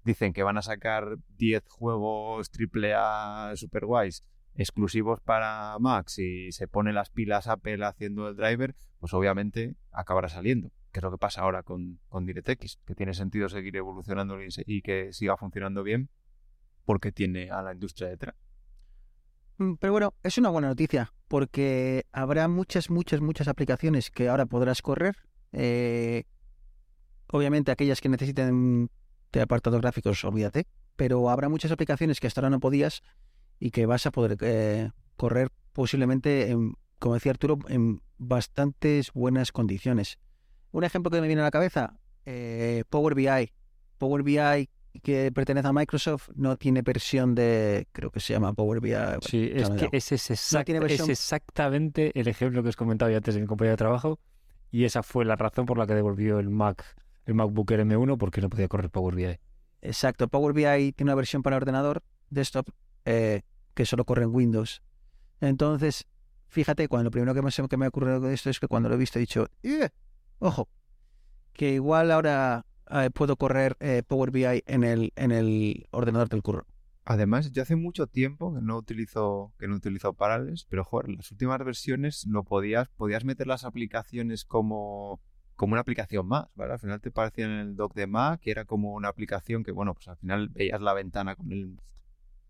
dicen 0.03 0.33
que 0.33 0.43
van 0.43 0.57
a 0.57 0.61
sacar 0.61 1.17
10 1.37 1.63
juegos 1.69 2.51
AAA 2.51 3.55
super 3.55 3.85
guays 3.85 4.21
exclusivos 4.55 5.19
para 5.21 5.77
Max 5.79 6.19
y 6.19 6.51
se 6.51 6.67
pone 6.67 6.93
las 6.93 7.09
pilas 7.09 7.47
Apple 7.47 7.83
haciendo 7.85 8.27
el 8.27 8.35
driver, 8.35 8.75
pues 8.99 9.13
obviamente 9.13 9.75
acabará 9.91 10.29
saliendo. 10.29 10.71
Que 10.91 10.99
es 10.99 11.03
lo 11.03 11.11
que 11.11 11.17
pasa 11.17 11.41
ahora 11.41 11.63
con, 11.63 11.99
con 12.07 12.25
DirectX, 12.25 12.79
que 12.85 12.93
tiene 12.93 13.15
sentido 13.15 13.49
seguir 13.49 13.75
evolucionando 13.75 14.37
y, 14.43 14.81
que 14.83 15.11
siga 15.11 15.37
funcionando 15.37 15.81
bien 15.81 16.09
porque 16.85 17.11
tiene 17.11 17.49
a 17.49 17.63
la 17.63 17.73
industria 17.73 18.09
detrás. 18.09 18.35
Mm, 19.57 19.73
Pero 19.79 19.93
bueno, 19.93 20.13
es 20.21 20.37
una 20.37 20.49
buena 20.49 20.67
noticia, 20.67 21.11
porque 21.27 22.05
habrá 22.11 22.47
muchas, 22.47 22.91
muchas, 22.91 23.21
muchas 23.21 23.47
aplicaciones 23.47 24.11
que 24.11 24.29
ahora 24.29 24.45
podrás 24.45 24.83
correr. 24.83 25.15
Eh, 25.51 26.25
obviamente 27.33 27.71
aquellas 27.71 27.99
que 27.99 28.09
necesiten 28.09 28.89
de 29.31 29.41
apartados 29.41 29.81
gráficos, 29.81 30.23
olvídate, 30.23 30.67
pero 30.95 31.29
habrá 31.29 31.49
muchas 31.49 31.71
aplicaciones 31.71 32.19
que 32.19 32.27
hasta 32.27 32.41
ahora 32.41 32.49
no 32.51 32.59
podías 32.59 33.01
y 33.59 33.71
que 33.71 33.85
vas 33.85 34.05
a 34.05 34.11
poder 34.11 34.37
eh, 34.41 34.91
correr 35.15 35.49
posiblemente, 35.73 36.51
en, 36.51 36.73
como 36.99 37.15
decía 37.15 37.31
Arturo, 37.31 37.57
en 37.67 38.01
bastantes 38.17 39.11
buenas 39.13 39.51
condiciones. 39.51 40.19
Un 40.71 40.83
ejemplo 40.83 41.09
que 41.11 41.19
me 41.21 41.27
viene 41.27 41.41
a 41.41 41.45
la 41.45 41.51
cabeza, 41.51 41.97
eh, 42.25 42.83
Power 42.89 43.15
BI. 43.15 43.51
Power 43.97 44.23
BI 44.23 44.69
que 45.01 45.31
pertenece 45.31 45.67
a 45.67 45.73
Microsoft 45.73 46.29
no 46.35 46.55
tiene 46.57 46.83
versión 46.83 47.33
de, 47.33 47.87
creo 47.91 48.11
que 48.11 48.19
se 48.19 48.33
llama 48.33 48.53
Power 48.53 48.79
BI. 48.79 48.93
Sí, 49.21 49.49
es 49.51 49.69
que 49.71 49.89
ese 49.91 50.15
es, 50.15 50.29
exact- 50.29 51.09
exactamente 51.11 52.11
el 52.19 52.27
ejemplo 52.27 52.61
que 52.61 52.69
os 52.69 52.75
comentaba 52.75 53.11
antes 53.15 53.33
de 53.33 53.41
mi 53.41 53.47
compañero 53.47 53.73
de 53.73 53.77
trabajo 53.77 54.19
y 54.71 54.85
esa 54.85 55.01
fue 55.01 55.25
la 55.25 55.35
razón 55.35 55.65
por 55.65 55.77
la 55.79 55.87
que 55.87 55.95
devolvió 55.95 56.37
el 56.39 56.49
Mac, 56.49 56.83
el 57.25 57.35
MacBook 57.35 57.71
Air 57.71 57.85
M1 57.85 58.17
porque 58.17 58.41
no 58.41 58.49
podía 58.49 58.67
correr 58.67 58.89
Power 58.89 59.15
BI. 59.15 59.39
Exacto, 59.81 60.27
Power 60.27 60.53
BI 60.53 60.93
tiene 60.93 61.09
una 61.11 61.15
versión 61.15 61.43
para 61.43 61.57
ordenador 61.57 62.03
desktop 62.29 62.69
eh, 63.05 63.41
que 63.73 63.85
solo 63.85 64.05
corre 64.05 64.23
en 64.23 64.33
Windows. 64.33 64.81
Entonces, 65.41 66.05
fíjate, 66.47 66.87
cuando 66.87 67.05
lo 67.05 67.11
primero 67.11 67.33
que 67.33 67.41
me, 67.41 67.51
que 67.69 67.77
me 67.77 67.85
ha 67.85 67.89
ocurrido 67.89 68.19
de 68.21 68.33
esto 68.33 68.49
es 68.49 68.59
que 68.59 68.67
cuando 68.67 68.89
lo 68.89 68.95
he 68.95 68.97
visto 68.97 69.19
he 69.19 69.21
dicho, 69.21 69.47
"Eh, 69.61 69.89
ojo, 70.39 70.69
que 71.53 71.73
igual 71.73 72.11
ahora 72.11 72.65
eh, 72.89 73.09
puedo 73.13 73.35
correr 73.35 73.75
eh, 73.79 74.03
Power 74.05 74.31
BI 74.31 74.63
en 74.65 74.83
el, 74.83 75.13
en 75.15 75.31
el 75.31 75.87
ordenador 75.91 76.29
del 76.29 76.43
curro. 76.43 76.65
Además, 77.05 77.51
yo 77.51 77.61
hace 77.63 77.75
mucho 77.75 78.07
tiempo 78.07 78.53
que 78.53 78.61
no 78.61 78.77
utilizo, 78.77 79.53
que 79.59 79.67
no 79.67 79.75
utilizo 79.75 80.13
Parallels, 80.13 80.65
pero 80.69 80.85
joder, 80.85 81.09
las 81.09 81.31
últimas 81.31 81.59
versiones 81.63 82.25
lo 82.27 82.43
podías, 82.43 82.87
podías 82.89 83.25
meter 83.25 83.47
las 83.47 83.65
aplicaciones 83.65 84.45
como, 84.45 85.19
como 85.55 85.73
una 85.73 85.81
aplicación 85.81 86.27
más, 86.27 86.47
¿vale? 86.55 86.73
Al 86.73 86.79
final 86.79 86.99
te 87.01 87.11
parecía 87.11 87.45
en 87.45 87.51
el 87.51 87.75
dock 87.75 87.93
de 87.93 88.07
Mac 88.07 88.41
que 88.41 88.51
era 88.51 88.65
como 88.65 88.93
una 88.93 89.07
aplicación 89.09 89.63
que, 89.63 89.71
bueno, 89.71 89.93
pues 89.93 90.07
al 90.07 90.17
final 90.17 90.49
veías 90.49 90.81
la 90.81 90.93
ventana 90.93 91.35
con 91.35 91.51
el 91.51 91.79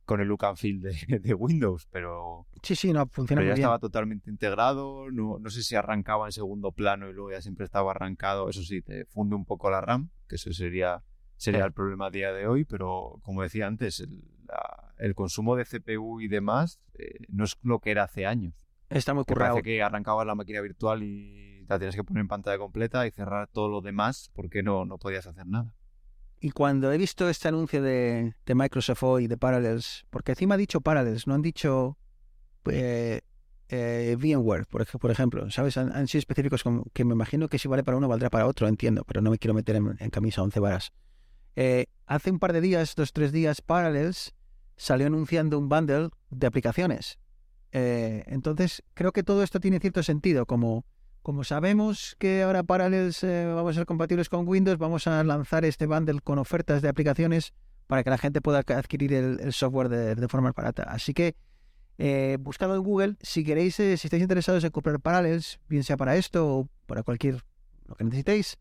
con 0.05 0.19
el 0.19 0.27
look 0.27 0.43
and 0.43 0.57
feel 0.57 0.81
de, 0.81 0.91
de 1.21 1.33
Windows, 1.33 1.87
pero, 1.89 2.45
Sí, 2.61 2.75
sí, 2.75 2.91
no, 2.91 3.07
funciona 3.07 3.39
pero 3.39 3.47
ya 3.47 3.53
muy 3.53 3.59
bien. 3.59 3.63
estaba 3.63 3.79
totalmente 3.79 4.29
integrado, 4.29 5.09
no, 5.09 5.39
no 5.39 5.49
sé 5.49 5.63
si 5.63 5.75
arrancaba 5.75 6.25
en 6.25 6.33
segundo 6.33 6.73
plano 6.73 7.09
y 7.09 7.13
luego 7.13 7.31
ya 7.31 7.41
siempre 7.41 7.63
estaba 7.63 7.91
arrancado, 7.91 8.49
eso 8.49 8.63
sí, 8.63 8.81
te 8.81 9.05
funde 9.05 9.35
un 9.35 9.45
poco 9.45 9.69
la 9.71 9.79
RAM, 9.79 10.09
que 10.27 10.35
eso 10.35 10.51
sería, 10.51 11.03
sería 11.37 11.61
Sí. 11.61 11.65
el 11.67 11.71
problema 11.71 12.07
a 12.07 12.11
día 12.11 12.33
de 12.33 12.47
hoy, 12.47 12.65
pero 12.65 13.21
como 13.23 13.43
decía 13.43 13.65
antes, 13.65 14.01
el, 14.01 14.23
la- 14.45 14.93
el 14.97 15.15
consumo 15.15 15.55
de 15.55 15.63
CPU 15.63 16.19
y 16.19 16.27
demás 16.27 16.81
eh, 16.95 17.19
no 17.29 17.45
es 17.45 17.55
lo 17.63 17.79
que 17.79 17.91
era 17.91 18.03
hace 18.03 18.25
años. 18.25 18.53
Está 18.89 19.13
muy 19.13 19.23
Que 19.23 19.33
currado. 19.33 19.53
parece 19.55 19.63
que 19.63 19.81
arrancabas 19.81 20.27
la 20.27 20.35
máquina 20.35 20.59
virtual 20.59 21.01
y 21.01 21.52
la 21.73 21.79
tienes 21.79 21.95
que 21.95 22.03
poner 22.03 22.21
en 22.21 22.27
pantalla 22.27 22.57
completa 22.57 23.05
y 23.07 23.11
cerrar 23.11 23.47
todo 23.47 23.67
lo 23.69 23.81
demás 23.81 24.29
porque 24.33 24.63
no, 24.63 24.85
no 24.85 24.97
podías 24.97 25.27
hacer 25.27 25.45
nada. 25.47 25.73
Y 26.39 26.51
cuando 26.51 26.91
he 26.91 26.97
visto 26.97 27.29
este 27.29 27.47
anuncio 27.47 27.81
de, 27.81 28.35
de 28.45 28.55
Microsoft 28.55 29.03
hoy, 29.03 29.27
de 29.27 29.37
Parallels, 29.37 30.05
porque 30.09 30.33
encima 30.33 30.55
ha 30.55 30.57
dicho 30.57 30.81
Parallels, 30.81 31.25
no 31.25 31.35
han 31.35 31.41
dicho 31.41 31.97
eh, 32.65 33.21
eh, 33.69 34.15
VMware, 34.19 34.65
por, 34.67 34.81
ej- 34.81 34.99
por 34.99 35.09
ejemplo, 35.09 35.49
¿sabes? 35.51 35.77
Han, 35.77 36.07
sido 36.07 36.19
específicos 36.19 36.63
como 36.63 36.85
que 36.93 37.05
me 37.05 37.13
imagino 37.13 37.47
que 37.47 37.59
si 37.59 37.67
vale 37.67 37.83
para 37.83 37.97
uno, 37.97 38.07
valdrá 38.07 38.29
para 38.29 38.45
otro, 38.45 38.67
entiendo, 38.67 39.03
pero 39.05 39.21
no 39.21 39.31
me 39.31 39.37
quiero 39.37 39.53
meter 39.53 39.77
en, 39.77 39.95
en 39.99 40.09
camisa 40.09 40.41
once 40.43 40.59
varas. 40.59 40.91
Eh, 41.55 41.85
hace 42.07 42.29
un 42.31 42.39
par 42.39 42.51
de 42.51 42.61
días, 42.61 42.95
dos, 42.95 43.13
tres 43.13 43.31
días, 43.31 43.61
Parallels 43.61 44.33
salió 44.75 45.07
anunciando 45.07 45.57
un 45.59 45.69
bundle 45.69 46.09
de 46.29 46.47
aplicaciones. 46.47 47.19
Eh, 47.71 48.23
entonces, 48.27 48.83
creo 48.93 49.11
que 49.13 49.23
todo 49.23 49.43
esto 49.43 49.59
tiene 49.59 49.79
cierto 49.79 50.03
sentido, 50.03 50.45
como 50.45 50.83
como 51.23 51.43
sabemos 51.45 52.15
que 52.19 52.43
ahora 52.43 52.63
Parallels 52.63 53.23
eh, 53.23 53.45
vamos 53.45 53.71
a 53.71 53.79
ser 53.79 53.85
compatibles 53.85 54.27
con 54.29 54.47
Windows, 54.47 54.77
vamos 54.77 55.07
a 55.07 55.23
lanzar 55.23 55.63
este 55.63 55.87
bundle 55.87 56.19
con 56.21 56.37
ofertas 56.37 56.81
de 56.81 56.89
aplicaciones 56.89 57.53
para 57.87 58.03
que 58.03 58.09
la 58.09 58.17
gente 58.17 58.41
pueda 58.41 58.59
adquirir 58.59 59.13
el, 59.13 59.53
software 59.53 59.87
de, 59.89 60.15
de 60.15 60.27
forma 60.27 60.51
barata. 60.51 60.83
Así 60.83 61.13
que 61.13 61.35
eh, 61.97 62.37
buscadlo 62.41 62.75
en 62.75 62.83
Google. 62.83 63.15
Si 63.21 63.43
queréis, 63.45 63.79
eh, 63.79 63.95
si 63.97 64.07
estáis 64.07 64.21
interesados 64.21 64.63
en 64.65 64.71
comprar 64.71 64.99
Parallels, 64.99 65.59
bien 65.69 65.83
sea 65.83 65.95
para 65.95 66.17
esto 66.17 66.45
o 66.47 66.69
para 66.87 67.03
cualquier 67.03 67.41
lo 67.87 67.95
que 67.95 68.03
necesitéis, 68.03 68.57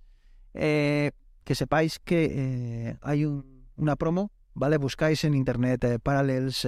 eh, 0.54 1.10
que 1.44 1.54
sepáis 1.54 1.98
que 1.98 2.96
hay 3.02 3.24
un- 3.24 3.66
una 3.76 3.96
promo, 3.96 4.30
¿vale? 4.54 4.76
Buscáis 4.76 5.24
en 5.24 5.34
internet 5.34 6.00
Parallels 6.02 6.66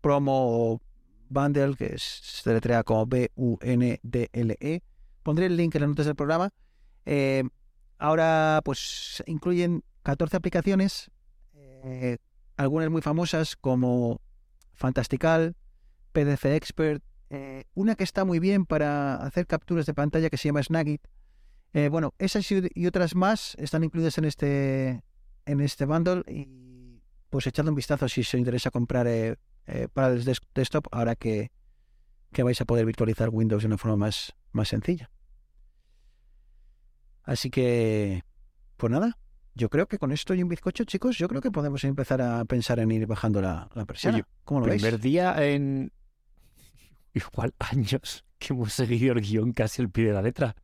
promo 0.00 0.72
o 0.72 0.80
bundle, 1.28 1.74
que 1.74 1.86
es, 1.94 2.02
se 2.02 2.50
deletrea 2.50 2.84
como 2.84 3.06
B-U-N-D-L-E. 3.06 4.82
Pondré 5.28 5.44
el 5.44 5.58
link 5.58 5.74
en 5.74 5.82
las 5.82 5.90
notas 5.90 6.06
del 6.06 6.16
programa. 6.16 6.54
Eh, 7.04 7.44
ahora, 7.98 8.62
pues, 8.64 9.22
incluyen 9.26 9.84
14 10.02 10.38
aplicaciones, 10.38 11.10
eh, 11.54 12.16
algunas 12.56 12.88
muy 12.88 13.02
famosas 13.02 13.54
como 13.54 14.22
Fantastical, 14.72 15.54
PDF 16.12 16.46
Expert, 16.56 17.04
eh, 17.28 17.64
una 17.74 17.94
que 17.94 18.04
está 18.04 18.24
muy 18.24 18.38
bien 18.38 18.64
para 18.64 19.16
hacer 19.16 19.46
capturas 19.46 19.84
de 19.84 19.92
pantalla 19.92 20.30
que 20.30 20.38
se 20.38 20.48
llama 20.48 20.62
Snagit. 20.62 21.06
Bueno, 21.90 22.14
esas 22.18 22.50
y, 22.50 22.86
otras 22.86 23.14
más 23.14 23.54
están 23.58 23.84
incluidas 23.84 24.16
en 24.16 24.24
este 24.24 25.02
en 25.44 25.60
este 25.60 25.84
bundle 25.84 26.22
y 26.26 27.02
pues 27.28 27.46
echadle 27.46 27.68
un 27.68 27.76
vistazo 27.76 28.08
si 28.08 28.22
os 28.22 28.32
interesa 28.32 28.70
comprar 28.70 29.06
para 29.92 30.08
el 30.08 30.24
des- 30.24 30.40
desktop 30.54 30.86
ahora 30.90 31.16
que, 31.16 31.52
que 32.32 32.42
vais 32.42 32.58
a 32.62 32.64
poder 32.64 32.86
virtualizar 32.86 33.28
Windows 33.28 33.62
de 33.62 33.66
una 33.66 33.76
forma 33.76 33.98
más, 33.98 34.34
más 34.52 34.68
sencilla. 34.68 35.10
Así 37.28 37.50
que, 37.50 38.22
pues 38.78 38.90
nada, 38.90 39.18
yo 39.54 39.68
creo 39.68 39.86
que 39.86 39.98
con 39.98 40.12
esto 40.12 40.32
y 40.32 40.42
un 40.42 40.48
bizcocho, 40.48 40.84
chicos, 40.84 41.18
yo 41.18 41.28
creo 41.28 41.42
que 41.42 41.50
podemos 41.50 41.84
empezar 41.84 42.22
a 42.22 42.42
pensar 42.46 42.78
en 42.78 42.90
ir 42.90 43.06
bajando 43.06 43.42
la, 43.42 43.68
la. 43.74 43.84
Oye, 44.10 44.24
¿Cómo 44.44 44.60
lo 44.60 44.66
veis? 44.66 44.80
Primer 44.80 44.98
día 44.98 45.34
en 45.46 45.92
igual 47.12 47.52
años 47.58 48.24
que 48.38 48.54
hemos 48.54 48.72
seguido 48.72 49.12
el 49.12 49.20
guion 49.20 49.52
casi 49.52 49.82
al 49.82 49.90
pie 49.90 50.06
de 50.06 50.12
la 50.14 50.22
letra. 50.22 50.56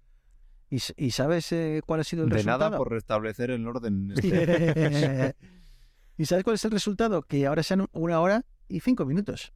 ¿Y, 0.70 1.10
sabes 1.10 1.52
eh, 1.52 1.82
cuál 1.84 2.00
ha 2.00 2.04
sido 2.04 2.24
el 2.24 2.30
De 2.30 2.36
resultado? 2.36 2.58
nada 2.60 2.78
por 2.78 2.90
restablecer 2.90 3.50
el 3.50 3.68
orden. 3.68 4.14
este. 4.16 5.36
¿Y 6.16 6.24
sabes 6.24 6.44
cuál 6.44 6.54
es 6.54 6.64
el 6.64 6.70
resultado? 6.70 7.22
Que 7.24 7.46
ahora 7.46 7.62
sean 7.62 7.86
una 7.92 8.20
hora 8.20 8.46
y 8.68 8.80
cinco 8.80 9.04
minutos. 9.04 9.52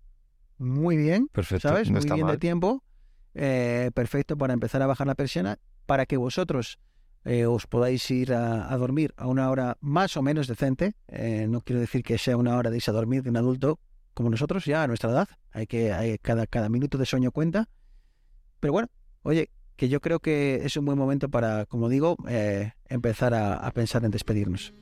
Muy 0.58 0.98
bien, 0.98 1.28
Perfecto. 1.32 1.68
¿sabes? 1.70 1.90
no 1.90 2.00
Muy 2.00 2.10
bien 2.12 2.26
de 2.26 2.36
tiempo. 2.36 2.84
eh, 3.32 3.90
perfecto 3.94 4.36
para 4.36 4.52
empezar 4.52 4.82
a 4.82 4.86
bajar 4.86 5.06
la 5.06 5.14
persiana 5.14 5.58
para 5.86 6.04
que 6.04 6.18
vosotros 6.18 6.78
eh, 7.24 7.46
os 7.46 7.66
podáis 7.66 8.10
ir 8.10 8.32
a, 8.32 8.76
dormir 8.76 9.14
a 9.16 9.26
una 9.26 9.50
hora 9.50 9.76
más 9.80 10.16
o 10.16 10.22
menos 10.22 10.46
decente. 10.46 10.94
Eh, 11.08 11.46
no 11.48 11.60
quiero 11.60 11.80
decir 11.80 12.02
que 12.02 12.18
sea 12.18 12.36
una 12.36 12.56
hora 12.56 12.70
de 12.70 12.76
irse 12.76 12.90
a 12.90 12.94
dormir 12.94 13.22
de 13.22 13.30
un 13.30 13.36
adulto 13.36 13.80
como 14.14 14.30
nosotros, 14.30 14.64
ya 14.64 14.82
a 14.82 14.86
nuestra 14.86 15.10
edad. 15.10 15.28
Hay 15.52 15.66
que, 15.66 16.18
cada, 16.22 16.46
cada 16.46 16.68
minuto 16.68 16.98
de 16.98 17.06
sueño 17.06 17.30
cuenta. 17.30 17.68
Pero 18.60 18.72
bueno, 18.72 18.88
oye, 19.22 19.50
que 19.78 19.88
yo 19.88 20.00
creo 20.00 20.18
que 20.18 20.62
es 20.64 20.76
un 20.76 20.84
buen 20.84 20.98
momento 20.98 21.28
para, 21.28 21.64
como 21.66 21.88
digo, 21.88 22.16
eh, 22.28 22.72
empezar 22.88 23.32
a, 23.32 23.70
pensar 23.70 24.04
en 24.04 24.10
despedirnos. 24.10 24.74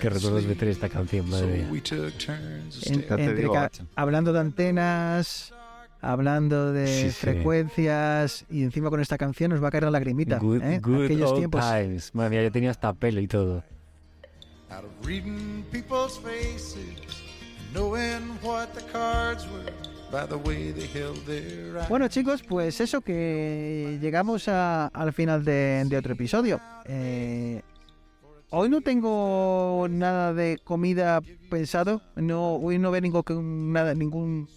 Qué 0.00 0.08
recuerdos 0.10 0.44
tener 0.46 0.68
esta 0.68 0.88
canción, 0.88 1.28
madre 1.28 1.46
mía. 1.58 1.68
we 1.70 1.80
took 1.80 2.12
turns 2.18 2.86
En- 2.86 3.04
entre 3.18 3.48
ca- 3.50 3.70
hablando 3.96 4.32
de 4.32 4.40
antenas, 4.40 5.52
hablando 6.00 6.72
de 6.72 6.86
Sí, 6.86 7.02
sí. 7.10 7.10
frecuencias 7.12 8.44
y 8.50 8.62
encima 8.62 8.90
con 8.90 9.00
esta 9.00 9.18
canción 9.18 9.50
nos 9.50 9.62
va 9.62 9.68
a 9.68 9.70
caer 9.70 9.84
la 9.84 9.90
lagrimita. 9.90 10.38
Good, 10.38 10.62
¿eh? 10.62 10.78
good 10.80 11.04
Aquellos 11.06 11.30
old 11.30 11.38
tiempos. 11.40 11.64
times. 11.68 12.14
Madre 12.14 12.30
mía, 12.30 12.42
yo 12.44 12.52
tenía 12.52 12.70
hasta 12.70 12.92
pelo 12.92 13.20
y 13.20 13.26
todo. 13.26 13.64
out 14.70 14.84
of 14.84 15.06
reading 15.06 15.64
people's 15.72 16.18
faces, 16.20 17.22
knowing 17.72 18.38
what 18.42 18.68
the 18.74 18.82
cards 18.92 19.46
were 19.50 19.72
by 20.12 20.26
the 20.28 20.34
way 20.36 20.72
they 20.72 20.86
held 20.86 21.16
their 21.24 21.74
eyes. 21.78 21.88
Bueno 21.88 22.06
chicos, 22.08 22.42
pues 22.42 22.78
eso 22.80 23.00
que 23.00 23.98
llegamos 24.00 24.46
a- 24.48 24.88
al 24.88 25.12
final 25.14 25.42
de, 25.42 25.84
de 25.86 25.96
otro 25.96 26.12
episodio. 26.12 26.60
Eh, 26.84 27.62
hoy 28.50 28.68
no 28.68 28.80
tengo 28.80 29.86
nada 29.90 30.32
de 30.34 30.58
comida 30.62 31.20
pensado. 31.50 32.02
No, 32.16 32.54
hoy 32.56 32.78
no 32.78 32.90
veo 32.90 33.00
ningún, 33.00 33.72
nada, 33.72 33.94
ningún 33.94 34.48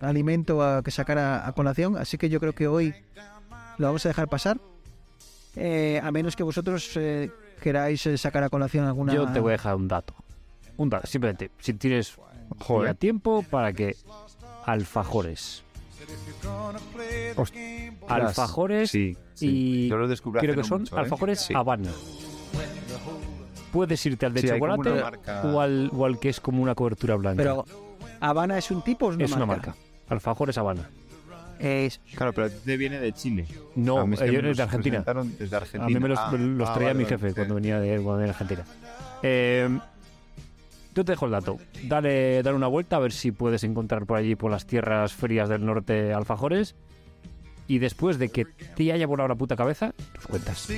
alimento 0.00 0.62
a, 0.62 0.82
que 0.82 0.90
sacar 0.90 1.18
a, 1.18 1.46
a 1.46 1.52
colación. 1.52 1.96
Así 1.96 2.18
que 2.18 2.28
yo 2.28 2.40
creo 2.40 2.52
que 2.52 2.68
hoy 2.68 2.94
lo 3.78 3.86
vamos 3.86 4.04
a 4.06 4.08
dejar 4.08 4.28
pasar. 4.28 4.60
Eh, 5.56 6.00
a 6.02 6.10
menos 6.12 6.36
que 6.36 6.42
vosotros 6.42 6.90
eh, 6.96 7.30
queráis 7.60 8.06
eh, 8.06 8.16
sacar 8.16 8.44
a 8.44 8.48
colación 8.48 8.84
alguna... 8.86 9.12
Yo 9.14 9.26
te 9.32 9.40
voy 9.40 9.50
a 9.50 9.52
dejar 9.52 9.74
un 9.74 9.88
dato. 9.88 10.14
Un 10.76 10.88
dato, 10.88 11.06
simplemente. 11.06 11.50
Si 11.58 11.74
tienes 11.74 12.14
Joder. 12.60 12.94
tiempo 12.94 13.44
para 13.50 13.72
que 13.72 13.96
alfajores. 14.64 15.64
Alfajores 18.06 18.90
Sí, 18.90 19.16
sí. 19.34 19.48
y 19.48 19.88
Yo 19.88 19.96
lo 19.96 20.06
creo 20.40 20.54
que 20.54 20.64
son 20.64 20.82
mucho, 20.82 20.96
¿eh? 20.96 21.00
alfajores 21.00 21.40
Sí. 21.40 21.54
Habana. 21.54 21.90
Puedes 23.72 24.04
irte 24.06 24.26
al 24.26 24.32
de 24.34 24.40
Sí, 24.42 24.48
chocolate 24.48 24.90
o, 25.44 25.60
al, 25.60 25.90
o 25.94 26.04
al 26.06 26.18
que 26.18 26.28
es 26.30 26.40
como 26.40 26.62
una 26.62 26.74
cobertura 26.74 27.16
blanca. 27.16 27.36
Pero 27.42 27.64
Habana 28.20 28.56
es 28.58 28.70
un 28.70 28.82
tipo 28.82 29.06
o 29.06 29.10
es 29.10 29.16
una 29.16 29.24
es 29.24 29.30
marca. 29.30 29.44
una 29.44 29.46
marca. 29.54 29.74
Alfajores 30.08 30.56
Habana. 30.58 30.88
Es- 31.58 32.00
Claro, 32.14 32.32
pero 32.32 32.50
te 32.50 32.76
viene 32.76 32.98
de 33.00 33.12
Chile. 33.12 33.46
No, 33.74 34.04
es 34.12 34.20
que 34.20 34.24
ellos 34.26 34.36
es 34.36 34.42
de 34.42 34.48
los 34.50 34.60
Argentina. 34.60 34.92
presentaron 35.04 35.36
Desde 35.38 35.56
Argentina. 35.56 35.84
A 35.84 35.88
mí 35.88 35.98
me 35.98 36.08
los, 36.08 36.18
Ah, 36.18 36.32
los 36.32 36.68
ah, 36.68 36.72
traía 36.74 36.88
vale, 36.90 36.98
mi 37.00 37.04
jefe 37.04 37.28
Eh, 37.28 37.34
cuando 37.34 37.54
venía 37.56 37.80
de, 37.80 37.88
cuando 37.96 38.12
venía 38.12 38.24
de 38.26 38.30
Argentina. 38.30 38.64
Eh, 39.22 39.78
yo 40.94 41.04
te 41.04 41.12
dejo 41.12 41.26
el 41.26 41.32
dato. 41.32 41.58
Dale, 41.84 42.42
dale 42.42 42.56
una 42.56 42.68
vuelta 42.68 42.96
a 42.96 43.00
ver 43.00 43.12
si 43.12 43.32
puedes 43.32 43.62
encontrar 43.64 44.06
por 44.06 44.16
allí, 44.18 44.34
por 44.36 44.50
las 44.50 44.66
tierras 44.66 45.12
frías 45.12 45.48
del 45.48 45.64
norte, 45.66 46.12
alfajores. 46.14 46.74
Y 47.66 47.78
después 47.80 48.18
de 48.18 48.30
que 48.30 48.46
te 48.46 48.92
haya 48.92 49.06
volado 49.06 49.28
la 49.28 49.34
puta 49.34 49.54
cabeza, 49.56 49.92
nos 50.14 50.26
cuentas. 50.26 50.68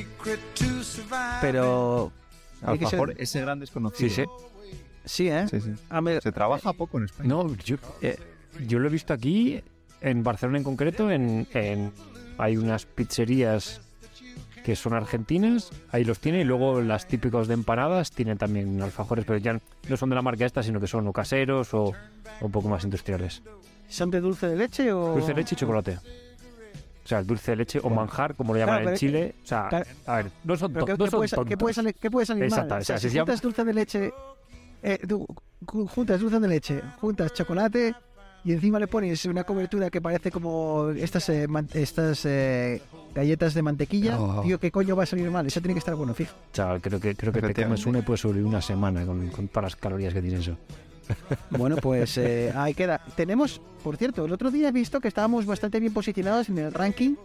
pero... 1.41 2.11
ser- 2.61 2.69
Alfajor, 2.71 3.15
ese 3.19 3.41
gran 3.41 3.59
desconocido. 3.61 4.09
Sí, 4.09 4.15
sí. 4.15 4.25
Sí, 5.05 5.29
¿eh? 5.29 5.47
Sí, 5.49 5.61
sí. 5.61 5.73
A 5.89 6.01
ver, 6.01 6.23
Se 6.23 6.31
trabaja 6.33 6.73
poco 6.73 6.99
en 6.99 7.05
España. 7.05 7.29
No, 7.29 7.55
yo, 7.57 7.77
eh, 8.03 8.19
yo 8.67 8.79
lo 8.79 8.89
he 8.89 8.91
visto 8.91 9.13
aquí, 9.15 9.61
en 10.01 10.23
Barcelona 10.23 10.59
en 10.59 10.65
concreto, 10.65 11.11
en, 11.11 11.47
en- 11.55 11.93
hay 12.39 12.57
unas 12.57 12.87
pizzerías 12.87 13.81
que 14.65 14.77
son 14.77 14.93
argentinas, 14.93 15.71
ahí 15.91 16.05
los 16.05 16.19
tiene, 16.21 16.43
y 16.43 16.45
luego 16.45 16.83
las 16.83 17.07
típicos 17.09 17.49
de 17.49 17.55
empanadas 17.55 18.11
tienen 18.11 18.37
también 18.37 18.81
alfajores, 18.83 19.25
pero 19.25 19.39
ya 19.39 19.59
no 19.89 19.97
son 19.97 20.11
de 20.11 20.15
la 20.17 20.23
marca 20.23 20.45
esta, 20.45 20.63
sino 20.63 20.79
que 20.81 20.87
son 20.87 21.07
o 21.09 21.13
caseros 21.15 21.73
o, 21.73 21.85
o 21.87 21.95
un 22.43 22.53
poco 22.53 22.69
más 22.69 22.85
industriales. 22.85 23.43
¿Son 23.89 24.11
de 24.11 24.21
dulce 24.21 24.47
de 24.49 24.57
leche 24.57 24.93
o...? 24.93 25.15
Dulce 25.15 25.29
de 25.29 25.35
leche 25.35 25.55
y 25.55 25.59
chocolate. 25.59 25.99
O 27.11 27.13
sea, 27.13 27.19
el 27.19 27.27
dulce 27.27 27.51
de 27.51 27.57
leche 27.57 27.81
o 27.83 27.91
manjar, 27.91 28.37
como 28.37 28.53
lo 28.55 28.61
llaman 28.61 28.77
Claro, 28.83 28.91
en 28.91 28.97
Chile. 28.97 29.35
O 29.43 29.47
sea, 29.47 29.67
claro. 29.69 29.85
a 30.07 30.17
ver, 30.19 30.31
no 30.45 30.57
son, 30.57 30.73
¿Pero 30.73 30.85
to- 30.85 30.87
qué, 30.87 30.93
no 30.99 31.05
qué 31.07 31.11
son 31.11 31.19
puede, 31.19 31.29
sa- 31.29 31.37
qué 31.37 31.57
tontos. 31.57 31.75
puede 31.75 31.95
qué 31.95 32.11
puede 32.11 32.27
salir 32.27 32.45
Exacto, 32.45 32.69
mal? 32.75 32.83
o 32.83 32.85
sea, 32.85 32.99
si 32.99 33.09
llama- 33.09 33.25
juntas 33.27 33.43
dulce 33.43 33.65
de 33.65 33.75
leche... 33.75 34.13
eh, 34.85 34.99
tú, 35.09 35.27
ju- 35.67 35.89
juntas 35.89 36.21
dulce 36.21 36.39
de 36.39 36.47
leche, 36.47 36.81
juntas 37.01 37.35
chocolate 37.35 37.95
y 38.45 38.53
encima 38.53 38.79
le 38.79 38.87
pones 38.87 39.25
una 39.25 39.43
cobertura 39.43 39.91
que 39.91 40.01
parece 40.01 40.31
como 40.31 40.91
estas 40.91 41.29
eh, 41.31 41.49
man- 41.49 41.69
estas 41.75 42.25
eh, 42.27 42.81
galletas 43.13 43.55
de 43.55 43.63
mantequilla. 43.63 44.21
Oh. 44.21 44.43
Tío, 44.43 44.61
¿qué 44.61 44.71
coño 44.71 44.95
va 44.95 45.03
a 45.03 45.07
salir 45.07 45.29
mal? 45.33 45.45
Eso 45.49 45.61
tiene 45.61 45.75
que 45.75 45.81
estar 45.81 45.97
bueno, 45.97 46.15
fijo. 46.15 46.33
Chaval, 46.53 46.81
creo 46.81 47.01
que, 47.01 47.17
creo 47.17 47.33
que 47.33 47.41
te 47.43 47.65
comes 47.65 47.85
una 47.87 47.99
y 47.99 48.03
puedes 48.03 48.21
sobrevivir 48.21 48.47
una 48.49 48.63
semana 48.63 49.05
con, 49.05 49.27
con 49.31 49.49
todas 49.49 49.65
las 49.65 49.77
calorías 49.77 50.15
que 50.15 50.23
tiene 50.23 50.39
eso. 50.39 50.57
Bueno, 51.51 51.77
pues 51.77 52.17
eh, 52.19 52.53
ahí 52.55 52.75
queda. 52.75 53.01
Tenemos, 53.17 53.61
por 53.83 53.97
cierto, 53.97 54.25
el 54.25 54.33
otro 54.33 54.51
día 54.51 54.69
he 54.69 54.73
visto 54.73 55.01
que 55.01 55.09
estábamos 55.09 55.47
bastante 55.47 55.81
bien 55.81 55.93
posicionados 55.93 56.49
en 56.49 56.59
el 56.59 56.73
ranking 56.73 57.17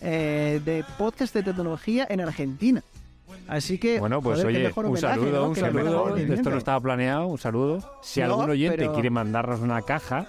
eh, 0.00 0.60
de 0.64 0.84
podcast 0.98 1.34
de 1.34 1.42
tecnología 1.42 2.06
en 2.08 2.20
Argentina. 2.20 2.82
Así 3.48 3.78
que, 3.78 3.98
Bueno, 3.98 4.20
pues 4.22 4.40
joder, 4.40 4.46
oye, 4.56 4.64
mejor 4.68 4.86
un 4.86 4.96
saludo, 4.96 5.30
¿no? 5.42 5.48
un 5.50 5.56
saludo. 5.56 6.16
Esto 6.16 6.50
no 6.50 6.56
estaba 6.58 6.80
planeado, 6.80 7.26
un 7.26 7.38
saludo. 7.38 7.98
Si 8.02 8.20
No, 8.20 8.26
algún 8.26 8.50
oyente 8.50 8.76
pero- 8.78 8.92
quiere 8.94 9.10
mandarnos 9.10 9.60
una 9.60 9.82
caja 9.82 10.28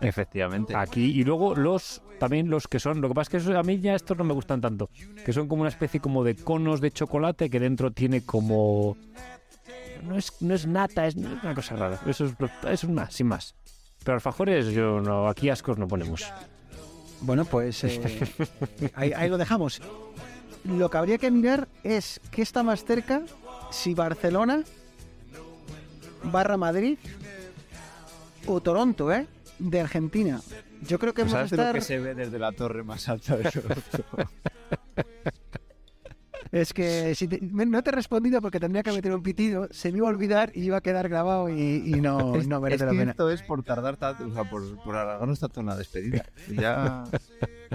Efectivamente. 0.00 0.74
aquí 0.76 1.04
y 1.18 1.24
luego 1.24 1.54
los 1.54 2.02
también 2.18 2.48
los 2.48 2.68
que 2.68 2.78
son, 2.78 3.00
lo 3.00 3.08
que 3.08 3.14
pasa 3.14 3.22
es 3.22 3.28
que 3.44 3.50
eso- 3.50 3.58
a 3.58 3.62
mí 3.62 3.80
ya 3.80 3.94
estos 3.94 4.16
no 4.16 4.24
me 4.24 4.32
gustan 4.34 4.60
tanto, 4.60 4.88
que 5.24 5.32
son 5.32 5.48
como 5.48 5.62
una 5.62 5.68
especie 5.70 6.00
como 6.00 6.22
de 6.24 6.36
conos 6.36 6.80
de 6.80 6.90
chocolate 6.90 7.50
que 7.50 7.60
dentro 7.60 7.90
tiene 7.90 8.24
como 8.24 8.96
no 10.06 10.16
es 10.16 10.32
no 10.40 10.54
es 10.54 10.66
nata, 10.66 11.06
es, 11.06 11.16
es 11.16 11.24
una 11.42 11.54
cosa 11.54 11.76
rara. 11.76 12.00
Eso 12.06 12.24
es, 12.26 12.32
es 12.70 12.88
más, 12.88 13.14
sin 13.14 13.26
más. 13.28 13.54
Pero 14.04 14.14
alfajores 14.14 14.66
yo 14.68 15.00
no, 15.00 15.28
aquí 15.28 15.48
ascos 15.50 15.78
no 15.78 15.88
ponemos. 15.88 16.24
Bueno, 17.20 17.44
pues 17.44 17.82
eh, 17.84 18.00
ahí, 18.94 19.12
ahí 19.12 19.28
lo 19.30 19.38
dejamos. 19.38 19.80
Lo 20.64 20.90
que 20.90 20.98
habría 20.98 21.18
que 21.18 21.30
mirar 21.30 21.68
es 21.82 22.20
qué 22.30 22.42
está 22.42 22.62
más 22.62 22.84
cerca, 22.84 23.22
si 23.70 23.94
Barcelona, 23.94 24.62
barra 26.24 26.56
Madrid 26.56 26.98
o 28.46 28.60
Toronto, 28.60 29.12
¿eh? 29.12 29.26
De 29.58 29.80
Argentina. 29.80 30.40
Yo 30.86 30.98
creo 30.98 31.14
que 31.14 31.22
Pues 31.22 31.32
vamos 31.32 31.46
a 31.46 31.48
¿Sabes 31.48 31.50
de 31.50 31.56
lo 31.56 31.62
estar... 31.62 31.74
que 31.74 31.80
se 31.80 31.98
ve 31.98 32.14
desde 32.14 32.38
la 32.38 32.52
torre 32.52 32.82
más 32.82 33.08
alta 33.08 33.36
de 33.36 33.50
Toronto? 33.50 34.04
Es 36.52 36.72
que 36.72 37.14
si 37.14 37.26
te- 37.28 37.40
no 37.42 37.82
te 37.82 37.90
he 37.90 37.92
respondido 37.92 38.40
porque 38.40 38.60
tendría 38.60 38.82
que 38.82 38.92
meter 38.92 39.12
un 39.14 39.22
pitido, 39.22 39.68
se 39.70 39.90
me 39.90 39.98
iba 39.98 40.06
a 40.06 40.10
olvidar 40.10 40.50
y 40.54 40.62
iba 40.64 40.76
a 40.76 40.80
quedar 40.80 41.08
grabado 41.08 41.48
y, 41.48 41.82
y 41.86 42.00
no, 42.00 42.34
no 42.46 42.60
merece 42.60 42.84
es 42.84 42.92
la 42.92 42.98
pena. 42.98 43.10
esto 43.12 43.30
es 43.30 43.42
por 43.42 43.62
tardar 43.62 43.96
tanto, 43.96 44.26
o 44.26 44.32
sea, 44.32 44.44
por, 44.48 44.76
por 44.82 44.96
alargarnos 44.96 45.40
tanto 45.40 45.60
en 45.60 45.66
la 45.66 45.76
despedida. 45.76 46.24
Ya 46.48 47.04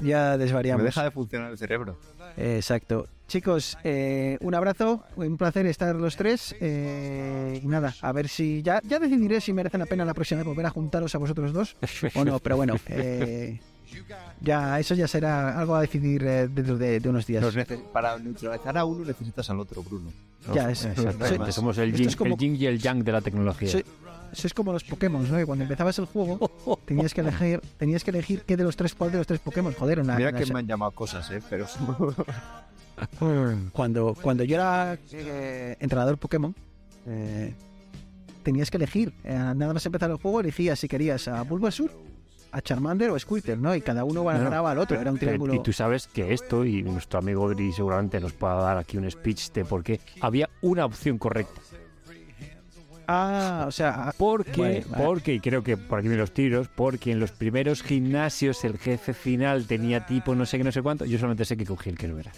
Ya 0.01 0.31
me 0.31 0.37
desvariamos. 0.37 0.83
deja 0.85 1.03
de 1.03 1.11
funcionar 1.11 1.51
el 1.51 1.57
cerebro. 1.57 1.97
Exacto. 2.37 3.07
Chicos, 3.27 3.77
eh, 3.83 4.37
un 4.41 4.55
abrazo, 4.55 5.03
un 5.15 5.37
placer 5.37 5.65
estar 5.67 5.95
los 5.95 6.15
tres. 6.15 6.55
eh, 6.59 7.59
y 7.61 7.67
nada, 7.67 7.93
a 8.01 8.11
ver 8.11 8.27
si 8.27 8.61
ya, 8.63 8.81
ya 8.83 8.97
decidiré 8.99 9.39
si 9.41 9.53
merece 9.53 9.77
la 9.77 9.85
pena 9.85 10.03
la 10.05 10.13
próxima 10.13 10.39
vez 10.39 10.47
volver 10.47 10.65
a 10.65 10.69
juntaros 10.71 11.13
a 11.13 11.17
vosotros 11.19 11.53
dos 11.53 11.75
o 12.15 12.25
no, 12.25 12.39
pero 12.39 12.55
bueno, 12.57 12.75
eh, 12.87 13.59
ya 14.41 14.79
eso 14.79 14.95
ya 14.95 15.07
será 15.07 15.59
algo 15.59 15.75
a 15.75 15.81
decidir 15.81 16.23
eh, 16.23 16.47
dentro 16.47 16.77
de, 16.77 16.99
de 16.99 17.09
unos 17.09 17.25
días. 17.25 17.43
Para 17.93 18.17
neutralizar 18.17 18.77
a 18.77 18.85
uno 18.85 19.05
necesitas 19.05 19.49
al 19.49 19.59
otro, 19.59 19.83
Bruno. 19.83 20.11
Ya, 20.53 20.69
es- 20.71 20.85
Exactamente, 20.85 21.45
soy- 21.45 21.51
somos 21.53 21.77
el 21.77 21.93
yin, 21.93 22.07
es 22.07 22.15
como- 22.15 22.33
el 22.35 22.39
yin 22.39 22.55
y 22.55 22.65
el 22.65 22.79
yang 22.79 23.03
de 23.03 23.11
la 23.11 23.21
tecnología. 23.21 23.69
soy- 23.69 23.85
eso 24.31 24.47
es 24.47 24.53
como 24.53 24.71
los 24.71 24.83
Pokémon, 24.83 25.29
¿no? 25.29 25.37
Que 25.37 25.45
Cuando 25.45 25.63
empezabas 25.63 25.97
el 25.99 26.05
juego 26.05 26.49
tenías 26.85 27.13
que 27.13 27.21
elegir, 27.21 27.61
tenías 27.77 28.03
que 28.03 28.11
elegir 28.11 28.43
qué 28.43 28.55
de 28.57 28.63
los 28.63 28.75
tres, 28.75 28.93
cuál 28.95 29.11
de 29.11 29.17
los 29.17 29.27
tres 29.27 29.39
Pokémon. 29.39 29.73
Joder, 29.73 29.99
una, 29.99 30.15
Mira 30.15 30.29
una- 30.29 30.39
que 30.39 30.53
me 30.53 30.59
han 30.59 30.67
llamado 30.67 30.91
cosas, 30.91 31.29
¿eh? 31.31 31.41
Pero 31.49 31.65
cuando, 33.73 34.15
cuando 34.21 34.43
yo 34.43 34.55
era 34.55 34.97
eh, 35.11 35.77
entrenador 35.79 36.17
Pokémon, 36.17 36.53
eh, 37.07 37.53
tenías 38.43 38.69
que 38.69 38.77
elegir. 38.77 39.13
Eh, 39.23 39.33
nada 39.55 39.73
más 39.73 39.85
empezar 39.85 40.09
el 40.11 40.17
juego, 40.17 40.41
elegías 40.41 40.79
si 40.79 40.87
querías 40.87 41.27
a 41.27 41.41
Bulbasaur 41.43 41.91
a 42.51 42.61
Charmander 42.61 43.09
o 43.11 43.15
a 43.15 43.19
Squirtle, 43.19 43.57
¿no? 43.57 43.75
Y 43.75 43.81
cada 43.81 44.03
uno 44.03 44.23
ganaba 44.23 44.71
al 44.71 44.77
otro, 44.79 44.99
era 44.99 45.11
un 45.11 45.17
Pero- 45.17 45.29
triángulo. 45.31 45.53
Y 45.55 45.63
tú 45.63 45.71
sabes 45.73 46.07
que 46.07 46.33
esto, 46.33 46.65
y 46.65 46.81
nuestro 46.83 47.19
amigo 47.19 47.49
Dri 47.49 47.71
seguramente 47.71 48.19
nos 48.19 48.33
pueda 48.33 48.55
dar 48.55 48.77
aquí 48.77 48.97
un 48.97 49.09
speech 49.09 49.51
de 49.51 49.65
por 49.65 49.83
qué 49.83 49.99
había 50.21 50.49
una 50.61 50.85
opción 50.85 51.17
correcta. 51.17 51.61
Ah, 53.11 53.65
o 53.67 53.71
sea, 53.71 54.13
Porque, 54.17 54.61
Vale, 54.61 54.85
vale. 54.87 55.03
porque, 55.03 55.33
y 55.33 55.39
creo 55.39 55.63
que 55.63 55.77
por 55.77 55.97
aquí 55.99 56.07
me 56.09 56.15
los 56.15 56.31
tiros, 56.31 56.67
porque 56.67 57.11
en 57.11 57.19
los 57.19 57.31
primeros 57.31 57.81
gimnasios 57.81 58.63
el 58.65 58.77
jefe 58.77 59.13
final 59.15 59.65
tenía 59.65 60.05
tipo 60.05 60.35
no 60.35 60.45
sé 60.45 60.59
qué, 60.59 60.63
no 60.63 60.71
sé 60.71 60.83
cuánto. 60.83 61.05
Yo 61.05 61.17
solamente 61.17 61.43
sé 61.45 61.57
que 61.57 61.65
cogí 61.65 61.89
el 61.89 61.97
que 61.97 62.07
no 62.07 62.19
era. 62.19 62.31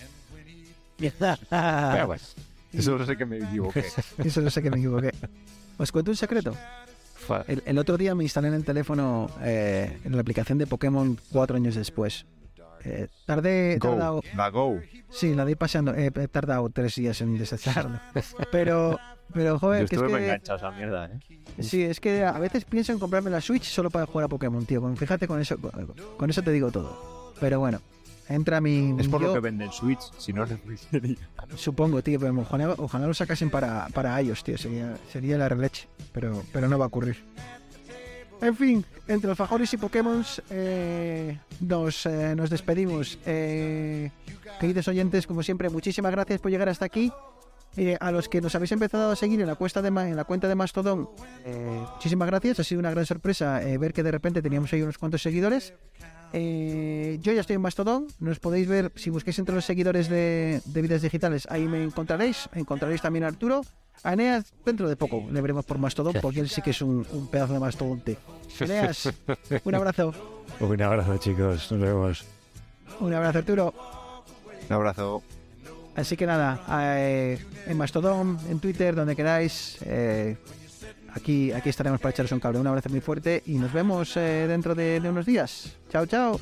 Pero 0.98 2.08
bueno, 2.08 2.24
Eso 2.72 2.98
no 2.98 3.06
sé 3.06 3.18
que 3.18 3.26
me 3.26 3.38
equivoqué. 3.40 3.84
eso 4.20 4.40
no 4.42 4.50
sé 4.50 4.62
que 4.62 4.70
me 4.72 4.78
equivoqué. 4.78 5.12
¿Os 5.78 5.92
cuento 5.92 6.12
un 6.12 6.16
secreto? 6.18 6.56
El, 7.48 7.64
el 7.66 7.78
otro 7.78 7.98
día 7.98 8.14
me 8.16 8.24
instalé 8.24 8.48
en 8.50 8.54
el 8.56 8.64
teléfono 8.66 9.30
eh, 9.42 10.00
en 10.04 10.16
la 10.16 10.22
aplicación 10.22 10.58
de 10.58 10.68
Pokémon 10.68 11.18
cuatro 11.32 11.56
años 11.58 11.76
después. 11.76 12.26
Eh, 12.84 13.08
tardé, 13.26 13.78
Go. 13.80 13.90
tardado, 13.90 14.22
La 14.36 14.50
Go. 14.50 14.80
sí, 15.12 15.36
la 15.36 15.46
di 15.46 15.54
pasando, 15.56 15.94
eh, 15.94 16.12
he 16.16 16.28
tardado 16.28 16.68
tres 16.70 16.96
días 16.96 17.22
en 17.22 17.38
deshacerlo. 17.38 18.00
Pero, 18.52 19.00
pero 19.34 19.54
yo 19.54 19.60
joder, 19.60 19.88
que 19.88 19.96
es 19.96 20.02
estuve 20.02 20.18
que, 20.18 20.24
enganchado 20.26 20.54
a 20.58 20.70
esa 20.70 20.78
mierda, 20.78 21.06
¿eh? 21.06 21.20
sí, 21.64 21.84
es 21.84 22.00
que 22.02 22.24
a 22.26 22.38
veces 22.40 22.66
pienso 22.66 22.92
en 22.92 23.00
comprarme 23.00 23.30
la 23.30 23.40
Switch 23.40 23.64
solo 23.64 23.90
para 23.90 24.06
jugar 24.06 24.26
a 24.26 24.28
Pokémon, 24.28 24.66
tío. 24.66 24.82
Con- 24.82 24.98
Fíjate 24.98 25.26
con 25.28 25.40
eso, 25.40 25.58
con, 25.58 25.94
con 26.18 26.30
eso 26.30 26.42
te 26.42 26.52
digo 26.52 26.70
todo. 26.72 27.34
Pero 27.40 27.60
bueno, 27.60 27.80
entra 28.34 28.62
mi, 28.62 28.96
Es 29.00 29.08
por 29.08 29.22
yo- 29.22 29.28
lo 29.28 29.34
que 29.34 29.40
venden 29.40 29.72
Switch, 29.72 30.02
si 30.18 30.34
no, 30.34 30.46
sería. 30.48 31.16
Supongo, 31.56 32.02
tío, 32.02 32.20
pero 32.20 32.34
ojalá, 32.40 32.76
ojalá 32.78 33.08
lo 33.08 33.14
sacasen 33.14 33.50
para, 33.50 33.88
para 33.94 34.22
iOS, 34.22 34.44
tío. 34.44 34.58
Sería, 34.58 34.98
sería 35.12 35.38
la 35.38 35.50
releche. 35.50 35.88
Pero, 36.14 36.44
pero 36.52 36.68
no 36.68 36.78
va 36.78 36.86
a 36.86 36.88
ocurrir. 36.88 37.18
En 38.42 38.56
fin, 38.56 38.84
entre 39.08 39.30
alfajores 39.30 39.72
y 39.74 39.78
Pokémon 39.78 40.26
eh, 40.50 41.38
nos, 41.60 42.06
eh, 42.08 42.34
nos 42.36 42.50
despedimos. 42.50 43.20
Eh, 43.26 44.10
queridos 44.60 44.88
oyentes, 44.88 45.28
como 45.28 45.44
siempre, 45.44 45.70
muchísimas 45.70 46.12
gracias 46.12 46.42
por 46.42 46.50
llegar 46.50 46.68
hasta 46.70 46.86
aquí. 46.86 47.12
A 48.02 48.12
los 48.12 48.28
que 48.28 48.42
nos 48.42 48.54
habéis 48.54 48.74
empezado 48.74 49.12
a 49.12 49.16
seguir 49.16 49.40
en 49.40 49.48
la, 49.48 49.56
cuesta 49.56 49.82
de, 49.82 49.88
en 49.88 50.16
la 50.18 50.26
cuenta 50.26 50.50
de 50.50 50.56
Mastodon, 50.56 51.08
eh, 51.46 51.82
muchísimas 51.94 52.28
gracias. 52.28 52.60
Ha 52.60 52.64
sido 52.66 52.80
una 52.80 52.92
gran 52.92 53.06
sorpresa 53.06 53.64
eh, 53.64 53.78
ver 53.78 53.94
que 53.94 54.04
de 54.04 54.12
repente 54.12 54.42
teníamos 54.42 54.74
ahí 54.74 54.82
unos 54.82 54.98
cuantos 54.98 55.22
seguidores. 55.22 55.74
Eh, 56.34 57.20
yo 57.22 57.34
ya 57.34 57.42
estoy 57.42 57.56
en 57.58 57.62
Mastodon, 57.62 58.08
nos 58.20 58.40
podéis 58.40 58.68
ver 58.68 58.92
si 58.96 59.10
busquéis 59.10 59.38
entre 59.40 59.54
los 59.54 59.66
seguidores 59.66 60.08
de, 60.10 60.62
de 60.66 60.82
Vidas 60.82 61.02
Digitales, 61.02 61.48
ahí 61.52 61.66
me 61.68 61.84
encontraréis, 61.84 62.50
encontraréis 62.54 63.02
también 63.02 63.24
a 63.26 63.28
Arturo. 63.28 63.62
A 64.04 64.14
Eneas 64.14 64.52
dentro 64.66 64.90
de 64.90 64.96
poco 64.96 65.28
le 65.32 65.42
veremos 65.42 65.64
por 65.66 65.78
Mastodon 65.78 66.16
porque 66.22 66.40
él 66.40 66.50
sí 66.50 66.62
que 66.62 66.72
es 66.72 66.82
un, 66.82 67.06
un 67.12 67.28
pedazo 67.28 67.54
de 67.54 67.60
mastodonte. 67.60 68.18
Eneas, 68.60 69.10
un 69.64 69.76
abrazo, 69.76 70.14
Un 70.60 70.82
abrazo, 70.82 71.18
chicos. 71.18 71.72
Nos 71.72 71.82
vemos. 71.82 72.26
un 73.00 73.14
abrazo 73.14 73.40
Arturo. 73.40 73.74
Un 74.70 74.74
abrazo. 74.74 75.22
Así 75.96 76.16
que 76.16 76.26
nada, 76.26 76.64
eh, 76.98 77.38
en 77.68 77.78
Mastodon, 77.78 78.40
en 78.50 78.60
Twitter, 78.60 78.96
donde 78.96 79.16
queráis, 79.16 79.78
eh, 79.86 80.38
Aquí, 81.14 81.52
aquí 81.52 81.70
estaremos 81.70 82.00
para 82.00 82.12
echaros 82.12 82.32
un 82.32 82.40
cable. 82.40 82.60
Un 82.60 82.68
abrazo 82.68 82.90
muy 82.90 83.02
fuerte 83.02 83.44
y 83.46 83.56
nos 83.56 83.74
vemos 83.74 84.16
eh, 84.18 84.46
dentro 84.48 84.76
de, 84.76 85.02
unos 85.04 85.26
días. 85.26 85.78
Chao, 85.90 86.06
chao. 86.06 86.40